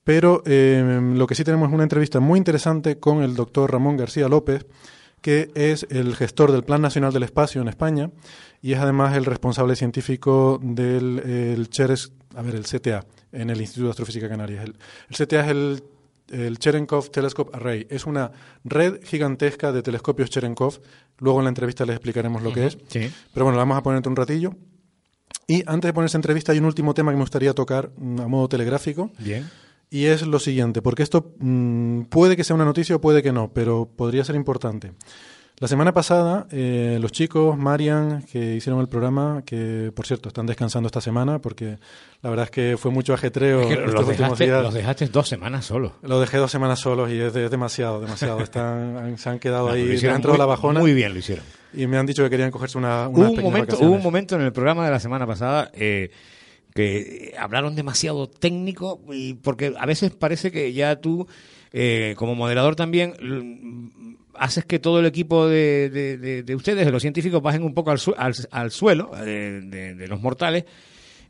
Pero 0.02 0.42
lo 0.46 1.26
que 1.26 1.34
sí 1.34 1.44
tenemos 1.44 1.68
es 1.68 1.74
una 1.74 1.82
entrevista 1.82 2.18
muy 2.18 2.38
interesante 2.38 2.98
con 2.98 3.22
el 3.22 3.34
doctor 3.34 3.70
Ramón 3.70 3.98
García 3.98 4.26
López, 4.26 4.66
que 5.20 5.50
es 5.54 5.86
el 5.90 6.16
gestor 6.16 6.50
del 6.50 6.64
Plan 6.64 6.80
Nacional 6.80 7.12
del 7.12 7.24
Espacio 7.24 7.60
en 7.60 7.68
España 7.68 8.10
y 8.62 8.72
es 8.72 8.78
además 8.78 9.16
el 9.16 9.24
responsable 9.24 9.76
científico 9.76 10.58
del 10.62 11.18
el 11.18 11.68
CHERES, 11.68 12.12
a 12.36 12.42
ver, 12.42 12.54
el 12.54 12.64
CTA, 12.64 13.04
en 13.32 13.50
el 13.50 13.60
Instituto 13.60 13.86
de 13.86 13.90
Astrofísica 13.90 14.28
Canarias. 14.28 14.64
El, 14.64 14.76
el 15.08 15.16
CTA 15.16 15.40
es 15.40 15.48
el, 15.48 15.82
el 16.30 16.58
Cherenkov 16.58 17.10
Telescope 17.10 17.56
Array. 17.56 17.86
Es 17.90 18.06
una 18.06 18.32
red 18.64 19.02
gigantesca 19.04 19.72
de 19.72 19.82
telescopios 19.82 20.30
Cherenkov. 20.30 20.80
Luego 21.18 21.40
en 21.40 21.44
la 21.44 21.50
entrevista 21.50 21.84
les 21.84 21.96
explicaremos 21.96 22.42
lo 22.42 22.52
que 22.52 22.66
es. 22.66 22.78
Sí. 22.88 23.10
Pero 23.32 23.44
bueno, 23.44 23.56
la 23.56 23.62
vamos 23.62 23.78
a 23.78 23.82
poner 23.82 24.06
un 24.06 24.16
ratillo. 24.16 24.54
Y 25.46 25.62
antes 25.66 25.88
de 25.88 25.92
poner 25.92 26.06
esa 26.06 26.18
entrevista 26.18 26.52
hay 26.52 26.58
un 26.58 26.66
último 26.66 26.94
tema 26.94 27.10
que 27.10 27.16
me 27.16 27.22
gustaría 27.22 27.54
tocar 27.54 27.90
mm, 27.96 28.20
a 28.20 28.28
modo 28.28 28.48
telegráfico. 28.48 29.10
Bien. 29.18 29.48
Y 29.90 30.04
es 30.04 30.26
lo 30.26 30.38
siguiente, 30.38 30.82
porque 30.82 31.02
esto 31.02 31.34
mm, 31.38 32.02
puede 32.02 32.36
que 32.36 32.44
sea 32.44 32.54
una 32.54 32.66
noticia 32.66 32.96
o 32.96 33.00
puede 33.00 33.22
que 33.22 33.32
no, 33.32 33.52
pero 33.52 33.88
podría 33.96 34.24
ser 34.24 34.36
importante. 34.36 34.92
La 35.60 35.66
semana 35.66 35.92
pasada, 35.92 36.46
eh, 36.52 36.98
los 37.00 37.10
chicos, 37.10 37.58
Marian, 37.58 38.22
que 38.30 38.54
hicieron 38.54 38.80
el 38.80 38.88
programa, 38.88 39.42
que 39.44 39.90
por 39.92 40.06
cierto 40.06 40.28
están 40.28 40.46
descansando 40.46 40.86
esta 40.86 41.00
semana, 41.00 41.40
porque 41.40 41.78
la 42.22 42.30
verdad 42.30 42.44
es 42.44 42.50
que 42.52 42.76
fue 42.78 42.92
mucho 42.92 43.12
ajetreo 43.12 43.62
Es 43.62 43.66
que 43.66 43.72
estos 43.72 43.86
los, 43.94 43.94
últimos 44.06 44.18
dejaste, 44.18 44.44
días. 44.44 44.62
los 44.62 44.74
dejaste 44.74 45.06
dos 45.08 45.28
semanas 45.28 45.64
solos. 45.64 45.92
Lo 46.02 46.20
dejé 46.20 46.36
dos 46.36 46.52
semanas 46.52 46.78
solos 46.78 47.10
y 47.10 47.18
es, 47.18 47.32
de- 47.32 47.46
es 47.46 47.50
demasiado, 47.50 48.00
demasiado. 48.00 48.38
Están, 48.40 49.18
se 49.18 49.28
han 49.30 49.40
quedado 49.40 49.66
No, 49.68 49.74
ahí 49.74 49.84
dentro 49.96 50.30
de 50.32 50.38
la 50.38 50.46
bajona 50.46 50.78
Muy 50.78 50.94
bien 50.94 51.12
lo 51.12 51.18
hicieron. 51.18 51.44
y 51.74 51.88
me 51.88 51.96
han 51.98 52.06
dicho 52.06 52.22
que 52.22 52.30
querían 52.30 52.52
cogerse 52.52 52.78
una, 52.78 53.08
unas 53.08 53.30
Hubo 53.30 53.36
un, 53.38 53.42
momento, 53.42 53.66
vacaciones. 53.72 53.88
hubo 53.88 53.96
un 53.96 54.02
momento 54.04 54.36
en 54.36 54.42
el 54.42 54.52
programa 54.52 54.84
de 54.84 54.92
la 54.92 55.00
semana 55.00 55.26
pasada 55.26 55.72
eh, 55.74 56.10
que 56.72 57.34
hablaron 57.36 57.74
demasiado 57.74 58.28
técnico 58.28 59.00
y 59.10 59.34
porque 59.34 59.74
a 59.76 59.86
veces 59.86 60.12
parece 60.12 60.52
que 60.52 60.72
ya 60.72 61.00
tú, 61.00 61.26
eh, 61.72 62.14
como 62.16 62.36
moderador 62.36 62.76
también, 62.76 63.14
haces 64.38 64.64
que 64.64 64.78
todo 64.78 65.00
el 65.00 65.06
equipo 65.06 65.46
de, 65.48 65.90
de- 65.90 66.16
de- 66.18 66.42
de 66.42 66.54
ustedes, 66.54 66.84
de 66.86 66.92
los 66.92 67.02
científicos, 67.02 67.42
bajen 67.42 67.62
un 67.62 67.74
poco 67.74 67.90
al, 67.90 67.98
su- 67.98 68.14
al, 68.16 68.34
al 68.50 68.70
suelo 68.70 69.10
eh, 69.24 69.60
de, 69.64 70.08
los 70.08 70.20
mortales. 70.20 70.64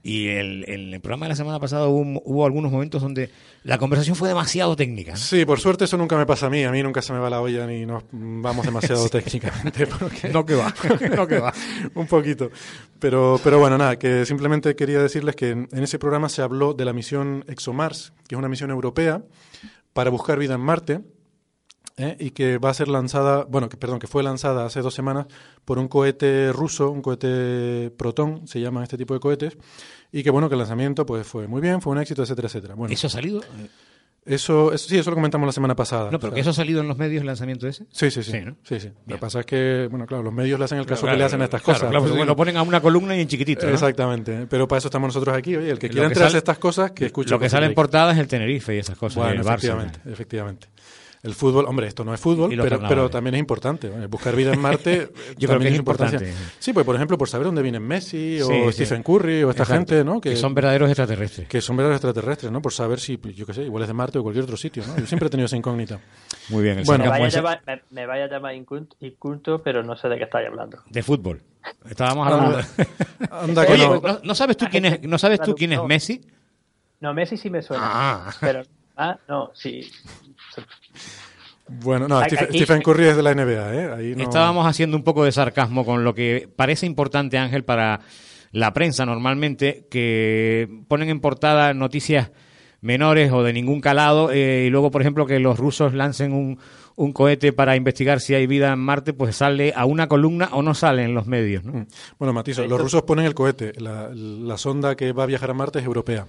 Y 0.00 0.28
el, 0.28 0.64
en 0.68 0.94
el 0.94 1.00
programa 1.00 1.26
de 1.26 1.30
la 1.30 1.36
semana 1.36 1.58
pasada 1.58 1.88
hubo, 1.88 2.22
hubo 2.24 2.46
algunos 2.46 2.70
momentos 2.70 3.02
donde 3.02 3.30
la 3.64 3.78
conversación 3.78 4.14
fue 4.14 4.28
demasiado 4.28 4.76
técnica. 4.76 5.10
¿no? 5.12 5.18
Sí, 5.18 5.44
por 5.44 5.58
suerte 5.58 5.84
eso 5.84 5.96
nunca 5.98 6.16
me 6.16 6.24
pasa 6.24 6.46
a 6.46 6.50
mí. 6.50 6.62
A 6.62 6.70
mí 6.70 6.80
nunca 6.84 7.02
se 7.02 7.12
me 7.12 7.18
va 7.18 7.28
la 7.28 7.40
olla 7.40 7.66
ni 7.66 7.84
nos 7.84 8.04
vamos 8.12 8.64
demasiado 8.64 9.08
técnicamente. 9.10 9.88
porque- 9.88 10.28
No 10.28 10.46
que 10.46 10.54
va, 10.54 10.72
no 11.16 11.26
que 11.26 11.38
va. 11.40 11.52
un 11.96 12.06
poquito. 12.06 12.50
Pero, 13.00 13.40
pero 13.42 13.58
bueno, 13.58 13.76
nada, 13.76 13.98
que 13.98 14.24
simplemente 14.24 14.76
quería 14.76 15.02
decirles 15.02 15.34
que 15.34 15.50
en 15.50 15.68
ese 15.72 15.98
programa 15.98 16.28
se 16.28 16.42
habló 16.42 16.74
de 16.74 16.84
la 16.84 16.92
misión 16.92 17.44
ExoMars, 17.48 18.12
que 18.28 18.36
es 18.36 18.38
una 18.38 18.48
misión 18.48 18.70
europea 18.70 19.22
para 19.92 20.10
buscar 20.10 20.38
vida 20.38 20.54
en 20.54 20.60
Marte. 20.60 21.00
¿Eh? 21.98 22.16
y 22.18 22.30
que 22.30 22.58
va 22.58 22.70
a 22.70 22.74
ser 22.74 22.88
lanzada, 22.88 23.44
bueno, 23.44 23.68
que 23.68 23.76
perdón, 23.76 23.98
que 23.98 24.06
fue 24.06 24.22
lanzada 24.22 24.64
hace 24.64 24.80
dos 24.80 24.94
semanas 24.94 25.26
por 25.64 25.78
un 25.78 25.88
cohete 25.88 26.52
ruso, 26.52 26.90
un 26.90 27.02
cohete 27.02 27.90
Proton, 27.96 28.46
se 28.46 28.60
llaman 28.60 28.82
este 28.84 28.96
tipo 28.96 29.14
de 29.14 29.20
cohetes, 29.20 29.56
y 30.12 30.22
que 30.22 30.30
bueno, 30.30 30.48
que 30.48 30.54
el 30.54 30.58
lanzamiento 30.60 31.04
pues 31.04 31.26
fue 31.26 31.46
muy 31.48 31.60
bien, 31.60 31.82
fue 31.82 31.92
un 31.92 31.98
éxito, 32.00 32.22
etcétera, 32.22 32.46
etcétera. 32.48 32.74
Bueno, 32.74 32.94
¿Eso 32.94 33.06
ha 33.08 33.10
salido? 33.10 33.40
eso, 34.24 34.74
eso 34.74 34.88
sí, 34.90 34.98
eso 34.98 35.08
lo 35.10 35.16
comentamos 35.16 35.46
la 35.46 35.52
semana 35.52 35.74
pasada. 35.74 36.10
No, 36.10 36.18
pero 36.18 36.32
O 36.32 36.34
que 36.34 36.40
eso 36.42 36.50
ha 36.50 36.52
salido 36.52 36.82
en 36.82 36.88
los 36.88 36.98
medios, 36.98 37.22
el 37.22 37.26
lanzamiento 37.26 37.66
ese. 37.66 37.86
Sí, 37.90 38.10
sí, 38.10 38.22
sí. 38.22 38.32
Sí, 38.32 38.40
¿no? 38.44 38.56
sí, 38.62 38.78
sí. 38.78 38.90
Lo 39.06 39.14
que 39.14 39.20
pasa 39.20 39.40
es 39.40 39.46
que, 39.46 39.88
bueno, 39.90 40.04
claro, 40.06 40.22
los 40.22 40.34
medios 40.34 40.58
le 40.58 40.66
hacen 40.66 40.78
el 40.78 40.84
caso 40.84 41.02
Claro, 41.02 41.14
que 41.14 41.18
le 41.18 41.24
hacen 41.24 41.40
a 41.40 41.44
estas 41.44 41.62
claro, 41.62 41.78
cosas. 41.78 41.90
claro, 41.90 42.04
pero 42.04 42.14
bueno, 42.16 42.32
lo 42.32 42.36
ponen 42.36 42.56
a 42.58 42.62
una 42.62 42.80
columna 42.82 43.16
y 43.16 43.22
en 43.22 43.28
chiquitito. 43.28 43.66
¿no? 43.66 43.72
Exactamente, 43.72 44.46
pero 44.50 44.68
para 44.68 44.78
eso 44.78 44.88
estamos 44.88 45.08
nosotros 45.08 45.34
aquí. 45.34 45.56
Oye, 45.56 45.70
el 45.70 45.78
que 45.78 45.88
quiera 45.88 46.06
enterarse 46.08 46.34
de 46.34 46.38
estas 46.38 46.58
cosas, 46.58 46.90
que 46.90 47.06
escuche. 47.06 47.30
Lo 47.30 47.38
que 47.38 47.48
sale 47.48 47.66
en 47.66 47.74
portada 47.74 48.12
es 48.12 48.18
el 48.18 48.28
Tenerife 48.28 48.74
y 48.74 48.78
esas 48.80 48.98
cosas. 48.98 49.16
y 49.16 49.20
Bueno, 49.20 49.42
Barça. 49.42 49.54
efectivamente, 49.54 50.00
efectivamente. 50.04 50.68
El 51.28 51.34
fútbol, 51.34 51.66
hombre, 51.66 51.86
esto 51.86 52.04
no 52.04 52.14
es 52.14 52.20
fútbol, 52.20 52.50
pero, 52.88 53.10
también 53.10 53.34
es 53.34 53.40
importante. 53.40 53.90
¿vale? 53.90 54.06
Buscar 54.06 54.34
vida 54.34 54.54
en 54.54 54.60
Marte 54.62 55.10
Yo 55.36 55.46
creo 55.46 55.50
también 55.50 55.60
que 55.60 55.74
es 55.74 55.78
importante. 55.78 56.32
Sí, 56.58 56.72
pues 56.72 56.86
por 56.86 56.96
ejemplo, 56.96 57.18
por 57.18 57.28
saber 57.28 57.44
dónde 57.44 57.60
vienen 57.60 57.82
Messi 57.82 58.40
o 58.40 58.46
Sí, 58.46 58.54
sí. 58.68 58.72
Stephen 58.72 59.02
Curry 59.02 59.42
o 59.42 59.50
esta 59.50 59.64
Exacto. 59.64 59.92
gente, 59.92 60.04
¿no? 60.04 60.22
Que 60.22 60.36
son 60.36 60.54
verdaderos 60.54 60.88
extraterrestres. 60.88 61.46
que 61.46 61.60
son 61.60 61.76
verdaderos 61.76 61.98
extraterrestres, 62.02 62.50
¿no? 62.50 62.62
Por 62.62 62.72
saber 62.72 62.98
si, 62.98 63.20
yo 63.34 63.44
qué 63.44 63.52
sé, 63.52 63.64
igual 63.64 63.82
es 63.82 63.88
de 63.88 63.92
Marte 63.92 64.18
o 64.18 64.22
cualquier 64.22 64.44
otro 64.44 64.56
sitio, 64.56 64.82
¿no? 64.86 64.96
Yo 64.96 65.06
siempre 65.06 65.26
he 65.26 65.30
tenido 65.30 65.44
esa 65.44 65.56
incógnita. 65.56 66.00
Muy 66.48 66.62
bien. 66.62 66.78
El 66.78 66.84
Bueno, 66.86 67.04
señor 67.04 67.18
me, 67.18 67.20
vaya 67.20 67.26
a 67.26 67.42
llamar, 67.42 67.62
me, 67.66 67.82
me 67.90 68.06
vaya 68.06 68.24
a 68.24 68.28
llamar 68.28 68.54
inculto, 68.54 68.96
inculto, 69.00 69.62
pero 69.62 69.82
no 69.82 69.96
sé 69.98 70.08
de 70.08 70.16
qué 70.16 70.24
estáis 70.24 70.48
hablando. 70.48 70.78
De 70.88 71.02
fútbol. 71.02 71.42
Estábamos 71.90 72.26
hablando. 72.26 72.60
Anda 73.30 73.66
que 73.66 73.72
Oye, 73.74 73.86
no. 73.86 74.00
¿no, 74.00 74.20
no 74.24 74.34
sabes 74.34 74.56
tú 74.56 74.64
quién 74.70 74.86
es, 74.86 75.02
¿no 75.02 75.18
sabes 75.18 75.40
tú 75.42 75.54
quién 75.54 75.72
es 75.72 75.78
No. 75.78 75.86
Messi? 75.86 76.22
No, 77.00 77.12
Messi 77.12 77.36
sí 77.36 77.50
me 77.50 77.60
suena. 77.60 77.82
Ah. 77.84 78.34
Pero, 78.40 78.62
ah, 78.96 79.18
no, 79.28 79.50
sí. 79.54 79.88
Bueno, 81.68 82.08
no, 82.08 82.18
Aquí- 82.18 82.30
Stephen, 82.36 82.48
aquí- 82.48 82.58
Stephen 82.64 82.82
Curry 82.82 83.04
es 83.08 83.16
de 83.16 83.22
la 83.22 83.34
NBA, 83.34 83.74
¿eh? 83.74 83.90
Ahí 83.96 84.14
no... 84.16 84.22
Estábamos 84.24 84.66
haciendo 84.66 84.96
un 84.96 85.02
poco 85.04 85.24
de 85.24 85.32
sarcasmo 85.32 85.84
con 85.84 86.04
lo 86.04 86.14
que 86.14 86.48
parece 86.56 86.86
importante, 86.86 87.38
Ángel, 87.38 87.64
para 87.64 88.00
la 88.52 88.72
prensa 88.72 89.04
normalmente, 89.04 89.86
que 89.90 90.68
ponen 90.88 91.08
en 91.10 91.20
portada 91.20 91.74
noticias 91.74 92.30
menores 92.80 93.32
o 93.32 93.42
de 93.42 93.52
ningún 93.52 93.80
calado, 93.80 94.30
eh, 94.32 94.64
y 94.66 94.70
luego, 94.70 94.90
por 94.90 95.02
ejemplo, 95.02 95.26
que 95.26 95.38
los 95.40 95.58
rusos 95.58 95.94
lancen 95.94 96.32
un, 96.32 96.58
un 96.94 97.12
cohete 97.12 97.52
para 97.52 97.74
investigar 97.76 98.20
si 98.20 98.34
hay 98.34 98.46
vida 98.46 98.72
en 98.72 98.78
Marte, 98.78 99.12
pues 99.12 99.36
sale 99.36 99.72
a 99.76 99.84
una 99.84 100.06
columna 100.06 100.48
o 100.52 100.62
no 100.62 100.74
sale 100.74 101.02
en 101.02 101.12
los 101.12 101.26
medios. 101.26 101.64
¿no? 101.64 101.86
Bueno, 102.18 102.32
Matizo, 102.32 102.66
los 102.66 102.80
rusos 102.80 103.02
ponen 103.02 103.26
el 103.26 103.34
cohete. 103.34 103.72
La, 103.80 104.10
la 104.14 104.56
sonda 104.56 104.94
que 104.96 105.12
va 105.12 105.24
a 105.24 105.26
viajar 105.26 105.50
a 105.50 105.54
Marte 105.54 105.80
es 105.80 105.84
europea, 105.84 106.26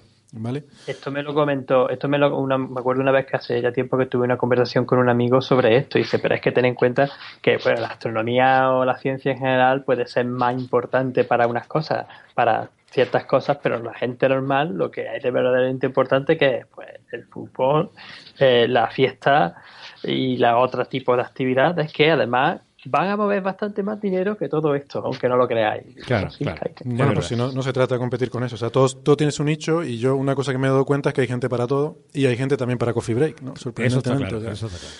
Esto 0.86 1.10
me 1.10 1.22
lo 1.22 1.34
comentó, 1.34 1.88
esto 1.88 2.08
me 2.08 2.16
lo, 2.18 2.36
una- 2.38 2.56
me 2.58 2.78
acuerdo 2.78 3.02
una 3.02 3.10
vez 3.10 3.26
que 3.26 3.36
hace 3.36 3.60
ya 3.60 3.72
tiempo 3.72 3.98
que 3.98 4.06
tuve 4.06 4.24
una 4.24 4.36
conversación 4.36 4.84
con 4.84 4.98
un 5.00 5.08
amigo 5.08 5.40
sobre 5.40 5.76
esto 5.76 5.98
y 5.98 6.02
dice, 6.02 6.18
pero 6.20 6.34
es 6.36 6.40
que 6.40 6.52
ten 6.52 6.64
en 6.66 6.74
cuenta 6.74 7.08
que 7.42 7.56
bueno, 7.58 7.80
la 7.80 7.88
astronomía 7.88 8.70
o 8.70 8.84
la 8.84 8.96
ciencia 8.96 9.32
en 9.32 9.38
general 9.38 9.82
puede 9.82 10.06
ser 10.06 10.26
más 10.26 10.54
importante 10.54 11.24
para 11.24 11.46
unas 11.48 11.66
cosas, 11.66 12.06
para 12.34 12.70
ciertas 12.90 13.24
cosas, 13.24 13.58
pero 13.62 13.80
la 13.82 13.94
gente 13.94 14.28
normal 14.28 14.76
lo 14.76 14.90
que 14.90 15.08
hay 15.08 15.20
de 15.20 15.30
verdaderamente 15.30 15.86
importante 15.86 16.36
que 16.36 16.58
es 16.58 16.66
pues, 16.66 16.88
el 17.12 17.24
fútbol, 17.24 17.90
eh, 18.38 18.66
la 18.68 18.88
fiesta 18.88 19.56
y 20.02 20.36
la 20.38 20.58
otro 20.58 20.84
tipo 20.84 21.16
de 21.16 21.22
actividades 21.22 21.92
que 21.92 22.10
además 22.10 22.60
van 22.86 23.08
a 23.08 23.16
mover 23.16 23.42
bastante 23.42 23.82
más 23.82 24.00
dinero 24.00 24.36
que 24.36 24.48
todo 24.48 24.74
esto, 24.74 25.02
aunque 25.04 25.28
no 25.28 25.36
lo 25.36 25.46
creáis. 25.46 25.94
Claro, 26.06 26.30
Sí, 26.30 26.44
claro. 26.44 26.60
que- 26.74 26.84
Bueno, 26.84 27.12
pues 27.14 27.26
si 27.26 27.36
no, 27.36 27.52
no 27.52 27.62
se 27.62 27.72
trata 27.72 27.94
de 27.94 27.98
competir 27.98 28.30
con 28.30 28.42
eso. 28.44 28.54
O 28.54 28.58
sea, 28.58 28.70
todo, 28.70 28.88
todo 28.88 29.16
tiene 29.16 29.30
su 29.32 29.44
nicho 29.44 29.82
y 29.82 29.98
yo 29.98 30.16
una 30.16 30.34
cosa 30.34 30.52
que 30.52 30.58
me 30.58 30.66
he 30.66 30.70
dado 30.70 30.84
cuenta 30.84 31.10
es 31.10 31.14
que 31.14 31.20
hay 31.22 31.26
gente 31.28 31.48
para 31.48 31.66
todo 31.66 31.98
y 32.14 32.26
hay 32.26 32.36
gente 32.36 32.56
también 32.56 32.78
para 32.78 32.92
Coffee 32.92 33.14
Break, 33.14 33.42
¿no? 33.42 33.52
Eso 33.54 33.68
está 33.70 33.82
Sorprendentemente. 33.88 34.28
claro. 34.28 34.38
o 34.38 34.42
sea. 34.42 34.52
eso 34.52 34.66
está 34.66 34.78
claro. 34.78 34.94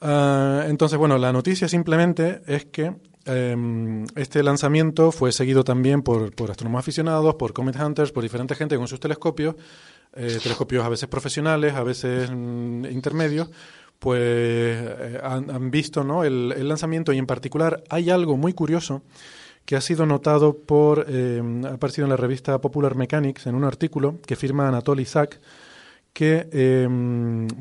Ah, 0.00 0.64
entonces, 0.68 0.98
bueno, 0.98 1.16
la 1.18 1.32
noticia 1.32 1.68
simplemente 1.68 2.42
es 2.46 2.66
que 2.66 2.94
eh, 3.24 4.04
este 4.14 4.42
lanzamiento 4.42 5.10
fue 5.10 5.32
seguido 5.32 5.64
también 5.64 6.02
por, 6.02 6.34
por 6.34 6.50
astrónomos 6.50 6.80
aficionados, 6.80 7.34
por 7.36 7.52
Comet 7.52 7.76
Hunters, 7.80 8.12
por 8.12 8.22
diferente 8.22 8.54
gente 8.54 8.76
con 8.76 8.88
sus 8.88 9.00
telescopios, 9.00 9.54
eh, 10.14 10.38
telescopios 10.42 10.84
a 10.84 10.88
veces 10.88 11.08
profesionales, 11.08 11.74
a 11.74 11.82
veces 11.82 12.30
mm, 12.30 12.84
intermedios, 12.86 13.48
pues 13.98 14.20
eh, 14.22 15.20
han, 15.22 15.70
visto 15.70 16.04
¿no? 16.04 16.24
el, 16.24 16.52
el 16.56 16.68
lanzamiento 16.68 17.12
y 17.12 17.18
en 17.18 17.26
particular 17.26 17.82
hay 17.88 18.10
algo 18.10 18.36
muy 18.36 18.52
curioso 18.52 19.02
que 19.66 19.76
ha 19.76 19.80
sido 19.80 20.06
notado 20.06 20.56
por, 20.56 21.06
eh, 21.08 21.42
ha 21.64 21.74
aparecido 21.74 22.06
en 22.06 22.10
la 22.10 22.16
revista 22.16 22.58
Popular 22.60 22.94
Mechanics 22.94 23.46
en 23.46 23.56
un 23.56 23.64
artículo 23.64 24.20
que 24.24 24.36
firma 24.36 24.68
Anatoly 24.68 25.04
Zak, 25.04 25.40
que 26.12 26.48
eh, 26.52 26.88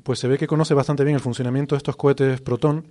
pues 0.04 0.20
se 0.20 0.28
ve 0.28 0.38
que 0.38 0.48
conoce 0.48 0.76
bastante 0.76 1.04
bien 1.04 1.16
el 1.16 1.22
funcionamiento 1.22 1.76
de 1.76 1.78
estos 1.78 1.96
cohetes 1.96 2.40
Proton 2.42 2.86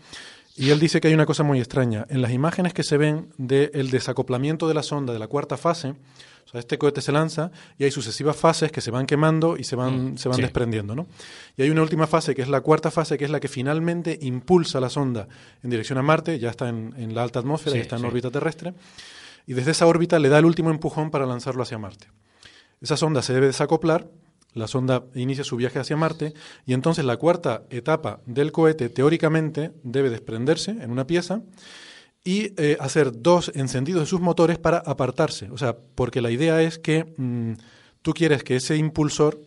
y 0.56 0.70
él 0.70 0.80
dice 0.80 1.00
que 1.00 1.08
hay 1.08 1.14
una 1.14 1.26
cosa 1.26 1.44
muy 1.44 1.58
extraña. 1.58 2.06
En 2.10 2.22
las 2.22 2.32
imágenes 2.32 2.74
que 2.74 2.82
se 2.82 2.96
ven 2.96 3.28
del 3.38 3.90
desacoplamiento 3.90 4.68
de 4.68 4.74
la 4.74 4.82
sonda 4.82 5.12
de 5.12 5.18
la 5.18 5.28
cuarta 5.28 5.56
fase, 5.56 5.94
o 6.44 6.48
sea, 6.48 6.60
este 6.60 6.78
cohete 6.78 7.00
se 7.00 7.12
lanza 7.12 7.50
y 7.78 7.84
hay 7.84 7.90
sucesivas 7.90 8.36
fases 8.36 8.70
que 8.70 8.80
se 8.80 8.90
van 8.90 9.06
quemando 9.06 9.56
y 9.56 9.64
se 9.64 9.76
van, 9.76 10.18
se 10.18 10.28
van 10.28 10.36
sí. 10.36 10.42
desprendiendo. 10.42 10.94
¿no? 10.94 11.06
Y 11.56 11.62
hay 11.62 11.70
una 11.70 11.82
última 11.82 12.06
fase 12.06 12.34
que 12.34 12.42
es 12.42 12.48
la 12.48 12.60
cuarta 12.60 12.90
fase, 12.90 13.18
que 13.18 13.24
es 13.24 13.30
la 13.30 13.40
que 13.40 13.48
finalmente 13.48 14.18
impulsa 14.22 14.80
la 14.80 14.90
sonda 14.90 15.28
en 15.62 15.70
dirección 15.70 15.98
a 15.98 16.02
Marte, 16.02 16.38
ya 16.38 16.50
está 16.50 16.68
en, 16.68 16.94
en 16.96 17.14
la 17.14 17.22
alta 17.22 17.38
atmósfera, 17.40 17.72
Sí, 17.72 17.78
ya 17.78 17.82
está 17.82 17.96
en 17.96 18.02
sí. 18.02 18.08
órbita 18.08 18.30
terrestre, 18.30 18.74
y 19.46 19.54
desde 19.54 19.72
esa 19.72 19.86
órbita 19.86 20.18
le 20.18 20.28
da 20.28 20.38
el 20.38 20.44
último 20.44 20.70
empujón 20.70 21.10
para 21.10 21.26
lanzarlo 21.26 21.62
hacia 21.62 21.78
Marte. 21.78 22.08
Esa 22.80 22.96
sonda 22.96 23.22
se 23.22 23.32
debe 23.32 23.46
desacoplar, 23.46 24.08
la 24.52 24.68
sonda 24.68 25.04
inicia 25.14 25.42
su 25.42 25.56
viaje 25.56 25.80
hacia 25.80 25.96
Marte 25.96 26.32
y 26.64 26.74
entonces 26.74 27.04
la 27.04 27.16
cuarta 27.16 27.64
etapa 27.70 28.20
del 28.24 28.52
cohete 28.52 28.88
teóricamente 28.88 29.72
debe 29.82 30.10
desprenderse 30.10 30.70
en 30.70 30.90
una 30.92 31.06
pieza 31.06 31.42
y 32.24 32.52
eh, 32.56 32.76
hacer 32.80 33.12
dos 33.20 33.52
encendidos 33.54 34.02
de 34.02 34.06
sus 34.06 34.20
motores 34.20 34.58
para 34.58 34.78
apartarse. 34.78 35.50
O 35.50 35.58
sea, 35.58 35.76
porque 35.76 36.22
la 36.22 36.30
idea 36.30 36.62
es 36.62 36.78
que 36.78 37.14
mm, 37.16 37.52
tú 38.00 38.14
quieres 38.14 38.42
que 38.42 38.56
ese 38.56 38.76
impulsor 38.76 39.38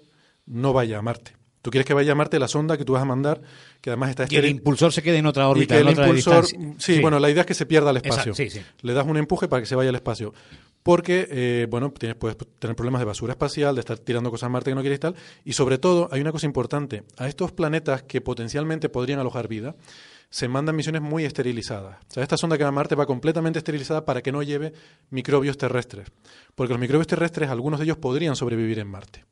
no 0.45 0.73
vaya 0.73 0.99
a 0.99 1.01
Marte. 1.01 1.35
Tú 1.63 1.71
quieres 1.71 1.87
que 1.87 1.95
vaya 1.95 2.11
a 2.11 2.15
Marte 2.15 2.39
la 2.39 2.47
sonda 2.47 2.77
que 2.77 2.85
tú 2.85 2.93
vas 2.93 3.01
a 3.01 3.05
mandar, 3.05 3.41
que 3.81 3.89
además 3.89 4.11
está 4.11 4.25
Y 4.29 4.35
el 4.35 4.45
impulsor 4.45 4.93
se 4.93 5.01
quede 5.01 5.17
en 5.17 5.25
otra 5.25 5.43
y 5.43 5.47
órbita, 5.47 5.75
que 5.75 5.81
en 5.81 5.87
el 5.87 5.93
otra 5.93 6.07
impulsor, 6.07 6.45
sí, 6.77 7.01
bueno, 7.01 7.19
la 7.19 7.29
idea 7.29 7.41
es 7.41 7.47
que 7.47 7.55
se 7.55 7.65
pierda 7.65 7.89
el 7.89 7.97
Exacto, 7.97 8.29
espacio. 8.29 8.35
sí, 8.35 8.49
sí. 8.49 8.65
Le 8.81 8.93
das 8.93 9.05
un 9.05 9.17
empuje 9.17 9.47
para 9.47 9.61
que 9.61 9.65
se 9.65 9.75
vaya 9.75 9.89
al 9.89 9.95
espacio. 9.95 10.33
Porque, 10.83 11.27
eh, 11.29 11.67
bueno, 11.69 11.91
tienes, 11.91 12.15
puedes 12.15 12.37
tener 12.59 12.75
problemas 12.75 13.01
de 13.01 13.05
basura 13.05 13.33
espacial, 13.33 13.75
de 13.75 13.81
estar 13.81 13.97
tirando 13.97 14.31
cosas 14.31 14.47
a 14.47 14.49
Marte 14.49 14.71
que 14.71 14.75
no 14.75 14.81
quieres 14.81 14.97
y 14.97 15.01
tal. 15.01 15.15
Y 15.43 15.53
sobre 15.53 15.77
todo, 15.77 16.07
hay 16.11 16.21
una 16.21 16.31
cosa 16.31 16.45
importante. 16.45 17.03
A 17.17 17.27
estos 17.27 17.51
planetas 17.51 18.03
que 18.03 18.21
potencialmente 18.21 18.87
podrían 18.87 19.19
alojar 19.19 19.49
vida, 19.49 19.75
se 20.29 20.47
mandan 20.47 20.75
misiones 20.75 21.01
muy 21.01 21.25
esterilizadas. 21.25 21.97
O 22.09 22.13
sea, 22.13 22.23
esta 22.23 22.37
sonda 22.37 22.57
que 22.57 22.63
va 22.63 22.69
a 22.69 22.73
Marte 22.73 22.95
va 22.95 23.05
completamente 23.05 23.59
esterilizada 23.59 24.05
para 24.05 24.21
que 24.21 24.31
no 24.31 24.43
lleve 24.43 24.73
microbios 25.09 25.57
terrestres, 25.57 26.07
porque 26.55 26.73
los 26.73 26.79
microbios 26.79 27.07
terrestres, 27.07 27.49
algunos 27.49 27.79
de 27.79 27.85
ellos 27.85 27.97
podrían 27.97 28.35
sobrevivir 28.35 28.79
en 28.79 28.87
Marte. 28.87 29.25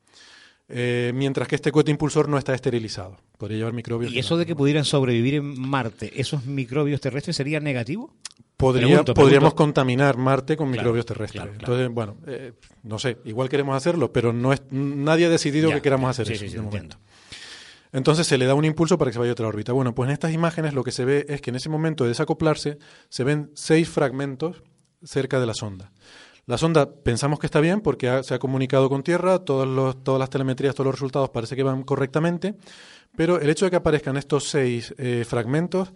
Eh, 0.67 1.11
mientras 1.13 1.47
que 1.47 1.55
este 1.55 1.72
cohete 1.72 1.91
impulsor 1.91 2.27
no 2.27 2.39
está 2.39 2.55
esterilizado. 2.55 3.17
Podría 3.38 3.59
llevar 3.59 3.73
microbios. 3.73 4.11
¿Y 4.11 4.17
eso 4.17 4.35
de 4.35 4.47
que 4.47 4.55
pudieran 4.55 4.84
sobrevivir 4.84 5.35
en 5.35 5.59
Marte, 5.61 6.19
esos 6.19 6.45
microbios 6.45 7.01
terrestres 7.01 7.35
sería 7.35 7.59
negativo? 7.59 8.13
podríamos 8.57 9.53
contaminar 9.53 10.17
Marte 10.17 10.55
con 10.57 10.69
microbios 10.69 11.05
terrestres. 11.05 11.43
Entonces, 11.59 11.89
bueno, 11.89 12.17
eh, 12.26 12.53
no 12.84 12.97
sé, 12.99 13.17
igual 13.26 13.49
queremos 13.49 13.76
hacerlo, 13.76 14.11
pero 14.11 14.34
no 14.34 14.53
es, 14.53 14.63
nadie 14.72 15.26
ha 15.26 15.30
decidido 15.30 15.72
que 15.72 15.81
queramos 15.81 16.09
hacer 16.09 16.31
eso 16.31 16.45
en 16.45 16.63
momento. 16.63 16.97
Entonces 17.95 18.27
se 18.27 18.38
le 18.38 18.45
da 18.45 18.55
un 18.55 18.65
impulso 18.65 18.97
para 18.97 19.09
que 19.09 19.13
se 19.13 19.19
vaya 19.19 19.31
a 19.31 19.39
otra 19.39 19.47
órbita. 19.47 19.72
Bueno, 19.72 19.95
pues 19.95 20.09
en 20.09 20.13
estas 20.13 20.34
imágenes 20.34 20.73
lo 20.73 20.84
que 20.84 20.91
se 20.91 21.05
ve 21.05 21.26
es 21.30 21.39
que 21.39 21.51
en 21.51 21.55
ese 21.55 21.69
momento 21.69 22.03
de 22.03 22.09
desacoplarse 22.09 22.77
se 23.07 23.23
ven 23.23 23.51
seis 23.53 23.88
fragmentos 23.88 24.63
cerca 25.01 25.39
de 25.39 25.45
la 25.45 25.53
sonda. 25.53 25.93
La 26.45 26.57
sonda 26.57 26.91
pensamos 26.91 27.39
que 27.39 27.45
está 27.45 27.61
bien 27.61 27.80
porque 27.80 28.22
se 28.23 28.34
ha 28.34 28.39
comunicado 28.39 28.89
con 28.89 29.01
Tierra, 29.01 29.39
todos 29.39 29.65
los, 29.65 30.03
todas 30.03 30.19
las 30.19 30.30
telemetrías, 30.30 30.76
todos 30.76 30.88
los 30.88 30.95
resultados 30.95 31.30
parece 31.30 31.55
que 31.55 31.63
van 31.63 31.84
correctamente, 31.84 32.55
pero 33.15 33.39
el 33.39 33.49
hecho 33.49 33.63
de 33.63 33.72
que 33.72 33.77
aparezcan 33.77 34.17
estos 34.17 34.49
seis 34.49 34.93
eh, 34.97 35.23
fragmentos 35.26 35.93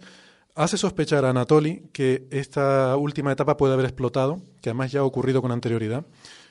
hace 0.54 0.78
sospechar 0.78 1.26
a 1.26 1.30
Anatoly 1.30 1.90
que 1.92 2.26
esta 2.30 2.96
última 2.96 3.30
etapa 3.30 3.58
puede 3.58 3.74
haber 3.74 3.84
explotado, 3.84 4.40
que 4.62 4.70
además 4.70 4.90
ya 4.90 5.00
ha 5.00 5.04
ocurrido 5.04 5.42
con 5.42 5.52
anterioridad. 5.52 6.06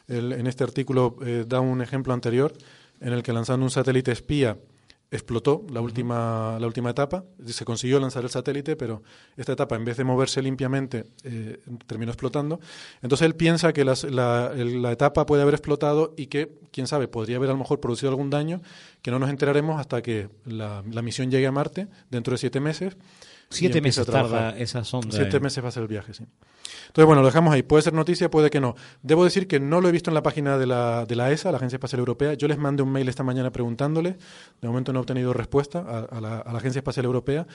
en 0.09 0.45
este 0.45 0.63
artículo 0.63 1.15
eh, 1.26 1.45
da 1.47 1.59
un 1.59 1.81
ejemplo 1.81 2.13
anterior 2.13 2.53
en 3.01 3.13
el 3.13 3.23
que 3.23 3.34
lanzando 3.34 3.65
un 3.65 3.71
satélite 3.71 4.11
espía 4.11 4.55
explotó 5.11 5.65
la 5.72 5.81
última, 5.81 6.57
la 6.60 6.68
última 6.68 6.91
etapa. 6.91 7.23
Se 7.45 7.65
consiguió 7.65 7.99
lanzar 7.99 8.23
el 8.23 8.30
satélite, 8.30 8.76
pero 8.76 9.02
esta 9.36 9.53
etapa, 9.53 9.76
en 9.76 9.86
vez 9.86 9.98
de 9.98 10.03
moverse 10.03 10.41
limpiamente, 10.41 11.06
eh, 11.23 11.60
terminó 11.88 12.11
explotando. 12.11 12.60
Entonces 13.02 13.26
él 13.26 13.36
piensa 13.36 13.73
que 13.73 13.84
la, 13.84 13.95
la, 14.03 14.91
etapa 14.91 15.26
puede 15.26 15.41
haber 15.41 15.56
explotado 15.56 16.14
y 16.15 16.27
que, 16.27 16.60
quién 16.72 16.88
sabe, 16.88 17.07
podría 17.07 17.38
haber 17.38 17.49
a 17.49 17.53
lo 17.53 17.60
mejor 17.60 17.80
producido 17.80 18.10
algún 18.10 18.30
daño 18.30 18.61
que 19.02 19.11
no 19.11 19.19
nos 19.19 19.30
enteraremos 19.30 19.80
hasta 19.80 20.02
que 20.02 20.30
la, 20.45 20.84
la 20.90 21.02
misión 21.02 21.31
llegue 21.31 21.48
a 21.48 21.52
Marte 21.52 21.88
dentro 22.10 22.31
de 22.31 22.38
siete 22.38 22.60
meses. 22.60 22.95
Siete 23.49 23.81
meses 23.81 24.05
tarda 24.05 24.57
esa 24.57 24.84
sonda. 24.84 25.15
Siete 25.15 25.39
meses 25.39 25.63
va 25.63 25.69
a 25.69 25.71
ser 25.71 25.81
el 25.81 25.88
viaje, 25.88 26.13
sí. 26.13 26.26
Entonces, 26.88 27.05
bueno, 27.05 27.21
lo 27.21 27.27
dejamos 27.27 27.53
ahí. 27.53 27.63
Puede 27.63 27.81
ser 27.81 27.93
noticia, 27.93 28.30
puede 28.30 28.49
que 28.49 28.59
no. 28.59 28.76
Debo 29.01 29.23
decir 29.23 29.47
que 29.47 29.59
no 29.59 29.81
lo 29.81 29.89
he 29.89 29.91
visto 29.91 30.11
en 30.11 30.13
la 30.13 30.23
página 30.23 30.57
de 30.57 30.67
la, 30.67 31.05
de 31.05 31.15
la 31.15 31.31
ESA, 31.31 31.51
la 31.51 31.57
Agencia 31.57 31.77
Espacial 31.77 31.99
Europea. 31.99 32.34
Yo 32.35 32.47
les 32.47 32.57
mandé 32.57 32.84
un 32.84 32.91
mail 32.91 33.09
esta 33.09 33.23
mañana 33.23 33.51
preguntándole. 33.51 34.17
De 34.61 34.67
momento 34.67 34.93
no 34.93 34.99
he 34.99 35.01
obtenido 35.01 35.34
respuesta 35.34 35.80
a, 35.80 36.21
la, 36.21 36.39
a 36.39 36.51
la 36.51 36.59
Agencia 36.59 36.80
Espacial 36.80 37.05
Europea. 37.05 37.47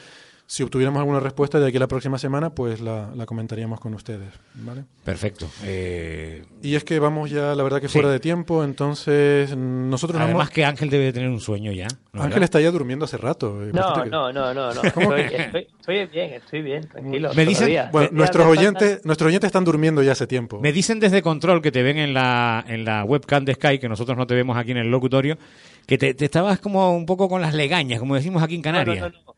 Si 0.47 0.63
obtuviéramos 0.63 1.01
alguna 1.01 1.21
respuesta 1.21 1.59
de 1.59 1.67
aquí 1.67 1.79
a 1.79 1.81
la 1.81 1.89
próxima 1.89 2.19
semana, 2.19 2.51
pues 2.51 2.81
la, 2.81 3.11
comentaríamos 3.27 3.81
con 3.81 3.95
ustedes. 3.95 4.29
¿vale? 4.55 4.85
Perfecto. 5.03 5.49
Eh, 5.63 6.45
y 6.63 6.75
es 6.75 6.85
que 6.85 6.99
vamos 6.99 7.31
ya, 7.31 7.55
la 7.55 7.63
verdad, 7.63 7.81
que 7.81 7.89
fuera 7.89 8.11
de 8.11 8.21
tiempo, 8.21 8.63
entonces 8.63 9.57
nosotros... 9.57 10.21
Además 10.21 10.51
que 10.51 10.67
Ángel 10.67 10.91
debe 10.91 11.05
de 11.05 11.13
tener 11.15 11.31
un 11.31 11.41
sueño 11.41 11.73
ya. 11.73 11.89
Ángel 12.13 12.43
está 12.43 12.61
ya 12.61 12.71
durmiendo 12.71 13.07
hace 13.07 13.17
rato. 13.17 13.63
Eh, 13.63 13.71
no, 13.73 14.05
no, 14.05 14.33
no, 14.33 14.53
no, 14.53 14.75
no. 14.75 14.83
Estoy, 14.83 16.07
bien, 16.07 16.35
estoy 16.35 16.63
bien, 16.63 16.89
tranquilo. 16.89 17.33
Me 17.35 17.47
dicen, 17.47 17.89
bueno, 17.91 18.11
nuestros 18.13 18.47
oyentes, 18.47 19.05
nuestros 19.05 19.29
oyentes 19.29 19.49
están 19.49 19.65
durmiendo 19.65 20.03
ya 20.03 20.13
hace 20.13 20.27
tiempo. 20.27 20.61
Me 20.61 20.73
dicen 20.73 21.01
desde 21.01 21.23
control 21.23 21.63
que 21.63 21.73
te 21.73 21.83
ven 21.83 21.97
en 21.97 22.13
la, 22.13 22.65
en 22.69 22.85
la 22.85 23.05
webcam 23.05 23.47
de 23.47 23.55
Sky, 23.55 23.79
que 23.79 23.89
nosotros 23.89 24.17
no 24.17 24.27
te 24.27 24.35
vemos 24.35 24.57
aquí 24.59 24.73
en 24.73 24.79
el 24.79 24.91
locutorio, 24.91 25.39
que 25.87 25.97
te, 25.97 26.25
estabas 26.25 26.61
como 26.61 26.95
un 26.95 27.07
poco 27.07 27.29
con 27.29 27.41
las 27.41 27.55
legañas, 27.55 27.99
como 27.99 28.15
decimos 28.15 28.43
aquí 28.43 28.55
en 28.55 28.63
Canarias 28.63 29.13
no, 29.27 29.34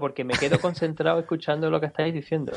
porque 0.00 0.24
me 0.24 0.34
quedo 0.34 0.58
concentrado 0.58 1.20
escuchando 1.20 1.70
lo 1.70 1.80
que 1.80 1.86
estáis 1.86 2.14
diciendo. 2.14 2.52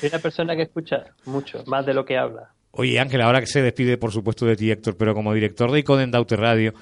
Soy 0.00 0.08
una 0.08 0.18
persona 0.18 0.56
que 0.56 0.62
escucha 0.62 1.04
mucho, 1.24 1.62
más 1.66 1.86
de 1.86 1.94
lo 1.94 2.04
que 2.04 2.16
habla. 2.16 2.52
Oye, 2.72 2.98
Ángel, 2.98 3.20
ahora 3.20 3.40
que 3.40 3.46
se 3.46 3.62
despide, 3.62 3.98
por 3.98 4.12
supuesto, 4.12 4.46
de 4.46 4.56
ti, 4.56 4.70
Héctor, 4.70 4.96
pero 4.96 5.14
como 5.14 5.34
director 5.34 5.70
de 5.70 5.80
Icoden 5.80 6.10
Daute 6.10 6.36
Radio, 6.36 6.72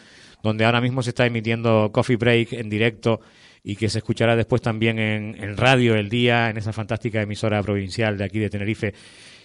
donde 0.43 0.65
ahora 0.65 0.81
mismo 0.81 1.03
se 1.03 1.11
está 1.11 1.27
emitiendo 1.27 1.91
Coffee 1.93 2.17
Break 2.17 2.53
en 2.53 2.71
directo 2.71 3.21
y 3.63 3.77
que 3.77 3.89
se 3.89 3.99
escuchará 3.99 4.37
después 4.37 4.63
también 4.63 4.99
en, 4.99 5.43
en 5.43 5.57
radio 5.57 5.95
el 5.95 6.09
día, 6.09 6.49
en 6.49 6.57
esa 6.57 6.73
fantástica 6.73 7.21
emisora 7.21 7.63
provincial 7.63 8.17
de 8.17 8.25
aquí 8.25 8.39
de 8.39 8.49
Tenerife 8.49 8.95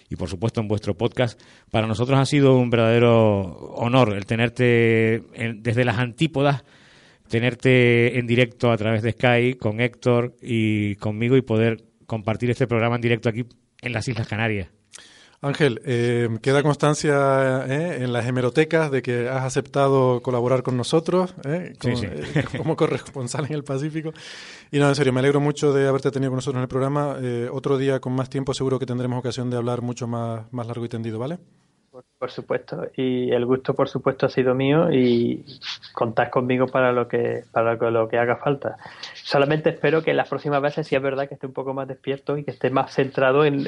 y 0.08 0.16
por 0.16 0.28
supuesto 0.28 0.60
en 0.60 0.68
vuestro 0.68 0.96
podcast. 0.96 1.40
Para 1.70 1.86
nosotros 1.86 2.18
ha 2.18 2.26
sido 2.26 2.56
un 2.56 2.70
verdadero 2.70 3.42
honor 3.74 4.14
el 4.16 4.26
tenerte 4.26 5.22
desde 5.58 5.84
las 5.84 5.98
antípodas 5.98 6.64
tenerte 7.28 8.18
en 8.18 8.26
directo 8.26 8.70
a 8.70 8.76
través 8.76 9.02
de 9.02 9.12
Sky 9.12 9.54
con 9.54 9.80
Héctor 9.80 10.34
y 10.40 10.96
conmigo 10.96 11.36
y 11.36 11.42
poder 11.42 11.84
compartir 12.06 12.50
este 12.50 12.66
programa 12.66 12.96
en 12.96 13.02
directo 13.02 13.28
aquí 13.28 13.44
en 13.82 13.92
las 13.92 14.08
Islas 14.08 14.28
Canarias. 14.28 14.68
Ángel, 15.42 15.80
eh, 15.84 16.28
queda 16.40 16.62
constancia 16.62 17.66
eh, 17.68 18.02
en 18.02 18.12
las 18.12 18.26
hemerotecas 18.26 18.90
de 18.90 19.02
que 19.02 19.28
has 19.28 19.44
aceptado 19.44 20.20
colaborar 20.22 20.62
con 20.62 20.76
nosotros 20.76 21.34
eh, 21.44 21.74
como, 22.56 22.74
corresponsal 22.74 23.46
en 23.46 23.52
el 23.52 23.62
Pacífico. 23.62 24.12
Y 24.70 24.78
no, 24.78 24.88
en 24.88 24.94
serio, 24.94 25.12
me 25.12 25.20
alegro 25.20 25.40
mucho 25.40 25.72
de 25.72 25.86
haberte 25.86 26.10
tenido 26.10 26.30
con 26.30 26.38
nosotros 26.38 26.58
en 26.58 26.62
el 26.62 26.68
programa. 26.68 27.16
otro 27.52 27.76
día 27.76 28.00
con 28.00 28.14
más 28.14 28.30
tiempo 28.30 28.54
seguro 28.54 28.78
que 28.78 28.86
tendremos 28.86 29.18
ocasión 29.18 29.50
de 29.50 29.56
hablar 29.56 29.82
mucho 29.82 30.06
más, 30.06 30.50
más 30.52 30.66
largo 30.66 30.84
y 30.84 30.88
tendido, 30.88 31.18
¿vale? 31.18 31.38
Por, 32.26 32.32
supuesto, 32.32 32.88
y 32.96 33.30
el 33.30 33.46
gusto 33.46 33.74
por 33.74 33.88
supuesto 33.88 34.26
ha 34.26 34.28
sido 34.28 34.52
mío 34.52 34.90
y 34.90 35.44
contás 35.92 36.28
conmigo 36.28 36.66
para 36.66 36.90
lo 36.90 37.06
que 37.06 37.44
para 37.52 37.76
lo 37.76 38.08
que 38.08 38.18
haga 38.18 38.34
falta. 38.34 38.78
Solamente 39.14 39.70
espero 39.70 40.02
que 40.02 40.12
las 40.12 40.28
próximas 40.28 40.60
veces, 40.60 40.88
si 40.88 40.96
es 40.96 41.02
verdad, 41.02 41.28
que 41.28 41.34
esté 41.34 41.46
un 41.46 41.52
poco 41.52 41.72
más 41.72 41.86
despierto 41.86 42.36
y 42.36 42.42
que 42.42 42.50
esté 42.50 42.68
más 42.70 42.92
centrado 42.92 43.44
en, 43.44 43.62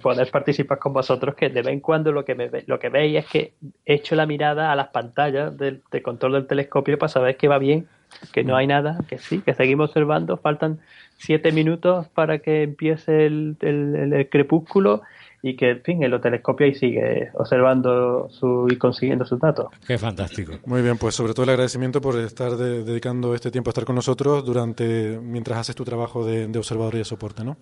poder 0.00 0.30
participar 0.30 0.78
con 0.78 0.94
vosotros, 0.94 1.34
que 1.34 1.50
de 1.50 1.60
vez 1.60 1.74
en 1.74 1.80
cuando 1.80 2.10
lo 2.10 2.24
que, 2.24 2.34
me, 2.34 2.48
lo 2.66 2.78
que 2.78 2.88
veis 2.88 3.18
es 3.18 3.26
que 3.26 3.52
echo 3.84 4.16
la 4.16 4.24
mirada 4.24 4.72
a 4.72 4.76
las 4.76 4.88
pantallas 4.88 5.54
del, 5.58 5.82
de 5.90 6.00
control 6.00 6.32
del 6.32 6.46
telescopio 6.46 6.96
para 6.96 7.10
saber 7.10 7.36
que 7.36 7.48
va 7.48 7.58
bien, 7.58 7.86
que 8.32 8.44
no 8.44 8.56
hay 8.56 8.66
nada, 8.66 8.96
que 9.08 9.18
sí, 9.18 9.42
que 9.42 9.52
seguimos 9.52 9.90
observando, 9.90 10.38
faltan 10.38 10.80
siete 11.18 11.52
minutos 11.52 12.08
para 12.08 12.38
que 12.38 12.62
empiece 12.62 13.26
el, 13.26 13.58
el 13.60 14.28
crepúsculo 14.30 15.02
y 15.44 15.56
que, 15.56 15.70
en 15.70 15.82
fin, 15.82 16.02
el 16.04 16.20
telescopio 16.20 16.68
y 16.68 16.74
sigue 16.74 17.30
observando 17.34 18.28
su, 18.30 18.68
y 18.70 18.76
consiguiendo 18.76 19.24
sus 19.24 19.40
datos. 19.40 19.66
Qué 19.84 19.98
fantástico. 19.98 20.52
Muy 20.66 20.82
bien, 20.82 20.96
pues 20.98 21.16
sobre 21.16 21.34
todo 21.34 21.42
el 21.42 21.50
agradecimiento 21.50 22.00
por 22.00 22.16
estar 22.20 22.56
dedicando 22.56 23.34
este 23.34 23.50
tiempo 23.50 23.68
a 23.68 23.72
estar 23.72 23.84
con 23.84 23.96
nosotros 23.96 24.44
durante 24.44 25.18
mientras 25.20 25.58
haces 25.58 25.74
tu 25.74 25.84
trabajo 25.84 26.24
de, 26.24 26.46
observador 26.56 26.94
y 26.94 26.98
de 26.98 27.04
soporte, 27.04 27.44
¿no? 27.44 27.56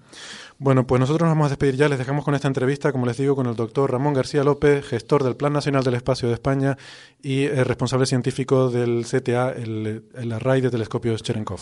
Bueno, 0.59 0.87
pues 0.87 1.01
nosotros 1.01 1.27
nos 1.27 1.35
vamos 1.35 1.47
a 1.47 1.49
despedir 1.49 1.77
ya, 1.77 1.89
les 1.89 1.99
dejamos 1.99 2.23
con 2.23 2.35
esta 2.35 2.49
entrevista, 2.49 2.93
como 2.93 3.07
les 3.07 3.17
digo, 3.17 3.35
con 3.35 3.47
el 3.47 3.57
doctor 3.57 3.91
Ramón 3.91 4.13
García 4.13 4.45
López, 4.45 4.87
gestor 4.87 5.25
del 5.25 5.37
Plan 5.37 5.55
Nacional 5.55 5.83
del 5.83 5.95
Espacio 5.95 6.29
de 6.29 6.35
España 6.35 6.77
y 7.23 7.45
eh, 7.45 7.65
responsable 7.65 8.05
científico 8.05 8.69
del 8.69 9.07
CTA, 9.07 9.53
el, 9.53 10.05
el 10.15 10.33
array 10.33 10.61
de 10.61 10.71
telescopios 10.71 11.23
Cherenkov. 11.23 11.61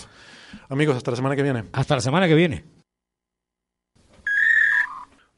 Amigos, 0.68 0.96
hasta 0.96 1.12
la 1.12 1.16
semana 1.16 1.36
que 1.36 1.44
viene. 1.44 1.64
Hasta 1.72 1.94
la 1.94 2.00
semana 2.00 2.26
que 2.26 2.34
viene. 2.34 2.77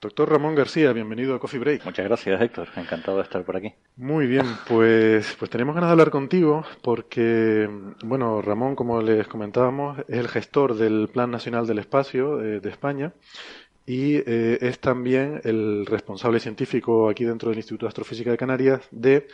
Doctor 0.00 0.30
Ramón 0.30 0.54
García, 0.54 0.94
bienvenido 0.94 1.34
a 1.34 1.38
Coffee 1.38 1.60
Break. 1.60 1.84
Muchas 1.84 2.06
gracias, 2.06 2.40
Héctor. 2.40 2.68
Encantado 2.74 3.18
de 3.18 3.24
estar 3.24 3.44
por 3.44 3.56
aquí. 3.56 3.74
Muy 3.96 4.26
bien, 4.26 4.46
pues, 4.66 5.36
pues 5.38 5.50
tenemos 5.50 5.74
ganas 5.74 5.88
de 5.88 5.92
hablar 5.92 6.10
contigo 6.10 6.64
porque, 6.80 7.68
bueno, 8.02 8.40
Ramón, 8.40 8.76
como 8.76 9.02
les 9.02 9.28
comentábamos, 9.28 9.98
es 10.08 10.16
el 10.16 10.28
gestor 10.28 10.74
del 10.74 11.10
Plan 11.12 11.30
Nacional 11.30 11.66
del 11.66 11.80
Espacio 11.80 12.40
eh, 12.40 12.60
de 12.60 12.70
España 12.70 13.12
y 13.84 14.14
eh, 14.24 14.56
es 14.62 14.78
también 14.78 15.42
el 15.44 15.84
responsable 15.84 16.40
científico 16.40 17.10
aquí 17.10 17.26
dentro 17.26 17.50
del 17.50 17.58
Instituto 17.58 17.84
de 17.84 17.88
Astrofísica 17.88 18.30
de 18.30 18.38
Canarias 18.38 18.80
de 18.90 19.26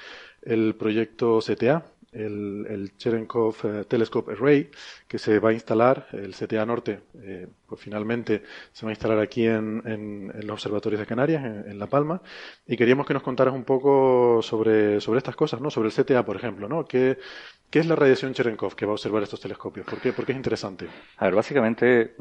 el 0.43 0.74
proyecto 0.74 1.38
CTA, 1.38 1.84
el, 2.12 2.66
el 2.68 2.96
Cherenkov 2.96 3.56
eh, 3.64 3.84
Telescope 3.84 4.32
Array, 4.32 4.70
que 5.08 5.18
se 5.18 5.38
va 5.38 5.50
a 5.50 5.52
instalar, 5.52 6.08
el 6.12 6.34
CTA 6.34 6.64
Norte, 6.66 7.00
eh, 7.22 7.46
pues 7.66 7.80
finalmente 7.80 8.42
se 8.72 8.86
va 8.86 8.90
a 8.90 8.92
instalar 8.92 9.18
aquí 9.18 9.46
en, 9.46 9.82
en, 9.84 10.32
los 10.46 10.54
observatorios 10.54 11.00
de 11.00 11.06
Canarias, 11.06 11.44
en, 11.44 11.78
La 11.78 11.86
Palma, 11.86 12.22
y 12.66 12.76
queríamos 12.76 13.06
que 13.06 13.14
nos 13.14 13.22
contaras 13.22 13.54
un 13.54 13.64
poco 13.64 14.40
sobre, 14.42 15.00
sobre 15.00 15.18
estas 15.18 15.36
cosas, 15.36 15.60
¿no? 15.60 15.70
Sobre 15.70 15.88
el 15.88 15.94
CTA, 15.94 16.24
por 16.24 16.36
ejemplo, 16.36 16.68
¿no? 16.68 16.84
¿Qué, 16.86 17.18
¿Qué 17.70 17.80
es 17.80 17.86
la 17.86 17.96
radiación 17.96 18.32
Cherenkov 18.32 18.74
que 18.74 18.86
va 18.86 18.92
a 18.92 18.94
observar 18.94 19.22
estos 19.22 19.40
telescopios? 19.40 19.86
¿Por 19.86 20.00
qué? 20.00 20.12
¿Por 20.12 20.24
qué 20.24 20.32
es 20.32 20.36
interesante? 20.36 20.88
A 21.16 21.24
ver, 21.26 21.34
básicamente 21.34 22.14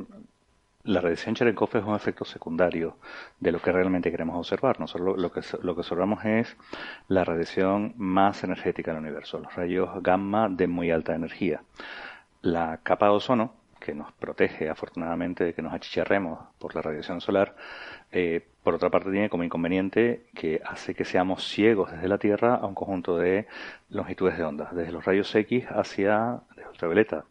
la 0.85 1.01
radiación 1.01 1.33
Cherenkov 1.35 1.69
es 1.75 1.83
un 1.83 1.95
efecto 1.95 2.25
secundario 2.25 2.97
de 3.39 3.51
lo 3.51 3.59
que 3.59 3.71
realmente 3.71 4.11
queremos 4.11 4.37
observar. 4.37 4.79
Nosotros 4.79 5.17
lo, 5.17 5.31
que, 5.31 5.41
lo 5.61 5.73
que 5.73 5.81
observamos 5.81 6.23
es 6.25 6.55
la 7.07 7.23
radiación 7.23 7.93
más 7.97 8.43
energética 8.43 8.91
del 8.91 9.01
universo, 9.01 9.39
los 9.39 9.53
rayos 9.55 9.89
gamma 10.01 10.47
de 10.47 10.67
muy 10.67 10.91
alta 10.91 11.15
energía. 11.15 11.63
La 12.41 12.79
capa 12.83 13.07
de 13.07 13.13
ozono, 13.13 13.53
que 13.79 13.95
nos 13.95 14.11
protege 14.13 14.69
afortunadamente 14.69 15.43
de 15.43 15.53
que 15.53 15.61
nos 15.61 15.73
achicharremos 15.73 16.39
por 16.59 16.75
la 16.75 16.81
radiación 16.81 17.19
solar, 17.19 17.55
eh, 18.11 18.47
por 18.63 18.75
otra 18.75 18.89
parte 18.89 19.11
tiene 19.11 19.29
como 19.29 19.43
inconveniente 19.43 20.27
que 20.35 20.61
hace 20.65 20.93
que 20.93 21.05
seamos 21.05 21.47
ciegos 21.47 21.91
desde 21.91 22.07
la 22.07 22.19
Tierra 22.19 22.55
a 22.55 22.65
un 22.65 22.75
conjunto 22.75 23.17
de 23.17 23.47
longitudes 23.89 24.37
de 24.37 24.43
onda, 24.43 24.69
desde 24.71 24.91
los 24.91 25.05
rayos 25.05 25.33
X 25.33 25.65
hacia 25.69 26.41
ultravioleta, 26.69 27.25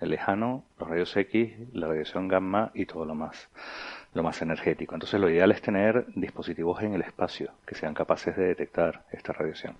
el 0.00 0.10
lejano, 0.10 0.64
los 0.78 0.88
rayos 0.88 1.16
X, 1.16 1.52
la 1.72 1.88
radiación 1.88 2.28
gamma 2.28 2.70
y 2.74 2.86
todo 2.86 3.04
lo 3.04 3.14
más, 3.14 3.48
lo 4.14 4.22
más 4.22 4.40
energético. 4.42 4.94
Entonces 4.94 5.20
lo 5.20 5.28
ideal 5.28 5.52
es 5.52 5.62
tener 5.62 6.06
dispositivos 6.14 6.82
en 6.82 6.94
el 6.94 7.02
espacio 7.02 7.52
que 7.66 7.74
sean 7.74 7.94
capaces 7.94 8.36
de 8.36 8.46
detectar 8.46 9.04
esta 9.12 9.32
radiación. 9.32 9.76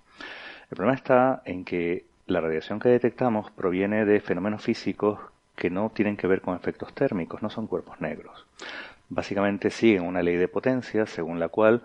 El 0.69 0.77
problema 0.77 0.95
está 0.95 1.41
en 1.45 1.65
que 1.65 2.05
la 2.27 2.39
radiación 2.39 2.79
que 2.79 2.89
detectamos 2.89 3.51
proviene 3.51 4.05
de 4.05 4.21
fenómenos 4.21 4.63
físicos 4.63 5.19
que 5.55 5.69
no 5.69 5.89
tienen 5.89 6.17
que 6.17 6.27
ver 6.27 6.41
con 6.41 6.55
efectos 6.55 6.93
térmicos, 6.93 7.41
no 7.41 7.49
son 7.49 7.67
cuerpos 7.67 7.99
negros. 7.99 8.45
Básicamente 9.09 9.69
siguen 9.69 10.03
una 10.03 10.23
ley 10.23 10.37
de 10.37 10.47
potencia 10.47 11.05
según 11.05 11.39
la 11.39 11.49
cual, 11.49 11.83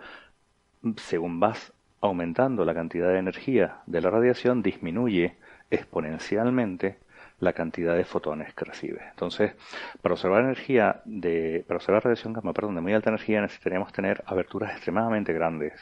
según 0.97 1.41
vas 1.41 1.73
aumentando 2.01 2.65
la 2.65 2.75
cantidad 2.75 3.09
de 3.09 3.19
energía 3.19 3.79
de 3.87 4.01
la 4.01 4.11
radiación, 4.11 4.63
disminuye 4.63 5.35
exponencialmente 5.71 6.99
la 7.41 7.53
cantidad 7.53 7.95
de 7.95 8.05
fotones 8.05 8.55
que 8.55 8.65
recibe. 8.65 9.01
Entonces, 9.11 9.53
para 10.01 10.15
observar 10.15 10.43
energía 10.43 11.03
de, 11.05 11.65
para 11.67 11.77
observar 11.77 12.05
radiación 12.05 12.33
gamma, 12.33 12.53
perdón, 12.53 12.77
de 12.77 12.81
muy 12.81 12.95
alta 12.95 13.11
energía 13.11 13.41
necesitaríamos 13.41 13.93
tener 13.93 14.23
aberturas 14.27 14.73
extremadamente 14.73 15.33
grandes 15.33 15.75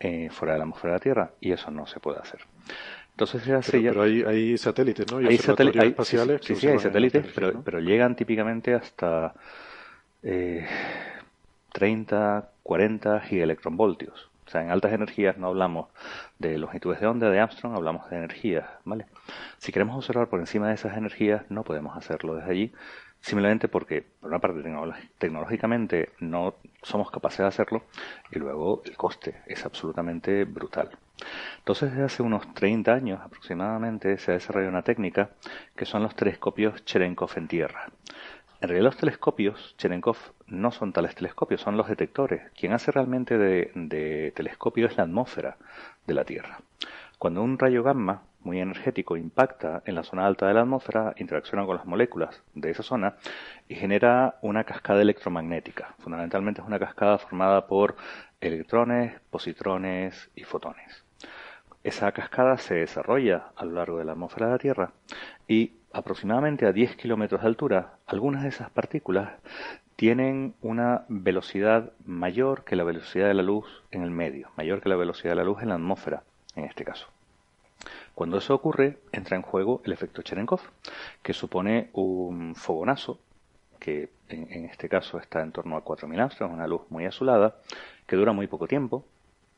eh, 0.00 0.28
fuera 0.30 0.54
de 0.54 0.58
la 0.58 0.64
atmósfera 0.64 0.94
de 0.94 0.98
la 0.98 1.02
Tierra 1.02 1.30
y 1.40 1.52
eso 1.52 1.70
no 1.70 1.86
se 1.86 2.00
puede 2.00 2.18
hacer. 2.18 2.40
Entonces 3.12 3.42
pero, 3.70 4.02
hay, 4.02 4.56
satélites, 4.56 5.12
¿no? 5.12 5.18
hay 5.18 5.36
satélites 5.36 5.84
espaciales. 5.84 6.40
Sí, 6.42 6.54
sí, 6.56 6.68
hay 6.68 6.78
satélites, 6.78 7.26
pero, 7.34 7.62
pero, 7.62 7.78
llegan 7.78 8.16
típicamente 8.16 8.72
hasta 8.72 9.34
eh, 10.22 10.66
30, 11.72 12.50
40 12.62 13.20
gigaelectronvoltios. 13.20 14.29
O 14.50 14.52
sea, 14.52 14.62
en 14.62 14.72
altas 14.72 14.92
energías 14.92 15.38
no 15.38 15.46
hablamos 15.46 15.86
de 16.40 16.58
longitudes 16.58 16.98
de 16.98 17.06
onda 17.06 17.30
de 17.30 17.38
Armstrong, 17.38 17.76
hablamos 17.76 18.10
de 18.10 18.16
energías, 18.16 18.68
¿vale? 18.84 19.06
Si 19.58 19.70
queremos 19.70 19.94
observar 19.94 20.26
por 20.26 20.40
encima 20.40 20.66
de 20.66 20.74
esas 20.74 20.96
energías, 20.96 21.48
no 21.50 21.62
podemos 21.62 21.96
hacerlo 21.96 22.34
desde 22.34 22.50
allí, 22.50 22.72
simplemente 23.20 23.68
porque, 23.68 24.02
por 24.18 24.28
una 24.28 24.40
parte, 24.40 24.60
tecnológicamente 25.18 26.08
no 26.18 26.56
somos 26.82 27.12
capaces 27.12 27.38
de 27.38 27.46
hacerlo 27.46 27.84
y 28.32 28.40
luego 28.40 28.82
el 28.84 28.96
coste 28.96 29.36
es 29.46 29.64
absolutamente 29.64 30.42
brutal. 30.42 30.90
Entonces, 31.58 31.92
desde 31.92 32.06
hace 32.06 32.24
unos 32.24 32.52
30 32.52 32.92
años 32.92 33.20
aproximadamente 33.20 34.18
se 34.18 34.32
ha 34.32 34.34
desarrollado 34.34 34.72
una 34.72 34.82
técnica 34.82 35.30
que 35.76 35.86
son 35.86 36.02
los 36.02 36.16
telescopios 36.16 36.84
Cherenkov 36.84 37.30
en 37.36 37.46
tierra. 37.46 37.86
En 38.60 38.68
realidad 38.68 38.90
los 38.90 38.98
telescopios 38.98 39.74
Cherenkov 39.78 40.18
no 40.46 40.70
son 40.70 40.92
tales 40.92 41.14
telescopios, 41.14 41.62
son 41.62 41.78
los 41.78 41.88
detectores. 41.88 42.50
Quien 42.52 42.74
hace 42.74 42.92
realmente 42.92 43.38
de, 43.38 43.70
de 43.74 44.32
telescopio 44.36 44.86
es 44.86 44.98
la 44.98 45.04
atmósfera 45.04 45.56
de 46.06 46.14
la 46.14 46.24
Tierra. 46.24 46.60
Cuando 47.18 47.42
un 47.42 47.58
rayo 47.58 47.82
gamma 47.82 48.22
muy 48.40 48.60
energético 48.60 49.16
impacta 49.16 49.82
en 49.86 49.94
la 49.94 50.02
zona 50.02 50.26
alta 50.26 50.46
de 50.46 50.54
la 50.54 50.60
atmósfera, 50.60 51.14
interacciona 51.16 51.64
con 51.64 51.76
las 51.76 51.86
moléculas 51.86 52.42
de 52.54 52.70
esa 52.70 52.82
zona 52.82 53.16
y 53.66 53.76
genera 53.76 54.38
una 54.42 54.64
cascada 54.64 55.00
electromagnética. 55.00 55.94
Fundamentalmente 55.98 56.60
es 56.60 56.66
una 56.66 56.78
cascada 56.78 57.16
formada 57.16 57.66
por 57.66 57.96
electrones, 58.42 59.18
positrones 59.30 60.30
y 60.34 60.44
fotones. 60.44 61.04
Esa 61.82 62.12
cascada 62.12 62.58
se 62.58 62.74
desarrolla 62.74 63.52
a 63.56 63.64
lo 63.64 63.72
largo 63.72 63.98
de 63.98 64.04
la 64.04 64.12
atmósfera 64.12 64.46
de 64.46 64.52
la 64.52 64.58
Tierra 64.58 64.92
y 65.48 65.79
aproximadamente 65.92 66.66
a 66.66 66.72
10 66.72 66.96
kilómetros 66.96 67.40
de 67.40 67.46
altura, 67.46 67.98
algunas 68.06 68.42
de 68.42 68.50
esas 68.50 68.70
partículas 68.70 69.30
tienen 69.96 70.54
una 70.62 71.04
velocidad 71.08 71.92
mayor 72.04 72.64
que 72.64 72.76
la 72.76 72.84
velocidad 72.84 73.28
de 73.28 73.34
la 73.34 73.42
luz 73.42 73.66
en 73.90 74.02
el 74.02 74.10
medio, 74.10 74.48
mayor 74.56 74.80
que 74.80 74.88
la 74.88 74.96
velocidad 74.96 75.32
de 75.32 75.36
la 75.36 75.44
luz 75.44 75.62
en 75.62 75.68
la 75.68 75.74
atmósfera, 75.74 76.22
en 76.56 76.64
este 76.64 76.84
caso. 76.84 77.08
Cuando 78.14 78.38
eso 78.38 78.54
ocurre, 78.54 78.98
entra 79.12 79.36
en 79.36 79.42
juego 79.42 79.82
el 79.84 79.92
efecto 79.92 80.22
Cherenkov, 80.22 80.60
que 81.22 81.32
supone 81.32 81.90
un 81.92 82.54
fogonazo, 82.54 83.18
que 83.78 84.10
en, 84.28 84.66
este 84.66 84.88
caso 84.88 85.18
está 85.18 85.42
en 85.42 85.52
torno 85.52 85.76
a 85.76 85.84
4.000 85.84 86.20
astros, 86.20 86.50
una 86.50 86.66
luz 86.66 86.82
muy 86.90 87.06
azulada, 87.06 87.56
que 88.06 88.16
dura 88.16 88.32
muy 88.32 88.46
poco 88.46 88.66
tiempo, 88.66 89.04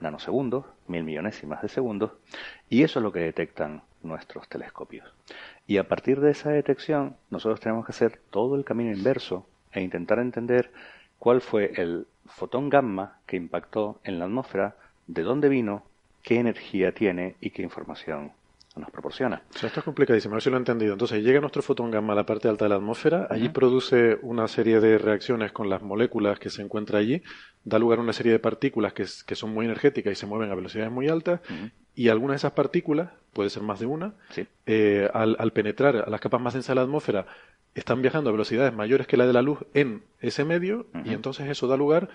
nanosegundos, 0.03 0.67
mil 0.87 1.05
millonésimas 1.05 1.63
de 1.63 1.69
segundos, 1.69 2.13
y 2.69 2.83
eso 2.83 2.99
es 2.99 3.03
lo 3.03 3.13
que 3.13 3.21
detectan 3.21 3.83
nuestros 4.03 4.49
telescopios. 4.49 5.13
Y 5.67 5.79
a 5.79 5.89
partir 5.89 6.21
de 6.21 6.33
esa 6.33 6.51
detección, 6.51 7.17
nosotros 7.31 7.61
tenemos 7.61 7.87
que 7.87 7.93
hacer 7.93 8.21
todo 8.31 8.57
el 8.57 8.65
camino 8.65 8.91
inverso 8.91 9.47
e 9.71 9.81
intentar 9.81 10.19
entender 10.19 10.73
cuál 11.19 11.41
fue 11.41 11.73
el 11.77 12.07
fotón 12.27 12.69
gamma 12.69 13.21
que 13.27 13.37
impactó 13.37 14.01
en 14.05 14.19
la 14.19 14.27
atmósfera, 14.27 14.77
de 15.07 15.23
dónde 15.23 15.49
vino, 15.49 15.85
qué 16.23 16.39
energía 16.39 16.93
tiene 16.93 17.37
y 17.41 17.51
qué 17.51 17.63
información 17.63 18.33
nos 18.81 18.91
proporciona. 18.91 19.43
O 19.55 19.59
sea, 19.59 19.69
esto 19.69 19.81
es 19.81 19.85
complicadísimo, 19.85 20.35
a 20.35 20.37
ver 20.37 20.43
si 20.43 20.51
lo 20.51 20.57
he 20.57 20.59
entendido. 20.59 20.93
Entonces, 20.93 21.23
llega 21.23 21.41
nuestro 21.41 21.63
fotón 21.63 21.91
gamma 21.91 22.13
a 22.13 22.17
la 22.17 22.27
parte 22.27 22.49
alta 22.49 22.65
de 22.65 22.71
la 22.71 22.77
atmósfera, 22.77 23.27
allí 23.31 23.49
produce 23.49 24.19
una 24.23 24.49
serie 24.49 24.81
de 24.81 24.99
reacciones 24.99 25.53
con 25.53 25.69
las 25.69 25.83
moléculas 25.83 26.39
que 26.39 26.51
se 26.51 26.63
encuentran 26.63 27.03
allí, 27.03 27.23
da 27.65 27.79
lugar 27.79 27.99
a 27.99 28.03
una 28.03 28.13
serie 28.13 28.33
de 28.33 28.39
partículas 28.39 28.93
que, 28.93 29.05
que 29.27 29.35
son 29.35 29.53
muy 29.53 29.67
energéticas 29.67 30.13
y 30.13 30.17
se 30.17 30.27
mueven 30.27 30.51
a 30.51 30.55
velocidades 30.55 30.93
muy 30.93 31.09
altas, 31.09 31.41
y 31.95 32.09
algunas 32.09 32.35
de 32.35 32.37
esas 32.39 32.53
partículas, 32.53 33.11
puede 33.33 33.51
ser 33.51 33.63
más 33.63 33.81
de 33.81 33.87
una, 33.87 34.15
eh, 34.67 35.09
al, 35.13 35.37
al, 35.39 35.53
penetrar 35.53 35.97
a 36.07 36.11
las 36.11 36.21
capas 36.21 36.41
más 36.41 36.55
densas 36.55 36.69
de 36.69 36.75
la 36.77 36.83
atmósfera, 36.83 37.27
están 37.75 38.03
viajando 38.03 38.31
a 38.31 38.33
velocidades 38.33 38.73
mayores 38.73 39.07
que 39.07 39.17
la 39.17 39.27
de 39.27 39.33
la 39.33 39.43
luz 39.43 39.59
en 39.75 40.03
ese 40.21 40.45
medio, 40.45 40.87
y 41.05 41.13
entonces 41.13 41.49
eso 41.49 41.69
da 41.69 41.77
lugar 41.77 42.09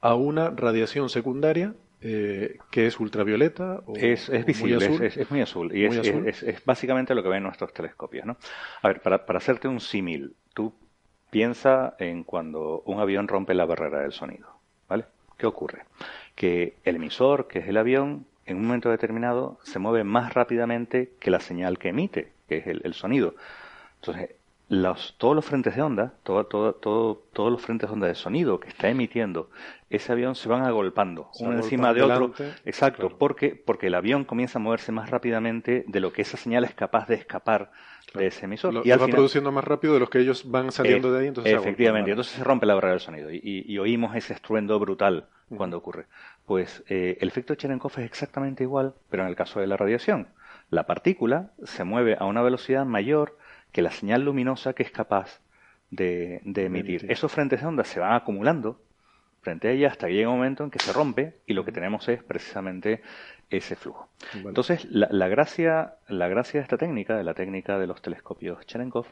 a 0.00 0.14
una 0.14 0.50
radiación 0.50 1.08
secundaria 1.08 1.74
eh, 2.02 2.58
que 2.70 2.86
es 2.86 2.98
ultravioleta 2.98 3.80
o, 3.86 3.96
es, 3.96 4.28
visible, 4.44 4.76
Es, 5.06 5.30
muy 5.30 5.40
azul 5.40 5.74
y 5.74 5.84
es, 5.84 6.64
básicamente 6.64 7.14
lo 7.14 7.22
que 7.22 7.28
ven 7.28 7.42
nuestros 7.42 7.72
telescopios. 7.72 8.26
¿no? 8.26 8.36
A 8.82 8.88
ver, 8.88 9.00
para, 9.00 9.24
para 9.24 9.38
hacerte 9.38 9.68
un 9.68 9.80
símil, 9.80 10.34
tú 10.52 10.74
piensa 11.30 11.94
en 11.98 12.24
cuando 12.24 12.82
un 12.86 13.00
avión 13.00 13.28
rompe 13.28 13.54
la 13.54 13.66
barrera 13.66 14.00
del 14.00 14.12
sonido. 14.12 14.48
¿vale? 14.88 15.04
¿Qué 15.38 15.46
ocurre? 15.46 15.84
Que 16.34 16.74
el 16.84 16.96
emisor, 16.96 17.46
que 17.46 17.60
es 17.60 17.68
el 17.68 17.76
avión, 17.76 18.26
en 18.46 18.56
un 18.56 18.66
momento 18.66 18.90
determinado 18.90 19.58
se 19.62 19.78
mueve 19.78 20.02
más 20.02 20.34
rápidamente 20.34 21.12
que 21.20 21.30
la 21.30 21.40
señal 21.40 21.78
que 21.78 21.90
emite, 21.90 22.32
que 22.48 22.58
es 22.58 22.66
el, 22.66 22.80
el 22.84 22.94
sonido. 22.94 23.34
Entonces, 24.00 24.30
los, 24.72 25.14
todos 25.18 25.36
los 25.36 25.44
frentes 25.44 25.76
de 25.76 25.82
onda, 25.82 26.14
todo, 26.22 26.46
todo, 26.46 26.72
todo, 26.72 27.22
todos 27.34 27.52
los 27.52 27.60
frentes 27.60 27.90
de 27.90 27.92
onda 27.92 28.06
de 28.06 28.14
sonido 28.14 28.58
que 28.58 28.68
está 28.68 28.88
emitiendo 28.88 29.50
ese 29.90 30.10
avión 30.12 30.34
se 30.34 30.48
van 30.48 30.62
agolpando 30.62 31.28
uno 31.40 31.52
encima 31.52 31.92
de 31.92 32.00
otro. 32.00 32.32
Exacto, 32.64 33.10
porque, 33.18 33.54
porque 33.54 33.88
el 33.88 33.94
avión 33.94 34.24
comienza 34.24 34.58
a 34.58 34.62
moverse 34.62 34.90
más 34.90 35.10
rápidamente 35.10 35.84
de 35.86 36.00
lo 36.00 36.10
que 36.10 36.22
esa 36.22 36.38
señal 36.38 36.64
es 36.64 36.72
capaz 36.72 37.06
de 37.06 37.16
escapar 37.16 37.70
de 38.14 38.28
ese 38.28 38.46
emisor. 38.46 38.80
y 38.82 38.88
va 38.88 39.06
produciendo 39.08 39.52
más 39.52 39.62
rápido 39.62 39.92
de 39.92 40.00
los 40.00 40.08
que 40.08 40.20
ellos 40.20 40.50
van 40.50 40.72
saliendo 40.72 41.12
de 41.12 41.20
ahí. 41.20 41.26
Entonces 41.26 41.52
efectivamente, 41.52 42.10
entonces 42.10 42.32
se 42.32 42.42
rompe 42.42 42.64
la 42.64 42.74
barrera 42.74 42.92
del 42.92 43.00
sonido 43.00 43.28
y, 43.30 43.78
oímos 43.78 44.16
ese 44.16 44.32
estruendo 44.32 44.78
brutal 44.78 45.26
cuando 45.54 45.76
ocurre. 45.76 46.06
Pues 46.46 46.82
eh, 46.88 47.18
el 47.20 47.28
efecto 47.28 47.54
Cherenkov 47.54 47.92
es 47.98 48.06
exactamente 48.06 48.62
igual, 48.62 48.94
pero 49.10 49.24
en 49.24 49.28
el 49.28 49.36
caso 49.36 49.60
de 49.60 49.66
la 49.66 49.76
radiación. 49.76 50.28
La 50.70 50.86
partícula 50.86 51.50
se 51.64 51.84
mueve 51.84 52.16
a 52.18 52.24
una 52.24 52.40
velocidad 52.40 52.86
mayor 52.86 53.36
que 53.72 53.82
la 53.82 53.90
señal 53.90 54.22
luminosa 54.22 54.74
que 54.74 54.82
es 54.82 54.90
capaz 54.90 55.40
de, 55.90 56.40
emitir. 56.44 57.06
Esos 57.10 57.30
frentes 57.32 57.60
de 57.60 57.66
onda 57.66 57.84
se 57.84 58.00
van 58.00 58.14
acumulando 58.14 58.80
frente 59.42 59.68
a 59.68 59.70
ella 59.72 59.88
hasta 59.88 60.06
que 60.06 60.14
llega 60.14 60.30
un 60.30 60.36
momento 60.36 60.64
en 60.64 60.70
que 60.70 60.78
se 60.78 60.92
rompe 60.92 61.40
y 61.46 61.52
lo 61.52 61.64
que 61.64 61.72
tenemos 61.72 62.08
es 62.08 62.22
precisamente 62.22 63.02
ese 63.50 63.76
flujo. 63.76 64.08
Entonces, 64.34 64.86
la, 64.86 65.28
gracia, 65.28 65.96
la 66.08 66.28
gracia 66.28 66.60
de 66.60 66.64
esta 66.64 66.78
técnica, 66.78 67.16
de 67.16 67.24
la 67.24 67.34
técnica 67.34 67.78
de 67.78 67.86
los 67.86 68.00
telescopios 68.00 68.64
Cherenkov, 68.66 69.06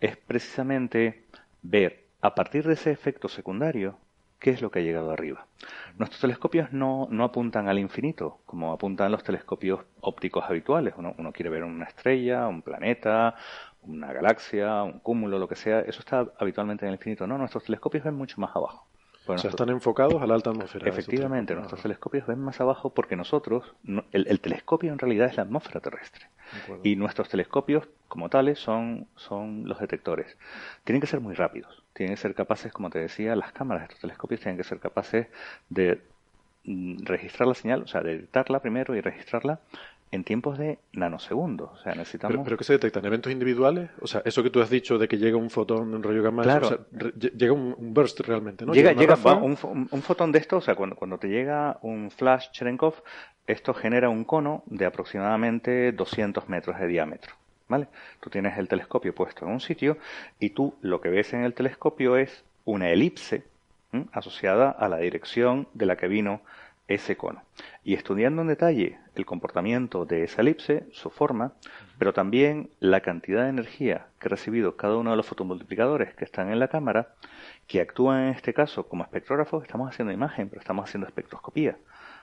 es 0.00 0.16
precisamente 0.16 1.24
ver 1.62 2.04
a 2.20 2.34
partir 2.34 2.66
de 2.66 2.74
ese 2.74 2.90
efecto 2.90 3.28
secundario 3.28 3.98
qué 4.38 4.50
es 4.50 4.60
lo 4.60 4.70
que 4.70 4.80
ha 4.80 4.82
llegado 4.82 5.10
arriba. 5.10 5.46
Nuestros 5.98 6.20
telescopios 6.20 6.72
no, 6.72 7.08
no 7.10 7.24
apuntan 7.24 7.68
al 7.68 7.78
infinito, 7.78 8.40
como 8.44 8.72
apuntan 8.72 9.10
los 9.10 9.22
telescopios 9.22 9.80
ópticos 10.00 10.44
habituales. 10.44 10.94
Uno, 10.98 11.14
uno 11.16 11.32
quiere 11.32 11.48
ver 11.48 11.64
una 11.64 11.86
estrella, 11.86 12.46
un 12.46 12.60
planeta, 12.60 13.34
una 13.86 14.12
galaxia, 14.12 14.82
un 14.82 15.00
cúmulo, 15.00 15.38
lo 15.38 15.48
que 15.48 15.56
sea, 15.56 15.80
eso 15.80 16.00
está 16.00 16.26
habitualmente 16.38 16.84
en 16.84 16.90
el 16.90 16.94
infinito. 16.94 17.26
No, 17.26 17.38
nuestros 17.38 17.64
telescopios 17.64 18.04
ven 18.04 18.14
mucho 18.14 18.40
más 18.40 18.54
abajo. 18.54 18.86
o 19.26 19.38
sea, 19.38 19.50
están 19.50 19.68
enfocados 19.70 20.20
a 20.20 20.26
la 20.26 20.34
alta 20.34 20.50
atmósfera. 20.50 20.88
Efectivamente, 20.88 21.54
nuestros 21.54 21.82
telescopios 21.82 22.26
ven 22.26 22.40
más 22.40 22.60
abajo 22.60 22.90
porque 22.90 23.16
nosotros, 23.16 23.74
el, 24.12 24.40
telescopio 24.40 24.92
en 24.92 24.98
realidad 24.98 25.28
es 25.28 25.36
la 25.36 25.44
atmósfera 25.44 25.80
terrestre. 25.80 26.26
Y 26.82 26.96
nuestros 26.96 27.28
telescopios, 27.28 27.88
como 28.08 28.28
tales, 28.28 28.58
son, 28.58 29.08
son 29.16 29.68
los 29.68 29.80
detectores. 29.80 30.36
Tienen 30.84 31.00
que 31.00 31.06
ser 31.06 31.20
muy 31.20 31.34
rápidos. 31.34 31.82
Tienen 31.92 32.14
que 32.14 32.20
ser 32.20 32.34
capaces, 32.34 32.72
como 32.72 32.90
te 32.90 32.98
decía, 32.98 33.34
las 33.34 33.52
cámaras 33.52 33.82
de 33.82 33.84
estos 33.86 34.00
telescopios 34.00 34.40
tienen 34.40 34.56
que 34.56 34.64
ser 34.64 34.78
capaces 34.78 35.26
de 35.70 36.00
mm, 36.64 37.04
registrar 37.04 37.48
la 37.48 37.54
señal, 37.54 37.82
o 37.82 37.86
sea, 37.88 38.02
de 38.02 38.12
detectarla 38.12 38.60
primero 38.60 38.94
y 38.94 39.00
registrarla 39.00 39.60
en 40.12 40.24
tiempos 40.24 40.58
de 40.58 40.78
nanosegundos. 40.92 41.70
O 41.72 41.82
sea, 41.82 41.94
necesitamos... 41.94 42.44
¿Pero, 42.44 42.56
qué 42.56 42.64
se 42.64 42.74
detectan? 42.74 43.04
¿Eventos 43.04 43.32
individuales? 43.32 43.90
O 44.00 44.06
sea, 44.06 44.22
eso 44.24 44.42
que 44.42 44.50
tú 44.50 44.60
has 44.60 44.70
dicho 44.70 44.98
de 44.98 45.08
que 45.08 45.18
llega 45.18 45.36
un 45.36 45.50
fotón, 45.50 45.94
un 45.94 46.02
rayo 46.02 46.22
gamma, 46.22 46.42
llega 46.42 47.52
un, 47.52 47.74
burst 47.78 48.20
realmente, 48.20 48.64
¿no? 48.64 48.72
Llega, 48.72 48.92
un, 49.42 49.56
fotón 49.56 50.32
de 50.32 50.38
esto, 50.38 50.58
o 50.58 50.60
sea, 50.60 50.74
cuando, 50.74 50.96
cuando 50.96 51.18
te 51.18 51.28
llega 51.28 51.78
un 51.82 52.10
flash 52.10 52.50
Cherenkov, 52.52 52.94
esto 53.46 53.74
genera 53.74 54.08
un 54.08 54.24
cono 54.24 54.62
de 54.66 54.86
aproximadamente 54.86 55.92
200 55.92 56.48
metros 56.48 56.78
de 56.78 56.86
diámetro. 56.86 57.34
¿Vale? 57.68 57.88
Tú 58.20 58.30
tienes 58.30 58.56
el 58.58 58.68
telescopio 58.68 59.12
puesto 59.12 59.44
en 59.44 59.50
un 59.50 59.60
sitio 59.60 59.98
y 60.38 60.50
tú 60.50 60.76
lo 60.82 61.00
que 61.00 61.08
ves 61.08 61.34
en 61.34 61.42
el 61.42 61.52
telescopio 61.52 62.16
es 62.16 62.44
una 62.64 62.90
elipse 62.90 63.42
asociada 64.12 64.70
a 64.70 64.88
la 64.88 64.98
dirección 64.98 65.66
de 65.74 65.86
la 65.86 65.96
que 65.96 66.06
vino 66.06 66.42
ese 66.88 67.16
cono. 67.16 67.42
Y 67.84 67.94
estudiando 67.94 68.42
en 68.42 68.48
detalle 68.48 68.98
el 69.14 69.26
comportamiento 69.26 70.04
de 70.04 70.24
esa 70.24 70.42
elipse, 70.42 70.86
su 70.92 71.10
forma, 71.10 71.54
pero 71.98 72.12
también 72.12 72.70
la 72.80 73.00
cantidad 73.00 73.44
de 73.44 73.50
energía 73.50 74.06
que 74.20 74.28
ha 74.28 74.30
recibido 74.30 74.76
cada 74.76 74.96
uno 74.96 75.10
de 75.10 75.16
los 75.16 75.26
fotomultiplicadores 75.26 76.14
que 76.14 76.24
están 76.24 76.50
en 76.50 76.58
la 76.58 76.68
cámara, 76.68 77.14
que 77.66 77.80
actúan 77.80 78.24
en 78.24 78.28
este 78.30 78.54
caso 78.54 78.88
como 78.88 79.02
espectrógrafos, 79.02 79.64
estamos 79.64 79.88
haciendo 79.90 80.12
imagen, 80.12 80.48
pero 80.48 80.60
estamos 80.60 80.88
haciendo 80.88 81.06
espectroscopía. 81.06 81.76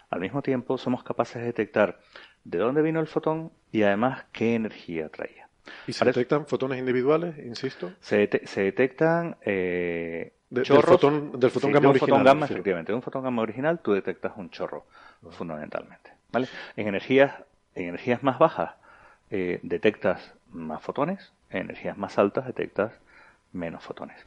Al 0.10 0.20
mismo 0.20 0.42
tiempo, 0.42 0.78
somos 0.78 1.04
capaces 1.04 1.42
de 1.42 1.48
detectar 1.48 2.00
de 2.44 2.58
dónde 2.58 2.82
vino 2.82 3.00
el 3.00 3.08
fotón 3.08 3.52
y 3.72 3.84
además 3.84 4.26
qué 4.32 4.56
energía 4.56 5.10
traía. 5.10 5.50
¿Y 5.88 5.94
se 5.94 6.06
detectan 6.06 6.46
fotones 6.46 6.80
individuales, 6.80 7.38
insisto? 7.40 7.94
Se, 8.02 8.28
detectan 8.28 9.38
eh, 9.42 10.34
del 10.54 10.84
fotón, 10.84 11.40
del 11.40 11.50
fotón 11.50 11.72
gamma 11.72 11.90
original. 11.90 12.10
Fotón 12.10 12.24
gamma, 12.24 12.46
efectivamente. 12.46 12.92
De 12.92 12.96
un 12.96 13.02
fotón 13.02 13.24
gamma 13.24 13.42
original 13.42 13.80
tú 13.80 13.94
detectas 13.94 14.34
un 14.36 14.50
chorro, 14.50 14.86
fundamentalmente. 15.32 16.12
¿vale? 16.32 16.48
En, 16.76 16.88
energías, 16.88 17.34
en 17.76 17.90
energías 17.90 18.22
más 18.24 18.38
bajas 18.38 18.72
eh, 19.32 19.60
detectas 19.64 20.34
más 20.52 20.82
fotones, 20.82 21.34
en 21.50 21.64
energías 21.64 21.98
más 21.98 22.20
altas 22.20 22.46
detectas 22.46 22.94
menos 23.52 23.84
fotones. 23.84 24.18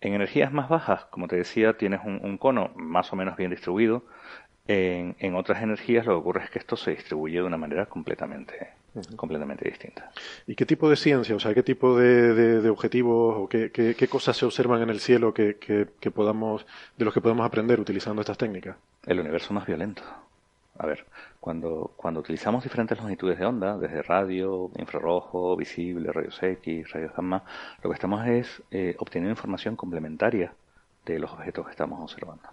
En 0.00 0.14
energías 0.14 0.52
más 0.52 0.68
bajas, 0.68 1.04
como 1.06 1.28
te 1.28 1.36
decía, 1.36 1.76
tienes 1.76 2.00
un 2.04 2.36
cono 2.38 2.70
más 2.74 3.12
o 3.12 3.16
menos 3.16 3.36
bien 3.36 3.50
distribuido, 3.50 4.02
en, 4.66 5.34
otras 5.34 5.62
energías 5.62 6.06
lo 6.06 6.12
que 6.12 6.18
ocurre 6.18 6.44
es 6.44 6.50
que 6.50 6.58
esto 6.58 6.76
se 6.76 6.92
distribuye 6.92 7.36
de 7.36 7.42
una 7.42 7.56
manera 7.56 7.86
completamente, 7.86 8.70
completamente 9.16 9.68
distinta. 9.68 10.10
¿Y 10.46 10.54
qué 10.54 10.66
tipo 10.66 10.88
de 10.88 10.96
ciencia, 10.96 11.34
o 11.34 11.40
sea, 11.40 11.54
qué 11.54 11.62
tipo 11.62 11.98
de, 11.98 12.68
objetivos 12.70 13.36
o 13.38 13.48
qué, 13.48 13.70
qué, 13.70 14.08
cosas 14.08 14.36
se 14.36 14.44
observan 14.44 14.82
en 14.82 14.90
el 14.90 15.00
cielo 15.00 15.34
que, 15.34 15.56
que, 15.58 16.10
podamos, 16.10 16.66
de 16.96 17.04
los 17.04 17.14
que 17.14 17.20
podemos 17.20 17.44
aprender 17.44 17.80
utilizando 17.80 18.22
estas 18.22 18.38
técnicas? 18.38 18.76
El 19.04 19.20
universo 19.20 19.52
más 19.52 19.66
violento. 19.66 20.02
A 20.78 20.86
ver, 20.86 21.04
cuando, 21.38 21.92
cuando 21.96 22.20
utilizamos 22.20 22.62
diferentes 22.62 22.98
longitudes 22.98 23.38
de 23.38 23.44
onda, 23.44 23.76
desde 23.76 24.00
radio, 24.02 24.70
infrarrojo, 24.76 25.54
visible, 25.54 26.10
rayos 26.12 26.42
X, 26.42 26.90
rayos 26.92 27.12
gamma, 27.14 27.44
lo 27.82 27.90
que 27.90 27.94
estamos 27.94 28.26
es 28.26 28.62
eh, 28.70 28.96
obteniendo 28.98 29.30
información 29.30 29.76
complementaria 29.76 30.54
de 31.04 31.18
los 31.18 31.30
objetos 31.30 31.66
que 31.66 31.72
estamos 31.72 32.00
observando. 32.00 32.48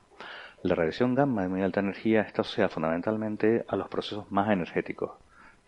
La 0.61 0.75
radiación 0.75 1.15
gamma 1.15 1.43
de 1.43 1.47
muy 1.47 1.61
alta 1.61 1.79
energía 1.79 2.21
está 2.21 2.41
asociada 2.41 2.69
fundamentalmente 2.69 3.65
a 3.67 3.75
los 3.75 3.87
procesos 3.87 4.29
más 4.31 4.49
energéticos 4.51 5.11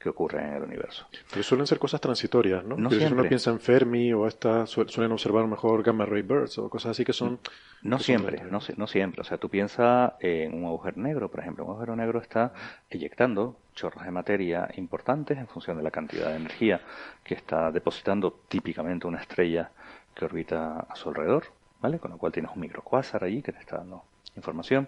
que 0.01 0.09
ocurren 0.09 0.47
en 0.47 0.53
el 0.55 0.63
universo. 0.63 1.07
Pero 1.29 1.43
suelen 1.43 1.67
ser 1.67 1.77
cosas 1.77 2.01
transitorias, 2.01 2.65
¿no? 2.65 2.75
no 2.75 2.89
si 2.89 3.03
uno 3.05 3.23
piensa 3.23 3.51
en 3.51 3.59
Fermi 3.59 4.11
o 4.13 4.27
esta, 4.27 4.65
suelen 4.65 5.11
observar 5.11 5.45
mejor 5.45 5.83
gamma 5.83 6.05
ray 6.05 6.23
bursts 6.23 6.57
o 6.57 6.69
cosas 6.69 6.91
así 6.91 7.05
que 7.05 7.13
son... 7.13 7.39
No 7.83 7.99
siempre, 7.99 8.43
no, 8.43 8.59
no, 8.77 8.87
siempre. 8.87 9.21
O 9.21 9.23
sea, 9.23 9.37
tú 9.37 9.49
piensas 9.49 10.13
en 10.19 10.53
un 10.53 10.65
agujero 10.65 10.97
negro, 11.01 11.29
por 11.29 11.39
ejemplo. 11.39 11.65
Un 11.65 11.71
agujero 11.71 11.95
negro 11.95 12.19
está 12.19 12.53
eyectando 12.89 13.57
chorros 13.75 14.03
de 14.03 14.11
materia 14.11 14.69
importantes 14.75 15.37
en 15.37 15.47
función 15.47 15.77
de 15.77 15.83
la 15.83 15.91
cantidad 15.91 16.29
de 16.29 16.35
energía 16.35 16.81
que 17.23 17.35
está 17.35 17.71
depositando 17.71 18.41
típicamente 18.47 19.07
una 19.07 19.19
estrella 19.19 19.71
que 20.13 20.25
orbita 20.25 20.79
a 20.79 20.95
su 20.95 21.09
alrededor, 21.09 21.45
Con 21.81 22.11
lo 22.11 22.17
cual 22.17 22.31
tienes 22.31 22.51
un 22.53 22.61
microcuásar 22.61 23.23
allí 23.23 23.41
que 23.41 23.51
te 23.51 23.59
está 23.59 23.77
dando 23.77 24.03
información. 24.35 24.87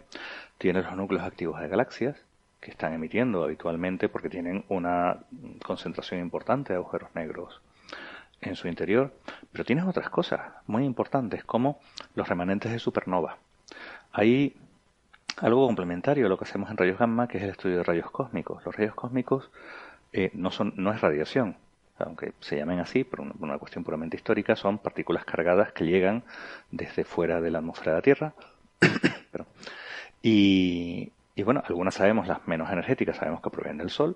Tienes 0.59 0.85
los 0.85 0.95
núcleos 0.95 1.23
activos 1.23 1.59
de 1.59 1.67
galaxias, 1.67 2.17
que 2.61 2.69
están 2.69 2.93
emitiendo 2.93 3.43
habitualmente 3.43 4.09
porque 4.09 4.29
tienen 4.29 4.63
una 4.69 5.17
concentración 5.65 6.21
importante 6.21 6.71
de 6.71 6.77
agujeros 6.77 7.09
negros 7.15 7.61
en 8.41 8.55
su 8.55 8.67
interior. 8.67 9.11
Pero 9.51 9.65
tienes 9.65 9.85
otras 9.85 10.09
cosas 10.11 10.41
muy 10.67 10.85
importantes, 10.85 11.43
como 11.43 11.79
los 12.13 12.27
remanentes 12.27 12.71
de 12.71 12.77
supernova. 12.77 13.37
Hay 14.11 14.55
algo 15.37 15.65
complementario 15.65 16.27
a 16.27 16.29
lo 16.29 16.37
que 16.37 16.45
hacemos 16.45 16.69
en 16.69 16.77
rayos 16.77 16.99
gamma, 16.99 17.27
que 17.27 17.39
es 17.39 17.43
el 17.43 17.49
estudio 17.49 17.77
de 17.77 17.83
rayos 17.83 18.11
cósmicos. 18.11 18.63
Los 18.63 18.75
rayos 18.75 18.93
cósmicos 18.93 19.49
eh, 20.11 20.29
no, 20.35 20.51
son, 20.51 20.73
no 20.77 20.93
es 20.93 21.01
radiación, 21.01 21.57
aunque 21.99 22.33
se 22.39 22.57
llamen 22.57 22.79
así 22.79 23.03
por 23.03 23.21
una 23.21 23.57
cuestión 23.57 23.83
puramente 23.83 24.17
histórica, 24.17 24.55
son 24.55 24.79
partículas 24.79 25.25
cargadas 25.25 25.71
que 25.73 25.85
llegan 25.85 26.23
desde 26.71 27.03
fuera 27.03 27.41
de 27.41 27.51
la 27.51 27.59
atmósfera 27.59 27.91
de 27.91 27.97
la 27.97 28.01
Tierra. 28.01 28.33
Y, 30.25 31.11
bueno, 31.43 31.61
algunas 31.65 31.95
sabemos, 31.95 32.27
las 32.27 32.47
menos 32.47 32.71
energéticas, 32.71 33.17
sabemos 33.17 33.41
que 33.41 33.49
provienen 33.49 33.79
del 33.79 33.89
Sol, 33.89 34.15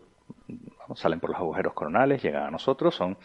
salen 0.96 1.20
por 1.20 1.32
los 1.32 1.40
agujeros 1.40 1.74
coronales, 1.74 2.24
llegan 2.24 2.44
a 2.44 2.52
nosotros, 2.52 2.96
son 2.96 3.18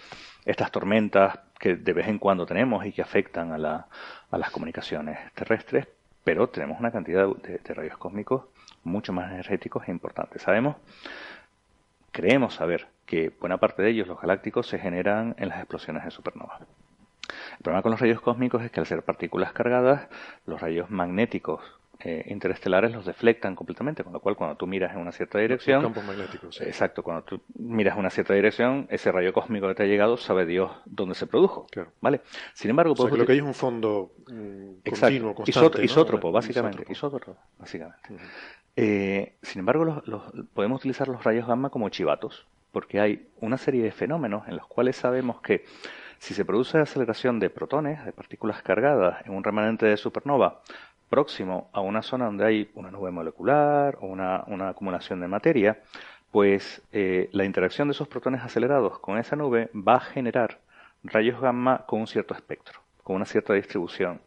estas 0.45 0.73
tormentas 0.73 1.39
que 1.61 1.77
de 1.77 1.93
vez 1.93 2.09
en 2.09 2.19
cuando 2.19 2.45
tenemos 2.45 2.85
y 2.85 2.91
que 2.91 3.03
afectan 3.03 3.53
a, 3.53 3.59
la, 3.59 3.87
a 4.33 4.39
las 4.39 4.51
comunicaciones 4.51 5.33
terrestres, 5.35 5.87
pero 6.25 6.49
tenemos 6.49 6.81
una 6.81 6.91
cantidad 6.91 7.29
de, 7.29 7.59
de, 7.59 7.75
rayos 7.75 7.99
cósmicos 7.99 8.47
mucho 8.83 9.13
más 9.13 9.31
energéticos 9.31 9.87
e 9.87 9.93
importantes. 9.93 10.43
Sabemos, 10.43 10.75
creemos 12.11 12.55
saber 12.55 12.89
que 13.13 13.29
buena 13.29 13.59
parte 13.59 13.83
de 13.83 13.91
ellos, 13.91 14.09
los 14.09 14.19
galácticos, 14.19 14.67
se 14.67 14.79
generan 14.79 15.35
en 15.37 15.51
las 15.51 15.59
explosiones 15.59 16.03
de 16.03 16.11
supernova. 16.11 16.61
El 17.59 17.63
problema 17.63 17.83
con 17.83 17.91
los 17.91 18.01
rayos 18.01 18.23
cósmicos 18.23 18.63
es 18.63 18.71
que 18.71 18.81
al 18.81 18.87
ser 18.87 19.03
partículas 19.03 19.53
cargadas, 19.53 20.09
los 20.47 20.59
rayos 20.59 20.89
magnéticos 20.89 21.61
eh, 22.01 22.25
interestelares 22.29 22.91
los 22.91 23.05
deflectan 23.05 23.55
completamente, 23.55 24.03
con 24.03 24.15
lo 24.15 24.21
cual 24.21 24.35
cuando 24.35 24.57
tú 24.57 24.67
miras 24.67 24.95
en 24.95 25.01
una 25.01 25.13
cierta 25.13 25.39
dirección... 25.39 25.83
Campos 25.83 26.07
magnéticos, 26.07 26.59
Exacto, 26.63 27.03
cuando 27.03 27.23
tú 27.23 27.43
miras 27.59 27.93
en 27.93 28.01
una 28.01 28.09
cierta 28.09 28.33
dirección, 28.33 28.87
ese 28.89 29.13
rayo 29.13 29.35
cósmico 29.35 29.69
que 29.69 29.75
te 29.75 29.83
ha 29.83 29.87
llegado 29.87 30.17
sabe 30.17 30.47
Dios 30.47 30.73
dónde 30.87 31.15
se 31.15 31.27
produjo. 31.27 31.67
¿Vale? 32.01 32.23
Sin 32.55 32.71
embargo... 32.71 32.95
O 32.97 33.11
que 33.11 33.19
lo 33.19 33.27
que 33.27 33.33
hay 33.33 33.39
es 33.41 33.45
un 33.45 33.53
fondo 33.53 34.13
mm, 34.27 34.89
continuo, 34.89 35.35
constante, 35.35 35.85
Isótropo, 35.85 36.33
básicamente. 36.33 36.91
Isótropo, 36.91 37.37
básicamente. 37.59 38.09
Eh, 38.75 39.35
sin 39.43 39.59
embargo, 39.59 39.85
los, 39.85 40.23
podemos 40.55 40.81
utilizar 40.81 41.09
los 41.09 41.23
rayos 41.23 41.47
gamma 41.47 41.69
como 41.69 41.91
chivatos, 41.91 42.47
porque 42.73 43.01
hay 43.01 43.29
una 43.41 43.59
serie 43.59 43.85
de 43.85 43.93
fenómenos 43.93 44.49
en 44.49 44.57
los 44.57 44.67
cuales 44.67 44.97
sabemos 44.97 45.41
que 45.41 45.65
si 46.19 46.35
se 46.35 46.45
produce 46.45 46.79
aceleración 46.79 47.41
de 47.41 47.51
protones, 47.51 48.05
de 48.05 48.13
partículas 48.13 48.63
cargadas, 48.63 49.25
en 49.27 49.35
un 49.35 49.45
remanente 49.45 49.87
de 49.87 49.97
supernova 49.97 50.61
próximo 51.09 51.69
a 51.73 51.81
una 51.81 52.01
zona 52.01 52.25
donde 52.25 52.47
hay 52.47 52.71
una 52.75 52.91
nube 52.91 53.11
molecular 53.11 53.99
o 54.01 54.07
una, 54.07 54.69
acumulación 54.69 55.21
de 55.21 55.29
materia, 55.29 55.83
pues 56.31 56.81
eh, 56.93 57.29
la 57.33 57.45
interacción 57.45 57.89
de 57.89 57.93
esos 57.93 58.09
protones 58.09 58.41
acelerados 58.41 58.99
con 58.99 59.19
esa 59.19 59.37
nube 59.37 59.69
va 59.75 59.97
a 59.97 60.01
generar 60.01 60.61
rayos 61.05 61.41
gamma 61.41 61.85
con 61.87 62.01
un 62.01 62.07
cierto 62.07 62.35
espectro, 62.35 62.81
con 63.03 63.17
una 63.17 63.27
cierta 63.27 63.53
distribución 63.53 64.21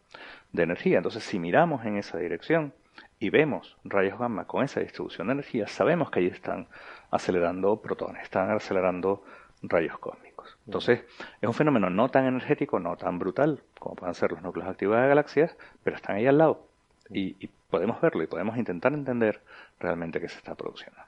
de 0.52 0.62
energía. 0.62 0.98
Entonces, 0.98 1.24
si 1.24 1.38
miramos 1.38 1.84
en 1.84 1.96
esa 1.96 2.18
dirección 2.18 2.72
y 3.18 3.30
vemos 3.30 3.76
rayos 3.84 4.18
gamma 4.18 4.44
con 4.44 4.62
esa 4.62 4.80
distribución 4.80 5.28
de 5.28 5.32
energía, 5.32 5.66
sabemos 5.66 6.10
que 6.10 6.20
ahí 6.20 6.26
están 6.26 6.68
acelerando 7.10 7.80
protones, 7.80 8.22
están 8.22 8.50
acelerando 8.50 9.24
rayos 9.62 9.98
cósmicos. 9.98 10.56
Entonces, 10.66 11.04
es 11.40 11.48
un 11.48 11.54
fenómeno 11.54 11.90
no 11.90 12.08
tan 12.08 12.26
energético, 12.26 12.80
no 12.80 12.96
tan 12.96 13.18
brutal 13.18 13.62
como 13.78 13.96
pueden 13.96 14.14
ser 14.14 14.32
los 14.32 14.42
núcleos 14.42 14.68
activos 14.68 14.96
de 14.96 15.08
galaxias, 15.08 15.56
pero 15.82 15.96
están 15.96 16.16
ahí 16.16 16.26
al 16.26 16.38
lado. 16.38 16.66
Y, 17.10 17.50
podemos 17.70 18.00
verlo 18.00 18.22
y 18.22 18.28
podemos 18.28 18.56
intentar 18.56 18.92
entender 18.92 19.42
realmente 19.80 20.20
qué 20.20 20.28
se 20.28 20.38
está 20.38 20.54
produciendo. 20.54 20.98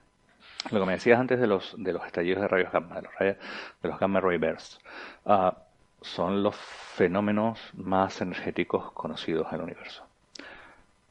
Lo 0.71 0.81
que 0.81 0.87
me 0.87 0.93
decías 0.93 1.21
antes 1.21 1.39
de 1.39 1.47
los, 1.47 1.75
de 1.79 1.93
los 1.93 2.05
estallidos 2.05 2.43
de 2.43 2.49
rayos 2.49 2.73
gamma, 2.73 2.97
de 2.97 3.03
los, 3.03 3.13
de 3.19 3.89
los 3.89 3.99
gamma 3.99 4.21
ray 4.21 4.39
bursts, 4.39 4.81
ah, 5.25 5.57
son 6.01 6.43
los 6.43 6.57
fenómenos 6.57 7.61
más 7.75 8.21
energéticos 8.21 8.91
conocidos 8.93 9.47
en 9.51 9.55
el 9.55 9.63
universo. 9.63 10.05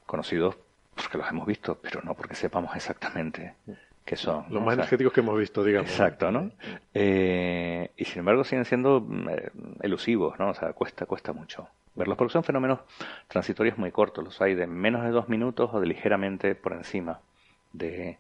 Conocidos 0.06 0.58
porque 0.96 1.18
los 1.18 1.30
hemos 1.30 1.48
visto, 1.48 1.76
pero 1.82 2.02
no 2.04 2.14
porque 2.14 2.36
sepamos 2.36 2.76
exactamente 2.76 3.56
que 4.08 4.16
son. 4.16 4.46
Los 4.50 4.64
más 4.64 4.76
energéticos 4.76 5.12
que 5.12 5.20
hemos 5.20 5.38
visto, 5.38 5.64
digamos. 5.66 5.92
Exacto, 5.92 6.32
¿no? 6.32 6.50
Eh, 6.94 7.92
y 7.98 8.06
sin 8.06 8.20
embargo 8.20 8.46
siguen 8.46 8.64
siendo 8.64 9.02
mm, 9.02 9.28
elusivos, 9.82 10.40
¿no? 10.40 10.52
O 10.52 10.54
sea, 10.54 10.72
cuesta, 10.72 11.06
cuesta 11.06 11.34
mucho 11.34 11.68
verlos, 11.94 12.18
porque 12.18 12.32
son 12.32 12.44
fenómenos 12.44 12.80
transitorios 13.28 13.78
muy 13.78 13.92
cortos, 13.92 14.24
los 14.24 14.42
hay 14.42 14.56
de 14.56 14.66
menos 14.66 15.04
de 15.04 15.10
dos 15.10 15.28
minutos 15.28 15.72
o 15.74 15.80
de 15.82 15.88
ligeramente 15.88 16.56
por 16.56 16.72
encima 16.74 17.20
de, 17.74 18.18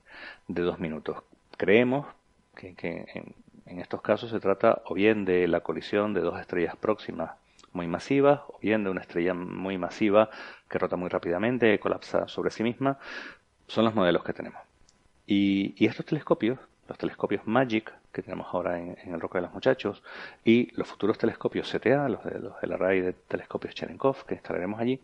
de 0.48 0.62
dos 0.62 0.78
minutos. 0.80 1.24
Creemos 1.56 2.06
que, 2.54 2.76
que 2.76 3.06
en, 3.14 3.36
en 3.66 3.80
estos 3.80 4.02
casos 4.02 4.30
se 4.30 4.42
trata 4.42 4.82
o 4.86 4.94
bien 4.94 5.24
de 5.24 5.48
la 5.48 5.62
colisión 5.62 6.14
de 6.14 6.22
dos 6.22 6.38
estrellas 6.38 6.76
próximas 6.76 7.32
muy 7.72 7.88
masivas, 7.88 8.42
o 8.48 8.60
bien 8.62 8.84
de 8.84 8.90
una 8.90 9.02
estrella 9.02 9.34
muy 9.34 9.78
masiva 9.78 10.32
que 10.68 10.80
rota 10.80 10.98
muy 10.98 11.08
rápidamente, 11.08 11.80
colapsa 11.80 12.28
sobre 12.28 12.52
sí 12.52 12.64
misma, 12.64 12.98
son 13.68 13.86
los 13.86 13.96
modelos 13.96 14.24
que 14.24 14.34
tenemos. 14.34 14.67
Y, 15.28 15.86
estos 15.86 16.06
telescopios, 16.06 16.58
los 16.88 16.98
telescopios 16.98 17.46
MAGIC 17.46 17.94
que 18.14 18.24
tenemos 18.24 18.48
ahora 18.52 18.80
en, 18.80 18.98
el 19.06 19.20
Roca 19.20 19.38
de 19.38 19.44
los 19.44 19.54
Muchachos, 19.54 20.02
y 20.44 20.74
los 20.76 20.88
futuros 20.88 21.18
telescopios 21.18 21.70
CTA, 21.70 22.10
los, 22.10 22.24
de, 22.24 22.40
los 22.40 22.60
del 22.62 22.72
array 22.72 23.02
de 23.02 23.14
telescopios 23.14 23.76
Cherenkov 23.76 24.26
que 24.26 24.36
instalaremos 24.36 24.80
allí, 24.80 25.00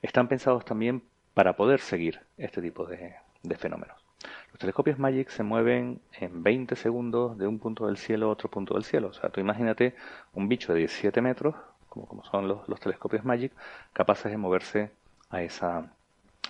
están 0.00 0.28
pensados 0.28 0.64
también 0.64 1.02
para 1.34 1.56
poder 1.56 1.80
seguir 1.80 2.20
este 2.38 2.62
tipo 2.62 2.86
de, 2.86 3.16
fenómenos. 3.58 3.98
Lo 4.22 4.28
Los 4.52 4.60
telescopios 4.60 4.98
Magic 4.98 5.28
se 5.28 5.42
mueven 5.42 6.00
en 6.18 6.42
20 6.42 6.76
segundos 6.76 7.36
de 7.36 7.46
un 7.46 7.58
punto 7.58 7.88
del 7.88 7.98
cielo 7.98 8.28
a 8.28 8.30
otro 8.30 8.48
punto 8.48 8.74
del 8.74 8.84
cielo. 8.84 9.08
O 9.08 9.12
sea, 9.12 9.28
tú 9.28 9.40
imagínate 9.40 9.94
un 10.32 10.48
bicho 10.48 10.72
de 10.72 10.78
17 10.78 11.20
metros, 11.20 11.56
como, 11.90 12.06
como 12.06 12.24
son 12.24 12.48
los, 12.48 12.66
los 12.68 12.80
telescopios 12.80 13.24
Magic, 13.24 13.52
capaces 13.92 14.30
de 14.30 14.38
moverse 14.38 14.92
a 15.28 15.42
esa, 15.42 15.92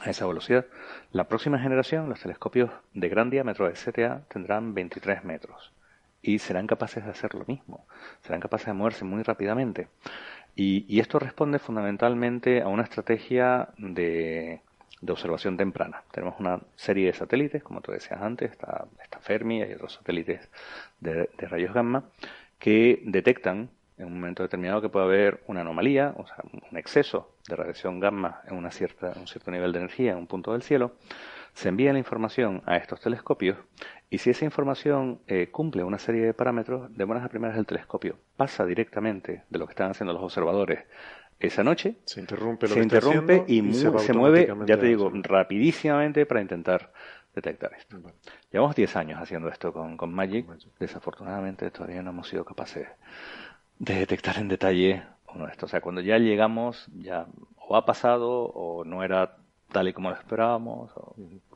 a 0.03 0.11
esa 0.11 0.27
velocidad. 0.27 0.67
La 1.13 1.25
próxima 1.25 1.59
generación, 1.59 2.09
los 2.09 2.21
telescopios 2.21 2.71
de 2.95 3.09
gran 3.09 3.31
diámetro 3.31 3.69
de 3.69 3.75
CTA, 3.75 4.23
tendrán 4.29 4.75
23 4.75 5.25
metros 5.25 5.73
y 6.23 6.39
serán 6.39 6.67
capaces 6.67 7.05
de 7.05 7.11
hacer 7.11 7.35
lo 7.35 7.45
mismo. 7.47 7.87
Serán 8.23 8.41
capaces 8.41 8.67
de 8.67 8.73
moverse 8.73 9.05
muy 9.05 9.23
rápidamente. 9.23 9.89
Y, 10.55 11.01
esto 11.01 11.19
responde 11.19 11.59
fundamentalmente 11.59 12.63
a 12.63 12.69
una 12.69 12.83
estrategia 12.83 13.69
de, 13.77 14.63
observación 15.07 15.57
temprana. 15.57 16.03
Tenemos 16.11 16.41
una 16.41 16.61
serie 16.75 17.07
de 17.07 17.13
satélites, 17.13 17.63
como 17.63 17.83
tú 17.83 17.93
decías 17.93 18.21
antes, 18.23 18.51
está, 18.51 18.87
Fermi, 19.21 19.63
hay 19.63 19.75
otros 19.75 19.93
satélites 19.93 20.49
de, 21.01 21.29
rayos 21.39 21.75
gamma, 21.75 22.05
que 22.59 23.03
detectan 23.05 23.69
en 23.99 24.07
un 24.07 24.15
momento 24.15 24.43
determinado 24.43 24.81
que 24.81 24.89
puede 24.89 25.07
haber 25.07 25.43
una 25.47 25.63
anomalía, 25.63 26.15
o 26.17 26.27
sea, 26.27 26.37
un 26.71 26.77
exceso 26.77 27.35
de 27.49 27.57
radiación 27.57 28.01
gamma 28.01 28.41
en 28.47 28.57
una 28.57 28.71
cierta, 28.71 29.13
un 29.17 29.27
cierto 29.27 29.51
nivel 29.51 29.73
de 29.73 29.79
energía 29.79 30.13
en 30.13 30.19
un 30.19 30.27
punto 30.27 30.53
del 30.53 30.63
cielo, 30.63 30.93
se 31.55 31.71
envía 31.71 31.93
la 31.93 31.99
información 31.99 32.63
a 32.67 32.77
estos 32.77 33.01
telescopios 33.01 33.57
y 34.11 34.19
si 34.19 34.31
esa 34.31 34.45
información 34.45 35.21
eh, 35.27 35.49
cumple 35.51 35.85
una 35.85 35.99
serie 35.99 36.25
de 36.25 36.35
parámetros, 36.35 36.95
de 36.95 37.05
buenas 37.05 37.25
a 37.25 37.29
primeras 37.29 37.57
el 37.57 37.65
telescopio 37.65 38.19
pasa 38.37 38.67
directamente 38.67 39.45
de 39.49 39.59
lo 39.59 39.67
que 39.67 39.73
están 39.73 39.91
haciendo 39.91 40.13
los 40.13 40.23
observadores 40.23 40.85
esa 41.41 41.65
noche, 41.65 41.97
se 42.05 42.21
interrumpe, 42.21 42.67
se 42.67 42.81
interrumpe 42.81 43.45
y, 43.47 43.73
se, 43.75 44.13
mueve, 44.13 44.53
ya 44.67 44.79
te 44.79 44.87
digo, 44.87 45.11
rapidísimamente 45.13 46.25
para 46.25 46.41
intentar 46.41 46.93
detectar 47.35 47.75
esto. 47.75 47.99
Llevamos 48.51 48.75
10 48.75 48.97
años 48.97 49.21
haciendo 49.21 49.49
esto 49.49 49.73
con, 49.73 49.99
con 49.99 50.13
Magic. 50.15 50.47
Desafortunadamente 50.81 51.71
todavía 51.71 52.03
no 52.03 52.11
hemos 52.11 52.29
sido 52.29 52.45
capaces 52.45 52.89
de 53.79 53.95
detectar 53.95 54.39
en 54.39 54.49
detalle 54.49 55.03
uno 55.35 55.47
de 55.47 55.53
estos. 55.53 55.69
O 55.69 55.71
sea, 55.71 55.81
cuando 55.81 56.01
ya 56.01 56.19
llegamos, 56.19 56.87
ya 56.95 57.27
o 57.57 57.77
ha 57.77 57.85
pasado 57.85 58.31
o 58.31 58.85
no 58.85 59.03
era 59.03 59.37
tal 59.73 59.89
y 59.89 59.93
como 59.93 60.11
lo 60.11 60.17
esperábamos. 60.17 60.91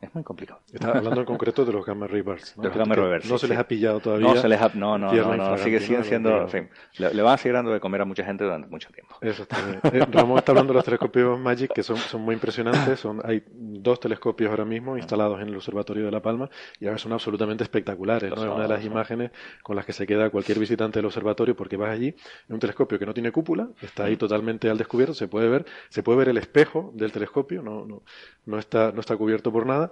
Es 0.01 0.15
muy 0.15 0.25
complicado. 0.25 0.61
Está 0.73 0.93
hablando 0.93 1.21
en 1.21 1.27
concreto 1.27 1.67
de 1.67 1.75
los 1.75 1.85
Gamma 1.85 2.07
Rivers. 2.07 2.57
¿no? 2.57 2.65
los 2.65 2.75
Gamma 2.75 2.95
Rivers. 2.95 3.29
No 3.29 3.37
se 3.37 3.47
les 3.47 3.59
ha 3.59 3.69
pillado 3.69 4.01
todavía. 4.01 4.33
No 4.33 4.41
se 4.41 4.49
les 4.49 4.61
ha, 4.61 4.71
no, 4.75 4.97
no, 4.97 5.13
no, 5.13 5.59
sigue, 5.59 5.79
siguen 5.81 6.05
siendo, 6.05 6.49
le, 6.97 7.23
van 7.23 7.35
a 7.35 7.37
seguir 7.37 7.55
dando 7.55 7.71
de 7.71 7.81
comer 7.81 8.01
a 8.01 8.05
mucha 8.07 8.25
gente 8.25 8.45
durante 8.45 8.67
mucho 8.69 8.89
tiempo. 8.91 9.17
Eso 9.21 9.43
está 9.43 9.61
bien. 9.63 9.81
Eh, 9.93 10.07
Ramón 10.11 10.39
está 10.39 10.53
hablando 10.53 10.73
de 10.73 10.77
los 10.77 10.85
telescopios 10.85 11.39
Magic 11.39 11.73
que 11.73 11.83
son, 11.83 11.99
son 11.99 12.23
muy 12.23 12.35
impresionantes. 12.35 13.01
Son, 13.01 13.21
hay 13.25 13.43
dos 13.53 14.01
telescopios 14.01 14.51
ahora 14.51 14.65
mismo 14.65 14.97
instalados 14.97 15.41
en 15.43 15.49
el 15.49 15.57
Observatorio 15.57 16.07
de 16.07 16.11
La 16.11 16.23
Palma 16.23 16.49
y 16.79 16.87
ahora 16.87 16.97
son 16.97 17.13
absolutamente 17.13 17.65
espectaculares. 17.65 18.31
¿no? 18.31 18.37
Es 18.37 18.51
una 18.51 18.63
de 18.63 18.69
las 18.69 18.85
imágenes 18.85 19.33
con 19.63 19.77
las 19.77 19.85
que 19.85 19.93
se 19.93 20.07
queda 20.07 20.31
cualquier 20.31 20.59
visitante 20.59 20.99
del 20.99 21.07
observatorio 21.07 21.55
porque 21.55 21.77
vas 21.77 21.91
allí, 21.91 22.09
en 22.49 22.55
un 22.55 22.59
telescopio 22.59 22.99
que 22.99 23.05
no 23.05 23.13
tiene 23.13 23.33
cúpula, 23.33 23.69
está 23.83 24.05
ahí 24.05 24.17
totalmente 24.17 24.71
al 24.71 24.79
descubierto, 24.79 25.13
se 25.13 25.29
puede 25.29 25.49
ver, 25.49 25.67
se 25.91 26.03
puede 26.03 26.19
ver 26.19 26.29
el 26.31 26.39
espejo 26.39 26.91
del 26.95 27.13
telescopio, 27.13 27.63
no, 27.63 27.85
no, 27.85 28.03
no 28.47 28.59
está, 28.59 28.93
no 28.93 29.01
está 29.01 29.17
cubierto 29.17 29.53
por 29.53 29.67
nada 29.67 29.90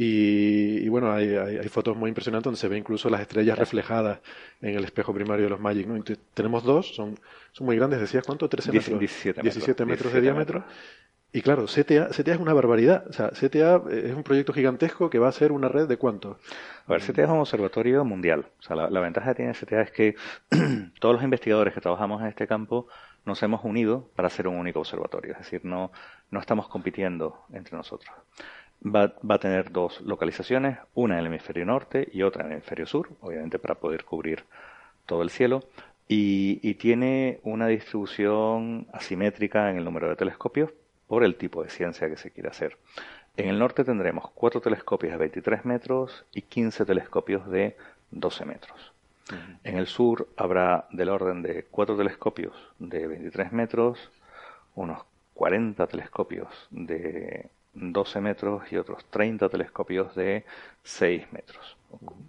y, 0.00 0.88
bueno, 0.90 1.12
hay, 1.12 1.34
hay, 1.34 1.68
fotos 1.68 1.96
muy 1.96 2.06
impresionantes 2.06 2.44
donde 2.44 2.60
se 2.60 2.68
ve 2.68 2.78
incluso 2.78 3.10
las 3.10 3.20
estrellas 3.20 3.58
reflejadas 3.58 4.20
en 4.60 4.76
el 4.76 4.84
espejo 4.84 5.12
primario 5.12 5.46
de 5.46 5.50
los 5.50 5.58
Magic. 5.58 5.88
¿no? 5.88 6.00
tenemos 6.34 6.62
dos, 6.62 6.94
son, 6.94 7.18
son 7.50 7.66
muy 7.66 7.74
grandes, 7.74 7.98
decías 7.98 8.22
cuánto, 8.24 8.48
13 8.48 8.70
metros. 8.70 9.00
17 9.00 9.42
metros, 9.42 9.54
17 9.56 9.84
metros 9.84 10.12
de 10.12 10.20
diámetro. 10.20 10.64
Y 11.32 11.42
claro, 11.42 11.64
CTA, 11.64 12.10
CTA 12.10 12.34
es 12.34 12.38
una 12.38 12.54
barbaridad. 12.54 13.08
O 13.08 13.12
sea, 13.12 13.30
CTA 13.30 13.82
es 13.90 14.14
un 14.14 14.22
proyecto 14.22 14.52
gigantesco 14.52 15.10
que 15.10 15.18
va 15.18 15.26
a 15.26 15.32
ser 15.32 15.50
una 15.50 15.68
red 15.68 15.88
de 15.88 15.96
cuánto. 15.96 16.38
A 16.86 16.92
ver, 16.92 17.02
CTA 17.02 17.24
es 17.24 17.30
un 17.30 17.40
observatorio 17.40 18.04
mundial. 18.04 18.46
O 18.60 18.62
sea, 18.62 18.76
la, 18.76 18.90
la 18.90 19.00
ventaja 19.00 19.30
que 19.30 19.42
tiene 19.42 19.52
CTA 19.52 19.82
es 19.82 19.90
que 19.90 20.14
todos 21.00 21.16
los 21.16 21.24
investigadores 21.24 21.74
que 21.74 21.80
trabajamos 21.80 22.22
en 22.22 22.28
este 22.28 22.46
campo 22.46 22.86
nos 23.24 23.42
hemos 23.42 23.64
unido 23.64 24.08
para 24.14 24.28
hacer 24.28 24.46
un 24.46 24.54
único 24.54 24.78
observatorio. 24.78 25.32
Es 25.32 25.38
decir, 25.38 25.64
no, 25.64 25.90
no 26.30 26.38
estamos 26.38 26.68
compitiendo 26.68 27.44
entre 27.52 27.76
nosotros 27.76 28.14
va, 28.84 29.14
va, 29.28 29.36
a 29.36 29.38
tener 29.38 29.72
dos 29.72 30.00
localizaciones, 30.00 30.78
una 30.94 31.14
en 31.14 31.20
el 31.20 31.26
hemisferio 31.26 31.64
norte 31.64 32.08
y 32.12 32.22
otra 32.22 32.42
en 32.42 32.48
el 32.48 32.52
hemisferio 32.54 32.86
sur, 32.86 33.10
obviamente 33.20 33.58
para 33.58 33.76
poder 33.76 34.04
cubrir 34.04 34.44
todo 35.06 35.22
el 35.22 35.30
cielo, 35.30 35.64
y, 36.08 36.60
y 36.62 36.74
tiene 36.74 37.40
una 37.42 37.66
distribución 37.66 38.86
asimétrica 38.92 39.70
en 39.70 39.78
el 39.78 39.84
número 39.84 40.08
de 40.08 40.16
telescopios 40.16 40.70
por 41.06 41.24
el 41.24 41.36
tipo 41.36 41.62
de 41.62 41.70
ciencia 41.70 42.08
que 42.08 42.16
se 42.16 42.30
quiere 42.30 42.48
hacer. 42.48 42.76
En 43.36 43.48
el 43.48 43.58
norte 43.58 43.84
tendremos 43.84 44.30
cuatro 44.34 44.60
telescopios 44.60 45.12
de 45.12 45.18
23 45.18 45.64
metros 45.64 46.24
y 46.32 46.42
15 46.42 46.84
telescopios 46.84 47.48
de 47.48 47.76
12 48.10 48.44
metros. 48.44 48.92
En 49.62 49.76
el 49.76 49.86
sur 49.86 50.28
habrá 50.36 50.86
del 50.90 51.10
orden 51.10 51.42
de 51.42 51.64
cuatro 51.64 51.96
telescopios 51.96 52.54
de 52.78 53.06
23 53.06 53.52
metros, 53.52 54.10
unos 54.74 55.04
40 55.34 55.86
telescopios 55.86 56.48
de 56.70 57.50
12 57.80 58.20
metros 58.20 58.72
y 58.72 58.76
otros 58.76 59.04
30 59.06 59.48
telescopios 59.48 60.14
de 60.14 60.44
6 60.82 61.32
metros, 61.32 61.76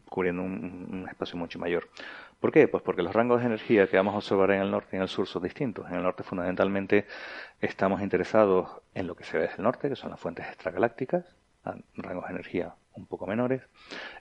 cubriendo 0.10 0.44
un, 0.44 1.08
espacio 1.10 1.38
mucho 1.38 1.60
mayor. 1.60 1.90
¿Por 2.40 2.52
qué? 2.52 2.68
Pues 2.68 2.84
porque 2.84 3.02
los 3.02 3.14
rangos 3.14 3.42
de 3.42 3.48
energía 3.48 3.88
que 3.88 3.98
vamos 3.98 4.14
a 4.14 4.18
observar 4.18 4.52
en 4.52 4.62
el 4.62 4.72
norte 4.72 4.90
y 4.94 4.96
en 4.96 5.02
el 5.02 5.10
sur 5.10 5.28
son 5.28 5.44
distintos. 5.44 5.90
En 5.90 5.96
el 5.96 6.04
norte 6.04 6.24
fundamentalmente 6.24 7.06
estamos 7.60 8.02
interesados 8.02 8.70
en 8.94 9.08
lo 9.08 9.16
que 9.16 9.26
se 9.26 9.38
ve 9.38 9.44
desde 9.44 9.58
el 9.58 9.64
norte, 9.64 9.90
que 9.90 9.96
son 9.96 10.12
las 10.12 10.20
fuentes 10.20 10.48
extragalácticas, 10.48 11.26
rangos 11.96 12.26
de 12.26 12.32
energía 12.32 12.76
un 12.94 13.06
poco 13.06 13.28
menores. 13.28 13.62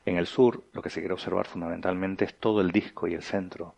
En 0.04 0.16
el 0.16 0.26
sur 0.26 0.64
lo 0.72 0.82
que 0.82 0.90
se 0.90 1.00
quiere 1.00 1.14
observar 1.14 1.46
fundamentalmente 1.46 2.24
es 2.24 2.34
todo 2.34 2.60
el 2.60 2.72
disco 2.72 3.06
y 3.06 3.14
el 3.14 3.22
centro 3.22 3.74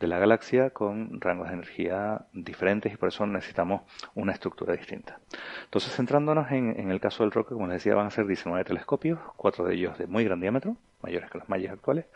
de 0.00 0.06
la 0.06 0.18
galaxia 0.18 0.70
con 0.70 1.20
rangos 1.20 1.48
de 1.48 1.54
energía 1.54 2.26
diferentes 2.32 2.92
y 2.92 2.96
por 2.96 3.08
eso 3.08 3.26
necesitamos 3.26 3.82
una 4.14 4.32
estructura 4.32 4.74
distinta. 4.74 5.20
Entonces, 5.64 5.94
centrándonos 5.94 6.50
en, 6.50 6.90
el 6.90 7.00
caso 7.00 7.22
del 7.22 7.32
Roque, 7.32 7.54
como 7.54 7.66
les 7.68 7.76
decía, 7.76 7.94
van 7.94 8.06
a 8.06 8.10
ser 8.10 8.26
19 8.26 8.64
telescopios, 8.64 9.18
cuatro 9.36 9.64
de 9.64 9.74
ellos 9.74 9.96
de 9.98 10.06
muy 10.06 10.24
gran 10.24 10.40
diámetro, 10.40 10.76
mayores 11.02 11.30
que 11.30 11.38
los 11.38 11.48
mayas 11.48 11.72
actuales, 11.72 12.06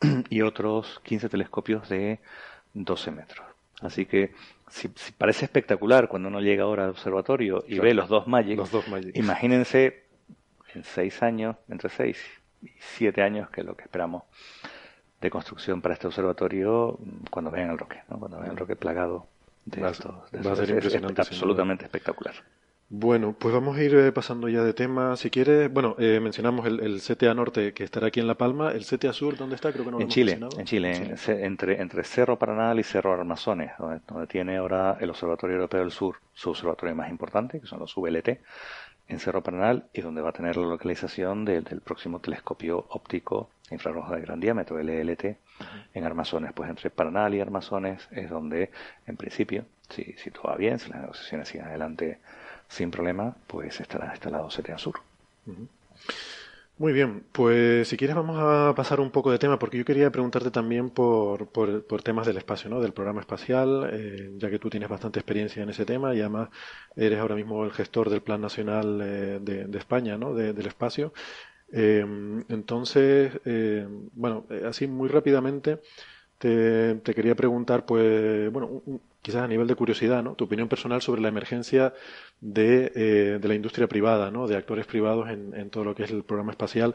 y 0.30 0.42
otros 0.42 1.00
15 1.04 1.28
telescopios 1.28 1.88
de 1.88 2.20
12 2.74 3.10
metros. 3.10 3.46
Así 3.80 4.06
que 4.06 4.32
si, 4.68 4.88
parece 5.16 5.44
espectacular 5.44 6.08
cuando 6.08 6.28
uno 6.28 6.40
llega 6.40 6.64
ahora 6.64 6.84
al 6.84 6.90
observatorio 6.90 7.64
y 7.68 7.78
ve 7.78 7.94
los 7.94 8.08
dos 8.08 8.26
Magic, 8.26 8.56
los 8.56 8.72
dos 8.72 8.84
imagínense 9.14 10.02
en 10.74 10.82
seis 10.82 11.22
años, 11.22 11.56
entre 11.68 11.88
seis 11.88 12.18
y 12.60 12.70
siete 12.78 13.22
años, 13.22 13.50
que 13.50 13.60
es 13.60 13.66
lo 13.66 13.76
que 13.76 13.84
esperamos 13.84 14.24
de 15.20 15.30
construcción 15.30 15.80
para 15.80 15.94
este 15.94 16.06
observatorio 16.06 16.98
cuando 17.30 17.50
vean 17.50 17.70
el 17.70 17.78
roque, 17.78 18.02
¿no? 18.08 18.18
cuando 18.18 18.38
vean 18.38 18.52
el 18.52 18.56
roque 18.56 18.76
plagado 18.76 19.26
de 19.64 19.82
va, 19.82 19.90
esto. 19.90 20.24
va 20.46 20.52
a 20.52 20.56
ser 20.56 20.70
impresionante. 20.70 21.20
absolutamente 21.20 21.84
espectacular. 21.84 22.34
Bueno, 22.90 23.36
pues 23.38 23.52
vamos 23.52 23.76
a 23.76 23.82
ir 23.82 23.94
eh, 23.94 24.12
pasando 24.12 24.48
ya 24.48 24.62
de 24.62 24.72
tema. 24.72 25.14
Si 25.16 25.28
quieres, 25.28 25.70
bueno, 25.70 25.94
eh, 25.98 26.20
mencionamos 26.22 26.64
el, 26.66 27.02
CTA 27.02 27.34
Norte 27.34 27.74
que 27.74 27.84
estará 27.84 28.06
aquí 28.06 28.18
en 28.18 28.26
La 28.26 28.36
Palma. 28.36 28.72
¿El 28.72 28.86
CTA 28.86 29.12
Sur 29.12 29.36
dónde 29.36 29.56
está? 29.56 29.72
Creo 29.72 29.84
que 29.84 29.90
no 29.90 29.98
lo 29.98 30.04
en, 30.04 30.08
Chile, 30.08 30.38
en 30.56 30.64
Chile, 30.64 30.96
en 30.96 31.16
Chile, 31.16 31.44
entre, 31.44 31.82
entre 31.82 32.02
Cerro 32.02 32.38
Paranal 32.38 32.80
y 32.80 32.82
Cerro 32.82 33.12
Armazones, 33.12 33.72
donde, 33.78 34.00
donde, 34.08 34.26
tiene 34.26 34.56
ahora 34.56 34.96
el 35.00 35.10
Observatorio 35.10 35.56
Europeo 35.56 35.80
del 35.80 35.90
Sur, 35.90 36.16
su 36.32 36.48
observatorio 36.48 36.94
más 36.94 37.10
importante, 37.10 37.60
que 37.60 37.66
son 37.66 37.78
los 37.78 37.94
VLT, 37.94 38.40
en 39.08 39.18
Cerro 39.18 39.42
Paranal 39.42 39.86
y 39.92 40.02
donde 40.02 40.20
va 40.20 40.30
a 40.30 40.32
tener 40.32 40.56
la 40.56 40.66
localización 40.66 41.44
del, 41.44 41.64
próximo 41.80 42.20
telescopio 42.20 42.86
óptico 42.90 43.50
infrarrojo 43.70 44.14
de 44.14 44.20
gran 44.20 44.40
diámetro, 44.40 44.78
LLT, 44.78 45.24
en 45.94 46.04
Armazones. 46.04 46.52
Pues 46.52 46.70
entre 46.70 46.90
Paranal 46.90 47.34
y 47.34 47.40
Armazones 47.40 48.06
es 48.10 48.30
donde, 48.30 48.70
en 49.06 49.16
principio, 49.16 49.64
si, 49.88 50.14
si 50.18 50.30
todo 50.30 50.44
va 50.44 50.56
bien, 50.56 50.78
si 50.78 50.90
las 50.90 51.00
negociaciones 51.00 51.48
siguen 51.48 51.66
adelante 51.66 52.18
sin 52.68 52.90
problema, 52.90 53.34
pues 53.46 53.80
estará 53.80 54.10
instalado 54.12 54.48
CTA 54.48 54.78
Sur. 54.78 55.00
Muy 56.78 56.92
bien, 56.92 57.24
pues 57.32 57.88
si 57.88 57.96
quieres 57.96 58.14
vamos 58.14 58.36
a 58.38 58.72
pasar 58.76 59.00
un 59.00 59.10
poco 59.10 59.32
de 59.32 59.38
tema, 59.40 59.58
porque 59.58 59.78
yo 59.78 59.84
quería 59.84 60.12
preguntarte 60.12 60.52
también 60.52 60.90
por, 60.90 61.48
por, 61.48 62.02
temas 62.04 62.24
del 62.24 62.36
espacio, 62.36 62.70
¿no? 62.70 62.80
del 62.80 62.92
programa 62.92 63.20
espacial, 63.20 63.90
eh, 63.92 64.30
ya 64.36 64.48
que 64.48 64.60
tú 64.60 64.70
tienes 64.70 64.88
bastante 64.88 65.18
experiencia 65.18 65.60
en 65.60 65.70
ese 65.70 65.84
tema 65.84 66.14
y 66.14 66.20
además 66.20 66.50
eres 66.94 67.18
ahora 67.18 67.34
mismo 67.34 67.64
el 67.64 67.72
gestor 67.72 68.10
del 68.10 68.22
Plan 68.22 68.40
Nacional 68.40 69.00
eh, 69.02 69.38
de, 69.42 69.76
España, 69.78 70.16
¿no? 70.16 70.34
del 70.34 70.66
espacio. 70.66 71.12
Eh, 71.72 72.04
entonces, 72.48 73.32
bueno, 74.12 74.46
así 74.64 74.86
muy 74.86 75.08
rápidamente 75.08 75.80
te, 76.38 76.94
te, 76.96 77.14
quería 77.14 77.34
preguntar, 77.34 77.86
pues, 77.86 78.52
bueno, 78.52 78.82
quizás 79.22 79.42
a 79.42 79.48
nivel 79.48 79.66
de 79.66 79.74
curiosidad, 79.74 80.22
¿no? 80.22 80.34
Tu 80.34 80.44
opinión 80.44 80.68
personal 80.68 81.02
sobre 81.02 81.20
la 81.20 81.28
emergencia 81.28 81.92
de, 82.40 82.92
eh, 82.94 83.38
de 83.40 83.48
la 83.48 83.54
industria 83.54 83.88
privada, 83.88 84.30
¿no? 84.30 84.46
De 84.46 84.56
actores 84.56 84.86
privados 84.86 85.28
en, 85.28 85.54
en, 85.54 85.70
todo 85.70 85.84
lo 85.84 85.94
que 85.94 86.04
es 86.04 86.10
el 86.10 86.22
programa 86.22 86.52
espacial, 86.52 86.94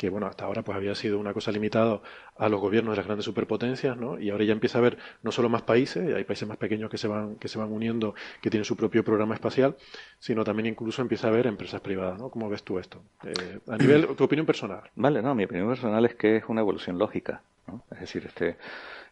que 0.00 0.08
bueno, 0.08 0.26
hasta 0.26 0.46
ahora 0.46 0.62
pues 0.62 0.76
había 0.76 0.94
sido 0.94 1.18
una 1.18 1.34
cosa 1.34 1.52
limitada 1.52 2.00
a 2.38 2.48
los 2.48 2.58
gobiernos 2.58 2.92
de 2.92 2.96
las 2.96 3.06
grandes 3.06 3.26
superpotencias, 3.26 3.98
¿no? 3.98 4.18
Y 4.18 4.30
ahora 4.30 4.44
ya 4.44 4.52
empieza 4.54 4.78
a 4.78 4.80
haber 4.80 4.96
no 5.22 5.30
solo 5.30 5.50
más 5.50 5.60
países, 5.60 6.14
hay 6.14 6.24
países 6.24 6.48
más 6.48 6.56
pequeños 6.56 6.90
que 6.90 6.96
se 6.96 7.06
van 7.06 7.36
que 7.36 7.48
se 7.48 7.58
van 7.58 7.70
uniendo, 7.70 8.14
que 8.40 8.48
tienen 8.48 8.64
su 8.64 8.76
propio 8.76 9.04
programa 9.04 9.34
espacial, 9.34 9.76
sino 10.18 10.42
también 10.42 10.66
incluso 10.66 11.02
empieza 11.02 11.26
a 11.26 11.30
haber 11.30 11.46
empresas 11.46 11.82
privadas, 11.82 12.18
¿no? 12.18 12.30
¿Cómo 12.30 12.48
ves 12.48 12.62
tú 12.62 12.78
esto? 12.78 13.02
Eh, 13.24 13.58
a 13.68 13.76
nivel 13.76 14.06
tu 14.16 14.24
opinión 14.24 14.46
personal. 14.46 14.84
Vale, 14.96 15.20
no, 15.20 15.34
mi 15.34 15.44
opinión 15.44 15.68
personal 15.68 16.02
es 16.06 16.14
que 16.14 16.36
es 16.36 16.44
una 16.48 16.62
evolución 16.62 16.98
lógica, 16.98 17.42
¿no? 17.66 17.84
Es 17.90 18.00
decir, 18.00 18.24
este 18.26 18.56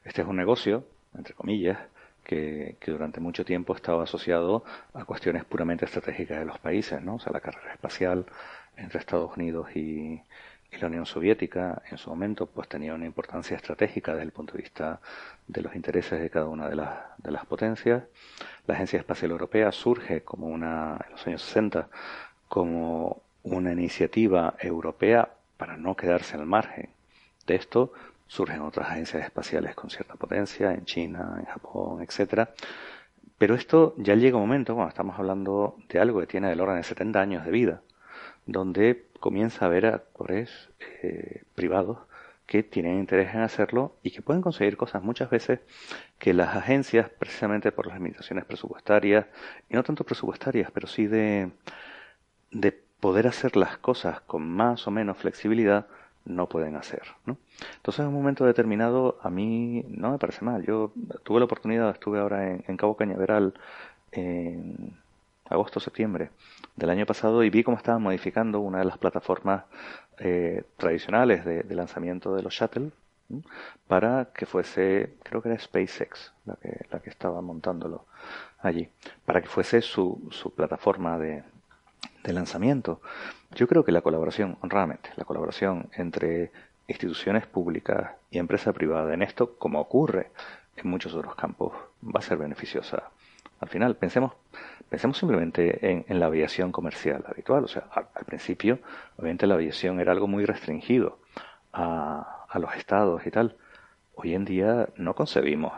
este 0.05 0.23
es 0.23 0.27
un 0.27 0.37
negocio, 0.37 0.85
entre 1.15 1.35
comillas, 1.35 1.79
que, 2.29 2.77
que, 2.79 2.93
durante 2.93 3.21
mucho 3.21 3.45
tiempo 3.45 3.75
estaba 3.75 4.05
asociado 4.05 4.63
a 4.95 5.05
cuestiones 5.05 5.45
puramente 5.45 5.87
estratégicas 5.87 6.39
de 6.39 6.45
los 6.45 6.59
países, 6.59 7.03
¿no? 7.03 7.17
O 7.17 7.19
sea, 7.19 7.33
la 7.33 7.41
carrera 7.41 7.73
espacial 7.73 8.27
entre 8.77 9.01
Estados 9.01 9.37
Unidos 9.37 9.75
y, 9.75 10.23
y 10.71 10.77
la 10.77 10.89
Unión 10.89 11.07
Soviética 11.07 11.83
en 11.91 11.99
su 11.99 12.11
momento 12.11 12.47
pues 12.47 12.69
tenía 12.69 12.95
una 12.95 13.07
importancia 13.07 13.57
estratégica 13.57 14.13
desde 14.13 14.25
el 14.25 14.33
punto 14.33 14.53
de 14.53 14.63
vista 14.63 15.01
de 15.47 15.63
los 15.63 15.75
intereses 15.75 16.21
de 16.21 16.31
cada 16.31 16.47
una 16.47 16.69
de 16.69 16.77
las, 16.77 16.99
de 17.19 17.31
las 17.31 17.47
potencias. 17.47 18.05
La 18.67 18.75
Agencia 18.75 18.99
Espacial 18.99 19.31
Europea 19.31 19.73
surge 19.73 20.23
como 20.23 20.49
una, 20.49 20.99
en 21.07 21.13
los 21.13 21.27
años 21.27 21.43
60 21.43 21.89
como 22.49 23.23
una 23.43 23.73
iniciativa 23.73 24.55
europea 24.59 25.31
para 25.57 25.77
no 25.77 25.97
quedarse 25.97 26.37
al 26.37 26.47
margen 26.47 26.91
de 27.47 27.55
esto. 27.55 27.93
Surgen 28.29 28.61
otras 28.61 28.91
agencias 28.91 29.25
espaciales 29.25 29.75
con 29.75 29.91
cierta 29.91 30.15
potencia 30.15 30.73
en 30.73 30.85
China, 30.85 31.37
en 31.41 31.47
Japón, 31.47 32.03
etcétera. 32.03 32.51
Pero 33.39 33.55
esto 33.55 33.95
ya 33.99 34.15
llega 34.15 34.37
un 34.37 34.43
momento, 34.43 34.75
cuando 34.75 34.91
estamos 34.91 35.19
hablando 35.19 35.77
de 35.89 35.99
algo 35.99 36.21
que 36.21 36.27
tiene 36.27 36.49
del 36.49 36.61
orden 36.61 36.77
de 36.77 36.83
70 36.85 37.21
años 37.21 37.45
de 37.45 37.51
vida, 37.51 37.83
donde 38.47 39.07
comienza 39.21 39.65
a 39.65 39.69
haber 39.69 39.87
actores 39.87 40.71
eh, 41.03 41.43
privados 41.55 41.99
que 42.47 42.63
tienen 42.63 42.99
interés 42.99 43.35
en 43.35 43.41
hacerlo 43.41 43.95
y 44.03 44.11
que 44.11 44.23
pueden 44.23 44.43
conseguir 44.43 44.77
cosas 44.77 45.03
muchas 45.03 45.29
veces 45.29 45.61
que 46.19 46.33
las 46.33 46.57
agencias, 46.57 47.11
precisamente 47.11 47.73
por 47.73 47.87
las 47.87 47.97
limitaciones 47.99 48.47
presupuestarias, 48.47 49.27
y 49.69 49.75
no 49.75 49.83
tanto 49.83 50.05
presupuestarias, 50.05 50.71
pero 50.73 50.87
sí 50.87 51.07
de, 51.07 51.51
de 52.51 52.73
poder 53.01 53.27
hacer 53.27 53.57
las 53.57 53.77
cosas 53.79 54.21
con 54.23 54.49
más 54.49 54.87
o 54.87 54.91
menos 54.91 55.19
flexibilidad, 55.19 55.87
no 56.29 56.49
pueden 56.49 56.77
hacer. 56.77 57.03
¿no? 57.27 57.37
Entonces, 57.77 58.01
en 58.01 58.09
un 58.09 58.15
momento 58.15 58.45
determinado, 58.45 59.19
a 59.23 59.31
mí 59.31 59.85
no 59.89 60.13
me 60.13 60.19
parece 60.19 60.45
mal. 60.45 60.65
Yo 60.65 60.93
tuve 61.25 61.41
la 61.41 61.47
oportunidad, 61.47 61.91
estuve 61.91 62.21
ahora 62.21 62.55
en, 62.55 62.77
Cabo 62.77 62.97
Cañaveral 62.97 63.55
en 64.13 64.97
agosto-septiembre 65.49 66.31
del 66.77 66.91
año 66.91 67.07
pasado 67.07 67.43
y 67.43 67.51
vi 67.51 67.65
cómo 67.65 67.77
estaban 67.77 68.03
modificando 68.03 68.61
una 68.61 68.79
de 68.79 68.85
las 68.85 68.99
plataformas 68.99 69.65
eh, 70.19 70.65
tradicionales 70.77 71.45
de, 71.45 71.63
de, 71.63 71.75
lanzamiento 71.75 72.35
de 72.35 72.43
los 72.43 72.55
shuttle 72.55 72.91
para 73.87 74.31
que 74.35 74.47
fuese, 74.47 75.15
creo 75.23 75.43
que 75.43 75.51
era 75.51 75.59
SpaceX 75.59 76.33
la 76.47 76.57
que, 76.57 76.87
la 76.91 77.01
que 77.01 77.11
estaba 77.11 77.41
montándolo 77.41 78.07
allí, 78.61 78.89
para 79.25 79.41
que 79.43 79.49
fuese 79.49 79.83
su, 79.83 80.29
su 80.31 80.55
plataforma 80.55 81.19
de, 81.19 81.45
de 82.25 82.33
lanzamiento. 82.33 83.01
Yo 83.55 83.67
creo 83.67 83.85
que 83.85 83.93
la 83.93 84.03
colaboración, 84.03 84.59
honradamente, 84.61 85.11
la 85.17 85.25
colaboración 85.25 85.89
entre 85.95 86.53
instituciones 86.87 87.47
públicas 87.47 88.13
y 88.31 88.39
empresa 88.39 88.73
privada 88.73 89.13
en 89.15 89.23
esto, 89.23 89.57
como 89.59 89.81
ocurre 89.81 90.31
en 90.77 90.89
muchos 90.89 91.15
otros 91.15 91.35
campos, 91.35 91.73
va 92.05 92.21
a 92.21 92.23
ser 92.23 92.39
beneficiosa 92.39 93.11
al 93.61 93.69
final. 93.69 93.97
Pensemos, 93.97 94.33
pensemos 94.89 95.19
simplemente 95.19 95.91
en, 95.91 96.05
en 96.09 96.21
la 96.21 96.27
aviación 96.27 96.73
comercial 96.73 97.25
habitual. 97.27 97.65
O 97.65 97.69
sea, 97.69 97.85
al, 97.91 98.09
al, 98.15 98.25
principio, 98.25 98.79
obviamente 99.17 99.47
la 99.47 99.55
aviación 99.55 100.01
era 100.01 100.13
algo 100.13 100.27
muy 100.27 100.45
restringido 100.45 101.19
a, 101.73 102.47
a, 102.49 102.59
los 102.59 102.75
estados 102.75 103.27
y 103.27 103.31
tal. 103.31 103.57
Hoy 104.15 104.35
en 104.35 104.45
día 104.45 104.89
no 104.97 105.15
concebimos 105.15 105.73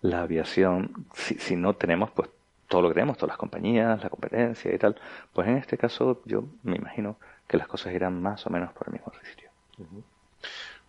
la 0.00 0.22
aviación 0.22 1.06
si, 1.14 1.34
si, 1.36 1.56
no 1.56 1.74
tenemos 1.74 2.10
pues 2.10 2.28
todo 2.74 2.82
lo 2.82 2.92
que 2.92 3.00
todas 3.00 3.28
las 3.28 3.36
compañías, 3.36 4.02
la 4.02 4.10
competencia 4.10 4.74
y 4.74 4.78
tal. 4.78 4.96
Pues 5.32 5.46
en 5.46 5.58
este 5.58 5.78
caso 5.78 6.20
yo 6.24 6.42
me 6.64 6.74
imagino 6.74 7.16
que 7.46 7.56
las 7.56 7.68
cosas 7.68 7.94
irán 7.94 8.20
más 8.20 8.44
o 8.48 8.50
menos 8.50 8.72
por 8.72 8.88
el 8.88 8.94
mismo 8.94 9.12
sitio. 9.22 9.48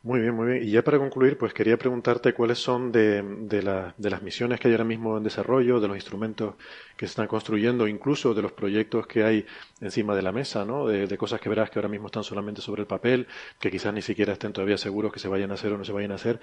Muy 0.06 0.20
bien, 0.20 0.36
muy 0.36 0.46
bien. 0.46 0.64
Y 0.64 0.70
ya 0.70 0.84
para 0.84 1.00
concluir, 1.00 1.36
pues 1.36 1.52
quería 1.52 1.78
preguntarte 1.78 2.32
cuáles 2.36 2.60
son 2.60 2.92
de, 2.92 3.24
de, 3.24 3.64
la, 3.64 3.96
de, 3.98 4.12
las 4.12 4.22
misiones 4.22 4.60
que 4.60 4.68
hay 4.68 4.76
ahora 4.76 4.84
mismo 4.84 5.18
en 5.18 5.24
desarrollo, 5.24 5.80
de 5.80 5.88
los 5.88 5.98
instrumentos 5.98 6.54
que 6.96 7.08
se 7.08 7.10
están 7.10 7.26
construyendo, 7.26 7.88
incluso 7.88 8.36
de 8.36 8.44
los 8.44 8.52
proyectos 8.52 9.08
que 9.08 9.24
hay 9.24 9.48
encima 9.82 10.16
de 10.16 10.22
la 10.22 10.32
mesa, 10.32 10.64
¿no? 10.64 10.86
De, 10.86 11.08
de, 11.08 11.18
cosas 11.18 11.42
que 11.42 11.50
verás 11.50 11.72
que 11.72 11.80
ahora 11.80 11.90
mismo 11.90 12.06
están 12.06 12.24
solamente 12.24 12.62
sobre 12.62 12.82
el 12.82 12.88
papel, 12.88 13.26
que 13.60 13.72
quizás 13.72 13.96
ni 13.96 14.04
siquiera 14.04 14.34
estén 14.34 14.54
todavía 14.54 14.78
seguros 14.78 15.12
que 15.12 15.18
se 15.18 15.28
vayan 15.28 15.50
a 15.50 15.56
hacer 15.56 15.74
o 15.74 15.78
no 15.80 15.84
se 15.84 15.92
vayan 15.92 16.12
a 16.12 16.16
hacer. 16.16 16.40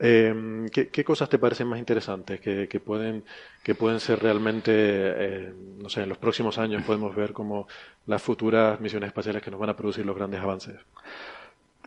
Eh, 0.00 0.66
¿qué, 0.72 0.88
¿qué, 0.88 1.04
cosas 1.04 1.28
te 1.28 1.38
parecen 1.38 1.66
más 1.66 1.78
interesantes 1.78 2.40
que, 2.40 2.66
que 2.66 2.80
pueden, 2.80 3.24
que 3.62 3.74
pueden 3.74 4.00
ser 4.00 4.22
realmente, 4.22 4.72
eh, 4.74 5.52
no 5.76 5.90
sé, 5.90 6.02
en 6.02 6.08
los 6.08 6.16
próximos 6.16 6.56
años 6.56 6.82
podemos 6.84 7.14
ver 7.14 7.34
como 7.34 7.68
las 8.06 8.22
futuras 8.22 8.80
misiones 8.80 9.08
espaciales 9.08 9.42
que 9.42 9.50
nos 9.50 9.60
van 9.60 9.68
a 9.68 9.76
producir 9.76 10.06
los 10.06 10.16
grandes 10.16 10.40
avances? 10.40 10.76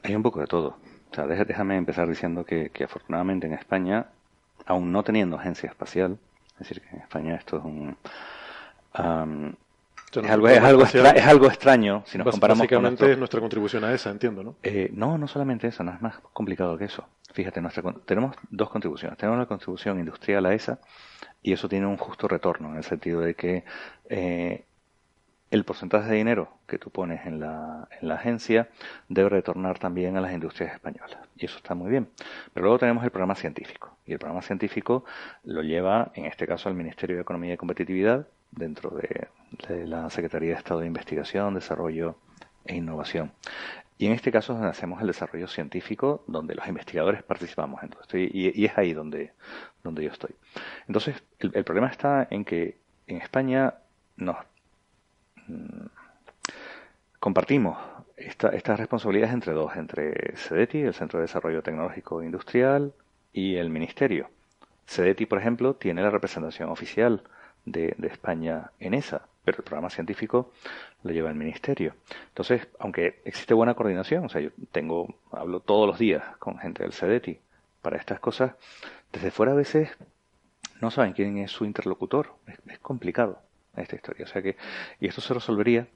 Hay 0.04 0.14
un 0.16 0.22
poco 0.22 0.40
de 0.40 0.46
todo. 0.48 0.78
O 1.12 1.16
sea, 1.16 1.28
déjame 1.28 1.78
empezar 1.78 2.08
diciendo 2.08 2.46
que, 2.46 2.70
que, 2.72 2.84
afortunadamente 2.84 3.48
en 3.48 3.54
España, 3.54 4.08
aún 4.66 4.92
no 4.92 5.04
teniendo 5.04 5.38
agencia 5.38 5.70
espacial, 5.70 6.18
es 6.54 6.60
decir, 6.60 6.82
que 6.82 6.96
en 6.96 7.02
España 7.02 7.36
esto 7.36 7.58
es 7.58 7.64
un... 7.64 7.98
Um, 8.98 9.54
es, 10.12 10.30
algo, 10.30 10.48
es, 10.48 10.60
algo 10.60 10.84
extra, 10.84 11.10
es 11.12 11.26
algo 11.26 11.48
extraño 11.48 12.04
si 12.06 12.18
nos 12.18 12.30
comparamos 12.30 12.60
Básicamente 12.62 12.76
con 12.76 12.84
nuestro... 12.84 13.12
es 13.12 13.18
nuestra 13.18 13.40
contribución 13.42 13.84
a 13.84 13.94
esa, 13.94 14.12
entiendo, 14.12 14.44
¿no? 14.44 14.56
Eh, 14.64 14.90
no, 14.94 15.18
no 15.18 15.28
solamente 15.28 15.68
eso, 15.68 15.84
no 15.84 15.94
es 15.94 16.02
más 16.02 16.20
complicado 16.32 16.78
que 16.78 16.86
eso. 16.86 17.06
Fíjate, 17.34 17.60
nuestra, 17.60 17.84
tenemos 18.06 18.34
dos 18.50 18.70
contribuciones. 18.70 19.18
Tenemos 19.18 19.38
la 19.40 19.46
contribución 19.46 20.00
industrial 20.00 20.46
a 20.46 20.54
esa 20.54 20.80
y 21.44 21.52
eso 21.52 21.68
tiene 21.68 21.86
un 21.86 21.98
justo 21.98 22.30
retorno 22.30 22.70
en 22.70 22.78
el 22.78 22.84
sentido 22.84 23.20
de 23.20 23.36
que 23.36 23.66
eh, 24.10 24.64
el 25.56 25.64
porcentaje 25.64 26.10
de 26.10 26.18
dinero 26.18 26.50
que 26.68 26.78
tú 26.78 26.90
pones 26.90 27.26
en 27.26 27.40
la, 27.40 27.88
en 28.02 28.10
la 28.10 28.16
agencia 28.16 28.70
debe 29.08 29.30
retornar 29.30 29.80
también 29.80 30.18
a 30.18 30.22
las 30.22 30.34
industrias 30.34 30.74
españolas. 30.74 31.18
Y 31.38 31.46
eso 31.46 31.58
está 31.58 31.74
muy 31.76 31.90
bien. 31.90 32.10
Pero 32.54 32.66
luego 32.66 32.78
tenemos 32.78 33.04
el 33.04 33.10
programa 33.10 33.36
científico. 33.36 33.98
Y 34.06 34.14
el 34.14 34.20
programa 34.20 34.42
científico 34.42 35.06
lo 35.44 35.62
lleva, 35.64 36.12
en 36.14 36.26
este 36.26 36.46
caso, 36.46 36.68
el 36.70 36.76
Ministerio 36.76 37.16
de 37.16 37.22
Economía 37.22 37.54
y 37.54 37.58
Competitividad, 37.58 38.28
dentro 38.52 38.92
de, 38.92 39.28
la 39.86 40.10
Secretaría 40.10 40.50
de 40.52 40.58
Estado 40.58 40.82
de 40.82 40.88
Investigación, 40.88 41.54
Desarrollo 41.54 42.18
e 42.66 42.76
Innovación. 42.76 43.32
Y 43.98 44.08
en 44.08 44.12
este 44.12 44.34
caso 44.34 44.52
es 44.52 44.60
donde 44.60 44.72
hacemos 44.72 45.00
el 45.00 45.08
desarrollo 45.08 45.48
científico, 45.48 46.26
donde 46.28 46.54
los 46.54 46.68
investigadores 46.68 47.24
participamos 47.24 47.82
en 47.82 47.90
todo 47.90 48.02
esto. 48.02 48.18
Y, 48.18 48.52
y 48.54 48.66
es 48.66 48.78
ahí 48.78 48.92
donde, 48.92 49.32
donde 49.84 50.04
yo 50.04 50.12
estoy. 50.12 50.36
Entonces, 50.88 51.24
el, 51.40 51.52
el 51.54 51.64
problema 51.64 51.88
está 51.88 52.28
en 52.30 52.44
que 52.44 52.78
en 53.08 53.22
España 53.22 53.76
nos 54.18 54.36
compartimos 57.20 57.78
esta, 58.18 58.50
estas 58.50 58.80
responsabilidades 58.80 59.34
entre 59.34 59.54
dos, 59.54 59.76
entre 59.76 60.36
CEDETI, 60.38 60.82
el 60.82 60.94
Centro 60.94 61.20
de 61.20 61.24
Desarrollo 61.24 61.64
Tecnológico 61.64 62.22
e 62.22 62.26
Industrial, 62.26 62.94
y 63.34 63.56
el 63.56 63.70
Ministerio. 63.70 64.30
CEDETI, 64.88 65.26
por 65.26 65.40
ejemplo, 65.40 65.76
tiene 65.76 66.02
la 66.02 66.10
representación 66.10 66.70
oficial 66.70 67.24
de, 67.66 67.94
de, 67.98 68.08
España 68.08 68.72
en 68.80 68.94
esa, 68.94 69.28
pero 69.44 69.58
el 69.58 69.64
programa 69.64 69.90
científico 69.90 70.52
lo 71.04 71.12
lleva 71.12 71.30
el 71.30 71.36
Ministerio. 71.36 71.96
Entonces, 72.30 72.68
aunque 72.80 73.22
existe 73.26 73.54
buena 73.54 73.74
coordinación, 73.74 74.26
o 74.26 74.30
sea, 74.30 74.42
yo 74.42 74.52
tengo, 74.72 75.16
hablo 75.32 75.60
todos 75.60 75.88
los 75.88 76.00
días 76.00 76.24
con 76.38 76.60
gente 76.60 76.84
del 76.84 76.94
CEDETI 76.94 77.40
para 77.82 77.98
estas 77.98 78.20
cosas, 78.20 78.54
desde 79.12 79.32
fuera 79.32 79.52
a 79.52 79.56
veces 79.56 79.90
no 80.80 80.92
saben 80.92 81.14
quién 81.14 81.38
es 81.40 81.52
su 81.52 81.66
interlocutor, 81.66 82.36
es 82.68 82.80
complicado 82.80 83.42
esta 83.82 83.96
historia. 83.96 84.26
O 84.26 84.28
sea 84.28 84.42
que, 84.42 84.56
y 85.00 85.08
esto 85.08 85.22
se 85.22 85.34
resolvería, 85.34 85.88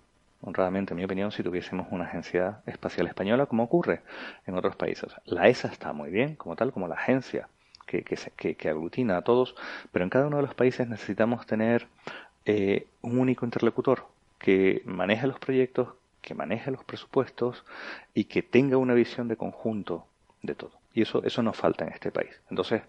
honradamente, 0.41 0.93
en 0.93 0.97
mi 0.97 1.03
opinión, 1.03 1.31
si 1.31 1.43
tuviésemos 1.43 1.87
una 1.91 2.05
agencia 2.05 2.61
espacial 2.65 3.07
española, 3.07 3.45
como 3.45 3.63
ocurre 3.63 4.01
en 4.45 4.55
otros 4.55 4.75
países. 4.75 5.13
La 5.25 5.47
ESA 5.47 5.69
está 5.69 5.93
muy 5.93 6.09
bien, 6.09 6.35
como 6.35 6.55
tal, 6.55 6.71
como 6.71 6.87
la 6.87 6.95
agencia 6.95 7.47
que, 7.85 8.03
que, 8.03 8.55
que, 8.55 8.69
aglutina 8.69 9.17
a 9.17 9.21
todos, 9.23 9.55
pero 9.91 10.03
en 10.03 10.09
cada 10.09 10.27
uno 10.27 10.37
de 10.37 10.43
los 10.43 10.53
países 10.53 10.87
necesitamos 10.87 11.45
tener 11.47 11.87
eh, 12.45 12.87
un 13.01 13.17
único 13.17 13.45
interlocutor 13.45 14.05
que 14.37 14.81
maneje 14.85 15.27
los 15.27 15.39
proyectos, 15.39 15.89
que 16.21 16.35
maneje 16.35 16.71
los 16.71 16.83
presupuestos 16.83 17.65
y 18.13 18.25
que 18.25 18.43
tenga 18.43 18.77
una 18.77 18.93
visión 18.93 19.27
de 19.27 19.37
conjunto 19.37 20.05
de 20.41 20.55
todo. 20.55 20.78
Y 20.91 21.03
eso, 21.03 21.23
eso 21.23 21.43
nos 21.43 21.55
falta 21.55 21.85
en 21.85 21.93
este 21.93 22.11
país. 22.11 22.31
Entonces. 22.49 22.81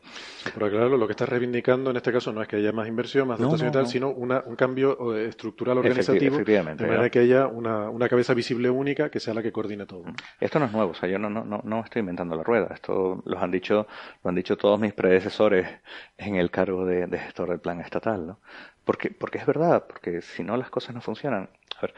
Pero 0.55 0.70
claro, 0.70 0.97
lo 0.97 1.06
que 1.06 1.12
estás 1.12 1.28
reivindicando 1.28 1.90
en 1.90 1.97
este 1.97 2.10
caso 2.10 2.32
no 2.32 2.40
es 2.40 2.48
que 2.48 2.56
haya 2.56 2.72
más 2.72 2.89
inversión, 2.89 3.28
más 3.28 3.39
dotación 3.39 3.59
no, 3.59 3.64
no, 3.64 3.70
y 3.70 3.72
tal, 3.72 3.82
no. 3.82 3.89
sino 3.89 4.10
una, 4.10 4.43
un 4.47 4.56
cambio 4.56 5.14
estructural 5.16 5.78
organizativo. 5.78 6.16
Efecti 6.16 6.35
efectivamente. 6.35 6.85
De 6.85 6.90
manera 6.90 7.10
que 7.10 7.18
haya 7.18 7.47
una, 7.47 7.90
una, 7.90 8.09
cabeza 8.09 8.32
visible 8.32 8.70
única 8.70 9.10
que 9.10 9.20
sea 9.20 9.35
la 9.35 9.43
que 9.43 9.52
coordine 9.52 9.85
todo. 9.85 10.05
Esto 10.40 10.59
no 10.59 10.64
es 10.64 10.72
nuevo, 10.72 10.93
o 10.93 10.94
sea, 10.94 11.09
yo 11.09 11.18
no, 11.18 11.28
no, 11.28 11.44
no 11.62 11.81
estoy 11.85 12.01
inventando 12.01 12.36
la 12.36 12.43
rueda. 12.43 12.70
Esto 12.72 13.22
lo 13.24 13.39
han 13.39 13.51
dicho, 13.51 13.86
lo 14.24 14.31
han 14.31 14.35
dicho 14.35 14.56
todos 14.56 14.81
mis 14.81 14.94
predecesores 14.94 15.68
en 16.16 16.36
el 16.36 16.51
cargo 16.51 16.86
de, 16.86 17.06
de 17.06 17.18
gestor 17.18 17.51
del 17.51 17.60
plan 17.60 17.81
estatal, 17.81 18.27
¿no? 18.27 18.40
Porque, 18.85 19.10
porque 19.10 19.39
es 19.39 19.47
verdad, 19.47 19.85
porque 19.86 20.22
si 20.22 20.43
no 20.43 20.56
las 20.56 20.70
cosas 20.70 20.94
no 20.94 21.01
funcionan. 21.01 21.51
A 21.77 21.82
ver, 21.82 21.94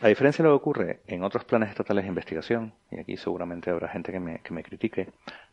A 0.00 0.08
diferencia 0.08 0.42
de 0.42 0.48
lo 0.48 0.56
que 0.56 0.62
ocurre 0.62 1.00
en 1.06 1.22
otros 1.22 1.44
planes 1.44 1.70
estatales 1.70 2.04
de 2.04 2.08
investigación, 2.08 2.72
y 2.90 2.98
aquí 2.98 3.16
seguramente 3.16 3.70
habrá 3.70 3.88
gente 3.88 4.10
que 4.10 4.20
me, 4.20 4.40
que 4.40 4.52
me 4.52 4.62
critique, 4.64 5.08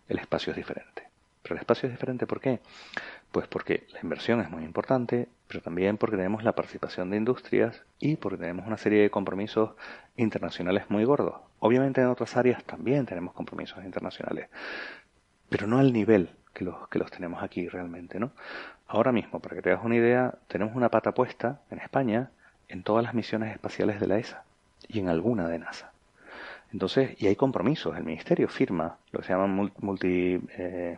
el 0.07 0.17
espacio 0.17 0.51
es 0.51 0.57
diferente. 0.57 1.03
Pero 1.43 1.55
el 1.55 1.61
espacio 1.61 1.87
es 1.87 1.93
diferente 1.93 2.27
¿por 2.27 2.41
qué? 2.41 2.59
Pues 3.31 3.47
porque 3.47 3.85
la 3.93 3.99
inversión 4.01 4.41
es 4.41 4.49
muy 4.49 4.63
importante, 4.63 5.27
pero 5.47 5.61
también 5.61 5.97
porque 5.97 6.17
tenemos 6.17 6.43
la 6.43 6.53
participación 6.53 7.09
de 7.09 7.17
industrias 7.17 7.83
y 7.99 8.15
porque 8.15 8.37
tenemos 8.37 8.65
una 8.65 8.77
serie 8.77 9.01
de 9.01 9.09
compromisos 9.09 9.71
internacionales 10.17 10.85
muy 10.89 11.05
gordos. 11.05 11.35
Obviamente 11.59 12.01
en 12.01 12.07
otras 12.07 12.35
áreas 12.35 12.63
también 12.63 13.05
tenemos 13.05 13.33
compromisos 13.33 13.83
internacionales, 13.83 14.49
pero 15.49 15.67
no 15.67 15.79
al 15.79 15.93
nivel 15.93 16.31
que 16.53 16.65
los, 16.65 16.87
que 16.89 16.99
los 16.99 17.11
tenemos 17.11 17.43
aquí 17.43 17.67
realmente, 17.67 18.19
¿no? 18.19 18.31
Ahora 18.87 19.11
mismo, 19.11 19.39
para 19.39 19.55
que 19.55 19.61
te 19.61 19.71
hagas 19.71 19.85
una 19.85 19.95
idea, 19.95 20.33
tenemos 20.47 20.75
una 20.75 20.89
pata 20.89 21.13
puesta 21.13 21.61
en 21.69 21.79
España 21.79 22.31
en 22.69 22.83
todas 22.83 23.03
las 23.03 23.13
misiones 23.13 23.51
espaciales 23.51 23.99
de 23.99 24.07
la 24.07 24.17
ESA 24.17 24.43
y 24.87 24.99
en 24.99 25.09
alguna 25.09 25.47
de 25.47 25.59
NASA. 25.59 25.91
Entonces, 26.71 27.21
y 27.21 27.27
hay 27.27 27.35
compromisos, 27.35 27.97
el 27.97 28.03
Ministerio 28.03 28.47
firma 28.47 28.97
lo 29.11 29.19
que 29.19 29.25
se 29.25 29.33
llaman 29.33 29.71
multi, 29.79 30.39
eh, 30.57 30.97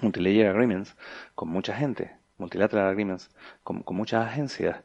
multilayer 0.00 0.46
agreements 0.48 0.96
con 1.34 1.48
mucha 1.48 1.74
gente, 1.74 2.16
multilateral 2.38 2.88
agreements 2.88 3.30
con, 3.62 3.84
muchas 3.88 4.26
agencias, 4.26 4.82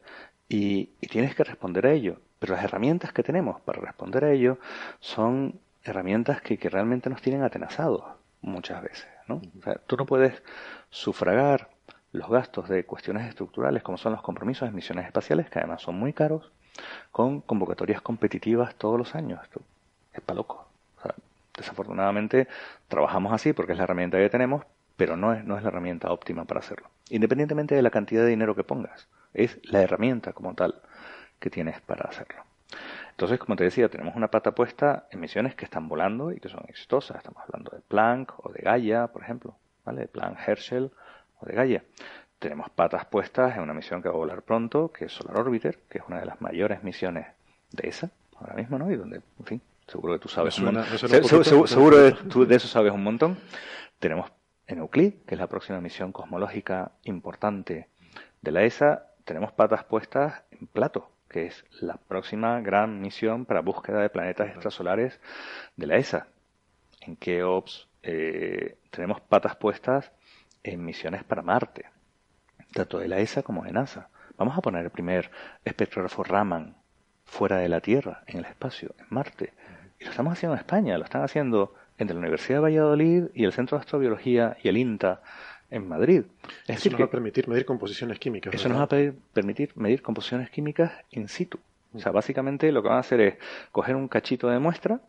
y, 0.48 0.86
tienes 1.08 1.34
que 1.34 1.44
responder 1.44 1.86
a 1.86 1.92
ello. 1.92 2.20
Pero 2.40 2.54
las 2.54 2.64
herramientas 2.64 3.12
que 3.12 3.22
tenemos 3.22 3.60
para 3.60 3.80
responder 3.80 4.24
a 4.24 4.32
ello 4.32 4.58
son 4.98 5.60
herramientas 5.84 6.40
que, 6.42 6.58
que 6.58 6.70
realmente 6.70 7.08
nos 7.08 7.22
tienen 7.22 7.42
atenazados 7.42 8.02
muchas 8.40 8.82
veces. 8.82 9.06
¿no? 9.28 9.36
O 9.36 9.62
sea, 9.62 9.74
tú 9.86 9.96
no 9.96 10.06
puedes 10.06 10.42
sufragar 10.90 11.70
los 12.12 12.28
gastos 12.28 12.68
de 12.68 12.84
cuestiones 12.84 13.28
estructurales, 13.28 13.82
como 13.82 13.98
son 13.98 14.12
los 14.12 14.22
compromisos 14.22 14.68
de 14.68 14.74
misiones 14.74 15.06
espaciales, 15.06 15.48
que 15.48 15.58
además 15.58 15.82
son 15.82 15.96
muy 15.96 16.12
caros, 16.12 16.50
con 17.10 17.40
convocatorias 17.40 18.00
competitivas 18.00 18.74
todos 18.74 18.98
los 18.98 19.14
años. 19.14 19.40
Esto 19.42 19.60
es 20.12 20.20
para 20.20 20.36
loco. 20.36 20.66
desafortunadamente 21.56 22.48
trabajamos 22.88 23.32
así 23.32 23.52
porque 23.52 23.72
es 23.72 23.78
la 23.78 23.84
herramienta 23.84 24.18
que 24.18 24.30
tenemos, 24.30 24.64
pero 24.96 25.16
no 25.16 25.32
es, 25.32 25.44
no 25.44 25.56
es 25.56 25.62
la 25.62 25.68
herramienta 25.68 26.10
óptima 26.10 26.44
para 26.44 26.60
hacerlo. 26.60 26.88
Independientemente 27.10 27.74
de 27.74 27.82
la 27.82 27.90
cantidad 27.90 28.22
de 28.22 28.28
dinero 28.28 28.54
que 28.54 28.64
pongas, 28.64 29.08
es 29.34 29.58
la 29.64 29.82
herramienta 29.82 30.32
como 30.32 30.54
tal 30.54 30.80
que 31.38 31.50
tienes 31.50 31.80
para 31.80 32.08
hacerlo. 32.08 32.42
Entonces, 33.10 33.38
como 33.38 33.56
te 33.56 33.64
decía, 33.64 33.88
tenemos 33.88 34.16
una 34.16 34.30
pata 34.30 34.54
puesta 34.54 35.06
en 35.10 35.20
misiones 35.20 35.54
que 35.54 35.64
están 35.64 35.88
volando 35.88 36.32
y 36.32 36.40
que 36.40 36.48
son 36.48 36.64
exitosas. 36.68 37.18
Estamos 37.18 37.42
hablando 37.42 37.70
de 37.72 37.82
Planck 37.82 38.32
o 38.46 38.52
de 38.52 38.62
Gaia, 38.62 39.08
por 39.08 39.22
ejemplo, 39.22 39.56
¿vale? 39.84 40.02
De 40.02 40.08
Planck 40.08 40.38
Herschel 40.46 40.90
o 41.40 41.46
de 41.46 41.54
Gaia. 41.54 41.84
Tenemos 42.38 42.70
patas 42.70 43.04
puestas 43.04 43.56
en 43.56 43.62
una 43.62 43.74
misión 43.74 44.02
que 44.02 44.08
va 44.08 44.14
a 44.14 44.18
volar 44.18 44.42
pronto, 44.42 44.90
que 44.90 45.06
es 45.06 45.12
Solar 45.12 45.36
Orbiter, 45.36 45.78
que 45.88 45.98
es 45.98 46.04
una 46.08 46.20
de 46.20 46.26
las 46.26 46.40
mayores 46.40 46.82
misiones 46.82 47.26
de 47.70 47.88
esa, 47.88 48.10
ahora 48.36 48.54
mismo, 48.54 48.78
¿no? 48.78 48.90
Y 48.90 48.96
donde, 48.96 49.20
en 49.38 49.44
fin, 49.44 49.60
seguro 49.86 50.14
que 50.14 50.20
tú 50.20 50.28
sabes 50.28 50.58
un 50.58 50.66
montón. 50.66 50.84
seguro 51.66 51.98
de, 51.98 52.12
tú 52.12 52.46
de 52.46 52.56
eso 52.56 52.68
sabes 52.68 52.92
un 52.92 53.02
montón. 53.02 53.36
Tenemos 53.98 54.30
en 54.66 54.78
Euclid, 54.78 55.14
que 55.26 55.34
es 55.34 55.40
la 55.40 55.48
próxima 55.48 55.80
misión 55.80 56.12
cosmológica 56.12 56.92
importante 57.04 57.88
de 58.40 58.52
la 58.52 58.62
ESA. 58.62 59.06
Tenemos 59.24 59.52
patas 59.52 59.84
puestas 59.84 60.42
en 60.50 60.66
Plato, 60.66 61.10
que 61.28 61.46
es 61.46 61.64
la 61.80 61.96
próxima 61.96 62.60
gran 62.60 63.00
misión 63.00 63.44
para 63.44 63.60
búsqueda 63.60 64.00
de 64.00 64.08
planetas 64.08 64.48
extrasolares 64.48 65.20
de 65.76 65.86
la 65.86 65.96
ESA. 65.96 66.28
En 67.02 67.16
Keops 67.16 67.88
eh, 68.02 68.78
tenemos 68.90 69.20
patas 69.20 69.56
puestas 69.56 70.12
en 70.62 70.84
misiones 70.84 71.24
para 71.24 71.42
Marte, 71.42 71.86
tanto 72.72 72.98
de 72.98 73.08
la 73.08 73.18
ESA 73.18 73.42
como 73.42 73.64
de 73.64 73.72
NASA. 73.72 74.08
Vamos 74.36 74.56
a 74.56 74.60
poner 74.60 74.84
el 74.84 74.90
primer 74.90 75.30
espectrógrafo 75.64 76.22
Raman 76.24 76.76
fuera 77.24 77.58
de 77.58 77.68
la 77.68 77.80
Tierra, 77.80 78.22
en 78.26 78.38
el 78.38 78.44
espacio, 78.44 78.94
en 78.98 79.06
Marte. 79.10 79.52
Y 79.98 80.04
lo 80.04 80.10
estamos 80.10 80.32
haciendo 80.32 80.54
en 80.54 80.60
España, 80.60 80.98
lo 80.98 81.04
están 81.04 81.22
haciendo 81.22 81.74
entre 81.98 82.14
la 82.14 82.20
Universidad 82.20 82.58
de 82.58 82.62
Valladolid 82.62 83.24
y 83.34 83.44
el 83.44 83.52
Centro 83.52 83.76
de 83.76 83.82
Astrobiología 83.82 84.56
y 84.62 84.68
el 84.68 84.76
INTA 84.76 85.22
en 85.70 85.86
Madrid. 85.86 86.24
eso 86.66 86.90
nos 86.90 87.00
va 87.00 87.04
a 87.04 87.10
permitir 87.10 87.48
medir 87.48 87.64
composiciones 87.64 88.18
químicas. 88.18 88.52
Eso 88.52 88.68
nos 88.68 88.78
va 88.78 88.84
a 88.84 89.12
permitir 89.32 89.72
medir 89.76 90.02
composiciones 90.02 90.50
químicas 90.50 90.92
in 91.10 91.28
situ. 91.28 91.58
O 91.92 91.98
sea, 91.98 92.12
básicamente 92.12 92.72
lo 92.72 92.82
que 92.82 92.88
van 92.88 92.96
a 92.98 93.00
hacer 93.00 93.20
es 93.20 93.34
coger 93.72 93.96
un 93.96 94.08
cachito 94.08 94.48
de 94.48 94.58
muestra, 94.58 95.00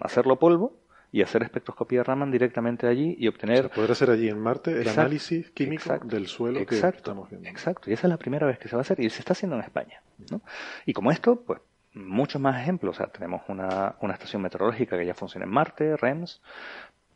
hacerlo 0.00 0.38
polvo 0.38 0.74
y 1.12 1.22
hacer 1.22 1.42
espectroscopía 1.42 2.02
Raman 2.02 2.30
directamente 2.30 2.86
allí 2.86 3.16
y 3.18 3.28
obtener... 3.28 3.66
O 3.66 3.70
poder 3.70 3.92
hacer 3.92 4.10
allí 4.10 4.28
en 4.28 4.38
Marte 4.38 4.72
el 4.72 4.88
análisis 4.88 5.50
químico 5.50 5.98
del 6.04 6.26
suelo 6.26 6.64
que 6.66 6.76
estamos 6.76 7.30
viendo. 7.30 7.48
Exacto, 7.48 7.90
y 7.90 7.94
esa 7.94 8.06
es 8.06 8.10
la 8.10 8.18
primera 8.18 8.46
vez 8.46 8.58
que 8.58 8.68
se 8.68 8.76
va 8.76 8.80
a 8.80 8.82
hacer 8.82 9.00
y 9.00 9.08
se 9.10 9.20
está 9.20 9.32
haciendo 9.32 9.56
en 9.56 9.62
España. 9.62 10.02
¿no? 10.30 10.40
Y 10.84 10.92
como 10.92 11.10
esto, 11.10 11.40
pues 11.40 11.60
muchos 11.94 12.40
más 12.40 12.60
ejemplos. 12.60 12.96
O 12.96 12.98
sea, 12.98 13.06
tenemos 13.06 13.42
una, 13.48 13.96
una 14.00 14.14
estación 14.14 14.42
meteorológica 14.42 14.98
que 14.98 15.06
ya 15.06 15.14
funciona 15.14 15.46
en 15.46 15.52
Marte, 15.52 15.96
REMS. 15.96 16.42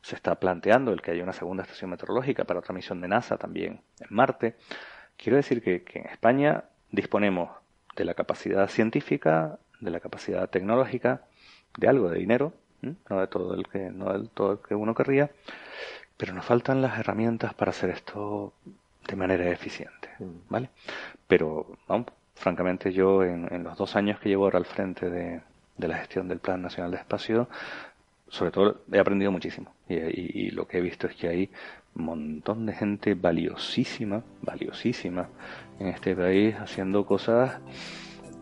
Se 0.02 0.14
está 0.14 0.34
planteando 0.36 0.92
el 0.92 1.02
que 1.02 1.10
haya 1.10 1.22
una 1.22 1.32
segunda 1.32 1.62
estación 1.62 1.90
meteorológica 1.90 2.44
para 2.44 2.60
otra 2.60 2.74
misión 2.74 3.00
de 3.00 3.08
NASA 3.08 3.36
también 3.36 3.82
en 3.98 4.06
Marte. 4.08 4.56
Quiero 5.16 5.36
decir 5.36 5.62
que, 5.62 5.82
que 5.82 5.98
en 5.98 6.06
España 6.06 6.64
disponemos 6.90 7.50
de 7.96 8.04
la 8.04 8.14
capacidad 8.14 8.66
científica, 8.68 9.58
de 9.80 9.90
la 9.90 10.00
capacidad 10.00 10.48
tecnológica, 10.48 11.26
de 11.76 11.88
algo 11.88 12.08
de 12.08 12.18
dinero 12.18 12.54
no 12.82 13.20
de 13.20 13.26
todo 13.26 13.54
el 13.54 13.66
que 13.66 13.90
no 13.90 14.12
del 14.12 14.28
todo 14.30 14.52
el 14.52 14.58
que 14.58 14.74
uno 14.74 14.94
querría, 14.94 15.30
pero 16.16 16.34
nos 16.34 16.44
faltan 16.44 16.82
las 16.82 16.98
herramientas 16.98 17.54
para 17.54 17.70
hacer 17.70 17.90
esto 17.90 18.52
de 19.06 19.16
manera 19.16 19.48
eficiente, 19.50 20.08
mm. 20.18 20.48
¿vale? 20.48 20.70
Pero, 21.26 21.78
vamos, 21.88 22.08
francamente 22.34 22.92
yo 22.92 23.22
en, 23.24 23.64
los 23.64 23.76
dos 23.76 23.96
años 23.96 24.18
que 24.20 24.28
llevo 24.28 24.44
ahora 24.44 24.58
al 24.58 24.66
frente 24.66 25.10
de, 25.10 25.40
la 25.78 25.96
gestión 25.96 26.28
del 26.28 26.38
Plan 26.38 26.60
Nacional 26.60 26.90
de 26.90 26.98
Espacio, 26.98 27.48
sobre 28.28 28.50
todo 28.50 28.82
he 28.92 28.98
aprendido 28.98 29.32
muchísimo 29.32 29.74
y, 29.88 30.50
lo 30.50 30.66
que 30.68 30.78
he 30.78 30.80
visto 30.80 31.06
es 31.06 31.16
que 31.16 31.28
hay 31.28 31.50
un 31.94 32.04
montón 32.04 32.66
de 32.66 32.74
gente 32.74 33.14
valiosísima, 33.14 34.22
valiosísima 34.42 35.28
en 35.78 35.88
este 35.88 36.14
país 36.14 36.54
haciendo 36.56 37.04
cosas 37.04 37.60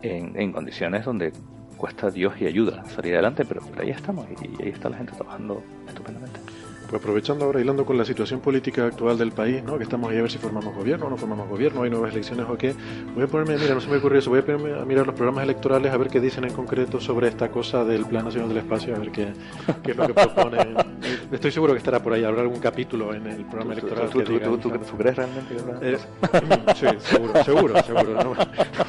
en, 0.03 0.39
en 0.39 0.53
condiciones 0.53 1.05
donde 1.05 1.33
cuesta 1.79 2.11
Dios 2.11 2.35
y 2.41 2.47
ayuda 2.47 2.85
salir 2.85 3.15
adelante, 3.15 3.45
pero, 3.47 3.63
ahí 3.79 3.91
estamos 3.91 4.27
y, 4.43 4.63
ahí 4.63 4.71
está 4.71 4.91
la 4.91 4.99
gente 4.99 5.13
trabajando 5.15 5.63
estupendamente. 5.87 6.41
Pues 6.89 7.03
aprovechando 7.03 7.45
ahora, 7.45 7.61
hilando 7.61 7.85
con 7.85 7.99
la 7.99 8.05
situación 8.07 8.41
política 8.41 8.87
actual 8.87 9.19
del 9.19 9.33
país, 9.33 9.63
¿no? 9.63 9.77
que 9.77 9.85
estamos 9.85 10.11
ahí 10.11 10.17
a 10.17 10.23
ver 10.23 10.31
si 10.31 10.39
formamos 10.39 10.75
gobierno 10.75 11.07
o 11.07 11.11
no 11.11 11.19
formamos 11.19 11.47
gobierno, 11.47 11.83
hay 11.83 11.91
nuevas 11.91 12.13
elecciones 12.13 12.47
o 12.49 12.57
qué, 12.57 12.75
voy 13.15 13.25
a 13.25 13.27
ponerme, 13.27 13.59
mira, 13.59 13.75
no 13.75 13.81
se 13.83 13.91
me 13.91 13.99
ocurrió 13.99 14.19
eso, 14.19 14.31
voy 14.31 14.39
a 14.39 14.47
ponerme 14.47 14.81
a 14.81 14.87
mirar 14.87 15.07
los 15.07 15.15
programas 15.15 15.45
electorales 15.45 15.93
a 15.93 15.99
ver 15.99 16.09
qué 16.09 16.19
dicen 16.19 16.45
en 16.45 16.55
concreto 16.55 16.99
sobre 16.99 17.29
esta 17.29 17.51
cosa 17.51 17.85
del 17.85 18.07
Plan 18.07 18.25
Nacional 18.25 18.49
del 18.49 18.59
Espacio, 18.59 18.97
a 18.97 19.01
ver 19.01 19.13
qué, 19.13 19.35
qué 19.83 19.91
es 19.91 19.97
lo 19.99 20.07
que 20.07 20.15
proponen. 20.15 20.77
Estoy 21.31 21.51
seguro 21.51 21.75
que 21.75 21.79
estará 21.79 22.03
por 22.03 22.15
ahí, 22.15 22.25
habrá 22.25 22.41
algún 22.41 22.59
capítulo 22.59 23.13
en 23.13 23.27
el 23.27 23.45
programa 23.45 23.75
electoral. 23.75 24.09
¿Tú, 24.09 24.23
tú, 24.23 24.71
crees 24.97 25.15
realmente 25.15 25.57
que 25.57 25.93
eh, 25.93 25.99
Sí, 26.75 26.87
seguro, 27.01 27.45
seguro, 27.45 27.83
seguro, 27.83 28.25
no, 28.25 28.35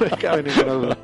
me 0.00 0.10
cabe 0.16 0.42
ninguna 0.42 0.72
duda. 0.72 0.96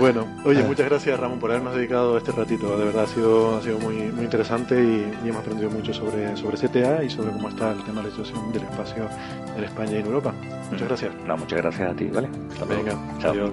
Bueno, 0.00 0.26
oye, 0.44 0.64
muchas 0.64 0.88
gracias 0.88 1.18
Ramón 1.20 1.38
por 1.38 1.50
habernos 1.50 1.76
dedicado 1.76 2.18
este 2.18 2.32
ratito, 2.32 2.76
de 2.76 2.86
verdad 2.86 3.04
ha 3.04 3.06
sido, 3.06 3.56
ha 3.56 3.62
sido 3.62 3.78
muy, 3.78 3.94
muy 3.94 4.24
interesante 4.24 4.74
y 4.74 5.28
hemos 5.28 5.42
aprendido 5.42 5.70
mucho 5.70 5.91
sobre, 5.92 6.36
sobre 6.36 6.56
CTA 6.56 7.04
y 7.04 7.10
sobre 7.10 7.32
cómo 7.32 7.48
está 7.48 7.72
el 7.72 7.82
tema 7.84 8.02
de 8.02 8.08
la 8.08 8.14
situación 8.14 8.52
del 8.52 8.62
espacio 8.62 9.08
en 9.56 9.64
España 9.64 9.92
y 9.92 9.96
en 9.96 10.06
Europa. 10.06 10.34
Muchas 10.70 10.88
gracias. 10.88 11.14
No, 11.26 11.36
muchas 11.36 11.60
gracias 11.60 11.90
a 11.90 11.94
ti, 11.94 12.06
¿vale? 12.06 12.28
Hasta 12.50 12.64
Venga, 12.64 12.98
adiós. 13.22 13.52